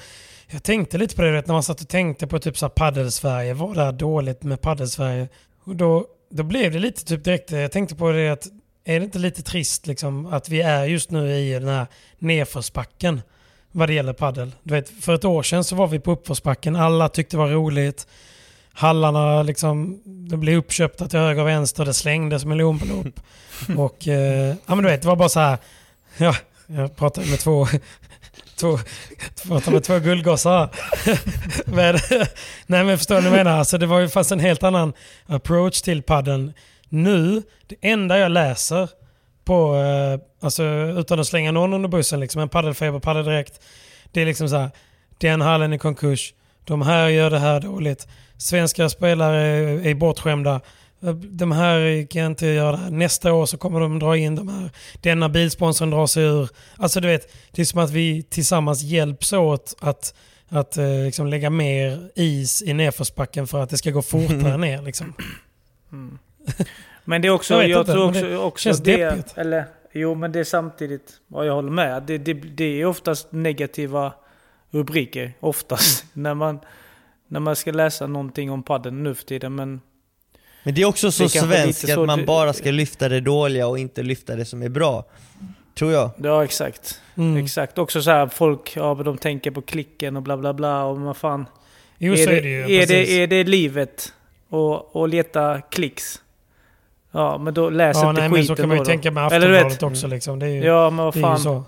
jag 0.47 0.63
tänkte 0.63 0.97
lite 0.97 1.15
på 1.15 1.21
det 1.21 1.31
vet, 1.31 1.47
när 1.47 1.53
man 1.53 1.63
satt 1.63 1.81
och 1.81 1.87
tänkte 1.87 2.27
på 2.27 2.39
typ 2.39 2.57
så 2.57 2.69
paddel-Sverige. 2.69 3.53
Vad 3.53 3.77
är 3.77 3.91
dåligt 3.91 4.43
med 4.43 4.61
paddel-Sverige? 4.61 5.27
Och 5.63 5.75
då, 5.75 6.05
då 6.31 6.43
blev 6.43 6.71
det 6.71 6.79
lite 6.79 7.05
typ 7.05 7.23
direkt, 7.23 7.51
jag 7.51 7.71
tänkte 7.71 7.95
på 7.95 8.11
det 8.11 8.29
att 8.29 8.47
är 8.83 8.99
det 8.99 9.05
inte 9.05 9.19
lite 9.19 9.41
trist 9.41 9.87
liksom 9.87 10.25
att 10.25 10.49
vi 10.49 10.61
är 10.61 10.85
just 10.85 11.11
nu 11.11 11.31
i 11.31 11.53
den 11.53 11.67
här 11.67 11.87
nedförsbacken 12.19 13.21
vad 13.71 13.89
det 13.89 13.93
gäller 13.93 14.13
paddel. 14.13 14.51
Du 14.63 14.73
vet, 14.73 14.89
för 14.89 15.15
ett 15.15 15.25
år 15.25 15.43
sedan 15.43 15.63
så 15.63 15.75
var 15.75 15.87
vi 15.87 15.99
på 15.99 16.11
uppförsbacken, 16.11 16.75
alla 16.75 17.09
tyckte 17.09 17.37
det 17.37 17.39
var 17.41 17.49
roligt. 17.49 18.07
Hallarna 18.73 19.43
liksom, 19.43 20.01
det 20.05 20.37
blev 20.37 20.57
uppköpta 20.57 21.07
till 21.07 21.19
höger 21.19 21.41
och 21.41 21.47
vänster, 21.47 21.85
det 21.85 21.93
slängdes 21.93 22.45
miljonbelopp. 22.45 23.19
och 23.77 24.07
eh, 24.07 24.55
ja 24.65 24.75
men 24.75 24.83
du 24.83 24.89
vet, 24.89 25.01
det 25.01 25.07
var 25.07 25.15
bara 25.15 25.29
så 25.29 25.39
här, 25.39 25.57
ja, 26.17 26.35
jag 26.67 26.95
pratade 26.95 27.27
med 27.27 27.39
två, 27.39 27.67
två, 28.59 28.79
pratade 29.47 29.71
med 29.71 29.83
två 29.83 29.99
guldgossar. 29.99 30.69
men, 31.65 31.99
nej 32.67 32.83
men 32.83 32.97
förstår 32.97 33.15
ni 33.15 33.29
vad 33.29 33.39
jag 33.39 33.45
menar? 33.45 33.59
Alltså 33.59 33.77
det 33.77 33.85
var 33.85 33.99
ju 33.99 34.09
fast 34.09 34.31
en 34.31 34.39
helt 34.39 34.63
annan 34.63 34.93
approach 35.25 35.81
till 35.81 36.03
padden. 36.03 36.53
Nu, 36.89 37.43
det 37.67 37.75
enda 37.81 38.19
jag 38.19 38.31
läser 38.31 38.89
på, 39.43 39.75
eh, 39.75 40.45
alltså 40.45 40.63
utan 40.97 41.19
att 41.19 41.27
slänga 41.27 41.51
någon 41.51 41.73
under 41.73 41.89
bussen, 41.89 42.19
liksom 42.19 42.41
en 42.41 42.49
paddelfeber, 42.49 42.99
paddeldirekt. 42.99 43.61
Det 44.11 44.21
är 44.21 44.25
liksom 44.25 44.49
så 44.49 44.57
här, 44.57 44.69
den 45.17 45.41
hallen 45.41 45.73
är 45.73 45.77
konkurs, 45.77 46.33
de 46.65 46.81
här 46.81 47.07
gör 47.07 47.29
det 47.29 47.39
här 47.39 47.59
dåligt, 47.59 48.07
svenska 48.37 48.89
spelare 48.89 49.41
är, 49.41 49.85
är 49.87 49.93
bortskämda, 49.93 50.61
de 51.15 51.51
här 51.51 52.07
kan 52.07 52.25
inte 52.25 52.47
göra 52.47 52.71
det 52.71 52.77
här. 52.77 52.91
Nästa 52.91 53.33
år 53.33 53.45
så 53.45 53.57
kommer 53.57 53.79
de 53.79 53.99
dra 53.99 54.17
in 54.17 54.35
de 54.35 54.49
här, 54.49 54.69
denna 55.01 55.29
bilsponsorn 55.29 55.89
drar 55.89 56.07
sig 56.07 56.23
ur. 56.23 56.49
Alltså 56.75 56.99
du 56.99 57.07
vet, 57.07 57.33
det 57.51 57.61
är 57.61 57.65
som 57.65 57.79
att 57.79 57.91
vi 57.91 58.23
tillsammans 58.23 58.81
hjälps 58.81 59.33
åt 59.33 59.75
att, 59.79 60.13
att 60.49 60.77
eh, 60.77 60.85
liksom 60.85 61.27
lägga 61.27 61.49
mer 61.49 62.09
is 62.15 62.61
i 62.61 62.73
nedförsbacken 62.73 63.47
för 63.47 63.63
att 63.63 63.69
det 63.69 63.77
ska 63.77 63.91
gå 63.91 64.01
fortare 64.01 64.57
ner. 64.67 64.81
Liksom. 64.81 65.13
Men 67.03 67.21
det 67.21 67.27
är 67.27 67.31
också, 67.31 67.53
Jag 67.53 67.69
jag, 67.69 67.81
inte, 67.81 67.91
tror 67.91 68.07
också, 68.09 68.21
det 68.21 68.37
också 68.37 68.63
känns 68.63 68.79
det, 68.79 68.97
deppigt. 68.97 69.33
eller 69.37 69.65
jo 69.91 70.15
men 70.15 70.31
det 70.31 70.39
är 70.39 70.43
samtidigt, 70.43 71.13
ja, 71.27 71.45
jag 71.45 71.53
håller 71.53 71.71
med. 71.71 72.03
Det, 72.03 72.17
det, 72.17 72.33
det 72.33 72.81
är 72.81 72.85
oftast 72.85 73.31
negativa 73.31 74.13
rubriker, 74.69 75.33
oftast. 75.39 76.05
när, 76.13 76.33
man, 76.33 76.59
när 77.27 77.39
man 77.39 77.55
ska 77.55 77.71
läsa 77.71 78.07
någonting 78.07 78.51
om 78.51 78.63
padden 78.63 79.03
nu 79.03 79.15
för 79.15 79.25
tiden. 79.25 79.55
Men 79.55 79.81
Men 80.63 80.73
det 80.73 80.81
är 80.81 80.85
också 80.85 81.11
så 81.11 81.23
Det 81.23 81.35
är 81.35 81.41
svenskt 81.41 81.89
att 81.89 82.05
man 82.05 82.25
bara 82.25 82.53
ska 82.53 82.71
lyfta 82.71 83.09
det 83.09 83.19
dåliga 83.19 83.67
och 83.67 83.79
inte 83.79 84.03
lyfta 84.03 84.35
det 84.35 84.45
som 84.45 84.61
är 84.61 84.69
bra. 84.69 85.05
Tror 85.73 85.91
jag. 85.91 86.11
ja 86.23 86.43
exakt. 86.43 87.01
Mm. 87.17 87.43
Exakt. 87.43 87.77
Också 87.77 88.01
så 88.01 88.11
här 88.11 88.27
folk, 88.27 88.75
ja 88.75 88.93
de 89.05 89.17
tänker 89.17 89.51
på 89.51 89.61
klicken 89.61 90.17
och 90.17 90.23
bla 90.23 90.37
bla 90.37 90.53
bla 90.53 90.83
och 90.83 90.99
vad 90.99 91.17
fan. 91.17 91.45
Jo, 91.97 92.15
så 92.15 92.21
är 92.21 92.41
det 92.41 92.49
ju. 92.49 92.61
är, 92.61 92.79
precis. 92.79 93.09
det, 93.09 93.23
är 93.23 93.27
det 93.27 93.43
livet? 93.43 94.13
Och, 94.49 94.95
och 94.95 95.09
leta 95.09 95.61
klicks? 95.61 96.21
Ja 97.11 97.37
men 97.37 97.53
då 97.53 97.69
läs 97.69 97.97
ja, 98.01 98.09
inte 98.09 98.21
nej, 98.21 98.29
skiten 98.29 98.37
men 98.39 98.45
så 98.45 98.55
kan 98.55 98.67
man 98.67 98.77
ju 98.77 98.83
då, 98.83 98.85
tänka 98.85 99.11
med 99.11 99.25
Aftonbladet 99.25 99.83
också. 99.83 100.07
Liksom. 100.07 100.39
Det 100.39 100.45
är 100.45 100.49
ju, 100.49 100.63
Ja 100.63 100.89
men 100.89 101.05
vad 101.05 101.13
det 101.13 101.17
är 101.19 101.21
ju 101.21 101.23
fan. 101.27 101.39
så. 101.39 101.63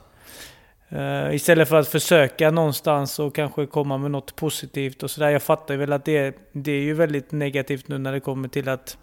Eh, 0.89 1.36
istället 1.36 1.70
för 1.70 1.76
att 1.80 1.88
försöka 1.88 2.52
någonstans 2.52 3.20
och 3.20 3.36
kanske 3.36 3.66
komma 3.66 3.98
med 3.98 4.12
något 4.12 4.36
positivt 4.36 5.04
och 5.04 5.12
sådär. 5.12 5.30
Jag 5.30 5.44
fattar 5.44 5.74
ju 5.74 5.80
väl 5.80 5.94
att 5.94 6.06
det, 6.06 6.38
det 6.52 6.72
är 6.72 6.82
ju 6.82 6.94
väldigt 6.94 7.32
negativt 7.32 7.88
nu 7.88 7.98
när 7.98 8.12
det 8.12 8.20
kommer 8.20 8.48
till 8.48 8.70
att, 8.70 8.98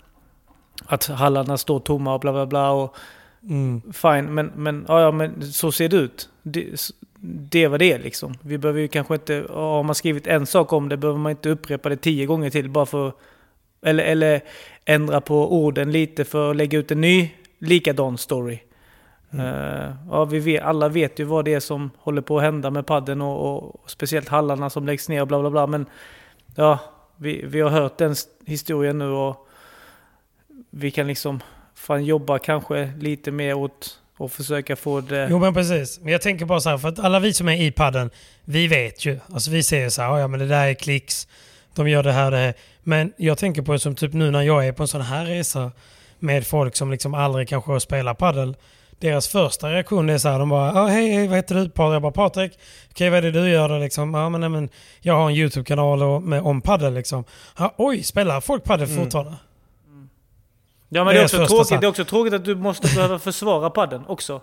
att 0.86 1.05
hallarna 1.07 1.59
står 1.59 1.80
tomma 1.80 2.14
och 2.14 2.20
bla 2.20 2.32
bla 2.32 2.47
bla. 2.47 2.70
Och 2.70 2.97
Mm. 3.43 3.82
fine, 3.93 4.34
men, 4.34 4.53
men, 4.55 4.84
ja, 4.88 5.01
ja, 5.01 5.11
men 5.11 5.53
så 5.53 5.72
ser 5.72 5.88
det 5.88 5.97
ut. 5.97 6.28
Det, 6.43 6.66
det 7.51 7.68
var 7.68 7.78
det 7.78 7.99
liksom. 7.99 8.34
Vi 8.43 8.59
behöver 8.59 8.80
ju 8.80 8.88
kanske 8.88 9.14
inte, 9.14 9.47
har 9.51 9.82
man 9.82 9.95
skrivit 9.95 10.26
en 10.26 10.47
sak 10.47 10.72
om 10.72 10.88
det 10.88 10.97
behöver 10.97 11.18
man 11.18 11.30
inte 11.30 11.49
upprepa 11.51 11.88
det 11.88 11.97
tio 11.97 12.26
gånger 12.26 12.51
till 12.51 12.70
bara 12.70 12.86
för 12.86 13.12
eller, 13.82 14.05
eller 14.05 14.41
ändra 14.95 15.20
på 15.20 15.62
orden 15.64 15.93
lite 15.93 16.24
för 16.24 16.51
att 16.51 16.57
lägga 16.57 16.78
ut 16.78 16.91
en 16.91 17.01
ny 17.01 17.30
likadan 17.59 18.18
story. 18.18 18.59
Eh, 19.32 19.93
ja, 20.11 20.24
vi 20.24 20.38
vet, 20.38 20.62
alla 20.62 20.88
vet 20.88 21.18
ju 21.18 21.24
vad 21.24 21.45
det 21.45 21.55
är 21.55 21.61
som 21.61 21.91
håller 21.99 22.22
på 22.22 22.38
att 22.38 22.45
hända 22.45 22.70
med 22.70 22.86
padden 22.86 23.22
och, 23.22 23.64
och 23.64 23.91
speciellt 23.91 24.28
hallarna 24.28 24.70
som 24.70 24.86
läggs 24.86 25.09
ner 25.09 25.20
och 25.20 25.28
bla 25.28 25.41
bla 25.41 25.51
bla. 25.51 25.66
Men 25.66 25.86
ja, 26.55 26.78
vi, 27.16 27.45
vi 27.47 27.61
har 27.61 27.70
hört 27.70 27.99
den 27.99 28.14
historien 28.47 28.99
nu 28.99 29.09
och 29.09 29.49
vi 30.70 30.91
kan 30.91 31.07
liksom 31.07 31.41
fan 31.74 32.05
jobba 32.05 32.38
kanske 32.38 32.93
lite 32.99 33.30
mer 33.30 33.55
åt 33.55 33.99
och 34.16 34.32
försöka 34.32 34.76
få 34.76 35.01
det... 35.01 35.28
Jo 35.30 35.38
men 35.38 35.55
precis. 35.55 36.01
Men 36.01 36.12
jag 36.12 36.22
tänker 36.22 36.45
bara 36.45 36.61
så 36.61 36.70
här, 36.70 36.78
för 36.78 36.88
att 36.88 36.99
alla 36.99 37.20
vi 37.20 37.32
som 37.32 37.49
är 37.49 37.62
i 37.62 37.72
padden, 37.72 38.11
vi 38.45 38.66
vet 38.66 39.05
ju. 39.07 39.18
Alltså 39.32 39.51
vi 39.51 39.62
säger 39.62 39.88
så 39.88 40.03
här, 40.03 40.09
"Ja, 40.09 40.20
ja 40.20 40.28
men 40.28 40.41
det 40.41 40.47
där 40.47 40.66
är 40.66 40.74
klicks, 40.74 41.28
de 41.74 41.88
gör 41.88 42.02
det 42.02 42.12
här, 42.12 42.30
det 42.30 42.36
här. 42.36 42.54
Men 42.82 43.12
jag 43.16 43.38
tänker 43.38 43.62
på 43.62 43.72
det 43.72 43.78
som 43.78 43.94
typ 43.94 44.12
nu 44.12 44.30
när 44.30 44.42
jag 44.42 44.66
är 44.66 44.72
på 44.72 44.82
en 44.82 44.88
sån 44.88 45.00
här 45.00 45.24
resa 45.24 45.72
med 46.18 46.46
folk 46.46 46.76
som 46.76 46.90
liksom 46.90 47.14
aldrig 47.14 47.48
kanske 47.48 47.72
har 47.72 47.78
spelat 47.78 48.18
paddel. 48.18 48.56
Deras 48.98 49.28
första 49.28 49.70
reaktion 49.70 50.10
är 50.10 50.18
så 50.18 50.28
här, 50.28 50.38
de 50.38 50.48
bara 50.48 50.72
ah, 50.72 50.86
hej, 50.86 51.10
hej, 51.10 51.28
vad 51.28 51.36
heter 51.36 51.54
du? 51.54 51.68
Patrik? 51.68 51.94
Jag 51.94 52.02
bara 52.02 52.12
Patrik, 52.12 52.58
okej 52.90 53.10
vad 53.10 53.18
är 53.18 53.22
det 53.22 53.30
du 53.30 53.50
gör 53.50 53.68
då 53.68 53.78
liksom? 53.78 54.14
Ja 54.14 54.28
men, 54.28 54.40
nej, 54.40 54.50
men 54.50 54.68
jag 55.00 55.14
har 55.14 55.30
en 55.30 55.36
YouTube-kanal 55.36 56.20
med, 56.20 56.42
om 56.42 56.60
paddel 56.60 56.94
liksom. 56.94 57.24
Ja, 57.58 57.74
oj, 57.76 58.02
spelar 58.02 58.40
folk 58.40 58.64
paddel 58.64 58.88
fortfarande? 58.88 59.36
Ja 60.88 61.04
men 61.04 61.14
Det 61.14 61.20
är 61.20 61.24
också 61.24 61.46
tråkigt, 61.46 61.80
det 61.80 61.86
är 61.86 61.88
också 61.88 62.04
tråkigt 62.04 62.34
att 62.34 62.44
du 62.44 62.54
måste 62.54 62.94
behöva 62.94 63.18
försvara 63.18 63.70
padden 63.70 64.02
också. 64.06 64.40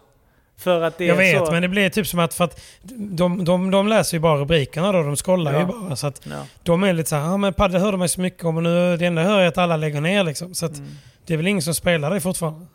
För 0.59 0.81
att 0.81 0.97
det 0.97 1.03
är 1.03 1.07
Jag 1.07 1.15
vet, 1.15 1.45
så... 1.45 1.51
men 1.51 1.61
det 1.61 1.67
blir 1.67 1.89
typ 1.89 2.07
som 2.07 2.19
att, 2.19 2.33
för 2.33 2.43
att 2.43 2.61
de, 2.83 3.45
de, 3.45 3.71
de 3.71 3.87
läser 3.87 4.17
ju 4.17 4.21
bara 4.21 4.37
rubrikerna 4.37 4.91
då, 4.91 5.03
de 5.03 5.17
skollar 5.17 5.53
Ja. 5.53 5.59
ju 5.59 5.65
bara. 5.65 5.95
Så 5.95 6.07
att 6.07 6.21
Ja. 6.29 6.45
de 6.63 6.83
är 6.83 6.93
lite 6.93 7.09
så 7.09 7.15
här, 7.15 7.23
ja 7.23 7.37
men 7.37 7.53
padel 7.53 7.81
hörde 7.81 7.97
man 7.97 8.05
ju 8.05 8.09
så 8.09 8.21
mycket 8.21 8.43
om 8.45 8.57
och 8.57 8.63
nu 8.63 8.97
det 8.97 9.05
enda 9.05 9.21
jag 9.21 9.29
hör 9.29 9.39
är 9.39 9.47
att 9.47 9.57
alla 9.57 9.77
lägger 9.77 10.01
ner 10.01 10.23
liksom. 10.23 10.53
Så 10.55 10.65
att 10.65 10.77
Mm. 10.77 10.89
det 11.25 11.33
är 11.33 11.37
väl 11.37 11.47
ingen 11.47 11.61
som 11.61 11.73
spelar 11.75 12.09
det 12.09 12.21
fortfarande. 12.21 12.65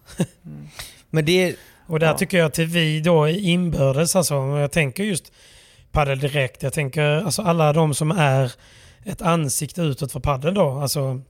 Men 1.10 1.24
det, 1.24 1.56
Och 1.86 2.00
där 2.00 2.06
Ja. 2.06 2.18
tycker 2.18 2.38
jag 2.38 2.46
att 2.46 2.58
vi 2.58 3.00
då 3.00 3.28
inbördes, 3.28 4.16
alltså, 4.16 4.34
jag 4.34 4.72
tänker 4.72 5.04
just 5.04 5.32
padel 5.92 6.18
direkt, 6.20 6.62
jag 6.62 6.72
tänker 6.72 7.02
alltså 7.24 7.42
alla 7.42 7.72
de 7.72 7.94
som 7.94 8.10
är 8.10 8.52
ett 9.04 9.22
ansikte 9.22 9.80
utåt 9.82 10.12
för 10.12 10.20
padel 10.20 10.54
då, 10.54 10.70
alltså 10.70 11.20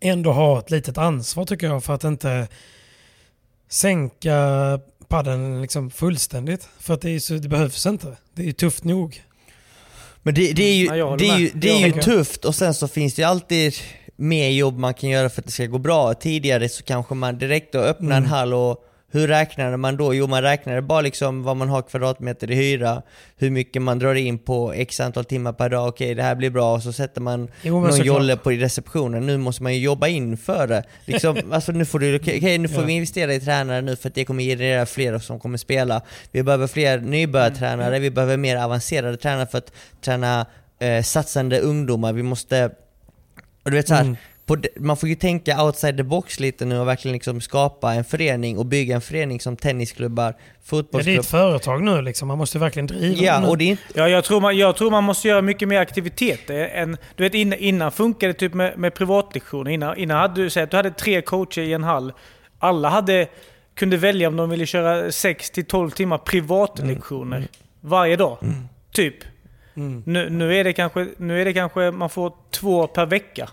ändå 0.00 0.32
har 0.32 0.58
ett 0.58 0.70
litet 0.70 0.98
ansvar 0.98 1.44
tycker 1.44 1.66
jag 1.66 1.84
för 1.84 1.94
att 1.94 2.04
inte 2.04 2.48
sänka 3.68 4.36
padden 5.08 5.62
liksom 5.62 5.90
fullständigt. 5.90 6.68
För 6.78 6.94
att 6.94 7.00
det, 7.00 7.10
är 7.10 7.18
så, 7.20 7.34
det 7.34 7.48
behövs 7.48 7.86
inte. 7.86 8.16
Det 8.34 8.42
är 8.42 8.46
ju 8.46 8.52
tufft 8.52 8.84
nog. 8.84 9.22
Men 10.22 10.34
det, 10.34 10.52
det 10.52 10.62
är 10.64 10.74
ju, 10.74 10.84
Ja, 10.96 11.16
det 11.18 11.28
är 11.28 11.38
ju, 11.38 11.50
det 11.54 11.68
är 11.82 11.86
ju 11.86 11.92
tufft 11.92 12.44
och 12.44 12.54
sen 12.54 12.74
så 12.74 12.88
finns 12.88 13.14
det 13.14 13.22
ju 13.22 13.28
alltid 13.28 13.74
mer 14.16 14.48
jobb 14.50 14.78
man 14.78 14.94
kan 14.94 15.10
göra 15.10 15.28
för 15.30 15.40
att 15.42 15.46
det 15.46 15.52
ska 15.52 15.66
gå 15.66 15.78
bra. 15.78 16.14
Tidigare 16.14 16.68
så 16.68 16.82
kanske 16.82 17.14
man 17.14 17.38
direkt 17.38 17.72
då 17.72 17.78
öppnar 17.78 18.16
en 18.16 18.22
Mm. 18.22 18.30
hall 18.30 18.54
och 18.54 18.84
hur 19.16 19.28
räknade 19.28 19.76
man 19.76 19.96
då? 19.96 20.14
Jo 20.14 20.26
man 20.26 20.42
räknade 20.42 20.82
bara 20.82 21.00
liksom 21.00 21.42
vad 21.42 21.56
man 21.56 21.68
har 21.68 21.82
kvadratmeter 21.82 22.50
i 22.50 22.54
hyra, 22.54 23.02
hur 23.36 23.50
mycket 23.50 23.82
man 23.82 23.98
drar 23.98 24.14
in 24.14 24.38
på 24.38 24.72
x 24.72 25.00
antal 25.00 25.24
timmar 25.24 25.52
per 25.52 25.68
dag, 25.68 25.88
okej 25.88 26.14
det 26.14 26.22
här 26.22 26.34
blir 26.34 26.50
bra 26.50 26.74
och 26.74 26.82
så 26.82 26.92
sätter 26.92 27.20
man 27.20 27.48
Jo, 27.62 27.80
någon 27.80 27.96
jolle 28.04 28.36
på 28.36 28.52
i 28.52 28.58
receptionen. 28.58 29.26
Nu 29.26 29.36
måste 29.36 29.62
man 29.62 29.74
ju 29.74 29.80
jobba 29.80 30.08
in 30.08 30.36
för 30.36 30.66
det. 30.66 30.82
Liksom, 31.04 31.36
alltså 31.52 31.72
nu 31.72 31.84
får 31.84 31.98
du, 31.98 32.16
okej, 32.16 32.58
nu 32.58 32.68
får 32.68 32.80
Ja. 32.80 32.86
vi 32.86 32.92
investera 32.92 33.34
i 33.34 33.40
tränare 33.40 33.80
nu 33.82 33.96
för 33.96 34.08
att 34.08 34.14
det 34.14 34.24
kommer 34.24 34.42
generera 34.44 34.86
fler 34.86 35.18
som 35.18 35.40
kommer 35.40 35.58
spela. 35.58 36.02
Vi 36.30 36.42
behöver 36.42 36.66
fler 36.66 36.98
nybörjartränare, 37.00 37.98
vi 37.98 38.10
behöver 38.10 38.36
mer 38.36 38.56
avancerade 38.56 39.16
tränare 39.16 39.46
för 39.46 39.58
att 39.58 39.72
träna 40.04 40.46
eh, 40.78 41.02
satsande 41.02 41.60
ungdomar. 41.60 42.12
Vi 42.12 42.22
måste, 42.22 42.70
och 43.64 43.70
du 43.70 43.76
vet 43.76 43.88
så 43.88 43.94
här, 43.94 44.02
Mm. 44.02 44.16
På, 44.46 44.56
de- 44.56 44.68
man 44.76 44.96
får 44.96 45.08
ju 45.08 45.14
tänka 45.14 45.62
outside 45.64 45.96
the 45.96 46.02
box 46.02 46.40
lite 46.40 46.64
nu 46.64 46.78
och 46.80 46.88
verkligen 46.88 47.12
liksom 47.12 47.40
skapa 47.40 47.94
en 47.94 48.04
förening 48.04 48.58
och 48.58 48.66
bygga 48.66 48.94
en 48.94 49.00
förening 49.00 49.40
som 49.40 49.56
tennisklubbar, 49.56 50.24
Ja, 50.24 50.32
det 50.32 50.76
är 50.76 50.82
fotbollsklubbar. 50.82 51.20
ett 51.20 51.26
företag 51.26 51.82
nu 51.82 52.02
liksom, 52.02 52.28
man 52.28 52.38
måste 52.38 52.58
verkligen 52.58 52.86
driva 52.86 53.22
Ja, 53.22 53.40
det 53.40 53.46
och 53.46 53.58
det 53.58 53.64
är 53.64 53.68
inte, 53.70 53.82
Ja, 53.94 54.08
jag 54.08 54.24
tror, 54.24 54.40
man, 54.40 54.56
jag 54.58 54.76
tror 54.76 54.90
man 54.90 55.04
måste 55.04 55.28
göra 55.28 55.42
mycket 55.42 55.68
mer 55.68 55.80
aktiviteter. 55.80 56.54
Än, 56.68 56.96
du 57.16 57.22
vet, 57.24 57.34
innan, 57.34 57.58
innan 57.58 57.92
funkade 57.92 58.32
det 58.32 58.38
typ 58.38 58.54
med, 58.54 58.78
med 58.78 58.94
privatlektioner. 58.94 59.70
Innan, 59.70 59.96
innan 59.96 60.16
hade 60.18 60.48
du, 60.48 60.60
att 60.62 60.70
du 60.70 60.76
hade 60.76 60.90
tre 60.90 61.22
coacher 61.22 61.62
i 61.62 61.72
en 61.72 61.84
hall. 61.84 62.12
Alla 62.58 62.88
hade, 62.88 63.26
kunde 63.74 63.96
välja 63.96 64.28
om 64.28 64.36
de 64.36 64.50
ville 64.50 64.66
köra 64.66 65.06
6-12 65.08 65.90
timmar 65.90 66.18
privatlektioner 66.18 67.48
varje 67.80 68.16
dag. 68.16 68.38
Typ. 68.92 69.14
Mm. 69.76 70.02
Nu, 70.06 70.30
nu, 70.30 70.56
är 70.56 70.64
det 70.64 70.72
kanske, 70.72 71.06
nu 71.16 71.40
är 71.40 71.44
det 71.44 71.52
kanske 71.52 71.90
man 71.90 72.10
får 72.10 72.32
två 72.50 72.86
per 72.86 73.06
vecka. 73.06 73.48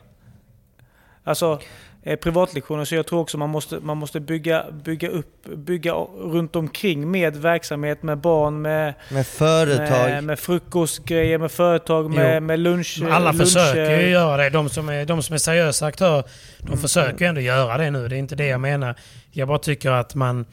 Alltså 1.23 1.59
eh, 2.03 2.15
privatlektioner. 2.15 2.85
Så 2.85 2.95
jag 2.95 3.05
tror 3.07 3.19
också 3.19 3.37
man 3.37 3.49
måste, 3.49 3.79
man 3.79 3.97
måste 3.97 4.19
bygga, 4.19 4.65
bygga 4.71 5.09
upp, 5.09 5.45
bygga 5.57 5.93
runt 6.17 6.55
omkring 6.55 7.11
med 7.11 7.35
verksamhet, 7.37 8.03
med 8.03 8.17
barn, 8.17 8.61
med, 8.61 8.93
med 9.09 9.27
företag. 9.27 10.09
med, 10.09 10.23
med 10.23 10.39
frukostgrejer, 10.39 11.37
med 11.37 11.51
företag, 11.51 12.09
med, 12.09 12.35
Jo. 12.35 12.41
med 12.41 12.59
lunch. 12.59 12.97
Men 13.01 13.11
Alla 13.11 13.31
lunch, 13.31 13.41
försöker 13.43 13.99
ju 13.99 14.05
eh, 14.05 14.11
göra 14.11 14.43
det. 14.43 14.49
De 14.49 14.69
som 14.69 14.89
är, 14.89 15.05
de 15.05 15.23
som 15.23 15.33
är 15.33 15.37
seriösa 15.37 15.85
aktörer, 15.85 16.23
de 16.59 16.67
Mm. 16.67 16.79
försöker 16.79 17.25
ändå 17.25 17.41
göra 17.41 17.77
det 17.77 17.91
nu. 17.91 18.07
Det 18.07 18.15
är 18.15 18.19
inte 18.19 18.35
det 18.35 18.47
jag 18.47 18.61
menar. 18.61 18.95
Jag 19.31 19.47
bara 19.47 19.59
tycker 19.59 19.91
att 19.91 20.15
man... 20.15 20.45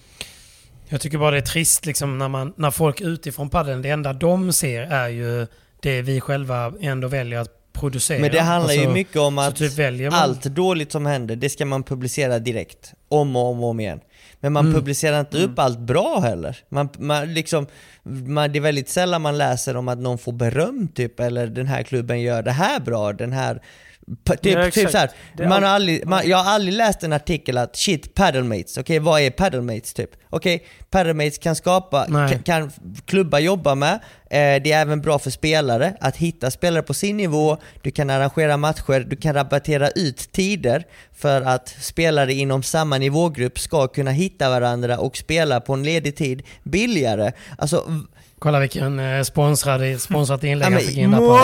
Jag 0.89 1.01
tycker 1.01 1.19
bara 1.19 1.31
det 1.31 1.37
är 1.37 1.41
trist 1.41 1.87
liksom 1.87 2.19
när, 2.19 2.29
man, 2.29 2.53
när 2.57 2.71
folk 2.71 3.01
utifrån 3.01 3.51
paddeln, 3.51 3.83
det 3.83 3.89
enda 3.91 4.13
de 4.13 4.53
ser 4.53 4.83
är 4.83 5.09
ju 5.09 5.47
det 5.83 6.03
vi 6.03 6.21
själva 6.21 6.73
ändå 6.81 7.09
väljer 7.09 7.39
att 7.41 7.60
producera. 7.73 8.19
Men 8.21 8.31
det 8.31 8.41
handlar 8.41 8.73
ju 8.75 8.81
Alltså, 8.81 8.93
mycket 8.95 9.17
om 9.17 9.39
att 9.39 9.57
typ 9.57 9.79
man- 9.79 10.13
allt 10.13 10.43
dåligt 10.45 10.93
som 10.93 11.07
händer, 11.07 11.37
det 11.37 11.49
ska 11.51 11.67
man 11.67 11.83
publicera 11.83 12.39
direkt. 12.39 12.93
Om 13.09 13.37
och 13.37 13.43
om 13.51 13.63
och 13.65 13.71
om 13.71 13.81
igen. 13.81 14.01
Men 14.41 14.53
man 14.53 14.65
Mm. 14.67 14.75
publicerar 14.81 15.21
inte 15.21 15.39
upp 15.39 15.59
allt 15.59 15.79
bra 15.79 16.21
heller. 16.21 16.57
Man, 16.69 16.89
man 16.99 17.35
liksom, 17.35 17.67
man, 18.03 18.53
det 18.53 18.59
är 18.59 18.61
väldigt 18.61 18.89
sällan 18.89 19.23
man 19.23 19.39
läser 19.39 19.77
om 19.77 19.89
att 19.89 19.99
någon 19.99 20.19
får 20.19 20.33
beröm 20.33 20.89
typ, 20.95 21.21
eller 21.21 21.47
den 21.47 21.67
här 21.67 21.83
klubben 21.83 22.21
gör 22.21 22.43
det 22.43 22.51
här 22.53 22.81
bra, 22.81 23.13
den 23.13 23.33
här 23.33 23.63
Typ, 24.25 24.45
Ja, 24.45 24.65
typ 24.65 24.77
exakt. 24.77 24.93
så 24.93 24.99
här, 24.99 25.11
Det 25.37 25.43
är 25.43 25.49
man 25.49 25.63
har 25.63 25.71
aldrig, 25.71 26.07
man, 26.07 26.29
jag 26.29 26.37
har 26.37 26.53
aldrig 26.53 26.75
läst 26.75 27.03
en 27.03 27.13
artikel 27.13 27.59
att 27.59 27.77
shit, 27.77 28.15
paddlemates, 28.15 28.79
okej 28.79 28.99
vad 28.99 29.21
är 29.21 29.31
paddlemates 29.31 29.93
typ? 29.95 30.11
Okej, 30.31 30.67
paddlemates 30.91 31.39
kan 31.39 31.57
skapa, 31.57 32.07
kan, 32.07 32.43
kan 32.43 32.71
klubbar 33.05 33.39
jobba 33.39 33.75
med, 33.75 33.95
eh, 33.95 34.63
det 34.63 34.73
är 34.73 34.83
även 34.83 35.01
bra 35.01 35.19
för 35.19 35.31
spelare 35.31 35.97
att 36.01 36.17
hitta 36.17 36.51
spelare 36.51 36.83
på 36.83 36.95
sin 36.95 37.17
nivå, 37.17 37.57
du 37.83 37.91
kan 37.91 38.11
arrangera 38.11 38.57
matcher, 38.57 39.01
du 39.01 39.17
kan 39.17 39.35
rabattera 39.35 39.91
ut 39.91 40.33
tider 40.33 40.85
för 41.13 41.43
att 41.43 41.69
spelare 41.69 42.33
inom 42.33 42.63
samma 42.63 42.99
nivågrupp 42.99 43.59
ska 43.59 43.89
kunna 43.89 44.11
hitta 44.11 44.51
varandra 44.51 44.99
och 44.99 45.17
spela 45.17 45.61
på 45.61 45.75
en 45.75 45.83
ledig 45.83 46.17
tid 46.17 46.43
billigare. 46.63 47.33
Alltså 47.59 47.85
Kolla 48.41 48.61
vilken 48.61 48.99
eh, 48.99 49.23
sponsrad, 49.23 50.01
sponsrat 50.01 50.45
inlägg 50.45 50.61
Ja, 50.61 50.65
han 50.65 50.73
men- 50.73 50.83
fick 50.83 50.97
in 50.97 51.11
där 51.11 51.19
på. 51.19 51.39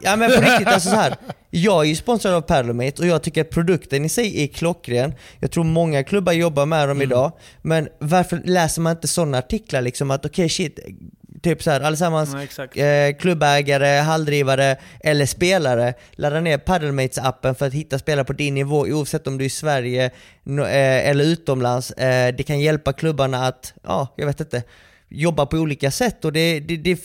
Ja 0.00 0.16
men, 0.16 0.30
på 0.30 0.40
riktigt, 0.40 0.66
alltså 0.68 0.88
så 0.90 0.96
här. 0.96 1.14
Jag 1.50 1.84
är 1.84 1.88
ju 1.88 1.96
sponsrad 1.96 2.34
av 2.34 2.40
Parlomate 2.40 3.02
och 3.02 3.08
jag 3.08 3.22
tycker 3.22 3.40
att 3.40 3.50
produkten 3.50 4.04
i 4.04 4.08
sig 4.08 4.42
är 4.44 4.46
klockren. 4.46 5.14
Jag 5.40 5.50
tror 5.50 5.64
många 5.64 6.04
klubbar 6.04 6.32
jobbar 6.32 6.66
med 6.66 6.78
Mm. 6.84 6.88
dem 6.88 7.02
idag. 7.02 7.32
Men 7.62 7.88
varför 7.98 8.40
läser 8.44 8.80
man 8.82 8.90
inte 8.92 9.08
sådana 9.08 9.38
artiklar 9.38 9.80
liksom 9.82 10.10
att 10.10 10.26
okej 10.26 10.48
shit, 10.48 10.78
typ 11.42 11.62
så 11.62 11.70
här, 11.70 11.80
allesammans 11.80 12.30
Ja, 12.74 12.82
eh, 12.82 13.16
klubbägare, 13.16 14.00
halldrivare 14.00 14.76
eller 15.00 15.26
spelare, 15.26 15.94
ladda 16.12 16.40
ner 16.40 16.58
Paddlemates-appen 16.58 17.54
för 17.54 17.66
att 17.66 17.72
hitta 17.74 17.98
spelare 17.98 18.24
på 18.24 18.32
din 18.32 18.54
nivå 18.54 18.78
oavsett 18.80 19.26
om 19.26 19.38
du 19.38 19.44
är 19.44 19.46
i 19.46 19.50
Sverige 19.50 20.10
no, 20.44 20.62
eh, 20.62 21.08
eller 21.08 21.24
utomlands. 21.24 21.90
Eh, 21.90 22.34
det 22.34 22.42
kan 22.42 22.60
hjälpa 22.60 22.92
klubbarna 22.92 23.46
att, 23.46 23.72
ja, 23.84 24.14
jag 24.16 24.26
vet 24.26 24.40
inte, 24.40 24.62
jobba 25.10 25.46
på 25.46 25.56
olika 25.56 25.90
sätt 25.90 26.24
och 26.24 26.32
det, 26.32 26.60
det, 26.60 26.76
det, 26.76 26.98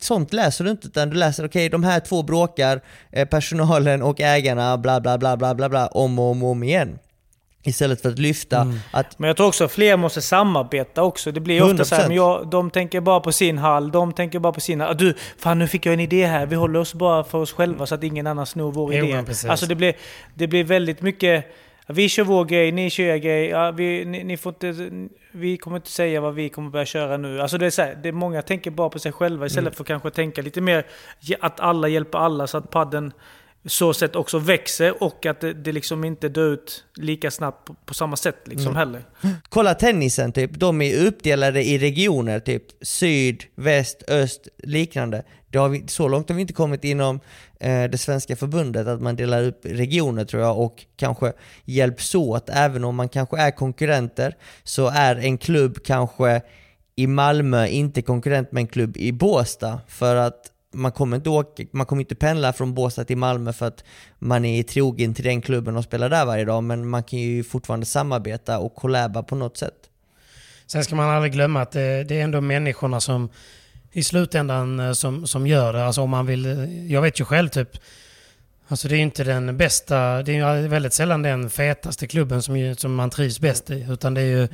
sånt 0.00 0.32
läser 0.32 0.64
du 0.64 0.70
inte 0.70 0.86
utan 0.86 1.10
du 1.10 1.16
läser 1.16 1.46
okej 1.46 1.68
de 1.68 1.84
här 1.84 2.00
två 2.00 2.22
bråkar, 2.22 2.80
eh, 3.12 3.28
personalen 3.28 4.02
och 4.02 4.20
ägarna 4.20 4.78
bla 4.78 5.00
bla 5.00 5.18
bla 5.18 5.36
bla 5.36 5.54
bla 5.54 5.68
bla 5.68 5.86
om 5.86 6.18
och 6.18 6.30
om, 6.30 6.42
och 6.42 6.50
om 6.50 6.62
igen. 6.62 6.98
Istället 7.64 8.02
för 8.02 8.08
att 8.08 8.18
lyfta 8.18 8.60
Mm. 8.60 8.78
att 8.92 9.18
Men 9.18 9.28
jag 9.28 9.36
tror 9.36 9.46
också 9.46 9.64
att 9.64 9.72
fler 9.72 9.96
måste 9.96 10.22
samarbeta 10.22 11.02
också. 11.02 11.32
Det 11.32 11.40
blir 11.40 11.54
ju 11.54 11.62
ofta 11.72 11.84
så 11.84 11.94
här, 11.94 12.02
100%. 12.02 12.08
men 12.08 12.16
jag, 12.16 12.50
de 12.50 12.70
tänker 12.70 13.00
bara 13.00 13.20
på 13.20 13.32
sin 13.32 13.58
hall, 13.58 13.90
de 13.90 14.12
tänker 14.12 14.38
bara 14.38 14.52
på 14.52 14.60
sina... 14.60 14.88
Ah, 14.88 14.94
du, 14.94 15.14
fan 15.38 15.58
nu 15.58 15.66
fick 15.68 15.86
jag 15.86 15.92
en 15.92 16.00
idé 16.00 16.26
här. 16.26 16.46
Vi 16.46 16.56
håller 16.56 16.80
oss 16.80 16.94
bara 16.94 17.24
för 17.24 17.38
oss 17.38 17.52
själva 17.52 17.86
så 17.86 17.94
att 17.94 18.04
ingen 18.04 18.26
annan 18.26 18.46
snor 18.46 18.72
vår 18.72 18.94
Jo, 18.94 19.04
idé. 19.04 19.22
precis. 19.26 19.50
Alltså 19.50 19.66
det 19.66 19.74
blir, 19.74 19.94
det 20.34 20.46
blir 20.46 20.64
väldigt 20.64 21.02
mycket... 21.02 21.44
Vi 21.86 22.08
kör 22.08 22.24
vår 22.24 22.44
grej, 22.44 22.72
ni 22.72 22.90
kör 22.90 23.04
er 23.04 23.16
grej. 23.16 23.46
Ja, 23.48 23.70
vi, 23.70 24.04
ni, 24.04 24.24
ni 24.24 24.36
får 24.36 24.52
inte, 24.52 24.90
vi 25.32 25.56
kommer 25.56 25.76
inte 25.76 25.90
säga 25.90 26.20
vad 26.20 26.34
vi 26.34 26.48
kommer 26.48 26.70
börja 26.70 26.86
köra 26.86 27.16
nu. 27.16 27.40
Alltså 27.40 27.58
det 27.58 27.66
är 27.66 27.70
så 27.70 27.82
här, 27.82 27.98
det 28.02 28.08
är 28.08 28.12
många 28.12 28.42
tänker 28.42 28.70
bara 28.70 28.88
på 28.88 28.98
sig 28.98 29.12
själva 29.12 29.46
istället 29.46 29.66
Mm. 29.68 29.74
för 29.76 29.82
att 29.84 29.88
kanske 29.88 30.10
tänka 30.10 30.42
lite 30.42 30.60
mer 30.60 30.86
att 31.40 31.60
alla 31.60 31.88
hjälper 31.88 32.18
alla 32.18 32.46
så 32.46 32.58
att 32.58 32.70
padden 32.70 33.12
så 33.64 33.94
sätt 33.94 34.16
också 34.16 34.38
växer 34.38 35.02
och 35.02 35.26
att 35.26 35.40
det, 35.40 35.52
det 35.52 35.72
liksom 35.72 36.04
inte 36.04 36.28
dör 36.28 36.52
ut 36.52 36.84
lika 36.96 37.30
snabbt 37.30 37.66
på, 37.66 37.74
på 37.86 37.94
samma 37.94 38.16
sätt 38.16 38.36
liksom 38.44 38.66
Mm. 38.66 38.76
heller. 38.76 39.02
Kolla 39.48 39.74
tennisen 39.74 40.32
typ, 40.32 40.50
de 40.54 40.82
är 40.82 41.06
uppdelade 41.06 41.62
i 41.64 41.78
regioner 41.78 42.40
typ 42.40 42.62
syd, 42.80 43.44
väst, 43.54 44.02
öst, 44.08 44.48
liknande. 44.58 45.22
Det 45.52 45.58
har 45.58 45.68
vi, 45.68 45.84
så 45.88 46.08
långt 46.08 46.28
har 46.28 46.36
vi 46.36 46.40
inte 46.40 46.52
kommit 46.52 46.84
inom 46.84 47.20
eh, 47.60 47.84
det 47.84 47.98
svenska 47.98 48.36
förbundet 48.36 48.86
att 48.86 49.00
man 49.00 49.16
delar 49.16 49.42
upp 49.42 49.60
regioner 49.64 50.24
tror 50.24 50.42
jag 50.42 50.58
och 50.58 50.84
kanske 50.96 51.32
hjälps 51.64 52.14
åt. 52.14 52.48
Även 52.48 52.84
om 52.84 52.96
man 52.96 53.08
kanske 53.08 53.38
är 53.38 53.50
konkurrenter 53.50 54.36
så 54.64 54.88
är 54.88 55.16
en 55.16 55.38
klubb 55.38 55.78
kanske 55.84 56.42
i 56.96 57.06
Malmö 57.06 57.66
inte 57.66 58.02
konkurrent 58.02 58.52
med 58.52 58.60
en 58.60 58.66
klubb 58.66 58.96
i 58.96 59.12
Båstad 59.12 59.80
för 59.88 60.16
att 60.16 60.40
man 60.74 60.92
kommer 60.92 61.16
inte 61.16 61.30
åka, 61.30 61.64
man 61.72 61.86
kommer 61.86 62.02
inte 62.02 62.14
pendla 62.14 62.52
från 62.52 62.74
Båstad 62.74 63.04
till 63.04 63.16
Malmö 63.16 63.52
för 63.52 63.66
att 63.66 63.84
man 64.18 64.44
är 64.44 64.62
trogen 64.62 65.14
till 65.14 65.24
den 65.24 65.42
klubben 65.42 65.76
och 65.76 65.84
spelar 65.84 66.08
där 66.08 66.26
varje 66.26 66.44
dag 66.44 66.64
men 66.64 66.88
man 66.88 67.02
kan 67.02 67.18
ju 67.18 67.44
fortfarande 67.44 67.86
samarbeta 67.86 68.58
och 68.58 68.74
kollaba 68.74 69.22
på 69.22 69.34
något 69.36 69.56
sätt. 69.56 69.74
Sen 70.66 70.84
ska 70.84 70.94
man 70.94 71.10
aldrig 71.10 71.32
glömma 71.32 71.62
att 71.62 71.72
det, 71.72 72.04
det 72.04 72.20
är 72.20 72.24
ändå 72.24 72.40
människorna 72.40 73.00
som 73.00 73.28
i 73.92 74.02
slutändan 74.02 74.80
eh, 74.80 74.92
som, 74.92 75.26
som 75.26 75.46
gör 75.46 75.72
det. 75.72 75.84
Alltså 75.86 76.00
om 76.00 76.10
man 76.10 76.26
vill, 76.26 76.46
eh, 76.46 76.92
jag 76.92 77.02
vet 77.02 77.20
ju 77.20 77.24
själv 77.24 77.48
typ, 77.48 77.68
alltså 78.68 78.88
det 78.88 78.96
är 78.96 79.00
inte 79.00 79.24
den 79.24 79.56
bästa, 79.56 80.22
det 80.22 80.36
är 80.36 80.56
ju 80.62 80.68
väldigt 80.68 80.92
sällan 80.92 81.22
den 81.22 81.50
fetaste 81.50 82.06
klubben 82.06 82.42
som, 82.42 82.56
ju- 82.56 82.74
som 82.74 82.94
man 82.94 83.10
trivs 83.10 83.40
bäst 83.40 83.70
i. 83.70 83.86
Utan 83.90 84.14
det 84.14 84.20
är 84.20 84.26
ju, 84.26 84.48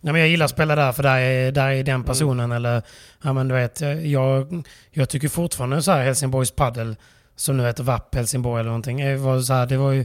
ja, 0.00 0.12
men 0.12 0.16
jag 0.20 0.28
gillar 0.28 0.44
att 0.44 0.50
spela 0.50 0.74
där 0.76 0.92
för 0.92 1.02
där 1.02 1.18
är, 1.18 1.52
där 1.52 1.68
är 1.70 1.82
den 1.84 2.04
personen. 2.04 2.52
Eller, 2.52 2.82
ja 3.22 3.32
men 3.32 3.48
du 3.48 3.54
vet, 3.54 3.82
eh, 3.82 4.06
jag, 4.06 4.64
jag 4.90 5.08
tycker 5.08 5.28
fortfarande 5.28 5.82
så 5.82 5.92
här 5.92 6.04
Helsingborgs 6.04 6.50
paddel 6.50 6.96
som 7.36 7.56
nu 7.56 7.66
heter 7.66 7.82
VAP 7.84 8.14
Helsingborg 8.14 8.60
eller 8.60 8.70
någonting. 8.70 9.22
Var 9.22 9.40
så 9.40 9.52
här, 9.52 9.66
det 9.66 9.76
var 9.76 9.92
ju, 9.92 10.04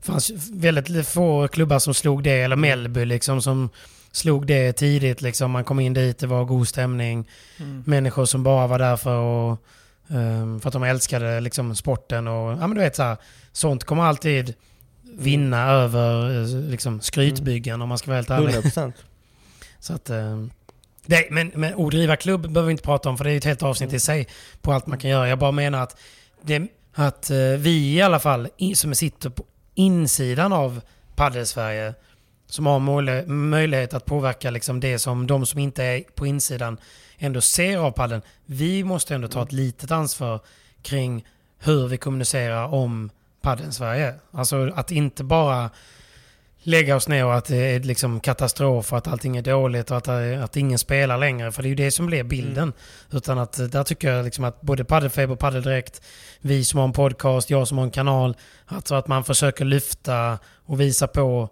fanns 0.00 0.30
väldigt 0.52 1.08
få 1.08 1.48
klubbar 1.48 1.78
som 1.78 1.94
slog 1.94 2.22
det, 2.22 2.40
eller 2.40 2.56
Mellby 2.56 3.04
liksom 3.04 3.42
som 3.42 3.68
slog 4.16 4.46
det 4.46 4.72
tidigt. 4.72 5.22
Liksom. 5.22 5.50
Man 5.50 5.64
kom 5.64 5.80
in 5.80 5.94
dit, 5.94 6.18
det 6.18 6.26
var 6.26 6.44
god 6.44 6.68
stämning. 6.68 7.28
Människor 7.84 8.24
som 8.24 8.42
bara 8.42 8.66
var 8.66 8.78
där 8.78 8.96
för 8.96 9.52
att, 9.52 9.58
ehm, 10.08 10.60
för 10.60 10.68
att 10.68 10.72
de 10.72 10.82
älskade 10.82 11.40
liksom, 11.40 11.76
sporten. 11.76 12.28
Och, 12.28 12.52
ja, 12.52 12.66
men 12.66 12.74
du 12.74 12.80
vet, 12.80 12.96
så 12.96 13.02
här, 13.02 13.16
sånt 13.52 13.84
kommer 13.84 14.02
alltid 14.02 14.54
vinna 15.18 15.70
över 15.70 16.40
eh, 16.40 16.70
liksom, 16.70 17.00
skrytbyggen 17.00 17.82
om 17.82 17.88
man 17.88 17.98
ska 17.98 18.06
vara 18.06 18.16
helt 18.16 18.30
ärlig. 18.30 18.54
100%. 18.54 18.92
Så 19.80 19.92
att, 19.92 20.10
eh, 20.10 20.44
det, 21.06 21.28
men, 21.30 21.52
men 21.54 21.74
att 21.74 21.90
driva 21.90 22.16
klubb 22.16 22.40
behöver 22.40 22.66
vi 22.66 22.70
inte 22.70 22.84
prata 22.84 23.08
om 23.08 23.18
för 23.18 23.24
det 23.24 23.32
är 23.32 23.36
ett 23.36 23.44
helt 23.44 23.62
avsnitt 23.62 23.92
i 23.92 24.00
sig 24.00 24.28
på 24.60 24.72
allt 24.72 24.86
man 24.86 24.98
kan 24.98 25.10
göra. 25.10 25.28
Jag 25.28 25.38
bara 25.38 25.52
menar 25.52 25.82
att, 25.82 26.00
det, 26.42 26.68
att 26.94 27.30
eh, 27.30 27.36
vi 27.38 27.94
i 27.94 28.02
alla 28.02 28.18
fall 28.18 28.48
som 28.74 28.94
sitter 28.94 29.30
på 29.30 29.44
insidan 29.74 30.52
av 30.52 30.80
Padel-Sverige 31.16 31.94
som 32.46 32.66
har 32.66 32.78
möjlig, 32.78 33.28
möjlighet 33.28 33.94
att 33.94 34.04
påverka 34.04 34.50
liksom 34.50 34.80
det 34.80 34.98
som 34.98 35.26
de 35.26 35.46
som 35.46 35.60
inte 35.60 35.84
är 35.84 36.00
på 36.14 36.26
insidan 36.26 36.78
ändå 37.18 37.40
ser 37.40 37.78
av 37.78 37.90
padden. 37.90 38.22
Vi 38.46 38.84
måste 38.84 39.14
ändå 39.14 39.28
ta 39.28 39.42
ett 39.42 39.52
litet 39.52 39.90
ansvar 39.90 40.40
kring 40.82 41.24
hur 41.58 41.88
vi 41.88 41.96
kommunicerar 41.96 42.74
om 42.74 43.10
padden 43.40 43.72
Sverige. 43.72 44.14
Alltså 44.30 44.70
att 44.74 44.90
inte 44.90 45.24
bara 45.24 45.70
lägga 46.62 46.96
oss 46.96 47.08
ner 47.08 47.24
och 47.24 47.34
att 47.34 47.44
det 47.44 47.56
är 47.56 47.80
liksom 47.80 48.20
katastrof 48.20 48.92
och 48.92 48.98
att 48.98 49.08
allting 49.08 49.36
är 49.36 49.42
dåligt 49.42 49.90
och 49.90 49.96
att, 49.96 50.08
att 50.08 50.56
ingen 50.56 50.78
spelar 50.78 51.18
längre. 51.18 51.52
För 51.52 51.62
det 51.62 51.66
är 51.66 51.70
ju 51.70 51.74
det 51.74 51.90
som 51.90 52.06
blir 52.06 52.24
bilden. 52.24 52.72
Utan 53.10 53.38
att 53.38 53.72
där 53.72 53.84
tycker 53.84 54.12
jag 54.12 54.24
liksom 54.24 54.44
att 54.44 54.60
både 54.60 54.84
Paddelfeber 54.84 55.32
och 55.34 55.38
Paddeldirekt, 55.38 56.02
vi 56.40 56.64
som 56.64 56.78
har 56.78 56.84
en 56.84 56.92
podcast, 56.92 57.50
jag 57.50 57.68
som 57.68 57.78
har 57.78 57.84
en 57.84 57.90
kanal, 57.90 58.36
alltså 58.66 58.94
att 58.94 59.08
man 59.08 59.24
försöker 59.24 59.64
lyfta 59.64 60.38
och 60.66 60.80
visa 60.80 61.06
på 61.06 61.48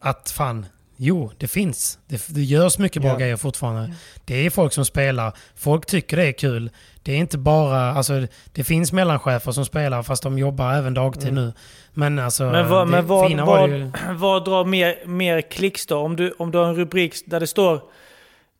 att 0.00 0.30
fan, 0.30 0.66
jo, 0.96 1.32
det 1.38 1.48
finns. 1.48 1.98
Det, 2.06 2.28
det 2.28 2.42
görs 2.42 2.78
mycket 2.78 3.02
bra 3.02 3.10
Ja. 3.10 3.16
grejer 3.18 3.36
fortfarande. 3.36 3.94
Det 4.24 4.46
är 4.46 4.50
folk 4.50 4.72
som 4.72 4.84
spelar. 4.84 5.32
Folk 5.56 5.86
tycker 5.86 6.16
det 6.16 6.26
är 6.26 6.32
kul. 6.32 6.70
Det 7.02 7.12
är 7.12 7.16
inte 7.16 7.38
bara, 7.38 7.80
alltså 7.92 8.26
det 8.52 8.64
finns 8.64 8.92
mellanchefer 8.92 9.52
som 9.52 9.64
spelar 9.64 10.02
fast 10.02 10.22
de 10.22 10.38
jobbar 10.38 10.72
även 10.74 10.94
dagtid 10.94 11.32
nu. 11.32 11.52
Men 11.92 12.18
alltså, 12.18 12.44
Men, 12.44 12.68
vad, 12.68 12.86
det 12.86 12.90
men 12.90 13.06
vad, 13.06 13.28
fina 13.28 13.44
var 13.44 13.58
vad, 13.58 13.70
ju... 13.70 13.92
vad 14.14 14.44
drar 14.44 14.64
mer, 14.64 15.06
mer 15.06 15.40
klicks 15.40 15.86
då? 15.86 15.98
Om 15.98 16.16
du, 16.16 16.30
om 16.38 16.50
du 16.50 16.58
har 16.58 16.66
en 16.66 16.76
rubrik 16.76 17.14
där 17.26 17.40
det 17.40 17.46
står 17.46 17.80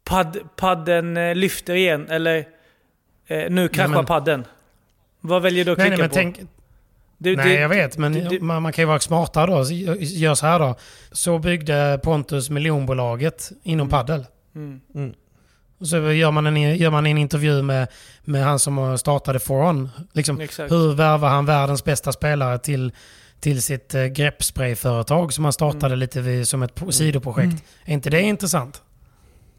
Pad, 0.05 0.39
padden 0.57 1.17
eh, 1.17 1.35
lyfter 1.35 1.75
igen 1.75 2.07
eller 2.11 2.45
eh, 3.27 3.51
nu 3.51 3.69
kraschar 3.69 3.89
men- 3.95 4.07
padden. 4.07 4.45
Vad 5.21 5.43
väljer 5.43 5.65
du 5.65 5.73
att 5.73 5.79
Nej, 5.79 5.87
klicka 5.89 6.03
nej, 6.03 6.25
men 6.25 6.33
på? 6.33 6.39
tänk, 6.39 6.51
Du- 7.23 7.37
nej, 7.37 7.49
du- 7.49 7.55
jag 7.61 7.69
vet, 7.69 7.99
men 7.99 8.13
du- 8.13 8.21
du- 8.29 8.41
man, 8.41 8.63
man 8.63 8.73
kan 8.73 8.83
ju 8.83 8.87
vara 8.87 9.01
smartare 9.01 9.47
då. 9.47 9.65
Gör 10.01 10.35
så 10.35 10.47
här 10.47 10.59
då. 10.59 10.75
Så 11.13 11.39
byggde 11.39 12.01
Pontus 12.03 12.51
miljonbolaget 12.51 13.51
inom 13.63 13.89
paddel. 13.89 14.27
Mm. 14.55 15.13
Och 15.81 15.87
så 15.89 16.13
gör 16.13 16.31
man 16.31 16.47
en, 16.47 16.77
gör 16.77 16.91
man 16.91 17.07
en 17.07 17.19
intervju 17.19 17.63
med, 17.63 17.89
med 18.25 18.45
han 18.45 18.59
som 18.59 18.99
startade 18.99 19.39
Foron. 19.39 19.89
Liksom, 20.13 20.41
Exakt. 20.41 20.73
hur 20.73 20.93
värvar 20.95 21.29
han 21.29 21.47
världens 21.47 21.85
bästa 21.85 22.13
spelare 22.13 22.59
till, 22.59 22.93
till 23.41 23.63
sitt 23.63 23.95
eh, 23.95 24.05
greppsprayföretag 24.05 25.33
som 25.33 25.45
han 25.45 25.53
startade 25.53 25.87
Mm. 25.87 25.99
lite 25.99 26.21
vid, 26.21 26.49
som 26.49 26.63
ett 26.63 26.81
sidoprojekt. 26.91 27.65
Är 27.85 27.93
inte 27.95 28.11
det 28.11 28.23
intressant? 28.23 28.83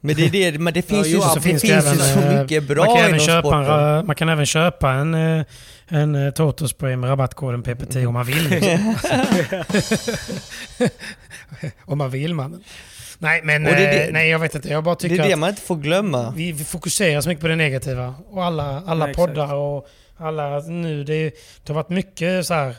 Men 0.04 0.16
det, 0.16 0.26
är 0.48 0.52
det, 0.52 0.60
men 0.60 0.74
det 0.74 0.82
finns 0.82 1.08
jo, 1.08 1.14
ju, 1.16 1.22
så 1.22 1.30
så, 1.30 1.36
det 1.36 1.42
finns 1.42 1.62
finns 1.62 1.62
det 1.62 1.68
ju 1.68 1.74
även, 1.94 1.98
så 1.98 2.20
eh, 2.20 2.42
mycket 2.42 2.64
Man 2.64 2.76
bra 2.76 2.86
kan, 2.86 2.98
även 2.98 3.10
inom 3.10 3.20
köpa 3.20 3.36
en, 3.38 3.42
sporten. 3.44 3.64
ra- 3.64 4.04
man 4.04 4.16
kan 4.16 4.30
även 4.30 4.46
köpa 4.46 4.92
en, 4.92 5.14
eh, 5.14 5.46
en 5.88 6.16
eh, 6.16 6.32
Toto-spray 6.34 6.96
med 6.96 7.10
rabattkoden 7.10 7.64
PPT 7.64 7.96
om 7.96 8.14
man 8.14 8.26
vill. 8.26 8.48
Liksom. 8.50 8.96
om 11.86 11.98
man 11.98 12.10
vill 12.10 12.34
man. 12.34 12.64
Nej, 13.18 13.42
men 13.44 13.64
det 13.64 13.72
det- 13.76 14.10
nej, 14.12 14.30
jag 14.30 14.40
vet 14.40 14.56
inte. 14.56 14.70
Jag 14.70 14.84
bara 14.84 14.96
Det 14.96 15.02
tycker 15.02 15.24
är 15.24 15.28
det 15.28 15.34
att 15.34 15.40
man 15.40 15.50
inte 15.50 15.62
får 15.62 15.76
glömma. 15.76 16.34
vi, 16.36 16.52
vi 16.52 16.64
fokuserar 16.64 17.22
så 17.22 17.30
mycket 17.30 17.42
på 17.42 17.48
det 17.48 17.56
negativa. 17.56 18.16
Och 18.30 18.44
alla, 18.46 18.84
alla 18.88 19.06
Nej, 19.06 19.12
exakt. 19.12 19.28
poddar 19.28 19.54
och 19.54 19.88
alla 20.18 20.60
nu. 20.60 21.04
Det, 21.04 21.14
är- 21.16 21.32
det 21.64 21.74
har 21.74 21.76
varit 21.76 21.90
mycket 21.90 22.46
så 22.46 22.54
här. 22.54 22.76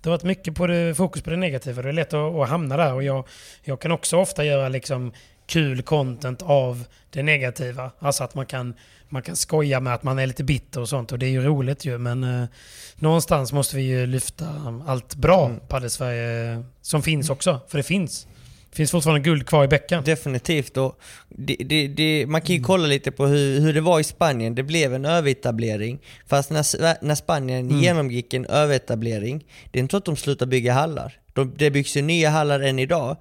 Det 0.00 0.08
har 0.10 0.16
varit 0.16 0.24
mycket 0.24 0.54
på 0.54 0.66
det, 0.66 0.94
fokus 0.94 1.22
på 1.22 1.30
det 1.30 1.36
negativa. 1.36 1.82
Det 1.82 1.88
är 1.88 1.92
lätt 1.92 2.14
att, 2.14 2.34
att 2.34 2.48
hamna 2.48 2.76
där. 2.76 2.92
Och 2.92 3.02
jag, 3.02 3.26
jag 3.64 3.80
kan 3.80 3.92
också 3.92 4.16
ofta 4.16 4.44
göra 4.44 4.68
liksom 4.68 5.12
kul 5.46 5.82
content 5.82 6.42
av 6.42 6.84
det 7.10 7.22
negativa. 7.22 7.90
Alltså 7.98 8.24
att 8.24 8.34
man 8.34 8.46
kan, 8.46 8.74
man 9.08 9.22
kan 9.22 9.36
skoja 9.36 9.80
med 9.80 9.94
att 9.94 10.02
man 10.02 10.18
är 10.18 10.26
lite 10.26 10.44
bitter 10.44 10.80
och 10.80 10.88
sånt. 10.88 11.12
Och 11.12 11.18
det 11.18 11.26
är 11.26 11.30
ju 11.30 11.42
roligt 11.42 11.84
ju. 11.84 11.98
Men 11.98 12.24
eh, 12.24 12.48
någonstans 12.96 13.52
måste 13.52 13.76
vi 13.76 13.82
ju 13.82 14.06
lyfta 14.06 14.46
allt 14.86 15.14
bra 15.14 15.46
Mm. 15.46 15.60
på 15.68 15.88
Sverige 15.88 16.62
som 16.82 17.02
finns 17.02 17.30
också. 17.30 17.60
För 17.68 17.78
det 17.78 17.82
finns. 17.84 18.26
Det 18.70 18.76
finns 18.76 18.90
fortfarande 18.90 19.20
guld 19.20 19.46
kvar 19.46 19.64
i 19.64 19.68
bäcken. 19.68 20.04
Definitivt. 20.04 20.76
Och 20.76 20.98
det, 21.28 21.56
det, 21.60 21.88
det, 21.88 22.26
man 22.26 22.40
kan 22.40 22.56
ju 22.56 22.62
kolla 22.62 22.86
lite 22.86 23.10
på 23.10 23.26
hur, 23.26 23.60
hur 23.60 23.72
det 23.74 23.80
var 23.80 24.00
i 24.00 24.04
Spanien. 24.04 24.54
Det 24.54 24.62
blev 24.62 24.94
en 24.94 25.04
överetablering. 25.04 25.98
Fast 26.26 26.50
när, 26.50 27.04
när 27.04 27.14
Spanien 27.14 27.70
Mm. 27.70 27.82
genomgick 27.82 28.34
en 28.34 28.46
överetablering, 28.46 29.44
det 29.70 29.78
är 29.78 29.80
inte 29.80 29.90
så 29.92 29.96
att 29.96 30.04
de 30.04 30.16
slutade 30.16 30.48
bygga 30.48 30.72
hallar. 30.72 31.12
De, 31.32 31.54
det 31.56 31.70
byggs 31.70 31.96
ju 31.96 32.02
nya 32.02 32.30
hallar 32.30 32.60
än 32.60 32.78
idag, 32.78 33.16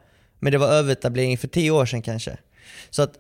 men 0.46 0.52
det 0.52 0.58
var 0.58 0.68
överetablering 0.68 1.38
för 1.38 1.48
tio 1.48 1.72
år 1.72 1.86
sedan 1.86 2.02
kanske. 2.02 2.38
Så 2.89 3.02
att 3.02 3.14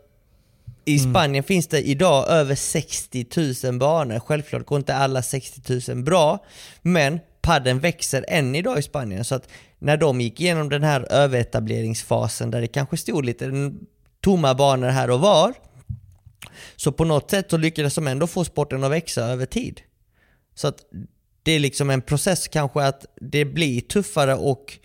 i 0.85 0.99
Spanien 0.99 1.43
finns 1.43 1.67
det 1.67 1.81
idag 1.81 2.29
över 2.29 2.55
60 2.55 3.25
000 3.63 3.79
banor. 3.79 4.19
Självklart 4.19 4.65
går 4.65 4.77
inte 4.77 4.95
alla 4.95 5.21
60 5.21 5.91
000 5.93 6.03
bra, 6.03 6.45
men 6.81 7.19
padden 7.41 7.79
växer 7.79 8.25
än 8.27 8.55
idag 8.55 8.79
i 8.79 8.81
Spanien. 8.81 9.25
Så 9.25 9.35
att 9.35 9.49
när 9.79 9.97
de 9.97 10.21
gick 10.21 10.41
igenom 10.41 10.69
den 10.69 10.83
här 10.83 11.11
överetableringsfasen 11.11 12.51
där 12.51 12.61
det 12.61 12.67
kanske 12.67 12.97
stod 12.97 13.25
lite 13.25 13.73
tomma 14.21 14.55
banor 14.55 14.87
här 14.87 15.09
och 15.09 15.19
var, 15.19 15.53
så 16.75 16.91
på 16.91 17.05
något 17.05 17.29
sätt 17.29 17.49
så 17.49 17.57
lyckades 17.57 17.95
de 17.95 18.07
ändå 18.07 18.27
få 18.27 18.43
sporten 18.43 18.83
att 18.83 18.91
växa 18.91 19.21
över 19.21 19.45
tid. 19.45 19.81
Så 20.55 20.67
att 20.67 20.77
det 21.43 21.51
är 21.51 21.59
liksom 21.59 21.89
en 21.89 22.01
process 22.01 22.47
kanske 22.47 22.83
att 22.83 23.05
det 23.21 23.45
blir 23.45 23.81
tuffare 23.81 24.35
och 24.35 24.79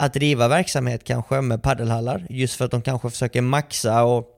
att 0.00 0.14
driva 0.14 0.48
verksamhet 0.48 1.04
kanske 1.04 1.40
med 1.40 1.62
paddelhallar 1.62 2.26
just 2.30 2.54
för 2.54 2.64
att 2.64 2.70
de 2.70 2.82
kanske 2.82 3.10
försöker 3.10 3.40
maxa 3.40 4.04
och 4.04 4.36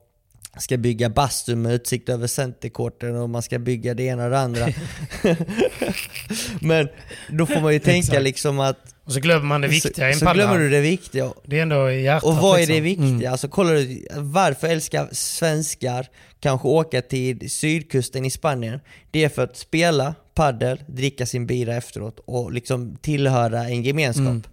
ska 0.57 0.77
bygga 0.77 1.09
bastu 1.09 1.55
med 1.55 1.73
utsikt 1.73 2.09
över 2.09 2.27
centercourten 2.27 3.15
och 3.15 3.29
man 3.29 3.41
ska 3.41 3.59
bygga 3.59 3.93
det 3.93 4.03
ena 4.03 4.23
och 4.23 4.29
det 4.29 4.39
andra. 4.39 4.67
Men 6.61 6.89
då 7.29 7.45
får 7.45 7.61
man 7.61 7.73
ju 7.73 7.79
tänka 7.79 8.19
liksom 8.19 8.59
att 8.59 8.95
Och 9.03 9.13
så 9.13 9.19
glömmer 9.19 9.45
man 9.45 9.61
det 9.61 9.67
viktiga 9.67 10.09
i 10.09 10.13
en 10.13 10.19
så, 10.19 10.25
så 10.25 10.33
glömmer 10.33 10.59
du 10.59 10.69
det 10.69 10.81
viktiga. 10.81 11.33
Det 11.45 11.57
är 11.57 11.61
ändå 11.61 11.91
hjärtat. 11.91 12.23
Och 12.23 12.35
vad 12.35 12.59
är 12.59 12.67
det 12.67 12.81
liksom. 12.81 13.09
viktiga? 13.11 13.31
Alltså 13.31 13.47
kollar 13.47 13.73
du, 13.73 14.07
varför 14.15 14.67
älskar 14.67 15.09
svenskar 15.11 16.07
kanske 16.39 16.67
åka 16.67 17.01
till 17.01 17.51
sydkusten 17.51 18.25
i 18.25 18.31
Spanien? 18.31 18.79
Det 19.11 19.23
är 19.23 19.29
för 19.29 19.43
att 19.43 19.57
spela 19.57 20.15
paddel, 20.33 20.83
dricka 20.87 21.25
sin 21.25 21.47
bira 21.47 21.75
efteråt 21.75 22.19
och 22.25 22.51
liksom 22.51 22.97
tillhöra 23.01 23.63
en 23.63 23.83
gemenskap. 23.83 24.27
Mm. 24.27 24.43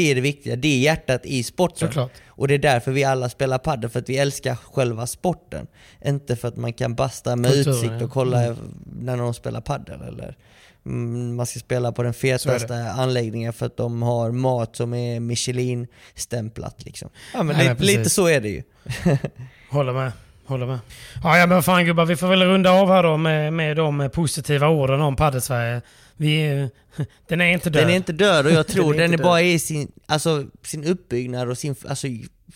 Det 0.00 0.10
är 0.10 0.14
det 0.14 0.20
viktiga, 0.20 0.56
det 0.56 0.68
är 0.68 0.78
hjärtat 0.78 1.26
i 1.26 1.42
sporten. 1.42 1.88
Såklart. 1.88 2.12
Och 2.26 2.48
det 2.48 2.54
är 2.54 2.58
därför 2.58 2.92
vi 2.92 3.04
alla 3.04 3.28
spelar 3.28 3.58
paddel, 3.58 3.90
för 3.90 3.98
att 3.98 4.08
vi 4.08 4.18
älskar 4.18 4.54
själva 4.54 5.06
sporten. 5.06 5.66
Inte 6.04 6.36
för 6.36 6.48
att 6.48 6.56
man 6.56 6.72
kan 6.72 6.94
basta 6.94 7.36
med 7.36 7.52
Kulturen, 7.52 7.76
utsikt 7.76 7.92
ja. 7.98 8.04
och 8.04 8.10
kolla 8.10 8.44
Mm. 8.44 8.56
när 9.00 9.16
någon 9.16 9.34
spelar 9.34 9.60
paddel 9.60 10.02
eller 10.02 10.36
mm, 10.86 11.36
man 11.36 11.46
ska 11.46 11.58
spela 11.58 11.92
på 11.92 12.02
den 12.02 12.14
fetaste 12.14 12.90
anläggningen 12.90 13.52
för 13.52 13.66
att 13.66 13.76
de 13.76 14.02
har 14.02 14.30
mat 14.30 14.76
som 14.76 14.94
är 14.94 15.20
Michelin-stämplat 15.20 16.84
liksom. 16.84 17.08
Ja 17.34 17.42
men 17.42 17.56
Nej, 17.56 17.68
lite, 17.68 17.84
lite 17.84 18.10
så 18.10 18.26
är 18.26 18.40
det 18.40 18.48
ju. 18.48 18.62
Håller 19.70 19.92
med. 19.92 20.12
Håller 20.46 20.66
med. 20.66 20.78
Ja, 21.22 21.38
ja 21.38 21.46
men 21.46 21.62
fan 21.62 21.84
gubbar, 21.84 22.04
vi 22.06 22.16
får 22.16 22.28
väl 22.28 22.42
runda 22.42 22.70
av 22.70 22.88
här 22.88 23.02
då 23.02 23.16
med, 23.16 23.52
med 23.52 23.76
de 23.76 24.10
positiva 24.12 24.68
orden 24.68 25.00
om 25.00 25.16
Paddelsverige. 25.16 25.80
Vi, 26.20 26.68
den 27.28 27.40
är 27.40 27.52
inte 27.52 27.70
död. 27.70 27.82
Den 27.82 27.90
är 27.90 27.96
inte 27.96 28.12
död 28.12 28.46
och 28.46 28.52
jag 28.52 28.66
tror 28.66 28.92
Den 28.92 29.02
är 29.02 29.08
den 29.08 29.20
är, 29.20 29.24
bara 29.24 29.42
i 29.42 29.58
sin, 29.58 29.92
alltså, 30.06 30.44
sin 30.62 30.84
uppbyggnad 30.84 31.48
och 31.48 31.58
sin, 31.58 31.74
alltså 31.88 32.06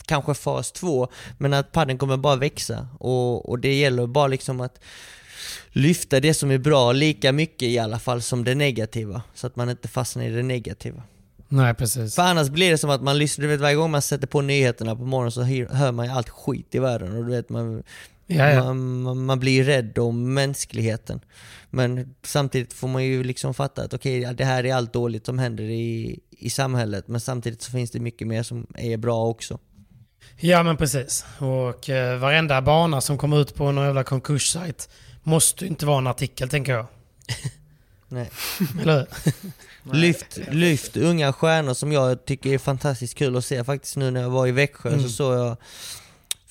kanske 0.06 0.34
fas 0.34 0.72
två, 0.72 1.08
men 1.38 1.52
att 1.52 1.72
padden 1.72 1.98
kommer 1.98 2.16
bara 2.16 2.36
växa 2.36 2.88
och, 2.98 3.48
och 3.48 3.58
det 3.58 3.74
gäller 3.74 4.06
bara 4.06 4.26
liksom 4.26 4.60
att 4.60 4.80
lyfta 5.68 6.20
det 6.20 6.34
som 6.34 6.50
är 6.50 6.58
bra 6.58 6.92
lika 6.92 7.32
mycket 7.32 7.68
i 7.68 7.78
alla 7.78 7.98
fall 7.98 8.22
som 8.22 8.44
det 8.44 8.54
negativa, 8.54 9.22
så 9.34 9.46
att 9.46 9.56
man 9.56 9.70
inte 9.70 9.88
fastnar 9.88 10.24
i 10.24 10.30
det 10.30 10.42
negativa. 10.42 11.02
Nej, 11.48 11.74
precis. 11.74 12.14
För 12.14 12.22
annars 12.22 12.48
blir 12.48 12.70
det 12.70 12.78
som 12.78 12.90
att 12.90 13.02
man 13.02 13.18
lyssnar, 13.18 13.42
du 13.42 13.48
vet 13.48 13.60
varje 13.60 13.76
gång 13.76 13.90
man 13.90 14.02
sätter 14.02 14.26
på 14.26 14.40
nyheterna 14.40 14.96
på 14.96 15.02
morgonen 15.02 15.32
så 15.32 15.42
hör 15.74 15.92
man 15.92 16.06
ju 16.06 16.12
allt 16.12 16.28
skit 16.28 16.74
i 16.74 16.78
världen 16.78 17.16
och 17.16 17.24
du 17.24 17.30
vet 17.30 17.48
man. 17.48 17.82
Man, 18.26 19.02
man, 19.02 19.24
man 19.24 19.40
blir 19.40 19.64
rädd 19.64 19.98
om 19.98 20.34
mänskligheten. 20.34 21.20
Men 21.70 22.14
samtidigt 22.22 22.72
får 22.72 22.88
man 22.88 23.04
ju 23.04 23.24
liksom 23.24 23.54
fatta 23.54 23.82
att 23.82 23.94
okej, 23.94 24.34
det 24.34 24.44
här 24.44 24.66
är 24.66 24.74
allt 24.74 24.92
dåligt 24.92 25.26
som 25.26 25.38
händer 25.38 25.64
i, 25.64 26.20
i 26.30 26.50
samhället, 26.50 27.08
men 27.08 27.20
samtidigt 27.20 27.62
så 27.62 27.70
finns 27.70 27.90
det 27.90 28.00
mycket 28.00 28.26
mer 28.26 28.42
som 28.42 28.66
är 28.74 28.96
bra 28.96 29.26
också. 29.26 29.58
Ja, 30.36 30.62
men 30.62 30.76
precis. 30.76 31.24
Och 31.38 31.90
eh, 31.90 32.18
varenda 32.18 32.62
bana 32.62 33.00
som 33.00 33.18
kommer 33.18 33.40
ut 33.40 33.54
på 33.54 33.72
någon 33.72 33.84
jävla 33.84 34.04
konkurssajt 34.04 34.88
måste 35.22 35.64
ju 35.64 35.70
inte 35.70 35.86
vara 35.86 35.98
en 35.98 36.06
artikel, 36.06 36.48
tänker 36.48 36.72
jag. 36.72 36.86
Nej. 38.08 38.30
Eller 38.82 38.98
hur? 38.98 39.92
Lyft, 39.94 40.38
lyft 40.50 40.96
unga 40.96 41.32
stjärnor 41.32 41.74
som 41.74 41.92
jag 41.92 42.24
tycker 42.24 42.50
är 42.50 42.58
fantastiskt 42.58 43.14
kul 43.18 43.36
att 43.36 43.44
se. 43.44 43.64
Faktiskt 43.64 43.96
nu 43.96 44.10
när 44.10 44.20
jag 44.20 44.30
var 44.30 44.46
i 44.46 44.52
Växjö 44.52 44.88
Mm. 44.88 45.02
så 45.02 45.08
såg 45.08 45.34
jag 45.34 45.56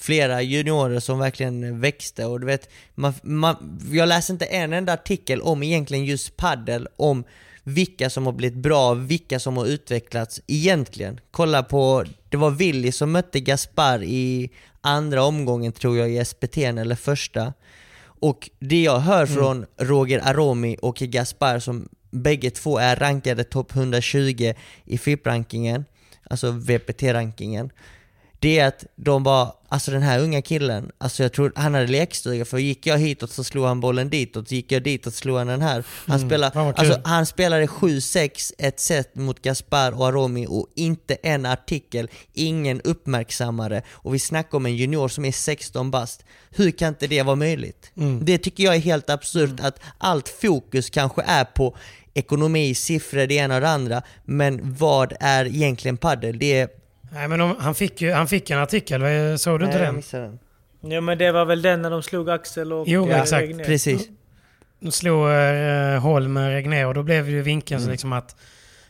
flera 0.04 0.42
juniorer 0.42 1.00
som 1.00 1.20
verkligen 1.20 1.80
växte 1.80 2.26
och 2.26 2.40
du 2.40 2.46
vet, 2.46 2.70
man, 2.96 3.14
man, 3.24 3.80
jag 3.92 4.10
läste 4.10 4.32
inte 4.34 4.46
en 4.46 4.74
enda 4.74 4.94
artikel 4.94 5.42
om 5.42 5.64
egentligen 5.64 6.06
just 6.06 6.38
paddel, 6.38 6.88
om 6.96 7.24
vilka 7.64 8.10
som 8.10 8.26
har 8.26 8.34
blivit 8.34 8.58
bra, 8.58 8.94
vilka 8.94 9.40
som 9.40 9.58
har 9.58 9.66
utvecklats 9.66 10.42
egentligen. 10.48 11.20
Kolla 11.32 11.64
på, 11.64 12.04
det 12.30 12.38
var 12.38 12.52
Willy 12.52 12.92
som 12.92 13.12
mötte 13.12 13.40
Gaspar 13.40 14.04
i 14.04 14.50
andra 14.82 15.24
omgången 15.24 15.72
tror 15.72 15.98
jag 15.98 16.12
i 16.12 16.26
SPT 16.26 16.58
eller 16.58 16.96
första. 16.96 17.54
Och 18.04 18.50
det 18.60 18.84
jag 18.84 19.00
hör 19.00 19.26
Mm. 19.26 19.36
från 19.36 19.66
Roger 19.78 20.20
Aromi 20.24 20.78
och 20.82 20.96
Gaspar 20.96 21.60
som 21.60 21.90
bägge 22.12 22.50
två 22.50 22.78
är 22.78 22.96
rankade 22.96 23.44
topp 23.44 23.76
120 23.76 24.54
i 24.86 24.98
FIP-rankingen, 24.98 25.86
alltså 26.30 26.52
VPT-rankingen. 26.52 27.70
Det 28.44 28.60
är 28.60 28.68
att 28.68 28.86
de 28.96 29.24
var, 29.24 29.54
alltså 29.70 29.92
den 29.92 30.02
här 30.02 30.20
unga 30.20 30.42
killen, 30.42 30.92
alltså 30.98 31.24
jag 31.24 31.34
tror 31.34 31.54
han 31.56 31.74
hade 31.74 31.88
lekstuga 31.88 32.46
för 32.46 32.58
gick 32.58 32.88
jag 32.88 32.98
hitåt 32.98 33.32
så 33.32 33.44
slog 33.44 33.66
han 33.66 33.80
bollen 33.80 34.10
ditåt, 34.10 34.52
gick 34.52 34.72
jag 34.72 34.84
ditåt 34.84 35.14
slog 35.14 35.38
han 35.38 35.48
den 35.48 35.62
här. 35.62 35.84
Han, 36.08 36.18
Mm, 36.18 36.30
spelar, 36.30 36.74
alltså, 36.76 37.02
han 37.04 37.26
spelade 37.26 37.66
7-6 37.66 38.54
ett 38.58 38.80
set 38.80 39.16
mot 39.16 39.42
Gaspar 39.42 39.92
och 39.92 40.08
Aromi 40.08 40.48
och 40.50 40.68
inte 40.76 41.16
en 41.16 41.46
artikel, 41.46 42.10
ingen 42.34 42.82
uppmärksammare. 42.82 43.82
Och 43.92 44.14
vi 44.14 44.20
snackar 44.20 44.58
om 44.58 44.66
en 44.66 44.76
junior 44.76 45.08
som 45.08 45.26
är 45.26 45.32
16 45.32 45.92
bast. 45.92 46.26
Hur 46.50 46.72
kan 46.72 46.88
inte 46.88 47.08
det 47.08 47.24
vara 47.24 47.36
möjligt? 47.36 47.92
Mm. 47.98 48.26
Det 48.26 48.38
tycker 48.38 48.64
jag 48.64 48.76
är 48.76 48.80
helt 48.80 49.10
absurt 49.10 49.60
att 49.60 49.80
allt 49.98 50.30
fokus 50.30 50.90
kanske 50.90 51.22
är 51.22 51.46
på 51.46 51.78
ekonomi, 52.14 52.76
siffror, 52.76 53.28
det 53.28 53.36
ena 53.36 53.56
och 53.56 53.62
det 53.62 53.70
andra. 53.70 54.02
Men 54.26 54.76
vad 54.80 55.14
är 55.20 55.46
egentligen 55.46 55.98
padel? 55.98 56.40
Det 56.40 56.60
är... 56.60 56.83
Nej, 57.14 57.28
men 57.28 57.40
de, 57.40 57.56
han, 57.60 57.76
fick 57.76 58.02
ju, 58.02 58.12
han 58.12 58.28
fick 58.28 58.50
en 58.50 58.60
artikel, 58.60 59.02
såg 59.40 59.60
du 59.60 59.66
inte 59.66 59.78
Nej, 59.78 59.86
jag 59.86 59.88
den? 59.90 59.96
missade 59.96 60.24
den. 60.24 60.40
Ja 60.92 61.02
men 61.02 61.18
det 61.18 61.32
var 61.32 61.46
väl 61.46 61.62
den 61.62 61.82
när 61.82 61.90
de 61.90 62.04
slog 62.04 62.30
Axel 62.30 62.74
och 62.74 62.88
Jo, 62.88 63.10
exakt. 63.12 63.42
Regnér. 63.48 63.64
Precis. 63.66 64.08
De 64.80 64.92
slog 64.92 65.30
eh, 65.32 66.00
Holm 66.02 66.38
Regnér 66.38 66.86
och 66.86 66.94
då 66.94 67.04
blev 67.04 67.30
ju 67.30 67.42
vinkeln 67.42 67.78
Mm. 67.78 67.86
så 67.86 67.92
liksom 67.92 68.14
att, 68.14 68.36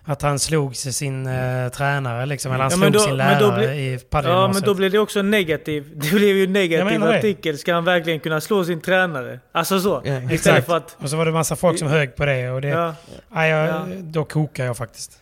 att 0.03 0.21
han 0.21 0.39
slog 0.39 0.75
sin 0.75 1.27
eh, 1.27 1.69
tränare 1.69 2.25
liksom, 2.25 2.51
eller 2.51 2.63
han 2.63 2.71
Ja, 2.71 2.77
slog 2.77 2.91
då- 2.93 2.99
sin 2.99 3.17
lärare 3.17 3.57
blir- 3.57 3.71
i 3.73 3.93
Ja 3.93 3.99
paddelgymnasiet. 4.09 4.53
men 4.65 4.67
då 4.67 4.73
blev 4.77 4.91
det 4.91 4.99
också 4.99 5.21
negativ. 5.21 5.91
Det 5.95 6.09
blev 6.15 6.37
ju 6.37 6.43
en 6.43 6.53
negativ 6.53 7.03
artikel. 7.03 7.57
Ska 7.57 7.73
han 7.73 7.85
verkligen 7.85 8.19
kunna 8.19 8.41
slå 8.41 8.63
sin 8.65 8.81
tränare? 8.81 9.39
Alltså 9.51 9.79
så. 9.79 9.89
Ja, 10.05 10.11
Istället 10.13 10.31
Exakt. 10.31 10.65
för 10.65 10.77
att... 10.77 10.97
Och 10.99 11.09
så 11.09 11.17
var 11.17 11.25
det 11.25 11.31
massa 11.31 11.55
folk 11.55 11.79
som 11.79 11.87
hög 11.87 12.15
på 12.15 12.25
det 12.25 12.49
och 12.49 12.61
det... 12.61 12.67
Ja, 12.67 12.95
Nej, 13.29 13.49
jag, 13.51 13.67
Ja. 13.69 13.85
Då 14.01 14.23
kokar 14.25 14.65
jag 14.65 14.77
faktiskt. 14.77 15.19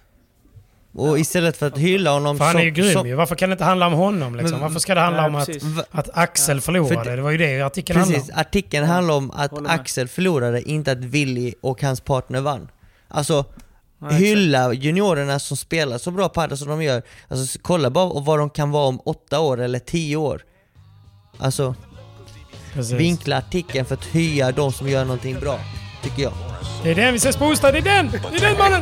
Och 0.94 1.20
istället 1.20 1.58
för 1.58 1.68
att 1.68 1.78
hylla 1.78 2.12
honom 2.12 2.38
För 2.38 2.46
han 2.46 2.56
är 2.58 2.62
ju 2.64 2.72
grym 2.72 2.94
som, 2.94 3.08
ju. 3.08 3.16
Varför 3.16 3.36
kan 3.36 3.50
det 3.50 3.54
inte 3.54 3.64
handla 3.64 3.88
om 3.88 3.94
honom 3.94 4.36
liksom? 4.36 4.52
Men- 4.52 4.62
Varför 4.62 4.80
ska 4.80 4.96
det 4.96 5.02
handla 5.02 5.22
Ja, 5.22 5.28
om 5.28 5.36
att, 5.36 5.50
att 5.92 6.10
Axel 6.18 6.62
För 6.62 6.66
förlorade? 6.66 7.10
det- 7.10 7.16
Det 7.16 7.22
var 7.22 7.32
ju 7.32 7.38
det 7.38 7.62
artikeln 7.62 8.00
handlade 8.00 8.20
Precis, 8.20 8.34
om. 8.36 8.40
artikeln 8.42 8.88
handlar 8.88 9.14
om 9.16 9.32
att. 9.32 9.52
Axel 9.68 10.08
förlorade, 10.08 10.62
inte 10.70 10.92
att 10.92 10.98
Willy 10.98 11.54
och 11.62 11.82
hans 11.82 12.02
partner 12.02 12.42
vann. 12.42 12.68
Alltså, 13.08 13.46
exakt. 14.04 14.22
hylla 14.22 14.74
juniorerna 14.74 15.40
som 15.40 15.58
spelar 15.58 15.98
så 15.98 16.12
bra 16.12 16.30
padel 16.30 16.58
som 16.58 16.68
de 16.68 16.84
gör. 16.84 17.02
Alltså, 17.28 17.60
kolla 17.62 17.90
bara 17.90 18.20
vad 18.20 18.40
de 18.40 18.50
kan 18.50 18.72
vara 18.72 18.86
om 18.88 19.00
åtta 19.06 19.40
år 19.40 19.62
eller 19.62 19.80
tio 19.80 20.16
år. 20.16 20.42
Alltså, 21.38 21.76
Precis. 22.74 22.92
vinkla 22.94 23.38
artikeln 23.38 23.86
för 23.86 23.96
att 23.96 24.06
höja 24.06 24.52
de 24.52 24.72
som 24.74 24.90
gör 24.90 25.06
någonting 25.06 25.40
bra, 25.40 25.60
tycker 26.04 26.24
jag. 26.24 26.34
Det 26.84 26.92
är 26.92 26.96
den 26.96 27.14
vi 27.14 27.20
ska 27.20 27.32
spoosta, 27.32 27.72
det 27.72 27.78
är 27.78 27.82
den! 27.82 28.12
Det 28.12 28.38
är 28.38 28.42
den 28.50 28.58
mannen! 28.58 28.82